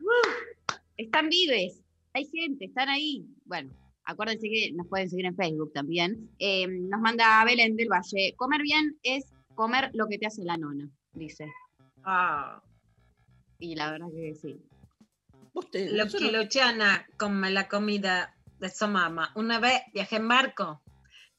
¡Uh! 0.00 0.72
Están 0.96 1.28
vives. 1.28 1.82
Hay 2.12 2.26
gente, 2.26 2.66
están 2.66 2.88
ahí. 2.88 3.26
Bueno, 3.44 3.70
acuérdense 4.04 4.48
que 4.48 4.72
nos 4.72 4.86
pueden 4.86 5.10
seguir 5.10 5.26
en 5.26 5.36
Facebook 5.36 5.72
también. 5.72 6.30
Eh, 6.38 6.66
nos 6.66 7.00
manda 7.00 7.44
Belén 7.44 7.76
del 7.76 7.88
Valle. 7.88 8.34
Comer 8.36 8.62
bien 8.62 8.96
es 9.02 9.32
comer 9.54 9.90
lo 9.94 10.06
que 10.06 10.18
te 10.18 10.26
hace 10.26 10.44
la 10.44 10.56
nona, 10.56 10.88
dice. 11.12 11.52
Ah. 12.04 12.62
Y 13.58 13.74
la 13.74 13.90
verdad 13.90 14.06
que 14.14 14.34
sí. 14.34 14.60
Lo 15.54 16.06
que 16.06 16.32
Luciana 16.32 17.06
come 17.16 17.50
la 17.50 17.68
comida 17.68 18.36
de 18.60 18.70
su 18.70 18.86
mamá. 18.86 19.32
Una 19.34 19.58
vez 19.58 19.80
viajé 19.92 20.16
en 20.16 20.28
barco, 20.28 20.80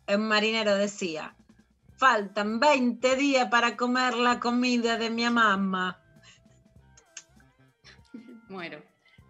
un 0.07 0.27
marinero 0.27 0.75
decía, 0.75 1.35
faltan 1.99 2.59
20 2.59 3.15
días 3.17 3.49
para 3.49 3.75
comer 3.75 4.15
la 4.15 4.39
comida 4.39 4.97
de 4.97 5.09
mi 5.09 5.29
mamá. 5.29 6.01
Muero. 8.47 8.81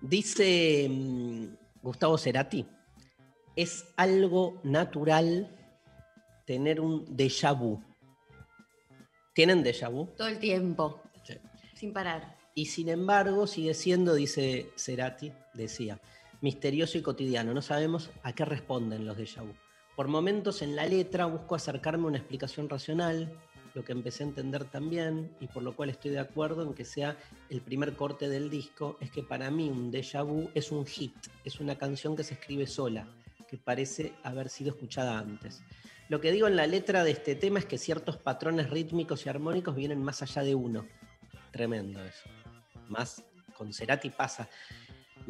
Dice 0.01 0.87
mm, 0.87 1.45
Gustavo 1.81 2.17
Cerati, 2.17 2.65
es 3.55 3.85
algo 3.97 4.61
natural 4.63 5.49
tener 6.45 6.79
un 6.79 7.05
déjà 7.17 7.53
vu. 7.53 7.83
¿Tienen 9.33 9.63
déjà 9.63 9.89
vu? 9.89 10.05
Todo 10.15 10.27
el 10.27 10.37
tiempo. 10.39 11.01
Sí. 11.23 11.33
Sin 11.73 11.91
parar. 11.91 12.37
Y 12.53 12.67
sin 12.67 12.89
embargo, 12.89 13.47
sigue 13.47 13.73
siendo, 13.73 14.13
dice 14.13 14.71
Cerati, 14.77 15.33
decía, 15.53 15.99
misterioso 16.41 16.97
y 16.97 17.01
cotidiano. 17.01 17.53
No 17.53 17.61
sabemos 17.61 18.11
a 18.21 18.33
qué 18.33 18.45
responden 18.45 19.05
los 19.05 19.17
déjà 19.17 19.41
vu. 19.41 19.53
Por 19.99 20.07
momentos 20.07 20.61
en 20.61 20.77
la 20.77 20.85
letra 20.85 21.25
busco 21.25 21.55
acercarme 21.55 22.05
a 22.05 22.07
una 22.07 22.17
explicación 22.19 22.69
racional, 22.69 23.37
lo 23.73 23.83
que 23.83 23.91
empecé 23.91 24.23
a 24.23 24.27
entender 24.27 24.63
también, 24.63 25.35
y 25.41 25.47
por 25.47 25.61
lo 25.61 25.75
cual 25.75 25.89
estoy 25.89 26.11
de 26.11 26.19
acuerdo 26.19 26.63
en 26.63 26.73
que 26.73 26.85
sea 26.85 27.17
el 27.49 27.59
primer 27.59 27.97
corte 27.97 28.29
del 28.29 28.49
disco, 28.49 28.95
es 29.01 29.11
que 29.11 29.23
para 29.23 29.51
mí 29.51 29.67
un 29.67 29.91
déjà 29.91 30.25
vu 30.25 30.49
es 30.55 30.71
un 30.71 30.85
hit, 30.85 31.13
es 31.43 31.59
una 31.59 31.77
canción 31.77 32.15
que 32.15 32.23
se 32.23 32.35
escribe 32.35 32.65
sola, 32.65 33.09
que 33.45 33.57
parece 33.57 34.13
haber 34.23 34.47
sido 34.47 34.69
escuchada 34.69 35.19
antes. 35.19 35.61
Lo 36.07 36.21
que 36.21 36.31
digo 36.31 36.47
en 36.47 36.55
la 36.55 36.65
letra 36.65 37.03
de 37.03 37.11
este 37.11 37.35
tema 37.35 37.59
es 37.59 37.65
que 37.65 37.77
ciertos 37.77 38.15
patrones 38.15 38.69
rítmicos 38.69 39.25
y 39.25 39.29
armónicos 39.29 39.75
vienen 39.75 40.01
más 40.01 40.21
allá 40.21 40.43
de 40.43 40.55
uno. 40.55 40.87
Tremendo 41.51 42.01
eso. 42.01 42.29
Más 42.87 43.21
con 43.53 43.73
Cerati 43.73 44.11
pasa 44.11 44.47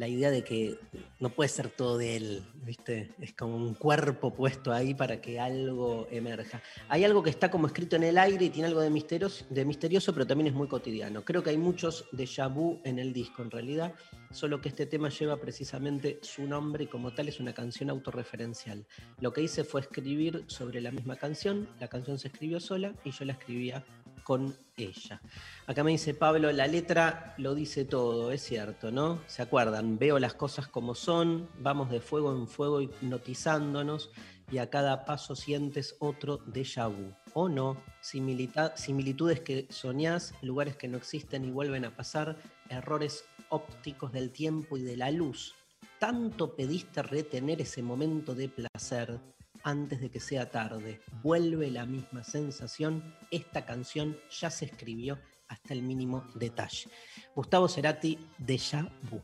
la 0.00 0.08
idea 0.08 0.30
de 0.30 0.42
que 0.42 0.78
no 1.18 1.28
puede 1.28 1.50
ser 1.50 1.68
todo 1.68 1.98
de 1.98 2.16
él, 2.16 2.42
¿viste? 2.64 3.10
Es 3.20 3.34
como 3.34 3.54
un 3.54 3.74
cuerpo 3.74 4.32
puesto 4.32 4.72
ahí 4.72 4.94
para 4.94 5.20
que 5.20 5.38
algo 5.38 6.08
emerja. 6.10 6.62
Hay 6.88 7.04
algo 7.04 7.22
que 7.22 7.28
está 7.28 7.50
como 7.50 7.66
escrito 7.66 7.96
en 7.96 8.04
el 8.04 8.16
aire 8.16 8.46
y 8.46 8.48
tiene 8.48 8.68
algo 8.68 8.80
de 8.80 8.88
misterioso, 8.88 9.44
de 9.50 9.62
misterioso, 9.66 10.14
pero 10.14 10.26
también 10.26 10.46
es 10.46 10.54
muy 10.54 10.68
cotidiano. 10.68 11.22
Creo 11.22 11.42
que 11.42 11.50
hay 11.50 11.58
muchos 11.58 12.06
déjà 12.12 12.48
vu 12.48 12.80
en 12.84 12.98
el 12.98 13.12
disco, 13.12 13.42
en 13.42 13.50
realidad, 13.50 13.92
solo 14.30 14.62
que 14.62 14.70
este 14.70 14.86
tema 14.86 15.10
lleva 15.10 15.36
precisamente 15.36 16.18
su 16.22 16.46
nombre 16.46 16.84
y 16.84 16.86
como 16.86 17.12
tal 17.12 17.28
es 17.28 17.38
una 17.38 17.52
canción 17.52 17.90
autorreferencial. 17.90 18.86
Lo 19.20 19.34
que 19.34 19.42
hice 19.42 19.64
fue 19.64 19.82
escribir 19.82 20.44
sobre 20.46 20.80
la 20.80 20.92
misma 20.92 21.16
canción, 21.16 21.68
la 21.78 21.88
canción 21.88 22.18
se 22.18 22.28
escribió 22.28 22.58
sola 22.58 22.94
y 23.04 23.10
yo 23.10 23.26
la 23.26 23.34
escribía 23.34 23.84
con 24.22 24.56
ella. 24.76 25.20
Acá 25.66 25.84
me 25.84 25.92
dice 25.92 26.14
Pablo, 26.14 26.52
la 26.52 26.66
letra 26.66 27.34
lo 27.38 27.54
dice 27.54 27.84
todo, 27.84 28.32
es 28.32 28.42
cierto, 28.42 28.90
¿no? 28.90 29.20
¿Se 29.26 29.42
acuerdan? 29.42 29.98
Veo 29.98 30.18
las 30.18 30.34
cosas 30.34 30.68
como 30.68 30.94
son, 30.94 31.48
vamos 31.58 31.90
de 31.90 32.00
fuego 32.00 32.32
en 32.32 32.48
fuego 32.48 32.80
hipnotizándonos 32.80 34.10
y 34.50 34.58
a 34.58 34.68
cada 34.68 35.04
paso 35.04 35.36
sientes 35.36 35.96
otro 36.00 36.40
déjà 36.46 36.88
vu. 36.88 37.14
O 37.34 37.48
no, 37.48 37.76
similitudes 38.00 39.40
que 39.40 39.68
soñás, 39.70 40.34
lugares 40.42 40.76
que 40.76 40.88
no 40.88 40.96
existen 40.96 41.44
y 41.44 41.50
vuelven 41.50 41.84
a 41.84 41.94
pasar, 41.94 42.36
errores 42.68 43.24
ópticos 43.48 44.12
del 44.12 44.30
tiempo 44.30 44.76
y 44.76 44.82
de 44.82 44.96
la 44.96 45.10
luz. 45.10 45.54
Tanto 45.98 46.56
pediste 46.56 47.02
retener 47.02 47.60
ese 47.60 47.82
momento 47.82 48.34
de 48.34 48.48
placer 48.48 49.20
antes 49.62 50.00
de 50.00 50.10
que 50.10 50.20
sea 50.20 50.50
tarde. 50.50 51.00
Vuelve 51.22 51.70
la 51.70 51.86
misma 51.86 52.24
sensación. 52.24 53.14
Esta 53.30 53.64
canción 53.64 54.16
ya 54.30 54.50
se 54.50 54.66
escribió 54.66 55.18
hasta 55.48 55.74
el 55.74 55.82
mínimo 55.82 56.24
detalle. 56.34 56.88
Gustavo 57.34 57.68
Cerati, 57.68 58.18
Déjà 58.38 58.88
Vu. 59.10 59.20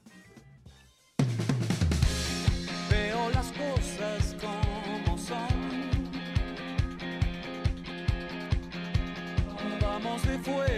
Veo 2.91 3.31
las 3.31 3.53
cosas 3.53 4.37
como 4.41 5.19
son. 5.19 5.67
Vamos 9.81 10.27
de 10.27 10.39
fuego 10.41 10.76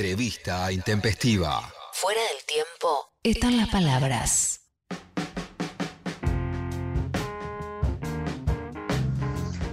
Entrevista 0.00 0.72
intempestiva. 0.72 1.60
Fuera 1.92 2.22
del 2.22 2.46
tiempo 2.46 3.12
están 3.22 3.58
las 3.58 3.68
palabras. 3.68 4.66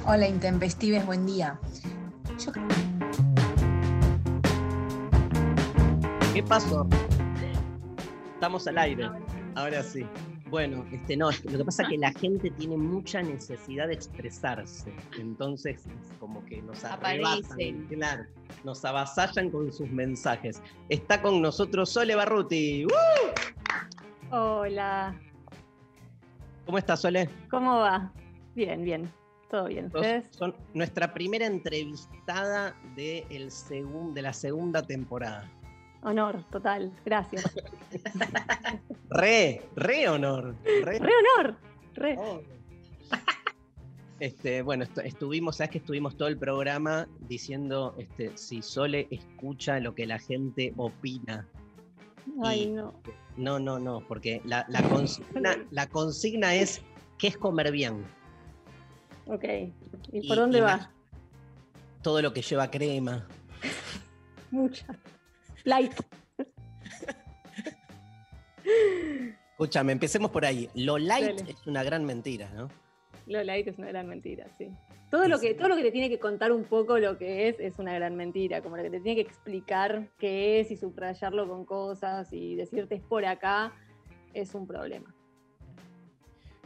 Hola, 0.05 0.27
intempestives, 0.27 1.05
buen 1.05 1.25
día. 1.25 1.57
Yo 2.45 2.51
creo 2.51 2.67
¿Qué 6.33 6.43
pasó? 6.43 6.85
Estamos 8.33 8.67
al 8.67 8.79
aire. 8.79 9.09
Ahora 9.55 9.81
sí. 9.81 10.05
Bueno, 10.49 10.85
este 10.91 11.15
no, 11.15 11.29
lo 11.31 11.57
que 11.57 11.63
pasa 11.63 11.83
es 11.83 11.89
que 11.89 11.97
la 11.97 12.11
gente 12.11 12.51
tiene 12.51 12.75
mucha 12.75 13.21
necesidad 13.21 13.87
de 13.87 13.93
expresarse. 13.93 14.93
Entonces, 15.17 15.85
es 15.85 16.17
como 16.19 16.43
que 16.45 16.61
nos 16.61 16.83
arrebatan, 16.83 17.43
Aparecen. 17.43 17.87
claro, 17.87 18.25
nos 18.67 18.83
avasallan 18.83 19.49
con 19.49 19.71
sus 19.71 19.89
mensajes. 19.89 20.61
Está 20.89 21.21
con 21.21 21.41
nosotros 21.41 21.89
Sole 21.89 22.15
Barruti. 22.15 22.83
¡Uh! 22.85 22.89
Hola, 24.35 25.15
¿Cómo 26.65 26.77
estás, 26.77 26.99
Sole? 26.99 27.29
¿cómo 27.49 27.77
va? 27.79 28.11
Bien, 28.55 28.83
bien, 28.83 29.09
todo 29.49 29.67
bien. 29.67 29.89
Son 30.31 30.53
nuestra 30.73 31.13
primera 31.13 31.45
entrevistada 31.45 32.75
de, 32.97 33.25
el 33.29 33.51
segun- 33.51 34.11
de 34.13 34.21
la 34.21 34.33
segunda 34.33 34.81
temporada. 34.81 35.49
Honor, 36.03 36.43
total, 36.51 36.91
gracias. 37.05 37.49
Re, 39.09 39.61
re 39.77 40.09
honor. 40.09 40.53
Re, 40.83 40.99
Re 40.99 41.11
honor, 41.39 41.55
re. 41.95 42.17
Este, 44.19 44.61
bueno, 44.63 44.83
estu- 44.85 45.03
estuvimos, 45.05 45.57
sabes 45.57 45.71
que 45.71 45.77
estuvimos 45.77 46.17
todo 46.17 46.27
el 46.27 46.37
programa 46.37 47.07
diciendo 47.27 47.93
este, 47.99 48.35
si 48.35 48.61
Sole 48.63 49.07
escucha 49.11 49.79
lo 49.79 49.93
que 49.93 50.07
la 50.07 50.17
gente 50.19 50.73
opina. 50.77 51.47
Ay, 52.43 52.63
Y- 52.63 52.67
no. 52.71 52.93
No, 53.37 53.59
no, 53.59 53.77
no, 53.77 54.01
porque 54.07 54.41
la, 54.45 54.65
la 54.69 54.81
consigna, 54.81 55.55
la 55.71 55.87
consigna 55.87 56.55
es 56.55 56.81
¿qué 57.19 57.27
es 57.27 57.37
comer 57.37 57.71
bien? 57.71 58.03
Ok. 59.27 59.43
¿Y 60.11 60.25
Y- 60.25 60.27
por 60.27 60.37
dónde 60.37 60.57
y 60.57 60.61
va? 60.61 60.91
Todo 62.01 62.21
lo 62.21 62.33
que 62.33 62.41
lleva 62.41 62.71
crema. 62.71 63.27
Mucha. 64.51 64.87
Light. 65.65 65.93
Escúchame, 69.51 69.91
empecemos 69.91 70.31
por 70.31 70.45
ahí. 70.45 70.69
Lo 70.75 70.97
light 70.97 71.37
Dale. 71.39 71.51
es 71.51 71.67
una 71.67 71.83
gran 71.83 72.05
mentira, 72.05 72.49
¿no? 72.55 72.69
Lo 73.27 73.43
light 73.43 73.67
es 73.67 73.77
una 73.77 73.87
gran 73.87 74.07
mentira, 74.07 74.47
sí. 74.57 74.69
Todo 75.09 75.27
lo, 75.29 75.39
que, 75.39 75.53
todo 75.53 75.69
lo 75.69 75.75
que 75.77 75.83
te 75.83 75.91
tiene 75.91 76.09
que 76.09 76.19
contar 76.19 76.51
un 76.51 76.65
poco 76.65 76.97
lo 76.97 77.17
que 77.17 77.47
es, 77.47 77.59
es 77.59 77.79
una 77.79 77.93
gran 77.93 78.15
mentira. 78.15 78.61
Como 78.61 78.75
lo 78.75 78.83
que 78.83 78.89
te 78.89 78.99
tiene 78.99 79.15
que 79.15 79.29
explicar 79.29 80.09
qué 80.17 80.59
es 80.59 80.71
y 80.71 80.75
subrayarlo 80.75 81.47
con 81.47 81.65
cosas 81.65 82.33
y 82.33 82.55
decirte 82.55 82.95
es 82.95 83.01
por 83.01 83.25
acá, 83.25 83.73
es 84.33 84.53
un 84.53 84.67
problema. 84.67 85.13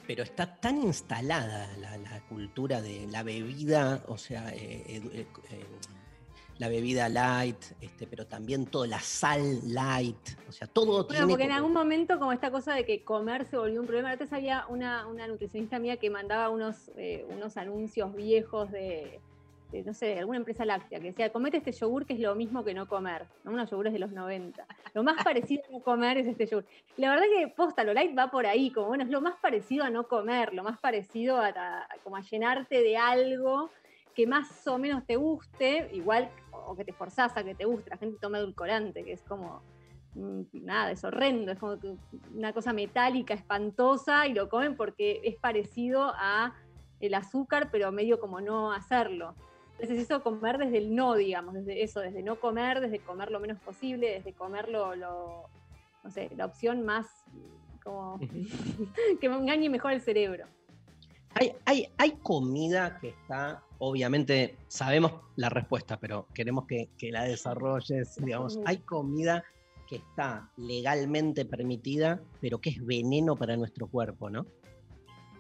Pero 0.08 0.24
está 0.24 0.56
tan 0.56 0.82
instalada 0.82 1.68
la, 1.78 1.98
la 1.98 2.20
cultura 2.28 2.82
de 2.82 3.06
la 3.08 3.22
bebida, 3.22 4.04
o 4.08 4.18
sea, 4.18 4.50
eh, 4.50 4.84
eh, 4.88 5.02
eh, 5.14 5.66
la 6.62 6.70
bebida 6.70 7.10
light, 7.10 7.58
este, 7.82 8.06
pero 8.06 8.28
también 8.28 8.68
toda 8.68 8.86
la 8.86 9.00
sal 9.00 9.60
light, 9.74 10.16
o 10.48 10.52
sea, 10.52 10.68
todo 10.68 11.06
Bueno, 11.06 11.08
tiene 11.08 11.26
porque 11.28 11.44
en 11.46 11.52
algún 11.54 11.74
momento 11.74 12.20
como 12.20 12.32
esta 12.32 12.52
cosa 12.52 12.76
de 12.76 12.86
que 12.86 13.04
comer 13.04 13.46
se 13.48 13.58
volvió 13.58 13.82
un 13.82 13.88
problema. 13.88 14.12
Antes 14.12 14.32
había 14.32 14.66
una, 14.70 15.08
una 15.08 15.28
nutricionista 15.28 15.80
mía 15.80 15.98
que 15.98 16.12
mandaba 16.12 16.50
unos, 16.50 16.92
eh, 16.98 17.26
unos 17.30 17.58
anuncios 17.58 18.14
viejos 18.16 18.72
de, 18.72 19.20
de, 19.72 19.82
no 19.82 19.96
sé, 19.96 20.06
de 20.08 20.20
alguna 20.20 20.38
empresa 20.38 20.64
láctea, 20.64 21.00
que 21.00 21.08
decía, 21.08 21.32
comete 21.32 21.58
este 21.58 21.72
yogur 21.72 22.06
que 22.06 22.14
es 22.14 22.20
lo 22.20 22.36
mismo 22.36 22.64
que 22.64 22.76
no 22.76 22.88
comer. 22.88 23.26
¿no? 23.44 23.54
Unos 23.54 23.72
yogures 23.72 23.92
de 23.94 23.98
los 23.98 24.12
90. 24.12 24.64
Lo 24.94 25.02
más 25.02 25.24
parecido 25.24 25.64
a 25.68 25.72
no 25.72 25.80
comer 25.80 26.20
es 26.20 26.28
este 26.28 26.46
yogur. 26.46 26.66
La 26.98 27.10
verdad 27.10 27.26
que 27.36 27.48
posta, 27.48 27.84
lo 27.84 27.92
light 27.96 28.16
va 28.16 28.30
por 28.30 28.46
ahí, 28.46 28.70
como 28.70 28.86
bueno, 28.90 29.04
es 29.04 29.10
lo 29.10 29.20
más 29.22 29.34
parecido 29.42 29.84
a 29.84 29.90
no 29.90 30.08
comer, 30.08 30.54
lo 30.54 30.62
más 30.62 30.78
parecido 30.80 31.38
a, 31.38 31.48
a- 31.48 31.88
como 32.04 32.18
a 32.18 32.22
llenarte 32.22 32.84
de 32.84 32.98
algo 32.98 33.72
que 34.16 34.28
más 34.28 34.68
o 34.68 34.78
menos 34.78 35.06
te 35.06 35.16
guste, 35.16 35.90
igual, 35.94 36.30
o 36.52 36.76
que 36.76 36.84
te 36.86 36.94
forzás 36.94 37.36
a 37.38 37.44
que 37.44 37.56
te 37.56 37.66
guste. 37.66 37.90
La 37.90 37.98
gente 37.98 38.18
toma 38.20 38.40
edulcorante, 38.40 39.04
que 39.04 39.14
es 39.14 39.24
como 39.24 39.62
mm, 40.16 40.42
nada, 40.64 40.92
es 40.92 41.04
horrendo, 41.04 41.52
es 41.52 41.60
como 41.60 41.78
una 42.34 42.54
cosa 42.54 42.74
metálica, 42.74 43.34
espantosa, 43.34 44.28
y 44.28 44.34
lo 44.34 44.50
comen 44.50 44.76
porque 44.76 45.22
es 45.24 45.38
parecido 45.38 46.12
a 46.16 46.54
el 47.00 47.14
azúcar, 47.14 47.70
pero 47.72 47.92
medio 47.92 48.20
como 48.20 48.42
no 48.42 48.72
hacerlo. 48.72 49.36
Entonces 49.80 50.00
eso 50.06 50.22
comer 50.22 50.58
desde 50.60 50.78
el 50.78 50.94
no, 50.94 51.16
digamos, 51.16 51.56
desde 51.56 51.82
eso, 51.82 52.02
desde 52.02 52.22
no 52.22 52.40
comer, 52.40 52.82
desde 52.82 53.00
comer 53.00 53.32
lo 53.32 53.40
menos 53.40 53.60
posible, 53.62 54.12
desde 54.12 54.34
comer 54.34 54.70
lo, 54.70 54.96
lo- 54.96 55.50
no 56.04 56.12
sé, 56.12 56.30
la 56.36 56.46
opción 56.46 56.84
más 56.86 57.08
como 57.84 58.20
que 59.20 59.30
me 59.30 59.36
engañe 59.36 59.70
mejor 59.70 59.94
el 59.94 60.02
cerebro. 60.02 60.46
Hay, 61.36 61.54
hay, 61.66 61.88
hay 61.98 62.12
comida 62.24 62.98
que 63.00 63.10
está, 63.10 63.64
obviamente, 63.80 64.58
sabemos 64.68 65.14
la 65.36 65.50
respuesta, 65.50 65.98
pero 66.00 66.28
queremos 66.34 66.66
que, 66.66 66.90
que 66.98 67.12
la 67.12 67.24
desarrolles, 67.24 68.16
digamos, 68.18 68.60
hay 68.66 68.78
comida 68.80 69.44
que 69.88 69.98
está 69.98 70.50
legalmente 70.58 71.46
permitida, 71.46 72.22
pero 72.40 72.60
que 72.60 72.70
es 72.70 72.86
veneno 72.86 73.36
para 73.36 73.58
nuestro 73.58 73.88
cuerpo, 73.88 74.30
¿no? 74.30 74.46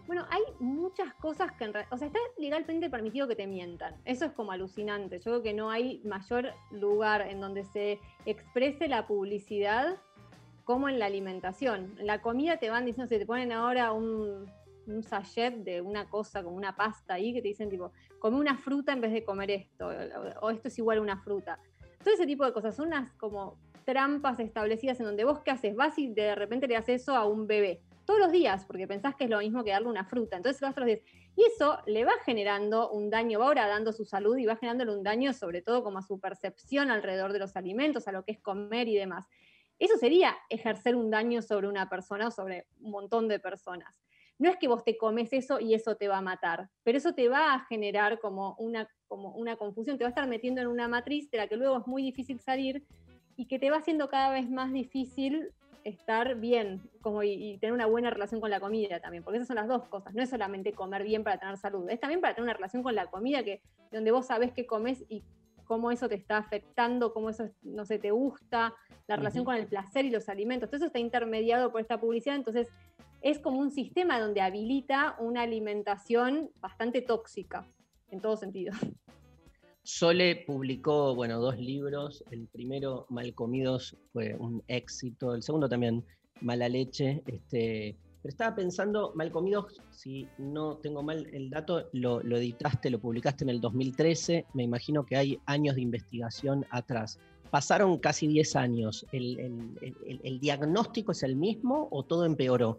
Bueno, 0.07 0.25
hay 0.29 0.41
muchas 0.59 1.13
cosas 1.13 1.53
que 1.53 1.63
en 1.63 1.73
realidad, 1.73 1.93
o 1.93 1.97
sea, 1.97 2.07
está 2.07 2.19
legalmente 2.37 2.89
permitido 2.89 3.29
que 3.29 3.35
te 3.37 3.47
mientan. 3.47 3.95
Eso 4.03 4.25
es 4.25 4.33
como 4.33 4.51
alucinante. 4.51 5.19
Yo 5.19 5.23
creo 5.23 5.41
que 5.41 5.53
no 5.53 5.71
hay 5.71 6.01
mayor 6.03 6.51
lugar 6.69 7.21
en 7.21 7.39
donde 7.39 7.63
se 7.63 7.97
exprese 8.25 8.89
la 8.89 9.07
publicidad 9.07 10.01
como 10.65 10.89
en 10.89 10.99
la 10.99 11.05
alimentación. 11.05 11.95
En 11.97 12.07
la 12.07 12.21
comida 12.21 12.57
te 12.57 12.69
van 12.69 12.85
diciendo, 12.85 13.07
se 13.07 13.19
te 13.19 13.25
ponen 13.25 13.53
ahora 13.53 13.93
un, 13.93 14.51
un 14.93 15.03
sachet 15.03 15.55
de 15.55 15.81
una 15.81 16.09
cosa, 16.09 16.43
como 16.43 16.55
una 16.55 16.75
pasta 16.75 17.15
ahí, 17.15 17.33
que 17.33 17.41
te 17.41 17.49
dicen 17.49 17.69
tipo, 17.69 17.91
come 18.19 18.37
una 18.37 18.57
fruta 18.57 18.93
en 18.93 19.01
vez 19.01 19.11
de 19.11 19.23
comer 19.23 19.51
esto, 19.51 19.89
o, 20.41 20.49
esto 20.49 20.67
es 20.67 20.77
igual 20.77 20.99
a 20.99 21.01
una 21.01 21.17
fruta. 21.17 21.59
Todo 22.03 22.13
ese 22.13 22.25
tipo 22.25 22.45
de 22.45 22.53
cosas 22.53 22.75
son 22.75 22.87
unas 22.87 23.11
como 23.13 23.57
trampas 23.85 24.39
establecidas 24.39 24.99
en 24.99 25.07
donde 25.07 25.23
vos 25.23 25.39
qué 25.39 25.51
haces, 25.51 25.75
vas 25.75 25.97
y 25.97 26.07
de 26.13 26.35
repente 26.35 26.67
le 26.67 26.75
haces 26.75 27.01
eso 27.01 27.15
a 27.15 27.25
un 27.25 27.47
bebé 27.47 27.81
todos 28.05 28.19
los 28.19 28.31
días, 28.31 28.65
porque 28.65 28.87
pensás 28.87 29.15
que 29.15 29.25
es 29.25 29.29
lo 29.29 29.39
mismo 29.39 29.63
que 29.63 29.71
darle 29.71 29.87
una 29.87 30.03
fruta. 30.03 30.35
Entonces 30.35 30.61
lo 30.61 30.69
todos 30.69 30.79
los 30.79 30.87
días. 30.87 31.01
Y 31.35 31.43
eso 31.45 31.79
le 31.85 32.03
va 32.03 32.13
generando 32.25 32.89
un 32.89 33.09
daño, 33.09 33.39
va 33.39 33.45
ahora 33.45 33.67
dando 33.67 33.93
su 33.93 34.05
salud 34.05 34.37
y 34.37 34.45
va 34.45 34.57
generándole 34.57 34.91
un 34.91 35.03
daño 35.03 35.33
sobre 35.33 35.61
todo 35.61 35.83
como 35.83 35.99
a 35.99 36.01
su 36.01 36.19
percepción 36.19 36.91
alrededor 36.91 37.31
de 37.31 37.39
los 37.39 37.55
alimentos, 37.55 38.07
a 38.07 38.11
lo 38.11 38.23
que 38.23 38.33
es 38.33 38.39
comer 38.39 38.87
y 38.87 38.95
demás. 38.95 39.27
Eso 39.79 39.97
sería 39.97 40.35
ejercer 40.49 40.95
un 40.95 41.09
daño 41.09 41.41
sobre 41.41 41.67
una 41.67 41.89
persona 41.89 42.27
o 42.27 42.31
sobre 42.31 42.67
un 42.81 42.91
montón 42.91 43.27
de 43.27 43.39
personas. 43.39 43.95
No 44.41 44.49
es 44.49 44.57
que 44.57 44.67
vos 44.67 44.83
te 44.83 44.97
comes 44.97 45.31
eso 45.33 45.59
y 45.59 45.75
eso 45.75 45.97
te 45.97 46.07
va 46.07 46.17
a 46.17 46.21
matar, 46.21 46.67
pero 46.81 46.97
eso 46.97 47.13
te 47.13 47.29
va 47.29 47.53
a 47.53 47.59
generar 47.65 48.19
como 48.19 48.55
una, 48.57 48.89
como 49.07 49.35
una 49.35 49.55
confusión, 49.55 49.99
te 49.99 50.03
va 50.03 50.07
a 50.07 50.09
estar 50.09 50.27
metiendo 50.27 50.61
en 50.61 50.67
una 50.67 50.87
matriz 50.87 51.29
de 51.29 51.37
la 51.37 51.47
que 51.47 51.57
luego 51.57 51.77
es 51.77 51.85
muy 51.85 52.01
difícil 52.01 52.39
salir 52.39 52.83
y 53.35 53.45
que 53.45 53.59
te 53.59 53.69
va 53.69 53.77
haciendo 53.77 54.09
cada 54.09 54.31
vez 54.33 54.49
más 54.49 54.73
difícil 54.73 55.51
estar 55.83 56.39
bien 56.39 56.81
como 57.01 57.21
y, 57.21 57.33
y 57.33 57.57
tener 57.59 57.71
una 57.71 57.85
buena 57.85 58.09
relación 58.09 58.41
con 58.41 58.49
la 58.49 58.59
comida 58.59 58.99
también, 58.99 59.23
porque 59.23 59.37
esas 59.37 59.47
son 59.47 59.57
las 59.57 59.67
dos 59.67 59.87
cosas, 59.89 60.15
no 60.15 60.23
es 60.23 60.31
solamente 60.31 60.73
comer 60.73 61.03
bien 61.03 61.23
para 61.23 61.37
tener 61.37 61.57
salud, 61.57 61.87
es 61.87 61.99
también 61.99 62.19
para 62.19 62.33
tener 62.33 62.45
una 62.45 62.55
relación 62.55 62.81
con 62.81 62.95
la 62.95 63.05
comida 63.11 63.43
que 63.43 63.61
donde 63.91 64.09
vos 64.09 64.25
sabés 64.25 64.53
qué 64.53 64.65
comes 64.65 65.05
y 65.07 65.23
cómo 65.65 65.91
eso 65.91 66.09
te 66.09 66.15
está 66.15 66.37
afectando, 66.37 67.13
cómo 67.13 67.29
eso, 67.29 67.47
no 67.61 67.85
sé, 67.85 67.99
te 67.99 68.09
gusta, 68.09 68.73
la 69.07 69.15
relación 69.17 69.43
Ujú. 69.43 69.51
con 69.51 69.55
el 69.57 69.67
placer 69.67 70.03
y 70.05 70.09
los 70.09 70.29
alimentos, 70.29 70.67
todo 70.67 70.77
eso 70.77 70.87
está 70.87 70.97
intermediado 70.97 71.71
por 71.71 71.79
esta 71.79 71.99
publicidad, 71.99 72.35
entonces 72.35 72.67
es 73.21 73.39
como 73.39 73.59
un 73.59 73.71
sistema 73.71 74.19
donde 74.19 74.41
habilita 74.41 75.15
una 75.19 75.43
alimentación 75.43 76.49
bastante 76.59 77.01
tóxica, 77.01 77.67
en 78.09 78.19
todo 78.21 78.35
sentido. 78.37 78.73
Sole 79.83 80.43
publicó, 80.45 81.15
bueno, 81.15 81.39
dos 81.39 81.57
libros. 81.57 82.23
El 82.31 82.47
primero, 82.47 83.05
Malcomidos, 83.09 83.95
fue 84.13 84.35
un 84.35 84.61
éxito. 84.67 85.33
El 85.33 85.41
segundo 85.41 85.67
también, 85.67 86.05
Mala 86.41 86.69
Leche. 86.69 87.23
Este, 87.25 87.97
pero 88.21 88.29
estaba 88.31 88.55
pensando, 88.55 89.11
Malcomidos, 89.15 89.81
si 89.89 90.27
no 90.37 90.77
tengo 90.77 91.01
mal 91.01 91.25
el 91.33 91.49
dato, 91.49 91.89
lo, 91.93 92.21
editaste, 92.21 92.91
lo 92.91 92.99
publicaste 92.99 93.43
en 93.43 93.49
el 93.49 93.59
2013. 93.59 94.45
Me 94.53 94.63
imagino 94.63 95.03
que 95.03 95.15
hay 95.15 95.39
años 95.47 95.75
de 95.75 95.81
investigación 95.81 96.63
atrás. 96.69 97.19
Pasaron 97.49 97.97
casi 97.97 98.27
10 98.27 98.55
años. 98.55 99.05
¿El, 99.11 99.39
el- 99.39 99.77
el- 99.81 99.97
el- 100.07 100.21
el 100.23 100.39
diagnóstico 100.39 101.11
es 101.11 101.23
el 101.23 101.35
mismo 101.35 101.87
o 101.91 102.03
todo 102.03 102.23
empeoró? 102.25 102.77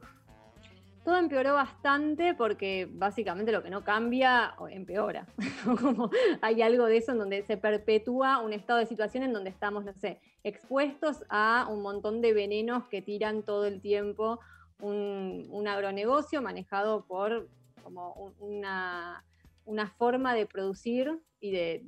Todo 1.04 1.16
empeoró 1.16 1.54
bastante 1.54 2.34
porque 2.34 2.88
básicamente 2.90 3.50
lo 3.50 3.62
que 3.62 3.70
no 3.70 3.82
cambia 3.82 4.54
empeora. 4.70 5.26
Como 5.80 6.10
hay 6.40 6.62
algo 6.62 6.86
de 6.86 6.98
eso 6.98 7.12
en 7.12 7.18
donde 7.18 7.42
se 7.42 7.56
perpetúa 7.56 8.38
un 8.38 8.52
estado 8.52 8.78
de 8.78 8.86
situación 8.86 9.24
en 9.24 9.32
donde 9.32 9.50
estamos, 9.50 9.84
no 9.84 9.94
sé, 9.94 10.20
expuestos 10.44 11.24
a 11.28 11.66
un 11.68 11.82
montón 11.82 12.20
de 12.20 12.32
venenos 12.32 12.86
que 12.86 13.02
tiran 13.02 13.42
todo 13.42 13.64
el 13.64 13.80
tiempo 13.80 14.38
un, 14.80 15.48
un 15.50 15.66
agronegocio 15.66 16.40
manejado 16.40 17.04
por 17.06 17.48
como 17.82 18.12
un- 18.14 18.34
una, 18.38 19.24
una 19.64 19.88
forma 19.90 20.34
de 20.34 20.46
producir 20.46 21.20
y 21.40 21.50
de, 21.50 21.84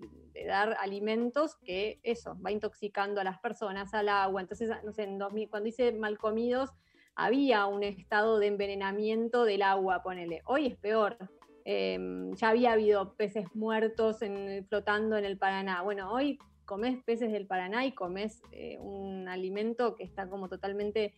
dar 0.49 0.77
alimentos 0.81 1.55
que 1.65 2.01
eso, 2.03 2.37
va 2.45 2.51
intoxicando 2.51 3.21
a 3.21 3.25
las 3.25 3.39
personas, 3.39 3.95
al 3.95 4.09
agua. 4.09 4.41
Entonces, 4.41 4.71
no 4.85 4.93
sé, 4.93 5.05
en 5.05 5.19
2000, 5.19 5.49
cuando 5.49 5.69
hice 5.69 5.93
Malcomidos, 5.93 6.71
había 7.17 7.67
un 7.67 7.83
estado 7.83 8.39
de 8.39 8.49
envenenamiento 8.49 9.45
del 9.45 9.63
agua, 9.63 10.03
ponele. 10.03 10.43
Hoy 10.47 10.67
es 10.67 10.77
peor. 10.77 11.17
Eh, 11.65 11.99
ya 12.35 12.49
había 12.51 12.73
habido 12.73 13.15
peces 13.15 13.47
muertos 13.55 14.21
en- 14.23 14.67
flotando 14.69 15.17
en 15.17 15.25
el 15.25 15.39
Paraná. 15.39 15.83
Bueno, 15.83 16.13
hoy 16.13 16.39
comes 16.67 17.03
peces 17.05 17.33
del 17.33 17.47
Paraná 17.47 17.85
y 17.87 17.93
comes 17.93 18.43
eh, 18.53 18.79
un 18.81 19.29
alimento 19.29 19.95
que 19.95 20.05
está 20.05 20.29
como 20.29 20.49
totalmente 20.49 21.15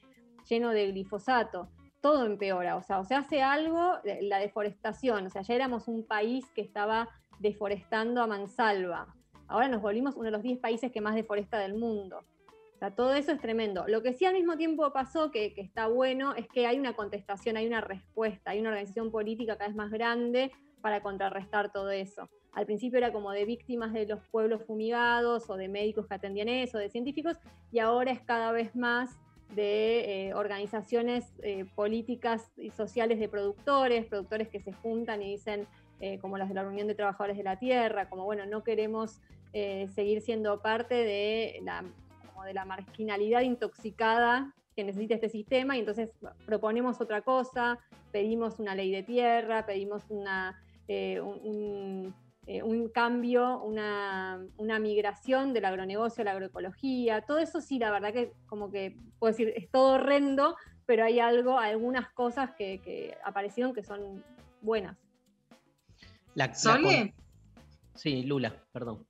lleno 0.49 0.71
de 0.71 0.87
glifosato. 0.93 1.69
Todo 2.01 2.27
empeora, 2.27 2.77
o 2.77 2.83
sea, 2.83 3.01
o 3.01 3.05
se 3.05 3.15
hace 3.15 3.43
algo, 3.43 3.95
de- 4.05 4.23
la 4.23 4.39
deforestación, 4.39 5.27
o 5.27 5.31
sea, 5.31 5.43
ya 5.43 5.55
éramos 5.55 5.89
un 5.89 6.05
país 6.07 6.45
que 6.55 6.61
estaba 6.61 7.09
deforestando 7.41 8.23
a 8.23 8.27
mansalva. 8.27 9.15
Ahora 9.49 9.69
nos 9.69 9.83
volvimos 9.83 10.15
uno 10.15 10.25
de 10.27 10.31
los 10.33 10.43
10 10.43 10.59
países 10.59 10.93
que 10.93 11.01
más 11.01 11.15
deforesta 11.15 11.59
del 11.59 11.75
mundo. 11.75 12.25
Todo 12.95 13.15
eso 13.15 13.33
es 13.33 13.41
tremendo. 13.41 13.85
Lo 13.89 14.03
que 14.03 14.13
sí 14.13 14.25
al 14.25 14.35
mismo 14.35 14.57
tiempo 14.57 14.93
pasó, 14.93 15.31
que, 15.31 15.55
está 15.57 15.89
bueno, 15.89 16.35
es 16.35 16.47
que 16.49 16.67
hay 16.67 16.79
una 16.79 16.95
contestación, 16.95 17.57
hay 17.57 17.67
una 17.67 17.81
respuesta, 17.81 18.51
hay 18.51 18.61
una 18.61 18.71
organización 18.71 19.11
política 19.11 19.57
cada 19.57 19.69
vez 19.69 19.77
más 19.77 19.91
grande 19.91 20.53
para 20.83 21.03
contrarrestar 21.03 21.73
todo 21.73 21.91
eso. 21.91 22.29
Al 22.53 22.67
principio 22.67 22.99
era 22.99 23.13
como 23.13 23.33
de 23.33 23.45
víctimas 23.45 23.93
de 23.93 24.07
los 24.07 24.21
pueblos 24.29 24.63
fumigados 24.65 25.49
o 25.51 25.57
de 25.57 25.69
médicos 25.69 26.07
que 26.07 26.15
atendían 26.15 26.49
eso, 26.49 26.79
de 26.79 26.91
científicos, 26.91 27.39
y 27.73 27.79
ahora 27.79 28.13
es 28.13 28.21
cada 28.21 28.53
vez 28.53 28.75
más 28.77 29.19
de 29.55 30.29
eh, 30.29 30.35
organizaciones 30.35 31.33
eh, 31.43 31.65
políticas 31.75 32.51
y 32.57 32.71
sociales 32.71 33.19
de 33.19 33.29
productores, 33.29 34.05
productores 34.07 34.49
que 34.49 34.61
se 34.61 34.73
juntan 34.73 35.23
y 35.23 35.33
dicen, 35.33 35.67
eh, 36.01 36.19
como 36.19 36.37
las 36.37 36.49
de 36.49 36.55
la 36.55 36.67
Unión 36.67 36.89
de 36.89 36.95
Trabajadores 36.95 37.37
de 37.37 37.43
la 37.43 37.59
Tierra, 37.59 38.09
como 38.09 38.25
bueno, 38.25 38.45
no 38.47 38.63
queremos 38.63 39.21
seguir 39.95 40.21
siendo 40.21 40.61
parte 40.61 40.95
de 40.95 41.61
la, 41.63 41.83
de 42.47 42.55
la 42.55 42.65
marginalidad 42.65 43.43
intoxicada 43.43 44.55
que 44.75 44.85
necesita 44.85 45.15
este 45.15 45.29
sistema 45.29 45.77
y 45.77 45.81
entonces 45.81 46.11
proponemos 46.47 47.01
otra 47.01 47.23
cosa, 47.23 47.79
pedimos 48.13 48.59
una 48.61 48.75
ley 48.75 48.91
de 48.91 49.03
tierra, 49.03 49.65
pedimos 49.67 50.05
una, 50.11 50.63
eh, 50.87 51.21
un, 51.21 51.39
un, 51.43 52.15
eh, 52.47 52.63
un 52.63 52.89
cambio, 52.91 53.63
una, 53.63 54.39
una 54.59 54.79
migración 54.79 55.53
del 55.55 55.65
agronegocio 55.65 56.23
a 56.23 56.25
la 56.27 56.33
agroecología, 56.33 57.23
todo 57.23 57.39
eso 57.39 57.61
sí, 57.63 57.79
la 57.79 57.91
verdad 57.91 58.13
que 58.13 58.33
como 58.47 58.71
que 58.71 58.97
puedo 59.19 59.33
decir, 59.33 59.53
es 59.57 59.71
todo 59.71 59.95
horrendo, 59.95 60.57
pero 60.85 61.05
hay 61.05 61.21
algo, 61.21 61.59
algunas 61.59 62.11
cosas 62.13 62.51
que, 62.57 62.81
que 62.83 63.17
aparecieron 63.25 63.73
que 63.75 63.83
son 63.83 64.23
buenas. 64.61 64.97
La- 66.35 66.75
Sí, 67.95 68.25
Lula, 68.25 68.53
perdón. 68.73 69.06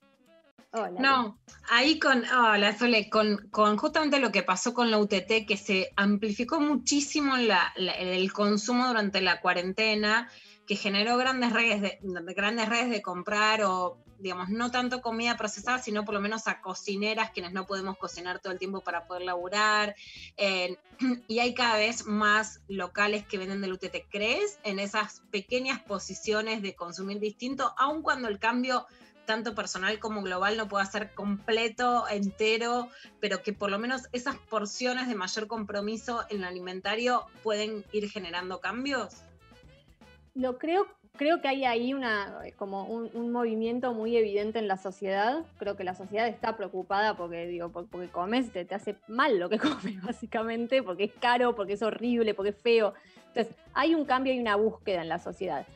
No, 0.98 1.38
ahí 1.70 1.98
con, 1.98 2.24
hola 2.24 2.76
Sole, 2.76 3.08
con, 3.08 3.48
con 3.50 3.76
justamente 3.76 4.18
lo 4.18 4.30
que 4.30 4.42
pasó 4.42 4.74
con 4.74 4.90
la 4.90 4.98
UTT, 4.98 5.46
que 5.46 5.56
se 5.56 5.92
amplificó 5.96 6.60
muchísimo 6.60 7.34
el 7.36 8.32
consumo 8.32 8.86
durante 8.86 9.20
la 9.20 9.40
cuarentena, 9.40 10.30
que 10.66 10.76
generó 10.76 11.16
grandes 11.16 11.52
redes 11.52 11.80
de, 11.80 11.98
grandes 12.34 12.68
redes 12.68 12.90
de 12.90 13.00
comprar 13.00 13.62
o, 13.62 13.98
digamos, 14.18 14.50
no 14.50 14.70
tanto 14.70 15.00
comida 15.00 15.36
procesada, 15.36 15.78
sino 15.78 16.04
por 16.04 16.14
lo 16.14 16.20
menos 16.20 16.46
a 16.48 16.60
cocineras, 16.60 17.30
quienes 17.30 17.52
no 17.52 17.66
podemos 17.66 17.96
cocinar 17.96 18.40
todo 18.40 18.52
el 18.52 18.58
tiempo 18.58 18.82
para 18.82 19.06
poder 19.06 19.22
laburar. 19.22 19.94
y 21.28 21.38
hay 21.38 21.54
cada 21.54 21.78
vez 21.78 22.04
más 22.06 22.60
locales 22.68 23.26
que 23.26 23.38
venden 23.38 23.60
del 23.60 23.72
UTT. 23.72 23.96
¿Crees 24.10 24.58
en 24.64 24.78
esas 24.78 25.22
pequeñas 25.30 25.80
posiciones 25.80 26.60
de 26.60 26.74
consumir 26.74 27.20
distinto, 27.20 27.72
aun 27.78 28.02
cuando 28.02 28.28
el 28.28 28.38
cambio 28.38 28.86
tanto 29.26 29.54
personal 29.54 29.98
como 29.98 30.22
global 30.22 30.56
no 30.56 30.68
pueda 30.68 30.86
ser 30.86 31.10
completo, 31.12 32.04
entero, 32.08 32.88
pero 33.20 33.42
que 33.42 33.52
por 33.52 33.70
lo 33.70 33.78
menos 33.78 34.08
esas 34.12 34.36
porciones 34.36 35.08
de 35.08 35.14
mayor 35.14 35.46
compromiso 35.46 36.24
en 36.30 36.40
lo 36.40 36.46
alimentario 36.46 37.26
pueden 37.42 37.84
ir 37.92 38.08
generando 38.08 38.60
cambios? 38.60 39.22
Lo 40.34 40.58
creo, 40.58 40.86
creo 41.16 41.40
que 41.40 41.48
hay 41.48 41.64
ahí 41.64 41.94
una, 41.94 42.40
como 42.56 42.84
un, 42.84 43.10
un 43.14 43.32
movimiento 43.32 43.94
muy 43.94 44.16
evidente 44.16 44.58
en 44.58 44.68
la 44.68 44.76
sociedad. 44.76 45.44
Creo 45.58 45.76
que 45.76 45.84
la 45.84 45.94
sociedad 45.94 46.28
está 46.28 46.56
preocupada 46.56 47.16
porque, 47.16 47.46
digo, 47.46 47.70
por- 47.70 47.88
porque 47.88 48.08
comes, 48.08 48.52
te, 48.52 48.64
te 48.66 48.74
hace 48.74 48.96
mal 49.08 49.38
lo 49.38 49.48
que 49.48 49.58
comes, 49.58 50.02
básicamente, 50.02 50.82
porque 50.82 51.04
es 51.04 51.12
caro, 51.20 51.54
porque 51.56 51.72
es 51.72 51.82
horrible, 51.82 52.34
porque 52.34 52.50
es 52.50 52.56
feo. 52.58 52.92
Entonces, 53.28 53.54
hay 53.72 53.94
un 53.94 54.04
cambio 54.04 54.34
y 54.34 54.38
una 54.38 54.56
búsqueda 54.56 55.00
en 55.02 55.08
la 55.08 55.18
sociedad. 55.18 55.66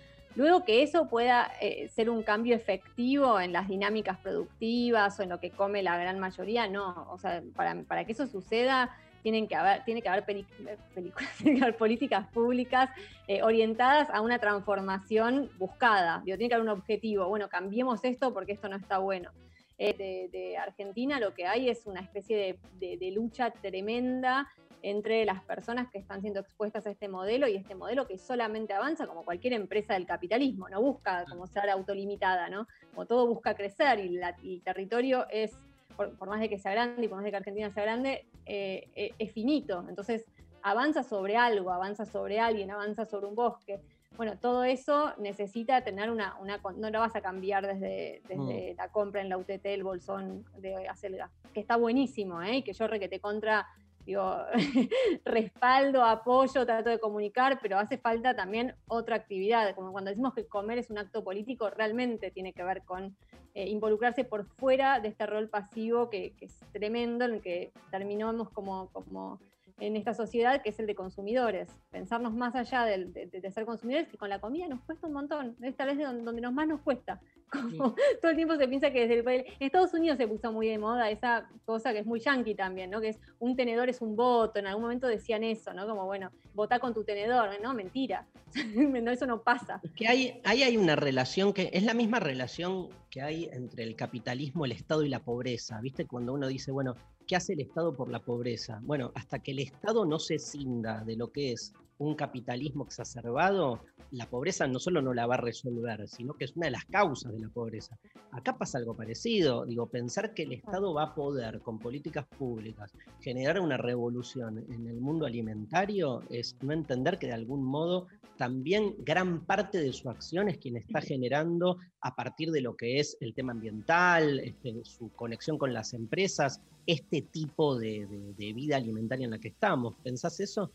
Luego 0.40 0.64
que 0.64 0.82
eso 0.82 1.06
pueda 1.06 1.52
eh, 1.60 1.90
ser 1.90 2.08
un 2.08 2.22
cambio 2.22 2.56
efectivo 2.56 3.38
en 3.38 3.52
las 3.52 3.68
dinámicas 3.68 4.16
productivas 4.20 5.20
o 5.20 5.22
en 5.22 5.28
lo 5.28 5.38
que 5.38 5.50
come 5.50 5.82
la 5.82 5.98
gran 5.98 6.18
mayoría, 6.18 6.66
no. 6.66 7.06
O 7.10 7.18
sea, 7.18 7.42
para, 7.54 8.06
que 8.06 8.12
eso 8.12 8.26
suceda, 8.26 8.88
tienen 9.22 9.46
que 9.46 9.54
haber, 9.54 9.84
tiene 9.84 10.00
que 10.00 10.08
haber 10.08 10.24
peli- 10.24 10.46
películas, 10.94 11.30
tiene 11.42 11.58
que 11.58 11.64
haber 11.64 11.76
políticas 11.76 12.26
públicas 12.28 12.88
eh, 13.28 13.42
orientadas 13.42 14.08
a 14.08 14.22
una 14.22 14.38
transformación 14.38 15.50
buscada. 15.58 16.22
Tiene 16.24 16.48
que 16.48 16.54
haber 16.54 16.64
un 16.64 16.78
objetivo. 16.78 17.28
Bueno, 17.28 17.50
cambiemos 17.50 18.02
esto 18.02 18.32
porque 18.32 18.52
esto 18.52 18.66
no 18.70 18.76
está 18.76 18.96
bueno. 18.96 19.30
Eh, 19.76 19.92
de, 19.92 20.38
de 20.38 20.56
Argentina 20.56 21.20
lo 21.20 21.34
que 21.34 21.44
hay 21.46 21.68
es 21.68 21.84
una 21.84 22.00
especie 22.00 22.58
de 22.80 23.10
lucha 23.10 23.50
tremenda 23.50 24.48
entre 24.82 25.24
las 25.24 25.42
personas 25.42 25.90
que 25.90 25.98
están 25.98 26.20
siendo 26.20 26.40
expuestas 26.40 26.86
a 26.86 26.90
este 26.90 27.08
modelo 27.08 27.46
y 27.48 27.56
este 27.56 27.74
modelo 27.74 28.06
que 28.06 28.18
solamente 28.18 28.72
avanza 28.72 29.06
como 29.06 29.24
cualquier 29.24 29.52
empresa 29.52 29.94
del 29.94 30.06
capitalismo, 30.06 30.68
no 30.68 30.80
busca 30.80 31.24
como 31.28 31.46
ser 31.46 31.68
autolimitada, 31.70 32.48
¿no? 32.48 32.66
Como 32.94 33.06
todo 33.06 33.26
busca 33.26 33.54
crecer 33.54 33.98
y, 34.00 34.08
la- 34.10 34.36
y 34.42 34.54
el 34.56 34.62
territorio 34.62 35.26
es, 35.30 35.52
por, 35.96 36.16
por 36.16 36.28
más 36.28 36.40
de 36.40 36.48
que 36.48 36.58
sea 36.58 36.72
grande 36.72 37.04
y 37.04 37.08
por 37.08 37.16
más 37.16 37.24
de 37.24 37.30
que 37.30 37.36
Argentina 37.36 37.70
sea 37.70 37.82
grande, 37.82 38.24
eh, 38.46 38.88
eh, 38.94 39.12
es 39.18 39.32
finito. 39.32 39.84
Entonces 39.88 40.24
avanza 40.62 41.02
sobre 41.02 41.36
algo, 41.36 41.70
avanza 41.70 42.04
sobre 42.06 42.40
alguien, 42.40 42.70
avanza 42.70 43.04
sobre 43.06 43.26
un 43.26 43.34
bosque. 43.34 43.80
Bueno, 44.16 44.36
todo 44.38 44.64
eso 44.64 45.14
necesita 45.18 45.82
tener 45.82 46.10
una, 46.10 46.36
una 46.40 46.60
no 46.76 46.90
lo 46.90 47.00
vas 47.00 47.16
a 47.16 47.20
cambiar 47.22 47.66
desde, 47.66 48.20
desde 48.28 48.74
la 48.76 48.88
compra 48.88 49.22
en 49.22 49.28
la 49.30 49.38
UTT, 49.38 49.64
el 49.66 49.82
bolsón 49.84 50.44
de 50.58 50.88
acelga, 50.88 51.30
que 51.54 51.60
está 51.60 51.76
buenísimo, 51.76 52.42
¿eh? 52.42 52.56
y 52.56 52.62
que 52.62 52.72
yo 52.74 52.86
requete 52.86 53.20
contra, 53.20 53.66
digo, 54.04 54.36
respaldo, 55.24 56.04
apoyo, 56.04 56.66
trato 56.66 56.90
de 56.90 56.98
comunicar, 56.98 57.58
pero 57.60 57.78
hace 57.78 57.98
falta 57.98 58.34
también 58.34 58.74
otra 58.88 59.16
actividad, 59.16 59.74
como 59.74 59.92
cuando 59.92 60.10
decimos 60.10 60.34
que 60.34 60.46
comer 60.46 60.78
es 60.78 60.90
un 60.90 60.98
acto 60.98 61.22
político, 61.22 61.70
realmente 61.70 62.30
tiene 62.30 62.52
que 62.52 62.62
ver 62.62 62.82
con 62.84 63.16
eh, 63.54 63.68
involucrarse 63.68 64.24
por 64.24 64.46
fuera 64.46 65.00
de 65.00 65.08
este 65.08 65.26
rol 65.26 65.48
pasivo 65.48 66.08
que, 66.08 66.34
es 66.40 66.60
tremendo, 66.72 67.24
en 67.24 67.34
el 67.34 67.42
que 67.42 67.72
terminamos 67.90 68.48
como, 68.50 68.88
como 68.92 69.40
en 69.80 69.96
esta 69.96 70.14
sociedad, 70.14 70.62
que 70.62 70.70
es 70.70 70.78
el 70.78 70.86
de 70.86 70.94
consumidores. 70.94 71.68
Pensarnos 71.90 72.34
más 72.34 72.54
allá 72.54 72.84
de, 72.84 73.50
ser 73.50 73.64
consumidores, 73.64 74.08
que 74.08 74.18
con 74.18 74.28
la 74.28 74.40
comida 74.40 74.68
nos 74.68 74.80
cuesta 74.82 75.06
un 75.06 75.14
montón, 75.14 75.56
es 75.62 75.76
tal 75.76 75.88
vez 75.88 75.98
de 75.98 76.04
donde, 76.04 76.22
donde 76.22 76.40
nos 76.42 76.52
más 76.52 76.68
nos 76.68 76.80
cuesta. 76.80 77.20
Como 77.50 77.94
todo 78.22 78.30
el 78.30 78.36
tiempo 78.36 78.56
se 78.56 78.68
piensa 78.68 78.90
que 78.92 79.00
desde 79.00 79.18
el 79.18 79.24
país- 79.24 79.44
en 79.46 79.66
Estados 79.66 79.92
Unidos 79.94 80.18
se 80.18 80.28
puso 80.28 80.52
muy 80.52 80.68
de 80.68 80.78
moda 80.78 81.10
esa 81.10 81.48
cosa 81.64 81.92
que 81.92 82.00
es 82.00 82.06
muy 82.06 82.20
yankee 82.20 82.54
también, 82.54 82.90
¿no? 82.90 83.00
Que 83.00 83.08
es 83.08 83.18
un 83.38 83.56
tenedor 83.56 83.88
es 83.88 84.00
un 84.00 84.16
voto, 84.16 84.58
en 84.58 84.66
algún 84.66 84.82
momento 84.84 85.06
decían 85.06 85.42
eso, 85.44 85.72
¿no? 85.74 85.86
Como, 85.86 86.06
bueno, 86.06 86.30
votá 86.54 86.78
con 86.78 86.94
tu 86.94 87.04
tenedor, 87.04 87.50
¿no? 87.62 87.74
Mentira, 87.74 88.26
no, 88.76 89.10
eso 89.10 89.26
no 89.26 89.42
pasa. 89.42 89.80
Que 89.96 90.06
hay, 90.08 90.40
ahí 90.44 90.62
hay 90.62 90.76
una 90.76 90.96
relación 90.96 91.52
que 91.52 91.70
es 91.72 91.82
la 91.82 91.94
misma 91.94 92.20
relación 92.20 92.88
que 93.10 93.22
hay 93.22 93.48
entre 93.52 93.82
el 93.82 93.96
capitalismo, 93.96 94.64
el 94.64 94.72
Estado 94.72 95.02
y 95.02 95.08
la 95.08 95.18
pobreza. 95.20 95.80
¿Viste? 95.80 96.06
Cuando 96.06 96.32
uno 96.32 96.46
dice, 96.46 96.70
bueno, 96.70 96.94
¿qué 97.26 97.34
hace 97.36 97.54
el 97.54 97.60
Estado 97.60 97.96
por 97.96 98.08
la 98.08 98.20
pobreza? 98.20 98.80
Bueno, 98.82 99.10
hasta 99.14 99.40
que 99.40 99.50
el 99.50 99.58
Estado 99.58 100.04
no 100.06 100.18
se 100.20 100.38
cinda 100.38 101.02
de 101.04 101.16
lo 101.16 101.32
que 101.32 101.52
es 101.52 101.72
un 102.00 102.14
capitalismo 102.14 102.84
exacerbado, 102.84 103.80
la 104.10 104.26
pobreza 104.26 104.66
no 104.66 104.78
solo 104.80 105.02
no 105.02 105.12
la 105.14 105.26
va 105.26 105.34
a 105.34 105.40
resolver, 105.40 106.08
sino 106.08 106.32
que 106.34 106.46
es 106.46 106.56
una 106.56 106.66
de 106.66 106.72
las 106.72 106.84
causas 106.86 107.32
de 107.32 107.38
la 107.40 107.48
pobreza. 107.50 107.96
Acá 108.32 108.56
pasa 108.56 108.78
algo 108.78 108.94
parecido, 108.96 109.64
digo, 109.66 109.86
pensar 109.86 110.32
que 110.34 110.44
el 110.44 110.52
Estado 110.52 110.92
va 110.94 111.04
a 111.04 111.14
poder 111.14 111.60
con 111.60 111.78
políticas 111.78 112.26
públicas 112.38 112.92
generar 113.20 113.60
una 113.60 113.76
revolución 113.76 114.58
en 114.58 114.86
el 114.88 115.00
mundo 115.00 115.26
alimentario 115.26 116.22
es 116.30 116.56
no 116.62 116.72
entender 116.72 117.18
que 117.18 117.26
de 117.28 117.34
algún 117.34 117.62
modo 117.62 118.06
también 118.38 118.94
gran 119.00 119.44
parte 119.44 119.78
de 119.78 119.92
su 119.92 120.08
acción 120.08 120.48
es 120.48 120.56
quien 120.56 120.76
está 120.78 121.02
generando 121.02 121.76
a 122.00 122.14
partir 122.16 122.50
de 122.50 122.62
lo 122.62 122.74
que 122.74 122.98
es 122.98 123.16
el 123.20 123.34
tema 123.34 123.52
ambiental, 123.52 124.40
este, 124.40 124.82
su 124.84 125.10
conexión 125.10 125.58
con 125.58 125.74
las 125.74 125.92
empresas, 125.92 126.60
este 126.86 127.20
tipo 127.20 127.78
de, 127.78 128.06
de- 128.06 128.32
de 128.32 128.52
vida 128.54 128.76
alimentaria 128.76 129.26
en 129.26 129.32
la 129.32 129.38
que 129.38 129.48
estamos. 129.48 129.94
¿Pensás 130.02 130.40
eso? 130.40 130.72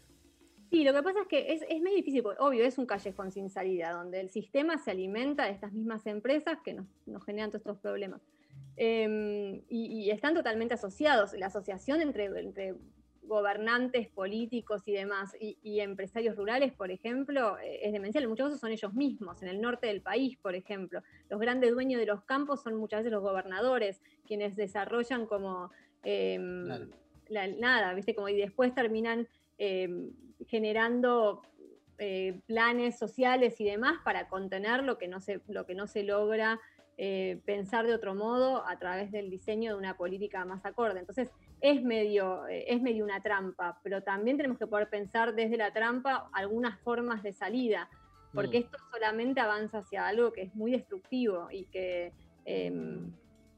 Sí, 0.75 0.83
lo 0.83 0.91
que 0.93 1.03
pasa 1.03 1.21
es 1.21 1.27
que 1.27 1.53
es, 1.53 1.61
es 1.69 1.81
muy 1.81 1.95
difícil, 1.95 2.21
porque 2.21 2.41
obvio, 2.41 2.65
es 2.65 2.77
un 2.77 2.85
callejón 2.85 3.31
sin 3.31 3.49
salida, 3.49 3.91
donde 3.93 4.19
el 4.19 4.29
sistema 4.29 4.77
se 4.77 4.91
alimenta 4.91 5.45
de 5.45 5.51
estas 5.51 5.71
mismas 5.71 6.05
empresas 6.05 6.57
que 6.65 6.73
nos, 6.73 6.85
nos 7.05 7.23
generan 7.23 7.49
todos 7.49 7.61
estos 7.61 7.77
problemas. 7.77 8.19
Eh, 8.75 9.63
y, 9.69 9.85
y 9.85 10.11
están 10.11 10.33
totalmente 10.33 10.73
asociados. 10.73 11.31
La 11.31 11.45
asociación 11.45 12.01
entre, 12.01 12.25
entre 12.25 12.75
gobernantes 13.23 14.09
políticos 14.09 14.81
y 14.85 14.91
demás, 14.91 15.33
y, 15.39 15.57
y 15.63 15.79
empresarios 15.79 16.35
rurales, 16.35 16.73
por 16.73 16.91
ejemplo, 16.91 17.57
eh, 17.59 17.79
es 17.83 17.93
demencial. 17.93 18.25
En 18.25 18.29
muchos 18.31 18.47
casos 18.47 18.59
son 18.59 18.73
ellos 18.73 18.93
mismos, 18.93 19.41
en 19.43 19.47
el 19.47 19.61
norte 19.61 19.87
del 19.87 20.01
país, 20.01 20.35
por 20.39 20.55
ejemplo. 20.55 21.01
Los 21.29 21.39
grandes 21.39 21.71
dueños 21.71 22.01
de 22.01 22.05
los 22.05 22.25
campos 22.25 22.61
son 22.61 22.75
muchas 22.75 22.99
veces 22.99 23.13
los 23.13 23.21
gobernadores, 23.23 24.01
quienes 24.27 24.57
desarrollan 24.57 25.25
como 25.25 25.71
em, 26.03 26.67
la- 27.29 27.47
nada, 27.47 27.93
¿viste? 27.93 28.13
Como, 28.13 28.27
y 28.27 28.35
después 28.35 28.75
terminan 28.75 29.25
em, 29.57 30.11
generando 30.47 31.41
eh, 31.97 32.41
planes 32.45 32.97
sociales 32.97 33.59
y 33.61 33.65
demás 33.65 33.99
para 34.03 34.27
contener 34.27 34.83
lo 34.83 34.97
que 34.97 35.07
no 35.07 35.21
se, 35.21 35.41
lo 35.47 35.65
que 35.65 35.75
no 35.75 35.87
se 35.87 36.03
logra 36.03 36.59
eh, 36.97 37.41
pensar 37.45 37.85
de 37.87 37.93
otro 37.93 38.15
modo 38.15 38.65
a 38.67 38.77
través 38.79 39.11
del 39.11 39.29
diseño 39.29 39.73
de 39.73 39.77
una 39.77 39.97
política 39.97 40.45
más 40.45 40.65
acorde. 40.65 40.99
Entonces, 40.99 41.29
es 41.59 41.83
medio, 41.83 42.47
eh, 42.47 42.65
es 42.67 42.81
medio 42.81 43.03
una 43.03 43.21
trampa, 43.21 43.79
pero 43.83 44.01
también 44.01 44.37
tenemos 44.37 44.57
que 44.57 44.67
poder 44.67 44.89
pensar 44.89 45.35
desde 45.35 45.57
la 45.57 45.73
trampa 45.73 46.29
algunas 46.31 46.79
formas 46.81 47.21
de 47.21 47.33
salida, 47.33 47.89
porque 48.33 48.59
Mm. 48.59 48.63
esto 48.63 48.77
solamente 48.93 49.39
avanza 49.41 49.79
hacia 49.79 50.07
algo 50.07 50.31
que 50.31 50.43
es 50.43 50.55
muy 50.55 50.71
destructivo 50.71 51.47
y 51.51 51.65
que, 51.65 52.13
em, 52.45 53.11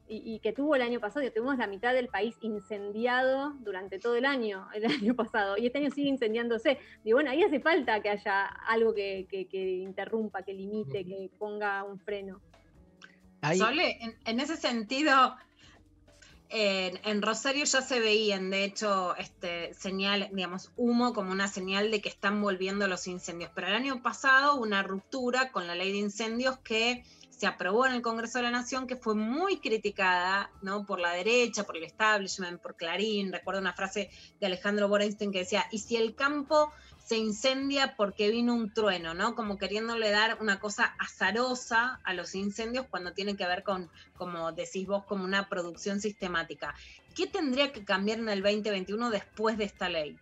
y, 0.08 0.34
y 0.34 0.38
que 0.40 0.52
tuvo 0.52 0.74
el 0.74 0.82
año 0.82 1.00
pasado, 1.00 1.24
y 1.26 1.30
tuvimos 1.30 1.58
la 1.58 1.66
mitad 1.66 1.92
del 1.94 2.08
país 2.08 2.34
incendiado 2.40 3.52
durante 3.60 3.98
todo 3.98 4.16
el 4.16 4.24
año, 4.24 4.66
el 4.74 4.86
año 4.86 5.14
pasado, 5.14 5.56
y 5.58 5.66
este 5.66 5.78
año 5.78 5.90
sigue 5.90 6.08
incendiándose. 6.08 6.78
Y 7.04 7.12
bueno, 7.12 7.30
ahí 7.30 7.42
hace 7.42 7.60
falta 7.60 8.00
que 8.00 8.08
haya 8.10 8.46
algo 8.46 8.94
que, 8.94 9.26
que- 9.30 9.46
que 9.46 9.76
interrumpa, 9.78 10.42
que 10.42 10.54
limite, 10.54 11.04
que 11.04 11.30
ponga 11.38 11.84
un 11.84 11.98
freno. 12.00 12.40
Sole, 13.58 13.98
en, 14.02 14.16
en 14.24 14.40
ese 14.40 14.56
sentido, 14.56 15.36
en, 16.50 16.98
en 17.04 17.20
Rosario 17.22 17.64
ya 17.64 17.82
se 17.82 18.00
veían, 18.00 18.50
de 18.50 18.64
hecho, 18.64 19.14
este 19.16 19.74
señal, 19.74 20.30
digamos, 20.32 20.72
humo 20.76 21.12
como 21.12 21.30
una 21.30 21.46
señal 21.46 21.90
de 21.90 22.00
que 22.00 22.08
están 22.08 22.40
volviendo 22.40 22.88
los 22.88 23.06
incendios. 23.06 23.50
Pero 23.54 23.66
el 23.68 23.74
año 23.74 24.02
pasado 24.02 24.54
hubo 24.54 24.62
una 24.62 24.82
ruptura 24.82 25.52
con 25.52 25.66
la 25.66 25.74
ley 25.74 25.92
de 25.92 25.98
incendios 25.98 26.58
que 26.60 27.04
se 27.38 27.46
aprobó 27.46 27.86
en 27.86 27.92
el 27.94 28.02
Congreso 28.02 28.38
de 28.38 28.44
la 28.44 28.50
Nación, 28.50 28.88
que 28.88 28.96
fue 28.96 29.14
muy 29.14 29.58
criticada, 29.58 30.50
¿no? 30.60 30.84
Por 30.84 30.98
la 30.98 31.12
derecha, 31.12 31.62
por 31.62 31.76
el 31.76 31.84
establishment, 31.84 32.60
por 32.60 32.74
Clarín. 32.74 33.32
Recuerdo 33.32 33.60
una 33.60 33.72
frase 33.72 34.10
de 34.40 34.46
Alejandro 34.46 34.88
Borenstein 34.88 35.30
que 35.30 35.38
decía, 35.40 35.64
¿y 35.70 35.78
si 35.78 35.96
el 35.96 36.16
campo 36.16 36.72
se 37.08 37.16
incendia 37.16 37.94
porque 37.96 38.28
vino 38.28 38.54
un 38.54 38.74
trueno, 38.74 39.14
¿no? 39.14 39.36
Como 39.36 39.56
queriéndole 39.56 40.10
dar 40.10 40.38
una 40.42 40.58
cosa 40.58 40.96
azarosa 40.98 42.00
a 42.02 42.12
los 42.12 42.34
incendios 42.34 42.86
cuando 42.90 43.12
tiene 43.12 43.36
que 43.36 43.46
ver 43.46 43.62
con, 43.62 43.88
como 44.16 44.50
decís 44.52 44.86
vos, 44.86 45.04
como 45.04 45.24
una 45.24 45.48
producción 45.48 46.00
sistemática. 46.00 46.74
¿Qué 47.14 47.28
tendría 47.28 47.72
que 47.72 47.84
cambiar 47.84 48.18
en 48.18 48.28
el 48.28 48.42
2021 48.42 49.10
después 49.10 49.56
de 49.56 49.64
esta 49.64 49.88
ley? 49.88 50.18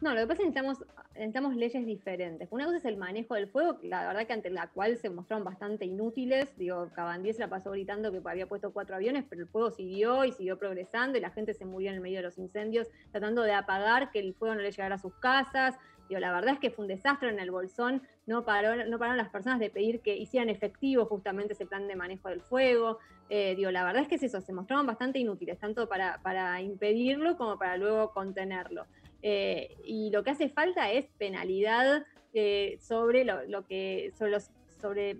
No, 0.00 0.14
lo 0.14 0.20
que 0.20 0.26
pasa 0.26 0.42
es 0.42 0.54
que 0.54 0.60
necesitamos, 0.62 0.78
necesitamos 1.16 1.56
leyes 1.56 1.84
diferentes. 1.86 2.48
Una 2.50 2.64
cosa 2.64 2.78
es 2.78 2.84
el 2.84 2.96
manejo 2.96 3.34
del 3.34 3.48
fuego, 3.48 3.78
la 3.82 4.06
verdad 4.06 4.26
que 4.26 4.32
ante 4.32 4.50
la 4.50 4.68
cual 4.68 4.96
se 4.96 5.10
mostraron 5.10 5.44
bastante 5.44 5.84
inútiles. 5.84 6.56
Digo, 6.56 6.90
Cabandier 6.94 7.34
se 7.34 7.40
la 7.40 7.48
pasó 7.48 7.70
gritando 7.70 8.12
que 8.12 8.20
había 8.24 8.46
puesto 8.46 8.72
cuatro 8.72 8.96
aviones, 8.96 9.24
pero 9.28 9.42
el 9.42 9.48
fuego 9.48 9.70
siguió 9.70 10.24
y 10.24 10.32
siguió 10.32 10.58
progresando 10.58 11.18
y 11.18 11.20
la 11.20 11.30
gente 11.30 11.54
se 11.54 11.64
murió 11.64 11.90
en 11.90 11.96
el 11.96 12.00
medio 12.00 12.18
de 12.18 12.24
los 12.24 12.38
incendios 12.38 12.88
tratando 13.10 13.42
de 13.42 13.52
apagar 13.52 14.10
que 14.10 14.20
el 14.20 14.34
fuego 14.34 14.54
no 14.54 14.60
le 14.60 14.70
llegara 14.70 14.96
a 14.96 14.98
sus 14.98 15.14
casas. 15.14 15.76
Digo, 16.08 16.20
la 16.20 16.32
verdad 16.32 16.54
es 16.54 16.60
que 16.60 16.70
fue 16.70 16.84
un 16.84 16.88
desastre 16.88 17.30
en 17.30 17.40
el 17.40 17.50
Bolsón, 17.50 18.02
no, 18.26 18.44
paró, 18.44 18.86
no 18.86 18.98
pararon 18.98 19.16
las 19.16 19.28
personas 19.28 19.58
de 19.58 19.70
pedir 19.70 20.00
que 20.00 20.16
hicieran 20.16 20.48
efectivo 20.48 21.04
justamente 21.06 21.54
ese 21.54 21.66
plan 21.66 21.88
de 21.88 21.96
manejo 21.96 22.28
del 22.28 22.42
fuego. 22.42 22.98
Eh, 23.28 23.56
digo, 23.56 23.72
la 23.72 23.84
verdad 23.84 24.02
es 24.02 24.08
que 24.08 24.14
es 24.14 24.22
eso, 24.22 24.40
se 24.40 24.52
mostraron 24.52 24.86
bastante 24.86 25.18
inútiles, 25.18 25.58
tanto 25.58 25.88
para, 25.88 26.20
para 26.22 26.60
impedirlo 26.60 27.36
como 27.36 27.58
para 27.58 27.76
luego 27.76 28.12
contenerlo. 28.12 28.86
Eh, 29.22 29.76
y 29.84 30.10
lo 30.10 30.22
que 30.22 30.30
hace 30.30 30.48
falta 30.48 30.90
es 30.90 31.06
penalidad 31.18 32.04
eh, 32.34 32.78
sobre 32.80 33.24
lo, 33.24 33.44
lo 33.46 33.66
que 33.66 34.12
sobre 34.16 34.32
los 34.32 34.50
sobre 34.80 35.18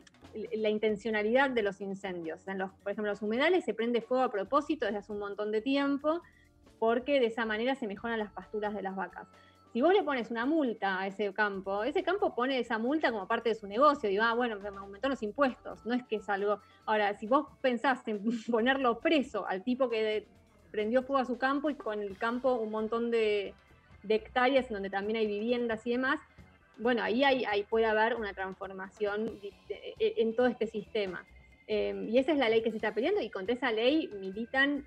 la 0.52 0.68
intencionalidad 0.68 1.50
de 1.50 1.62
los 1.62 1.80
incendios. 1.80 2.46
En 2.46 2.58
los, 2.58 2.70
por 2.82 2.92
ejemplo, 2.92 3.10
los 3.10 3.22
humedales 3.22 3.64
se 3.64 3.74
prende 3.74 4.00
fuego 4.00 4.24
a 4.24 4.30
propósito 4.30 4.84
desde 4.86 4.98
hace 4.98 5.12
un 5.12 5.18
montón 5.18 5.50
de 5.50 5.60
tiempo, 5.60 6.22
porque 6.78 7.20
de 7.20 7.26
esa 7.26 7.46
manera 7.46 7.74
se 7.74 7.86
mejoran 7.86 8.18
las 8.18 8.32
pasturas 8.32 8.74
de 8.74 8.82
las 8.82 8.94
vacas. 8.96 9.28
Si 9.72 9.82
vos 9.82 9.92
le 9.92 10.02
pones 10.02 10.30
una 10.30 10.46
multa 10.46 11.00
a 11.00 11.06
ese 11.06 11.32
campo, 11.34 11.84
ese 11.84 12.02
campo 12.02 12.34
pone 12.34 12.58
esa 12.58 12.78
multa 12.78 13.10
como 13.10 13.26
parte 13.26 13.50
de 13.50 13.54
su 13.54 13.66
negocio. 13.66 14.08
Digo, 14.08 14.22
ah, 14.22 14.34
bueno, 14.34 14.58
me 14.58 14.68
aumentó 14.68 15.08
los 15.08 15.22
impuestos. 15.22 15.84
No 15.84 15.94
es 15.94 16.02
que 16.04 16.16
es 16.16 16.28
algo. 16.30 16.60
Ahora, 16.86 17.14
si 17.18 17.26
vos 17.26 17.46
pensás 17.60 18.06
en 18.06 18.22
ponerlo 18.50 19.00
preso 19.00 19.46
al 19.46 19.62
tipo 19.62 19.90
que 19.90 20.26
prendió 20.70 21.02
fuego 21.02 21.20
a 21.20 21.24
su 21.26 21.36
campo 21.36 21.68
y 21.68 21.74
con 21.74 22.00
el 22.00 22.16
campo 22.16 22.54
un 22.54 22.70
montón 22.70 23.10
de, 23.10 23.54
de 24.06 24.14
hectáreas 24.14 24.66
en 24.68 24.74
donde 24.74 24.90
también 24.90 25.16
hay 25.16 25.26
viviendas 25.26 25.86
y 25.86 25.90
demás, 25.92 26.20
bueno, 26.78 27.02
ahí, 27.02 27.24
hay, 27.24 27.44
ahí 27.44 27.62
puede 27.64 27.86
haber 27.86 28.14
una 28.16 28.32
transformación 28.34 29.38
e- 29.42 30.14
en 30.18 30.34
todo 30.36 30.46
este 30.46 30.66
sistema. 30.66 31.24
Eh, 31.68 32.06
y 32.08 32.18
esa 32.18 32.32
es 32.32 32.38
la 32.38 32.48
ley 32.48 32.62
que 32.62 32.70
se 32.70 32.76
está 32.76 32.94
peleando 32.94 33.20
y 33.22 33.30
contra 33.30 33.54
esa 33.54 33.72
ley 33.72 34.08
militan, 34.20 34.84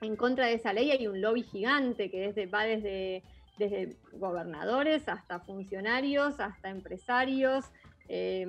en 0.00 0.16
contra 0.16 0.46
de 0.46 0.54
esa 0.54 0.72
ley 0.72 0.90
hay 0.90 1.06
un 1.06 1.20
lobby 1.20 1.42
gigante 1.42 2.10
que 2.10 2.20
desde, 2.20 2.46
va 2.46 2.64
desde, 2.64 3.22
desde 3.58 3.96
gobernadores 4.12 5.08
hasta 5.08 5.40
funcionarios, 5.40 6.40
hasta 6.40 6.70
empresarios, 6.70 7.66
eh, 8.08 8.46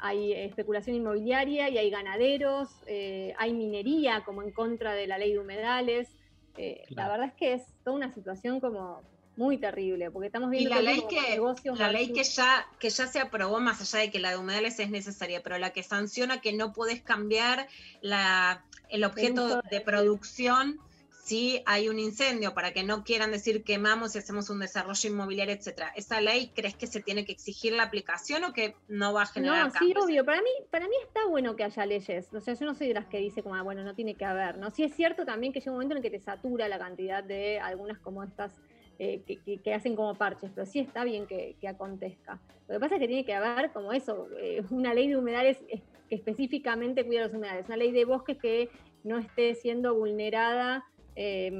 hay 0.00 0.34
especulación 0.34 0.96
inmobiliaria 0.96 1.70
y 1.70 1.78
hay 1.78 1.90
ganaderos, 1.90 2.68
eh, 2.86 3.34
hay 3.38 3.54
minería 3.54 4.22
como 4.24 4.42
en 4.42 4.52
contra 4.52 4.92
de 4.92 5.06
la 5.06 5.18
ley 5.18 5.32
de 5.32 5.38
humedales. 5.38 6.14
Eh, 6.56 6.84
La 6.90 7.08
verdad 7.08 7.28
es 7.28 7.34
que 7.34 7.52
es 7.54 7.62
toda 7.84 7.96
una 7.96 8.12
situación 8.12 8.60
como 8.60 9.00
muy 9.38 9.56
terrible, 9.56 10.10
porque 10.10 10.26
estamos 10.26 10.52
Y 10.52 10.58
viendo 10.58 10.70
la 10.70 10.76
todo 10.80 10.84
ley 10.84 11.04
que 11.08 11.30
negocios 11.30 11.78
la 11.78 11.92
ley 11.92 12.12
que 12.12 12.24
ya 12.24 12.66
que 12.80 12.90
ya 12.90 13.06
se 13.06 13.20
aprobó 13.20 13.60
más 13.60 13.80
allá 13.80 14.00
de 14.04 14.10
que 14.10 14.18
la 14.18 14.30
de 14.30 14.36
humedales 14.36 14.78
es 14.80 14.90
necesaria, 14.90 15.42
pero 15.42 15.58
la 15.58 15.70
que 15.70 15.82
sanciona 15.82 16.40
que 16.40 16.52
no 16.52 16.72
puedes 16.72 17.00
cambiar 17.02 17.68
la 18.00 18.64
el 18.90 19.04
objeto 19.04 19.62
de 19.70 19.80
producción 19.80 20.80
si 21.28 21.62
hay 21.66 21.90
un 21.90 21.98
incendio 21.98 22.54
para 22.54 22.72
que 22.72 22.82
no 22.82 23.04
quieran 23.04 23.30
decir 23.30 23.62
quemamos 23.62 24.16
y 24.16 24.18
hacemos 24.18 24.48
un 24.48 24.60
desarrollo 24.60 25.10
inmobiliario, 25.10 25.54
etcétera. 25.54 25.92
¿Esa 25.94 26.22
ley 26.22 26.50
crees 26.56 26.74
que 26.74 26.86
se 26.86 27.02
tiene 27.02 27.26
que 27.26 27.32
exigir 27.32 27.74
la 27.74 27.82
aplicación 27.82 28.44
o 28.44 28.54
que 28.54 28.74
no 28.88 29.12
va 29.12 29.22
a 29.22 29.26
generar 29.26 29.66
No, 29.66 29.78
sí, 29.78 29.92
obvio. 29.94 30.24
Para 30.24 30.40
mí, 30.40 30.48
para 30.70 30.88
mí 30.88 30.94
está 31.06 31.26
bueno 31.26 31.54
que 31.54 31.64
haya 31.64 31.84
leyes. 31.84 32.32
O 32.32 32.40
sea, 32.40 32.54
yo 32.54 32.64
no 32.64 32.74
soy 32.74 32.88
de 32.88 32.94
las 32.94 33.06
que 33.08 33.18
dice 33.18 33.42
como, 33.42 33.56
ah, 33.56 33.62
bueno, 33.62 33.84
no 33.84 33.94
tiene 33.94 34.14
que 34.14 34.24
haber, 34.24 34.56
¿no? 34.56 34.70
Sí 34.70 34.84
es 34.84 34.94
cierto 34.94 35.26
también 35.26 35.52
que 35.52 35.60
llega 35.60 35.70
un 35.70 35.76
momento 35.76 35.92
en 35.92 35.98
el 35.98 36.02
que 36.02 36.16
te 36.16 36.24
satura 36.24 36.66
la 36.66 36.78
cantidad 36.78 37.22
de 37.22 37.60
algunas 37.60 37.98
como 37.98 38.24
estas 38.24 38.58
eh, 38.98 39.22
que, 39.26 39.38
que- 39.42 39.58
que 39.62 39.74
hacen 39.74 39.94
como 39.96 40.14
parches, 40.16 40.50
pero 40.54 40.66
sí 40.66 40.80
está 40.80 41.04
bien 41.04 41.26
que, 41.26 41.56
que 41.60 41.68
acontezca. 41.68 42.40
Lo 42.66 42.74
que 42.74 42.80
pasa 42.80 42.96
es 42.96 43.00
que 43.00 43.08
tiene 43.08 43.24
que 43.24 43.34
haber 43.34 43.70
como 43.72 43.92
eso, 43.92 44.28
eh, 44.40 44.62
una 44.70 44.92
ley 44.94 45.08
de 45.08 45.16
humedales 45.16 45.58
es- 45.68 45.82
que 46.08 46.14
específicamente 46.16 47.04
cuida 47.04 47.22
los 47.26 47.34
humedales, 47.34 47.66
una 47.66 47.76
ley 47.76 47.92
de 47.92 48.04
bosques 48.04 48.38
que 48.38 48.70
no 49.04 49.18
esté 49.18 49.54
siendo 49.54 49.94
vulnerada. 49.94 50.84
Eh, 51.16 51.50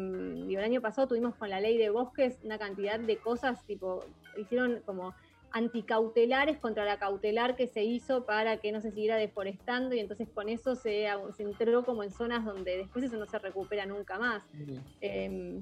digo, 0.47 0.59
el 0.61 0.65
año 0.65 0.81
pasado 0.81 1.07
tuvimos 1.09 1.35
con 1.37 1.51
la 1.51 1.61
ley 1.61 1.77
de 1.77 1.91
bosques 1.91 2.39
una 2.43 2.59
cantidad 2.59 2.99
de 2.99 3.19
cosas, 3.19 3.65
tipo, 3.67 4.05
hicieron 4.37 4.81
como 4.87 5.15
anticautelares 5.51 6.59
contra 6.59 6.85
la 6.85 6.99
cautelar 6.99 7.57
que 7.57 7.67
se 7.67 7.83
hizo 7.83 8.25
para 8.27 8.59
que 8.59 8.71
no 8.73 8.81
se 8.81 8.91
siguiera 8.91 9.17
deforestando 9.17 9.95
y 9.95 9.99
entonces 10.01 10.29
con 10.35 10.49
eso 10.49 10.75
se, 10.75 11.07
se 11.37 11.43
entró 11.43 11.85
como 11.85 12.03
en 12.03 12.11
zonas 12.11 12.45
donde 12.45 12.77
después 12.79 13.05
eso 13.05 13.17
no 13.17 13.27
se 13.27 13.39
recupera 13.39 13.85
nunca 13.87 14.19
más. 14.19 14.43
Eh, 15.01 15.61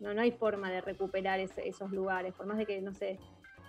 no, 0.00 0.14
no 0.14 0.20
hay 0.20 0.32
forma 0.32 0.70
de 0.70 0.80
recuperar 0.80 1.40
esos 1.40 1.90
lugares, 1.90 2.34
por 2.34 2.46
más 2.46 2.58
de 2.58 2.66
que, 2.66 2.80
no 2.80 2.92
sé, 2.92 3.18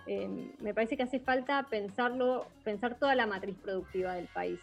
eh, 0.06 0.28
me 0.60 0.72
parece 0.72 0.96
que 0.96 1.02
hace 1.02 1.20
falta 1.20 1.66
pensarlo, 1.68 2.46
pensar 2.64 2.98
toda 2.98 3.14
la 3.14 3.26
matriz 3.26 3.56
productiva 3.62 4.14
del 4.14 4.26
país. 4.28 4.60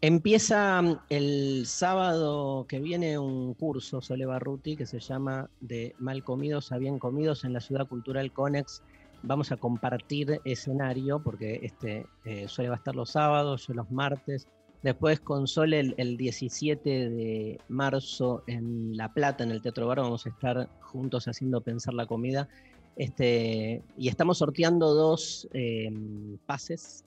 Empieza 0.00 0.80
mm, 0.80 1.00
el 1.10 1.66
sábado 1.66 2.64
que 2.68 2.78
viene 2.78 3.18
un 3.18 3.54
curso, 3.54 4.00
Sole 4.00 4.26
Barruti, 4.26 4.76
que 4.76 4.86
se 4.86 5.00
llama 5.00 5.50
De 5.60 5.94
Mal 5.98 6.22
Comidos 6.22 6.72
a 6.72 6.78
Bien 6.78 6.98
Comidos 6.98 7.44
en 7.44 7.52
la 7.52 7.60
Ciudad 7.60 7.88
Cultural 7.88 8.32
Conex. 8.32 8.82
Vamos 9.22 9.52
a 9.52 9.56
compartir 9.56 10.40
escenario, 10.44 11.22
porque 11.22 11.60
este 11.62 12.06
eh, 12.24 12.46
va 12.68 12.74
estar 12.76 12.94
los 12.94 13.10
sábados, 13.10 13.66
yo 13.66 13.74
los 13.74 13.90
martes. 13.90 14.48
Después 14.82 15.20
con 15.20 15.46
Sole 15.46 15.80
el, 15.80 15.94
el 15.98 16.16
17 16.16 17.10
de 17.10 17.60
marzo 17.68 18.42
en 18.46 18.96
La 18.96 19.12
Plata, 19.12 19.44
en 19.44 19.50
el 19.50 19.60
Teatro 19.60 19.86
Bar, 19.86 20.00
vamos 20.00 20.24
a 20.26 20.30
estar 20.30 20.68
juntos 20.80 21.28
haciendo 21.28 21.60
pensar 21.60 21.94
la 21.94 22.06
comida. 22.06 22.48
Este, 22.96 23.82
y 23.96 24.08
estamos 24.08 24.38
sorteando 24.38 24.94
dos 24.94 25.48
eh, 25.52 25.90
pases 26.46 27.04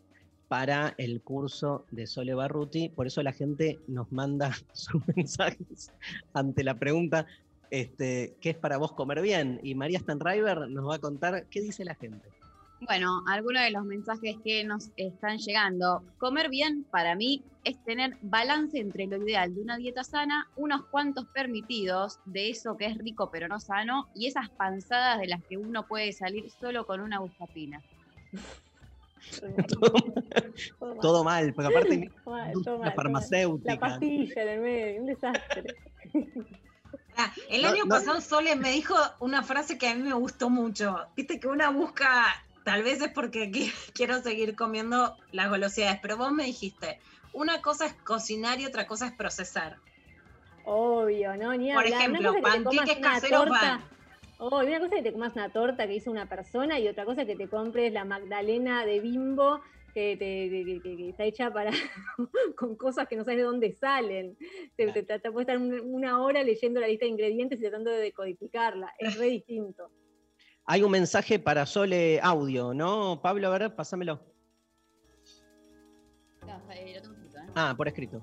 para 0.47 0.93
el 0.97 1.21
curso 1.21 1.85
de 1.91 2.05
Sole 2.05 2.33
Barruti. 2.33 2.89
Por 2.89 3.07
eso 3.07 3.23
la 3.23 3.31
gente 3.31 3.79
nos 3.87 4.11
manda 4.11 4.51
sus 4.73 5.01
mensajes 5.15 5.91
ante 6.33 6.63
la 6.63 6.77
pregunta, 6.77 7.25
este, 7.71 8.35
¿qué 8.39 8.51
es 8.51 8.55
para 8.55 8.77
vos 8.77 8.91
comer 8.91 9.21
bien? 9.21 9.59
Y 9.63 9.73
María 9.73 9.99
Stanriver 9.99 10.69
nos 10.69 10.87
va 10.87 10.95
a 10.95 10.99
contar 10.99 11.47
qué 11.47 11.59
dice 11.61 11.83
la 11.83 11.95
gente. 11.95 12.29
Bueno, 12.85 13.23
algunos 13.27 13.63
de 13.63 13.71
los 13.71 13.85
mensajes 13.85 14.35
que 14.43 14.63
nos 14.63 14.89
están 14.97 15.37
llegando. 15.37 16.03
Comer 16.17 16.49
bien, 16.49 16.85
para 16.91 17.15
mí, 17.15 17.43
es 17.63 17.81
tener 17.83 18.17
balance 18.21 18.77
entre 18.77 19.07
lo 19.07 19.17
ideal 19.17 19.53
de 19.53 19.61
una 19.61 19.77
dieta 19.77 20.03
sana, 20.03 20.49
unos 20.55 20.85
cuantos 20.87 21.25
permitidos 21.33 22.19
de 22.25 22.49
eso 22.49 22.75
que 22.75 22.85
es 22.87 22.97
rico 22.97 23.29
pero 23.31 23.47
no 23.47 23.59
sano, 23.59 24.09
y 24.13 24.27
esas 24.27 24.49
panzadas 24.49 25.19
de 25.19 25.27
las 25.27 25.41
que 25.47 25.57
uno 25.57 25.87
puede 25.87 26.11
salir 26.11 26.49
solo 26.49 26.85
con 26.85 26.99
una 26.99 27.19
buscapina. 27.19 27.81
Todo 31.01 31.23
mal, 31.23 31.53
porque 31.53 31.67
aparte 31.69 32.11
mal, 32.25 32.53
todo 32.63 32.79
la 32.79 32.85
mal. 32.85 32.93
farmacéutica. 32.95 33.73
La 33.73 33.79
pastilla 33.79 34.41
en 34.41 34.49
el 34.49 34.59
medio, 34.59 35.01
un 35.01 35.07
desastre. 35.07 35.75
Ah, 37.15 37.31
el 37.49 37.61
No, 37.61 37.69
año 37.69 37.83
no. 37.85 37.89
pasado 37.89 38.19
Sole 38.19 38.55
me 38.55 38.71
dijo 38.71 38.95
una 39.19 39.43
frase 39.43 39.77
que 39.77 39.87
a 39.87 39.95
mí 39.95 40.01
me 40.01 40.13
gustó 40.13 40.49
mucho. 40.49 40.97
Viste 41.15 41.39
que 41.39 41.47
una 41.47 41.69
busca, 41.69 42.25
tal 42.63 42.83
vez 42.83 43.01
es 43.01 43.11
porque 43.11 43.49
qui- 43.51 43.73
quiero 43.93 44.19
seguir 44.21 44.55
comiendo 44.55 45.15
las 45.31 45.49
golosidades, 45.49 45.99
pero 46.01 46.17
vos 46.17 46.31
me 46.31 46.45
dijiste, 46.45 46.99
una 47.33 47.61
cosa 47.61 47.85
es 47.85 47.93
cocinar 47.93 48.59
y 48.59 48.65
otra 48.65 48.85
cosa 48.87 49.07
es 49.07 49.13
procesar. 49.13 49.77
Obvio, 50.65 51.35
¿no? 51.35 51.53
Ni 51.55 51.73
Por 51.73 51.83
hablar. 51.85 51.99
Ejemplo, 52.01 52.33
panqueques 52.41 52.97
una 52.97 53.09
caseros 53.13 53.49
van. 53.49 53.81
Oh, 54.37 54.59
una 54.59 54.79
cosa 54.79 54.95
es 54.95 55.01
que 55.01 55.09
te 55.09 55.13
comas 55.13 55.33
una 55.33 55.51
torta 55.51 55.87
que 55.87 55.95
hizo 55.95 56.11
una 56.11 56.27
persona 56.27 56.79
y 56.79 56.87
otra 56.87 57.05
cosa 57.05 57.21
es 57.21 57.27
que 57.27 57.35
te 57.35 57.47
compres 57.47 57.93
la 57.93 58.03
Magdalena 58.05 58.85
de 58.85 58.99
Bimbo 58.99 59.61
que, 59.93 60.17
te, 60.17 60.49
que- 60.49 60.81
que- 60.81 60.97
que 60.97 61.09
está 61.09 61.23
hecha 61.23 61.51
para 61.53 61.71
con 62.57 62.75
cosas 62.75 63.07
que 63.07 63.15
no 63.15 63.23
sabes 63.23 63.37
de 63.37 63.43
dónde 63.43 63.73
salen. 63.73 64.37
Te, 64.75 64.91
te, 64.91 65.03
te- 65.03 65.19
te 65.19 65.31
puedes 65.31 65.47
estar 65.47 65.57
un- 65.57 65.79
una 65.93 66.21
hora 66.21 66.43
leyendo 66.43 66.79
la 66.79 66.87
lista 66.87 67.05
de 67.05 67.11
ingredientes 67.11 67.59
y 67.59 67.61
tratando 67.61 67.91
de 67.91 67.97
decodificarla. 67.97 68.93
Es 68.97 69.17
re 69.17 69.27
distinto. 69.27 69.91
Hay 70.65 70.81
un 70.81 70.91
mensaje 70.91 71.39
para 71.39 71.65
Sole 71.65 72.21
audio, 72.21 72.73
¿no? 72.73 73.19
Pablo, 73.21 73.47
a 73.47 73.57
ver, 73.57 73.75
pásamelo. 73.75 74.21
No, 76.47 76.71
eh, 76.71 76.93
lo 76.95 77.01
tengo 77.01 77.13
escrito, 77.15 77.37
¿eh? 77.37 77.51
Ah, 77.55 77.73
por 77.75 77.87
escrito. 77.89 78.21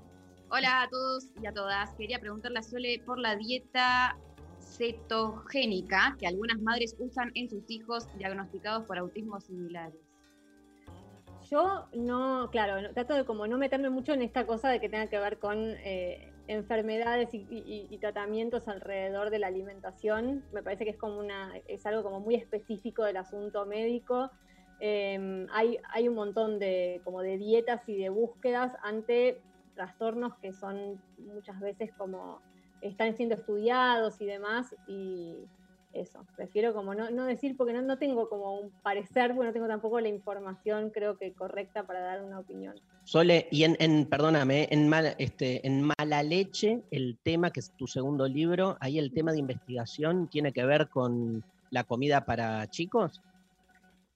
Hola 0.48 0.82
a 0.82 0.88
todos 0.88 1.26
y 1.42 1.46
a 1.46 1.52
todas. 1.52 1.94
Quería 1.96 2.18
preguntarle 2.18 2.60
a 2.60 2.62
Sole 2.62 3.02
por 3.04 3.18
la 3.18 3.36
dieta 3.36 4.16
cetogénica 4.58 6.16
que 6.18 6.26
algunas 6.26 6.58
madres 6.60 6.96
usan 6.98 7.30
en 7.34 7.50
sus 7.50 7.70
hijos 7.70 8.06
diagnosticados 8.16 8.86
por 8.86 8.96
autismo 8.96 9.38
similares. 9.40 10.00
Yo 11.50 11.88
no, 11.92 12.48
claro, 12.50 12.90
trato 12.94 13.14
de 13.14 13.26
como 13.26 13.46
no 13.46 13.58
meterme 13.58 13.90
mucho 13.90 14.14
en 14.14 14.22
esta 14.22 14.46
cosa 14.46 14.70
de 14.70 14.80
que 14.80 14.88
tenga 14.88 15.08
que 15.08 15.18
ver 15.18 15.38
con 15.38 15.58
eh, 15.58 16.29
enfermedades 16.50 17.28
y, 17.32 17.96
tratamientos 17.98 18.66
alrededor 18.66 19.30
de 19.30 19.38
la 19.38 19.46
alimentación. 19.46 20.44
Me 20.52 20.62
parece 20.62 20.84
que 20.84 20.90
es 20.90 20.96
como 20.96 21.18
una, 21.18 21.52
es 21.68 21.86
algo 21.86 22.02
como 22.02 22.20
muy 22.20 22.34
específico 22.34 23.04
del 23.04 23.18
asunto 23.18 23.66
médico. 23.66 24.30
Eh, 24.80 25.46
hay, 25.52 25.78
hay 25.92 26.08
un 26.08 26.14
montón 26.14 26.58
de 26.58 27.00
como 27.04 27.20
de 27.20 27.38
dietas 27.38 27.88
y 27.88 27.96
de 27.96 28.08
búsquedas 28.08 28.72
ante 28.82 29.40
trastornos 29.74 30.34
que 30.38 30.52
son 30.52 31.00
muchas 31.18 31.60
veces 31.60 31.92
como 31.96 32.40
están 32.80 33.14
siendo 33.14 33.36
estudiados 33.36 34.20
y 34.20 34.26
demás 34.26 34.74
y 34.86 35.36
eso, 35.92 36.24
prefiero 36.36 36.72
como 36.72 36.94
no, 36.94 37.10
no 37.10 37.24
decir 37.24 37.56
porque 37.56 37.72
no, 37.72 37.82
no 37.82 37.98
tengo 37.98 38.28
como 38.28 38.58
un 38.58 38.70
parecer, 38.82 39.34
porque 39.34 39.48
no 39.48 39.52
tengo 39.52 39.66
tampoco 39.66 40.00
la 40.00 40.08
información 40.08 40.90
creo 40.90 41.16
que 41.18 41.32
correcta 41.32 41.86
para 41.86 42.00
dar 42.00 42.22
una 42.22 42.38
opinión. 42.38 42.74
Sole, 43.04 43.48
y 43.50 43.64
en, 43.64 43.76
en 43.80 44.06
perdóname, 44.06 44.68
en 44.70 44.88
mala, 44.88 45.14
este, 45.18 45.66
en 45.66 45.82
mala 45.82 46.22
leche, 46.22 46.82
el 46.90 47.18
tema, 47.22 47.50
que 47.50 47.60
es 47.60 47.72
tu 47.72 47.86
segundo 47.86 48.28
libro, 48.28 48.76
ahí 48.80 48.98
el 48.98 49.12
tema 49.12 49.32
de 49.32 49.38
investigación 49.38 50.28
tiene 50.28 50.52
que 50.52 50.64
ver 50.64 50.88
con 50.88 51.44
la 51.70 51.84
comida 51.84 52.24
para 52.24 52.68
chicos. 52.68 53.20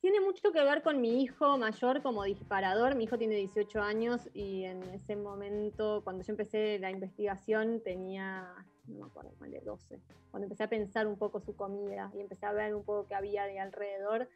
Tiene 0.00 0.20
mucho 0.20 0.52
que 0.52 0.62
ver 0.62 0.82
con 0.82 1.00
mi 1.00 1.22
hijo 1.22 1.56
mayor 1.56 2.02
como 2.02 2.24
disparador. 2.24 2.94
Mi 2.94 3.04
hijo 3.04 3.16
tiene 3.16 3.36
18 3.36 3.80
años 3.80 4.28
y 4.34 4.64
en 4.64 4.82
ese 4.90 5.16
momento, 5.16 6.02
cuando 6.04 6.22
yo 6.22 6.32
empecé 6.32 6.78
la 6.78 6.90
investigación, 6.90 7.80
tenía, 7.82 8.46
no 8.86 9.00
me 9.00 9.06
acuerdo, 9.06 9.30
ponle 9.38 9.60
12. 9.60 10.00
Cuando 10.30 10.44
empecé 10.44 10.64
a 10.64 10.68
pensar 10.68 11.06
un 11.06 11.16
poco 11.16 11.40
su 11.40 11.56
comida 11.56 12.10
y 12.16 12.20
empecé 12.20 12.46
a 12.46 12.52
ver 12.52 12.74
un 12.74 12.84
poco 12.84 13.06
qué 13.08 13.14
había 13.14 13.44
de 13.44 13.58
alrededor. 13.58 14.28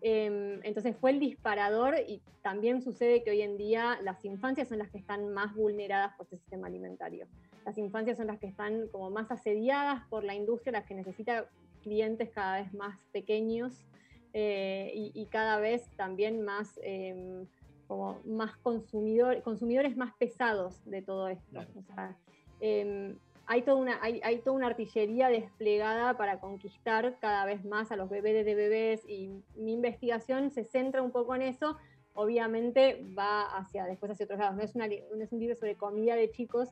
Em, 0.00 0.60
entonces 0.62 0.96
fue 0.96 1.10
el 1.10 1.18
disparador 1.18 1.96
y 2.06 2.22
también 2.42 2.82
sucede 2.82 3.24
que 3.24 3.30
hoy 3.30 3.42
en 3.42 3.56
día 3.56 3.98
las 4.02 4.24
infancias 4.24 4.68
son 4.68 4.78
las 4.78 4.90
que 4.90 4.98
están 4.98 5.32
más 5.32 5.54
vulneradas 5.56 6.14
por 6.16 6.24
este 6.26 6.38
sistema 6.38 6.68
alimentario. 6.68 7.26
Las 7.64 7.76
infancias 7.78 8.16
son 8.16 8.28
las 8.28 8.38
que 8.38 8.46
están 8.46 8.86
como 8.88 9.10
más 9.10 9.30
asediadas 9.32 10.06
por 10.08 10.22
la 10.22 10.34
industria, 10.34 10.72
las 10.72 10.86
que 10.86 10.94
necesita 10.94 11.48
clientes 11.82 12.30
cada 12.30 12.60
vez 12.60 12.72
más 12.74 12.98
pequeños 13.12 13.84
eh, 14.32 14.92
y, 14.94 15.10
y 15.14 15.26
cada 15.26 15.58
vez 15.58 15.88
también 15.96 16.44
más, 16.44 16.78
em, 16.82 17.46
como 17.86 18.20
más 18.24 18.56
consumidor, 18.58 19.42
consumidores 19.42 19.96
más 19.96 20.14
pesados 20.14 20.84
de 20.84 21.02
todo 21.02 21.28
esto. 21.28 21.60
O 21.76 21.82
sea, 21.82 22.16
em, 22.60 23.18
hay, 23.48 23.62
toda 23.62 23.78
una, 23.78 23.98
hay, 24.02 24.20
hay 24.22 24.40
toda 24.40 24.56
una 24.56 24.66
artillería 24.66 25.30
desplegada 25.30 26.18
para 26.18 26.38
conquistar 26.38 27.18
cada 27.18 27.46
vez 27.46 27.64
más 27.64 27.90
a 27.90 27.96
los 27.96 28.10
bebés 28.10 28.44
de 28.44 28.54
bebés 28.54 29.08
y 29.08 29.30
mi 29.56 29.72
investigación 29.72 30.50
se 30.50 30.64
centra 30.64 31.02
un 31.02 31.10
poco 31.10 31.34
en 31.34 31.42
eso. 31.42 31.78
Obviamente 32.12 33.02
va 33.18 33.42
hacia 33.56 33.86
después 33.86 34.12
hacia 34.12 34.24
otros 34.24 34.38
lados. 34.38 34.56
No 34.56 34.62
es, 34.62 34.74
una 34.74 34.86
no 34.86 35.22
es 35.24 35.32
un 35.32 35.40
libro 35.40 35.56
sobre 35.56 35.76
comida 35.76 36.14
de 36.14 36.30
chicos, 36.30 36.68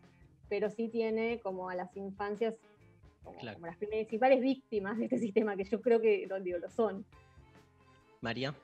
pero 0.51 0.69
sí 0.69 0.89
tiene 0.89 1.41
como 1.41 1.71
a 1.71 1.75
las 1.75 1.97
infancias 1.97 2.55
como, 3.25 3.39
Claro. 3.39 3.57
como 3.57 3.67
las 3.67 3.77
principales 3.79 4.41
víctimas 4.41 4.99
de 4.99 5.05
este 5.05 5.19
sistema, 5.19 5.57
que 5.57 5.65
yo 5.65 5.81
creo 5.81 6.01
que 6.01 6.29
digo, 6.43 6.59
lo 6.59 6.69
son. 6.69 7.07
María. 8.21 8.55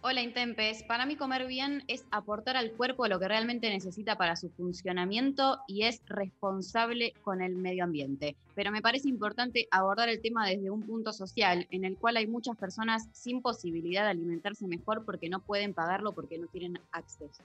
Hola 0.00 0.22
Intempes, 0.22 0.84
para 0.84 1.06
mí 1.06 1.16
comer 1.16 1.48
bien 1.48 1.82
es 1.88 2.04
aportar 2.12 2.56
al 2.56 2.70
cuerpo 2.70 3.08
lo 3.08 3.18
que 3.18 3.26
realmente 3.26 3.68
necesita 3.68 4.16
para 4.16 4.36
su 4.36 4.48
funcionamiento 4.48 5.58
y 5.66 5.82
es 5.82 6.02
responsable 6.06 7.14
con 7.22 7.42
el 7.42 7.56
medio 7.56 7.82
ambiente. 7.82 8.36
Pero 8.54 8.70
me 8.70 8.80
parece 8.80 9.08
importante 9.08 9.66
abordar 9.72 10.08
el 10.08 10.22
tema 10.22 10.48
desde 10.48 10.70
un 10.70 10.82
punto 10.82 11.12
social, 11.12 11.66
en 11.72 11.84
el 11.84 11.96
cual 11.96 12.16
hay 12.16 12.28
muchas 12.28 12.56
personas 12.56 13.08
sin 13.12 13.42
posibilidad 13.42 14.04
de 14.04 14.10
alimentarse 14.10 14.68
mejor 14.68 15.04
porque 15.04 15.28
no 15.28 15.40
pueden 15.40 15.74
pagarlo 15.74 16.12
porque 16.12 16.38
no 16.38 16.46
tienen 16.46 16.78
acceso. 16.92 17.42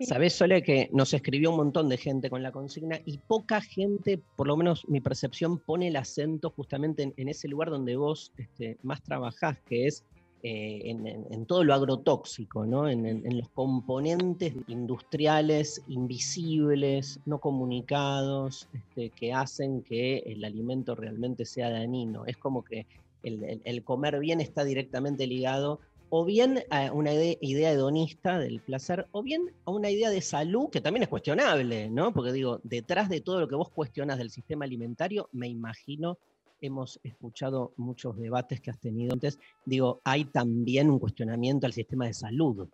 Sabés, 0.00 0.34
Sole, 0.34 0.62
que 0.62 0.88
nos 0.92 1.14
escribió 1.14 1.50
un 1.50 1.56
montón 1.56 1.88
de 1.88 1.96
gente 1.96 2.30
con 2.30 2.44
la 2.44 2.52
consigna 2.52 3.00
y 3.04 3.18
poca 3.18 3.60
gente, 3.60 4.20
por 4.36 4.46
lo 4.46 4.56
menos 4.56 4.88
mi 4.88 5.00
percepción, 5.00 5.58
pone 5.58 5.88
el 5.88 5.96
acento 5.96 6.50
justamente 6.50 7.02
en, 7.02 7.14
en 7.16 7.28
ese 7.28 7.48
lugar 7.48 7.70
donde 7.70 7.96
vos 7.96 8.32
este, 8.36 8.76
más 8.82 9.02
trabajás, 9.02 9.58
que 9.62 9.86
es 9.86 10.04
eh, 10.46 10.90
en, 10.90 11.06
en- 11.06 11.26
en 11.32 11.46
todo 11.46 11.64
lo 11.64 11.72
agrotóxico, 11.72 12.66
¿no? 12.66 12.86
en, 12.88 13.06
en- 13.06 13.38
los 13.38 13.48
componentes 13.50 14.54
industriales 14.68 15.82
invisibles, 15.88 17.18
no 17.24 17.38
comunicados, 17.40 18.68
este, 18.72 19.10
que 19.10 19.32
hacen 19.32 19.82
que 19.82 20.18
el 20.18 20.44
alimento 20.44 20.94
realmente 20.94 21.46
sea 21.46 21.70
dañino. 21.70 22.26
Es 22.26 22.36
como 22.36 22.62
que 22.62 22.86
el, 23.22 23.42
el- 23.42 23.62
el 23.64 23.82
comer 23.84 24.18
bien 24.20 24.40
está 24.42 24.64
directamente 24.64 25.26
ligado 25.26 25.80
o 26.10 26.24
bien 26.26 26.62
a 26.70 26.92
una 26.92 27.12
ide- 27.14 27.38
idea 27.40 27.72
hedonista 27.72 28.38
del 28.38 28.60
placer, 28.60 29.06
o 29.12 29.22
bien 29.22 29.50
a 29.64 29.70
una 29.70 29.90
idea 29.90 30.10
de 30.10 30.20
salud 30.20 30.68
que 30.70 30.82
también 30.82 31.02
es 31.04 31.08
cuestionable, 31.08 31.88
¿no? 31.90 32.12
Porque 32.12 32.32
digo, 32.32 32.60
detrás 32.62 33.08
de 33.08 33.20
todo 33.22 33.40
lo 33.40 33.48
que 33.48 33.56
vos 33.56 33.70
cuestionas 33.70 34.18
del 34.18 34.30
sistema 34.30 34.66
alimentario, 34.66 35.28
me 35.32 35.48
imagino, 35.48 36.18
hemos 36.64 36.98
escuchado 37.02 37.72
muchos 37.76 38.16
debates 38.18 38.60
que 38.60 38.70
has 38.70 38.78
tenido 38.80 39.12
antes, 39.12 39.38
digo, 39.66 40.00
hay 40.04 40.24
también 40.24 40.90
un 40.90 40.98
cuestionamiento 40.98 41.66
al 41.66 41.72
sistema 41.72 42.06
de 42.06 42.14
salud. 42.14 42.68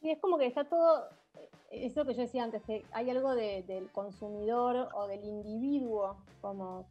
Y 0.00 0.10
es 0.10 0.18
como 0.20 0.38
que 0.38 0.46
está 0.46 0.64
todo, 0.68 1.04
eh, 1.36 1.48
eso 1.70 2.04
que 2.04 2.14
yo 2.14 2.22
decía 2.22 2.44
antes, 2.44 2.62
hay 2.92 3.10
algo 3.10 3.34
de- 3.34 3.62
del 3.64 3.90
consumidor 3.90 4.88
o 4.94 5.06
del 5.06 5.24
individuo 5.24 6.16
como, 6.40 6.86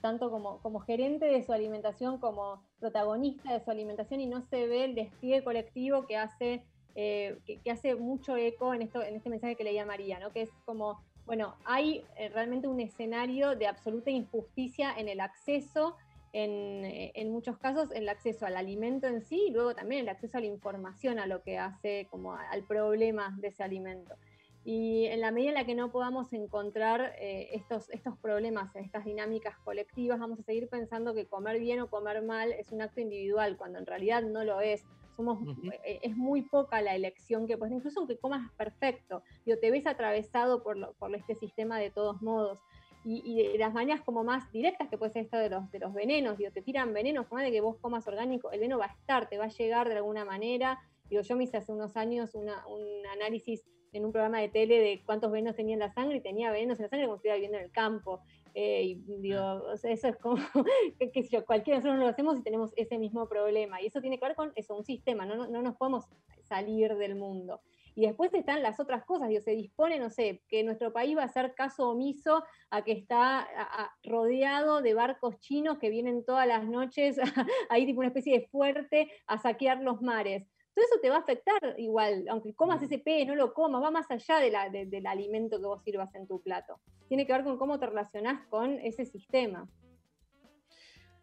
tanto 0.00 0.30
como, 0.30 0.58
como 0.58 0.80
gerente 0.80 1.24
de 1.26 1.42
su 1.42 1.52
alimentación, 1.52 2.18
como 2.18 2.62
protagonista 2.78 3.52
de 3.52 3.64
su 3.64 3.70
alimentación, 3.70 4.20
y 4.20 4.26
no 4.26 4.42
se 4.42 4.66
ve 4.66 4.84
el 4.84 4.94
despliegue 4.94 5.42
colectivo 5.44 6.06
que 6.06 6.16
hace, 6.18 6.62
eh, 6.94 7.38
que 7.64 7.70
hace 7.70 7.94
mucho 7.94 8.36
eco 8.36 8.74
en, 8.74 8.82
esto, 8.82 9.02
en 9.02 9.16
este 9.16 9.30
mensaje 9.30 9.56
que 9.56 9.64
leía 9.64 9.86
María, 9.86 10.18
¿no? 10.20 10.30
que 10.30 10.42
es 10.42 10.50
como, 10.66 11.00
bueno, 11.26 11.54
hay 11.64 12.04
eh, 12.16 12.28
realmente 12.28 12.68
un 12.68 12.80
escenario 12.80 13.56
de 13.56 13.66
absoluta 13.66 14.10
injusticia 14.10 14.92
en 14.96 15.08
el 15.08 15.20
acceso 15.20 15.96
en, 16.32 16.84
eh, 16.84 17.12
en 17.14 17.30
muchos 17.30 17.56
casos 17.58 17.90
el 17.92 18.08
acceso 18.08 18.44
al 18.44 18.56
alimento 18.56 19.06
en 19.06 19.22
sí 19.22 19.46
y 19.48 19.52
luego 19.52 19.74
también 19.74 20.02
el 20.02 20.08
acceso 20.08 20.36
a 20.36 20.40
la 20.40 20.46
información 20.46 21.18
a 21.18 21.26
lo 21.26 21.42
que 21.42 21.58
hace 21.58 22.08
como 22.10 22.34
al 22.34 22.64
problema 22.64 23.36
de 23.40 23.48
ese 23.48 23.62
alimento. 23.62 24.16
Y 24.64 25.06
en 25.06 25.20
la 25.20 25.30
medida 25.30 25.50
en 25.50 25.54
la 25.56 25.66
que 25.66 25.74
no 25.74 25.92
podamos 25.92 26.32
encontrar 26.32 27.14
eh, 27.18 27.50
estos, 27.52 27.90
estos 27.90 28.16
problemas 28.16 28.74
en 28.74 28.84
estas 28.84 29.04
dinámicas 29.04 29.58
colectivas, 29.58 30.18
vamos 30.18 30.40
a 30.40 30.42
seguir 30.42 30.68
pensando 30.68 31.12
que 31.12 31.26
comer 31.26 31.60
bien 31.60 31.80
o 31.80 31.90
comer 31.90 32.22
mal 32.22 32.50
es 32.52 32.72
un 32.72 32.80
acto 32.80 33.00
individual, 33.00 33.58
cuando 33.58 33.78
en 33.78 33.86
realidad 33.86 34.22
no 34.22 34.42
lo 34.42 34.62
es. 34.62 34.82
Somos, 35.16 35.38
eh, 35.84 36.00
es 36.02 36.16
muy 36.16 36.42
poca 36.42 36.82
la 36.82 36.94
elección 36.94 37.46
que 37.46 37.56
puedes, 37.56 37.74
incluso 37.74 38.00
aunque 38.00 38.18
comas 38.18 38.50
perfecto, 38.56 39.22
digo, 39.44 39.58
te 39.58 39.70
ves 39.70 39.86
atravesado 39.86 40.62
por, 40.62 40.76
lo- 40.76 40.92
por 40.94 41.14
este 41.14 41.34
sistema 41.34 41.78
de 41.78 41.90
todos 41.90 42.20
modos. 42.22 42.58
y, 43.06 43.20
y 43.26 43.52
de 43.52 43.58
las 43.58 43.74
maneras 43.74 44.00
como 44.00 44.24
más 44.24 44.50
directas 44.50 44.88
que 44.88 44.96
puede 44.96 45.12
ser 45.12 45.24
esto 45.24 45.36
de 45.36 45.50
los, 45.50 45.70
de 45.70 45.78
los 45.78 45.92
venenos, 45.92 46.38
digo, 46.38 46.50
te 46.52 46.62
tiran 46.62 46.94
venenos, 46.94 47.26
por 47.26 47.36
más 47.36 47.44
de 47.44 47.52
que 47.52 47.60
vos 47.60 47.76
comas 47.76 48.06
orgánico, 48.08 48.50
el 48.50 48.60
veneno 48.60 48.78
va 48.78 48.86
a 48.86 48.92
estar, 48.94 49.28
te 49.28 49.36
va 49.36 49.44
a 49.44 49.48
llegar 49.48 49.90
de 49.90 49.96
alguna 49.96 50.24
manera. 50.24 50.78
Digo, 51.10 51.20
yo 51.20 51.36
me 51.36 51.44
hice 51.44 51.58
hace 51.58 51.70
unos 51.70 51.98
años 51.98 52.34
una- 52.34 52.66
un 52.66 52.82
análisis 53.12 53.62
en 53.92 54.06
un 54.06 54.10
programa 54.10 54.40
de 54.40 54.48
tele 54.48 54.78
de 54.80 55.02
cuántos 55.04 55.30
venenos 55.30 55.54
tenía 55.54 55.74
en 55.74 55.80
la 55.80 55.92
sangre 55.92 56.16
y 56.16 56.20
tenía 56.22 56.50
venenos 56.50 56.78
en 56.78 56.84
la 56.84 56.88
sangre 56.88 57.04
como 57.06 57.16
si 57.16 57.28
estuviera 57.28 57.34
viviendo 57.36 57.58
en 57.58 57.64
el 57.64 57.70
campo. 57.72 58.22
Eh, 58.54 58.82
y 58.84 58.94
digo, 59.20 59.72
eso 59.72 60.08
es 60.08 60.16
como, 60.18 60.36
que, 60.98 61.10
qué 61.10 61.22
sé 61.24 61.28
yo, 61.30 61.44
cualquiera 61.44 61.80
de 61.80 61.84
nosotros 61.84 62.04
lo 62.04 62.10
hacemos 62.10 62.38
y 62.38 62.42
tenemos 62.42 62.72
ese 62.76 62.98
mismo 62.98 63.28
problema. 63.28 63.82
Y 63.82 63.86
eso 63.86 64.00
tiene 64.00 64.18
que 64.18 64.26
ver 64.26 64.36
con 64.36 64.52
eso, 64.54 64.76
un 64.76 64.84
sistema, 64.84 65.26
no, 65.26 65.34
no, 65.36 65.48
no 65.48 65.60
nos 65.62 65.76
podemos 65.76 66.04
salir 66.42 66.94
del 66.96 67.16
mundo. 67.16 67.60
Y 67.96 68.06
después 68.06 68.32
están 68.34 68.62
las 68.62 68.80
otras 68.80 69.04
cosas, 69.04 69.28
digo, 69.28 69.40
se 69.40 69.52
dispone, 69.52 69.98
no 69.98 70.10
sé, 70.10 70.42
que 70.48 70.64
nuestro 70.64 70.92
país 70.92 71.16
va 71.16 71.22
a 71.22 71.26
hacer 71.26 71.54
caso 71.54 71.90
omiso 71.90 72.42
a 72.70 72.82
que 72.82 72.92
está 72.92 73.38
a- 73.40 73.84
a- 73.84 73.90
rodeado 74.02 74.82
de 74.82 74.94
barcos 74.94 75.38
chinos 75.38 75.78
que 75.78 75.90
vienen 75.90 76.24
todas 76.24 76.46
las 76.46 76.64
noches, 76.66 77.16
ahí 77.70 77.86
tipo 77.86 78.00
una 78.00 78.08
especie 78.08 78.38
de 78.38 78.46
fuerte, 78.48 79.10
a 79.26 79.38
saquear 79.38 79.80
los 79.82 80.00
mares. 80.02 80.48
Todo 80.74 80.84
eso 80.84 81.00
te 81.00 81.08
va 81.08 81.16
a 81.16 81.20
afectar 81.20 81.74
igual, 81.78 82.24
aunque 82.28 82.52
comas 82.54 82.82
ese 82.82 82.98
pez, 82.98 83.26
no 83.26 83.34
lo 83.36 83.54
comas, 83.54 83.82
va 83.82 83.90
más 83.92 84.10
allá 84.10 84.38
de 84.40 84.50
la- 84.50 84.68
de- 84.70 84.86
del 84.86 85.06
alimento 85.06 85.58
que 85.60 85.66
vos 85.66 85.82
sirvas 85.84 86.12
en 86.14 86.26
tu 86.26 86.40
plato. 86.42 86.80
Tiene 87.08 87.26
que 87.26 87.32
ver 87.32 87.44
con 87.44 87.58
cómo 87.58 87.78
te 87.78 87.86
relacionás 87.86 88.46
con 88.48 88.78
ese 88.80 89.04
sistema. 89.06 89.68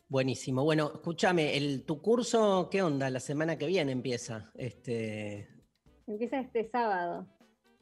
Buenísimo. 0.07 0.63
Bueno, 0.63 0.91
escúchame, 0.93 1.55
el, 1.55 1.85
tu 1.85 2.01
curso, 2.01 2.67
¿qué 2.69 2.81
onda? 2.81 3.09
La 3.09 3.19
semana 3.19 3.57
que 3.57 3.65
viene 3.65 3.91
empieza. 3.93 4.51
Este, 4.55 5.47
Empieza 6.07 6.39
este 6.39 6.69
sábado. 6.69 7.27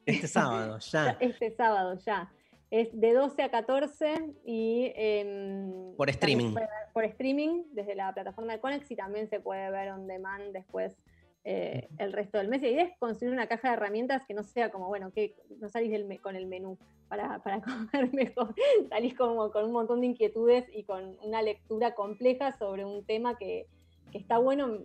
este 0.06 0.28
sábado, 0.28 0.78
ya. 0.92 1.16
Este 1.20 1.50
sábado 1.56 1.98
ya. 2.06 2.32
Es 2.70 2.88
de 2.92 3.12
12 3.14 3.42
a 3.42 3.50
14 3.50 4.14
y... 4.44 4.92
em, 4.94 5.96
Por 5.96 6.08
streaming. 6.08 6.54
por 6.94 7.04
streaming 7.04 7.64
desde 7.72 7.96
la 7.96 8.14
plataforma 8.14 8.52
de 8.52 8.60
Conex 8.60 8.88
y 8.92 8.94
también 8.96 9.28
se 9.28 9.40
puede 9.40 9.68
ver 9.72 9.90
on 9.90 10.06
demand 10.06 10.52
después 10.52 10.96
eh, 11.44 11.88
el 11.98 12.12
resto 12.12 12.38
del 12.38 12.48
mes. 12.48 12.60
Y 12.62 12.66
la 12.66 12.70
idea 12.70 12.84
es 12.84 12.98
construir 12.98 13.32
una 13.32 13.46
caja 13.46 13.68
de 13.68 13.74
herramientas 13.74 14.26
que 14.26 14.34
no 14.34 14.42
sea 14.42 14.70
como, 14.70 14.88
bueno, 14.88 15.10
que 15.10 15.34
no 15.60 15.68
salís 15.68 15.90
del 15.90 16.20
con 16.20 16.36
el 16.36 16.46
menú 16.46 16.78
para, 17.08 17.42
para 17.42 17.60
comer 17.90 18.12
mejor, 18.12 18.54
salís 18.88 19.14
como 19.14 19.50
con 19.50 19.64
un 19.64 19.72
montón 19.72 20.00
de 20.00 20.06
inquietudes 20.08 20.66
y 20.72 20.84
con 20.84 21.16
una 21.22 21.42
lectura 21.42 21.94
compleja 21.94 22.56
sobre 22.58 22.84
un 22.84 23.04
tema 23.04 23.36
que, 23.38 23.66
que 24.12 24.18
está 24.18 24.38
bueno, 24.38 24.78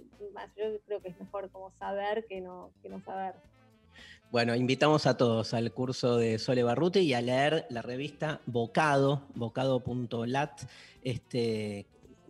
yo 0.57 0.79
creo 0.85 1.01
que 1.01 1.09
es 1.09 1.19
mejor 1.19 1.49
como 1.51 1.71
saber 1.71 2.25
que 2.25 2.41
no, 2.41 2.71
que 2.81 2.89
no 2.89 3.01
saber. 3.01 3.35
Bueno, 4.31 4.55
invitamos 4.55 5.05
a 5.07 5.17
todos 5.17 5.53
al 5.53 5.71
curso 5.71 6.17
de 6.17 6.39
Sole 6.39 6.63
Barruti 6.63 6.99
y 6.99 7.13
a 7.13 7.21
leer 7.21 7.65
la 7.69 7.81
revista 7.81 8.41
Bocado, 8.45 9.23
bocado.lat, 9.35 10.61
este, 11.03 11.85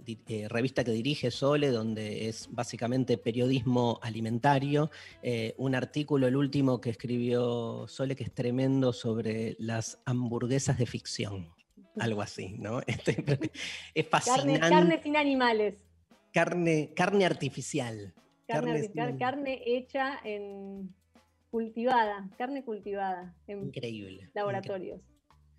eh, 0.07 0.47
revista 0.47 0.83
que 0.83 0.91
dirige 0.91 1.31
Sole, 1.31 1.69
donde 1.69 2.27
es 2.27 2.47
básicamente 2.51 3.17
periodismo 3.17 3.99
alimentario. 4.01 4.89
Eh, 5.21 5.53
un 5.57 5.75
artículo, 5.75 6.27
el 6.27 6.35
último 6.35 6.79
que 6.81 6.89
escribió 6.89 7.87
Sole, 7.87 8.15
que 8.15 8.23
es 8.23 8.33
tremendo 8.33 8.93
sobre 8.93 9.55
las 9.59 10.01
hamburguesas 10.05 10.77
de 10.77 10.85
ficción. 10.85 11.53
Algo 11.99 12.21
así, 12.21 12.55
¿no? 12.57 12.81
Este, 12.87 13.23
es 13.93 14.07
fascinante. 14.07 14.59
carne 14.59 15.01
sin 15.01 15.15
animales. 15.17 15.75
Carne, 16.33 16.91
carne 16.95 17.25
artificial. 17.25 18.13
Carne, 18.47 18.91
Carne 19.17 19.61
hecha 19.65 20.19
en 20.23 20.93
cultivada, 21.49 22.29
carne 22.37 22.63
cultivada 22.63 23.33
en 23.47 23.67
Increíble. 23.67 24.29
laboratorios. 24.33 25.01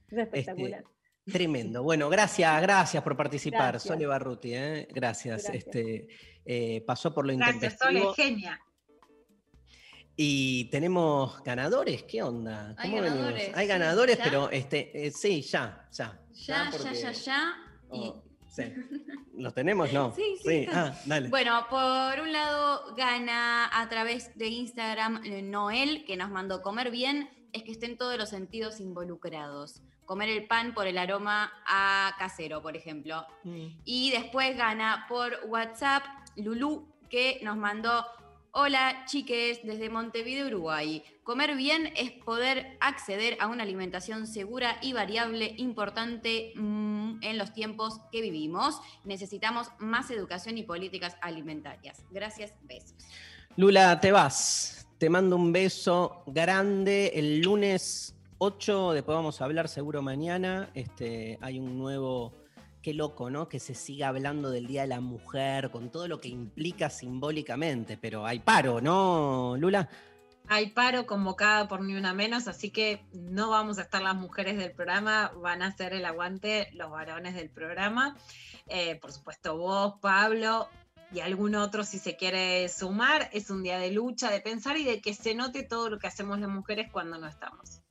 Es 0.09 0.19
espectacular. 0.19 0.81
Este, 0.81 0.96
tremendo. 1.31 1.83
Bueno, 1.83 2.09
gracias, 2.09 2.61
gracias 2.63 3.03
por 3.03 3.17
participar, 3.17 3.73
Gracias. 3.73 3.93
Sole 3.93 4.07
Barruti. 4.07 4.55
¿eh? 4.55 4.89
Gracias. 4.93 5.43
Gracias. 5.45 5.55
Este, 5.67 6.09
eh, 6.45 6.83
pasó 6.87 7.13
por 7.15 7.27
lo 7.27 7.37
Gracias, 7.37 7.77
Sole, 7.79 7.99
intempestivo. 7.99 8.15
genia. 8.15 8.61
Y 10.19 10.71
tenemos 10.71 11.43
ganadores, 11.43 12.05
¿qué 12.05 12.23
onda? 12.23 12.75
Hay 12.79 12.91
¿Cómo 12.91 13.03
venimos? 13.03 13.19
ganadores, 13.27 13.57
Hay 13.57 13.67
ganadores, 13.67 14.19
¿ya? 14.19 14.25
pero 14.25 14.51
este, 14.51 15.07
eh, 15.07 15.11
sí, 15.11 15.43
ya, 15.43 15.87
ya. 15.93 16.19
Ya, 16.33 16.65
ya, 16.65 16.71
porque- 16.71 16.95
ya, 16.95 17.13
ya. 17.13 17.55
Y 17.93 17.99
oh, 18.09 18.25
sí. 18.49 18.63
¿Los 19.37 19.53
tenemos? 19.53 19.93
No. 19.93 20.15
Sí, 20.15 20.39
sí. 20.43 20.67
Ah, 20.73 20.95
dale. 21.05 21.29
Bueno, 21.29 21.67
por 21.69 22.19
un 22.21 22.33
lado 22.33 22.95
gana 22.97 23.69
a 23.79 23.89
través 23.91 24.37
de 24.39 24.49
Instagram 24.49 25.21
Noel, 25.51 26.05
que 26.07 26.17
nos 26.17 26.31
mandó 26.31 26.63
comer 26.63 26.91
bien, 26.91 27.29
es 27.53 27.63
que 27.63 27.73
estén 27.73 27.99
todos 27.99 28.17
los 28.17 28.31
sentidos 28.31 28.81
involucrados. 28.81 29.83
Comer 30.07 30.29
el 30.29 30.47
pan 30.47 30.73
por 30.73 30.87
el 30.87 30.97
aroma 30.99 31.53
a 31.67 32.15
casero, 32.19 32.63
por 32.63 32.77
ejemplo. 32.77 33.27
Y 33.85 34.11
después 34.13 34.57
gana 34.57 35.05
por 35.09 35.39
WhatsApp 35.47 36.05
Lulu, 36.37 36.87
que 37.11 37.41
nos 37.43 37.57
mandó, 37.57 38.07
hola 38.53 39.05
chiques, 39.07 39.61
desde 39.65 39.91
Montevideo, 39.91 40.47
Uruguay. 40.47 41.03
Comer 41.25 41.57
bien 41.57 41.93
es 41.97 42.13
poder 42.13 42.79
acceder 42.81 43.37
a 43.41 43.49
una 43.49 43.65
alimentación 43.65 44.27
segura 44.27 44.79
y 44.81 44.93
variable, 44.93 45.55
importante 45.59 46.53
mm, 46.55 47.19
en 47.23 47.37
los 47.37 47.53
tiempos 47.53 48.01
que 48.13 48.21
vivimos. 48.23 48.81
Necesitamos 49.05 49.69
más 49.79 50.11
educación 50.11 50.57
y 50.57 50.63
políticas 50.63 51.17
alimentarias. 51.21 52.05
Gracias, 52.11 52.55
besos. 52.63 52.95
Lula, 53.57 54.01
te 54.01 54.13
vas. 54.13 54.87
Te 54.99 55.11
mando 55.11 55.37
un 55.37 55.53
beso 55.53 56.23
grande. 56.27 57.13
El 57.15 57.41
lunes 57.41 58.16
8, 58.39 58.93
después 58.93 59.17
vamos 59.17 59.41
a 59.41 59.45
hablar 59.45 59.69
seguro 59.69 60.03
mañana. 60.03 60.71
Este, 60.75 61.39
hay 61.41 61.59
un 61.59 61.79
nuevo. 61.79 62.35
Qué 62.83 62.95
loco, 62.95 63.31
¿no? 63.31 63.49
Que 63.49 63.59
se 63.59 63.75
siga 63.75 64.09
hablando 64.09 64.51
del 64.51 64.67
Día 64.69 64.83
de 64.83 64.89
la 64.89 65.01
Mujer, 65.01 65.71
con 65.71 65.91
todo 65.91 66.07
lo 66.07 66.21
que 66.21 66.29
implica 66.29 66.89
simbólicamente, 66.89 67.97
pero 67.97 68.25
hay 68.25 68.39
paro, 68.39 68.81
¿no, 68.81 69.57
Lula? 69.59 69.89
Hay 70.47 70.71
paro 70.71 71.05
convocada 71.05 71.67
por 71.67 71.81
Ni 71.81 71.97
Una 71.97 72.15
Menos, 72.15 72.47
así 72.47 72.71
que 72.71 73.05
no 73.13 73.51
vamos 73.51 73.79
a 73.79 73.83
estar 73.83 74.01
las 74.03 74.15
mujeres 74.15 74.57
del 74.57 74.71
programa, 74.71 75.33
van 75.43 75.63
a 75.63 75.69
hacer 75.69 75.95
el 75.95 76.05
aguante 76.05 76.69
los 76.75 76.89
varones 76.89 77.35
del 77.35 77.51
programa. 77.51 78.17
Eh, 78.69 78.95
por 79.01 79.11
supuesto, 79.11 79.57
vos, 79.57 79.95
Pablo 80.01 80.69
y 81.11 81.19
algún 81.21 81.57
otro 81.57 81.83
si 81.83 81.99
se 81.99 82.17
quiere 82.17 82.69
sumar. 82.69 83.29
Es 83.33 83.51
un 83.51 83.65
día 83.65 83.79
de 83.79 83.91
lucha, 83.91 84.31
de 84.31 84.41
pensar 84.41 84.77
y 84.77 84.85
de 84.85 85.01
que 85.01 85.13
se 85.15 85.35
note 85.35 85.65
todo 85.65 85.91
lo 85.91 85.99
que 85.99 86.07
hacemos 86.07 86.39
las 86.39 86.51
mujeres 86.51 86.89
cuando 86.93 87.19
no 87.19 87.27
estamos. 87.27 87.83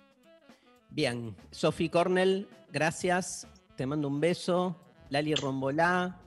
Bien, 0.96 1.36
Sofi 1.52 1.90
Cornell, 1.90 2.48
gracias. 2.72 3.50
Te 3.76 3.86
mando 3.86 4.08
un 4.08 4.22
beso. 4.22 4.78
Lali 5.10 5.36
Rombolá, 5.36 6.22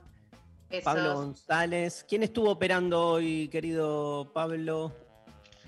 Besos. 0.69 0.83
Pablo 0.83 1.15
González. 1.15 2.05
¿Quién 2.07 2.21
estuvo 2.21 2.51
operando 2.51 3.13
hoy, 3.13 3.47
querido 3.47 4.29
Pablo? 4.31 4.95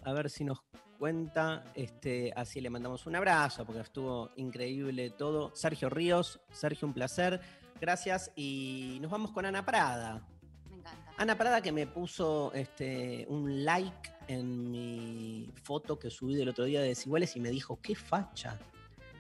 A 0.04 0.14
ver 0.14 0.30
si 0.30 0.44
nos 0.44 0.60
cuenta. 1.00 1.64
Este, 1.74 2.32
así 2.36 2.62
le 2.62 2.70
mandamos 2.70 3.08
un 3.08 3.16
abrazo, 3.16 3.66
porque 3.66 3.82
estuvo 3.82 4.30
increíble 4.36 5.10
todo. 5.10 5.50
Sergio 5.56 5.90
Ríos, 5.90 6.40
Sergio, 6.52 6.88
un 6.88 6.94
placer. 6.94 7.42
Gracias. 7.82 8.32
Y 8.36 9.00
nos 9.02 9.10
vamos 9.10 9.32
con 9.32 9.48
Ana 9.48 9.66
Prada. 9.66 10.28
Me 10.70 10.76
encanta. 10.76 11.14
Ana 11.18 11.36
Prada 11.40 11.60
que 11.62 11.72
me 11.72 11.88
puso 11.88 12.52
este, 12.54 13.26
un 13.30 13.66
like 13.66 14.12
en 14.28 14.70
mi 14.70 15.52
foto 15.64 15.98
que 15.98 16.12
subí 16.12 16.36
del 16.36 16.50
otro 16.50 16.66
día 16.66 16.82
de 16.82 16.90
Desiguales 16.90 17.36
y 17.36 17.40
me 17.40 17.50
dijo, 17.50 17.80
qué 17.82 17.96
facha. 17.96 18.60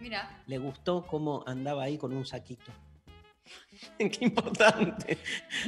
Mira, 0.02 0.42
Le 0.48 0.58
gustó 0.58 1.06
cómo 1.06 1.44
andaba 1.46 1.84
ahí 1.84 1.98
con 1.98 2.12
un 2.14 2.26
saquito. 2.26 2.72
Qué 3.98 4.18
importante. 4.22 5.18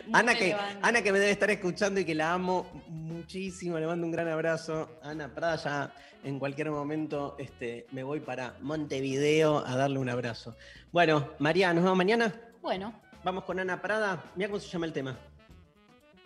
Muy 0.08 0.20
Ana 0.20 0.36
que. 0.36 0.56
Ana 0.82 1.02
que 1.02 1.12
me 1.12 1.20
debe 1.20 1.32
estar 1.32 1.50
escuchando 1.52 2.00
y 2.00 2.06
que 2.06 2.16
la 2.16 2.34
amo 2.34 2.66
muchísimo, 2.88 3.78
le 3.80 3.86
mando 3.88 4.06
un 4.06 4.12
gran 4.12 4.28
abrazo. 4.28 5.00
Ana 5.04 5.34
Prada, 5.34 5.56
ya 5.58 5.94
en 6.24 6.40
cualquier 6.40 6.72
momento 6.72 7.36
este, 7.38 7.86
me 7.92 8.04
voy 8.04 8.20
para 8.22 8.56
Montevideo 8.62 9.60
a 9.66 9.76
darle 9.76 10.00
un 10.00 10.10
abrazo. 10.10 10.56
Bueno, 10.92 11.30
María, 11.40 11.74
¿nos 11.74 11.84
vemos 11.84 11.98
mañana? 11.98 12.34
bueno, 12.62 12.94
Vamos 13.24 13.46
con 13.46 13.58
Ana 13.60 13.82
Prada. 13.82 14.32
Mira 14.36 14.50
cómo 14.50 14.60
se 14.60 14.68
llama 14.68 14.86
el 14.86 14.94
tema. 14.94 15.18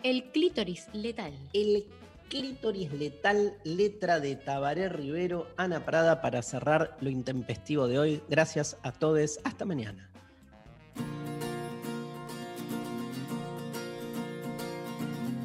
el 0.02 0.30
clítoris 0.32 0.88
letal. 0.92 1.32
El 1.52 1.86
clítoris 2.28 2.92
letal, 2.92 3.54
letra 3.64 4.20
de 4.20 4.36
Tabaré 4.36 4.88
Rivero, 4.88 5.48
Ana 5.56 5.84
Prada, 5.84 6.20
para 6.20 6.42
cerrar 6.42 6.96
lo 7.00 7.10
intempestivo 7.10 7.88
de 7.88 7.98
hoy. 7.98 8.22
Gracias 8.28 8.76
a 8.82 8.92
todos. 8.92 9.40
Hasta 9.44 9.64
mañana. 9.64 10.10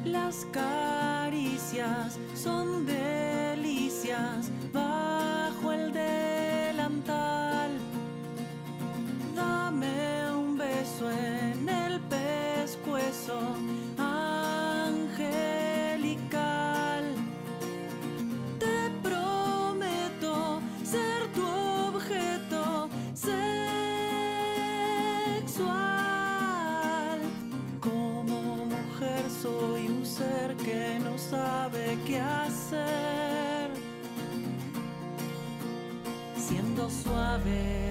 Las 0.04 0.46
caricias 0.52 2.18
son 2.34 2.86
delicias 2.86 4.50
bajo 4.72 5.72
el 5.72 5.93
love 37.34 37.46
it. 37.48 37.83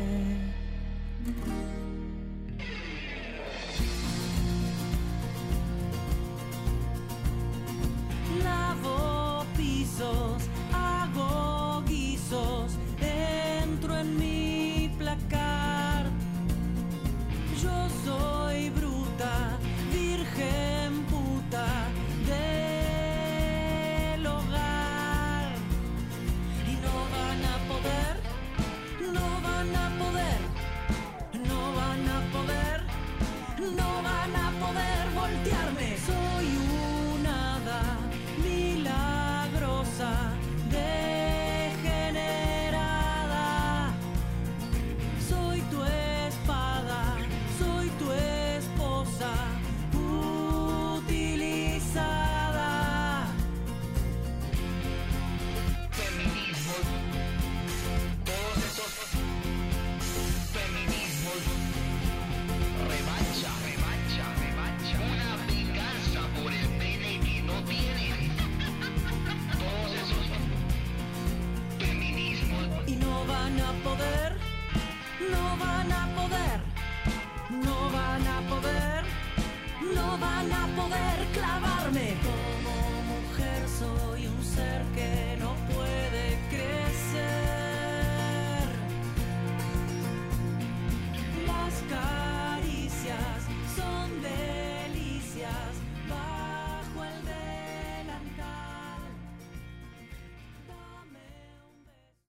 amarme. 81.84 82.16
Como 82.24 83.02
mujer 83.04 83.68
soy 83.68 84.28
un 84.28 84.44
ser 84.44 84.84
que 84.96 85.33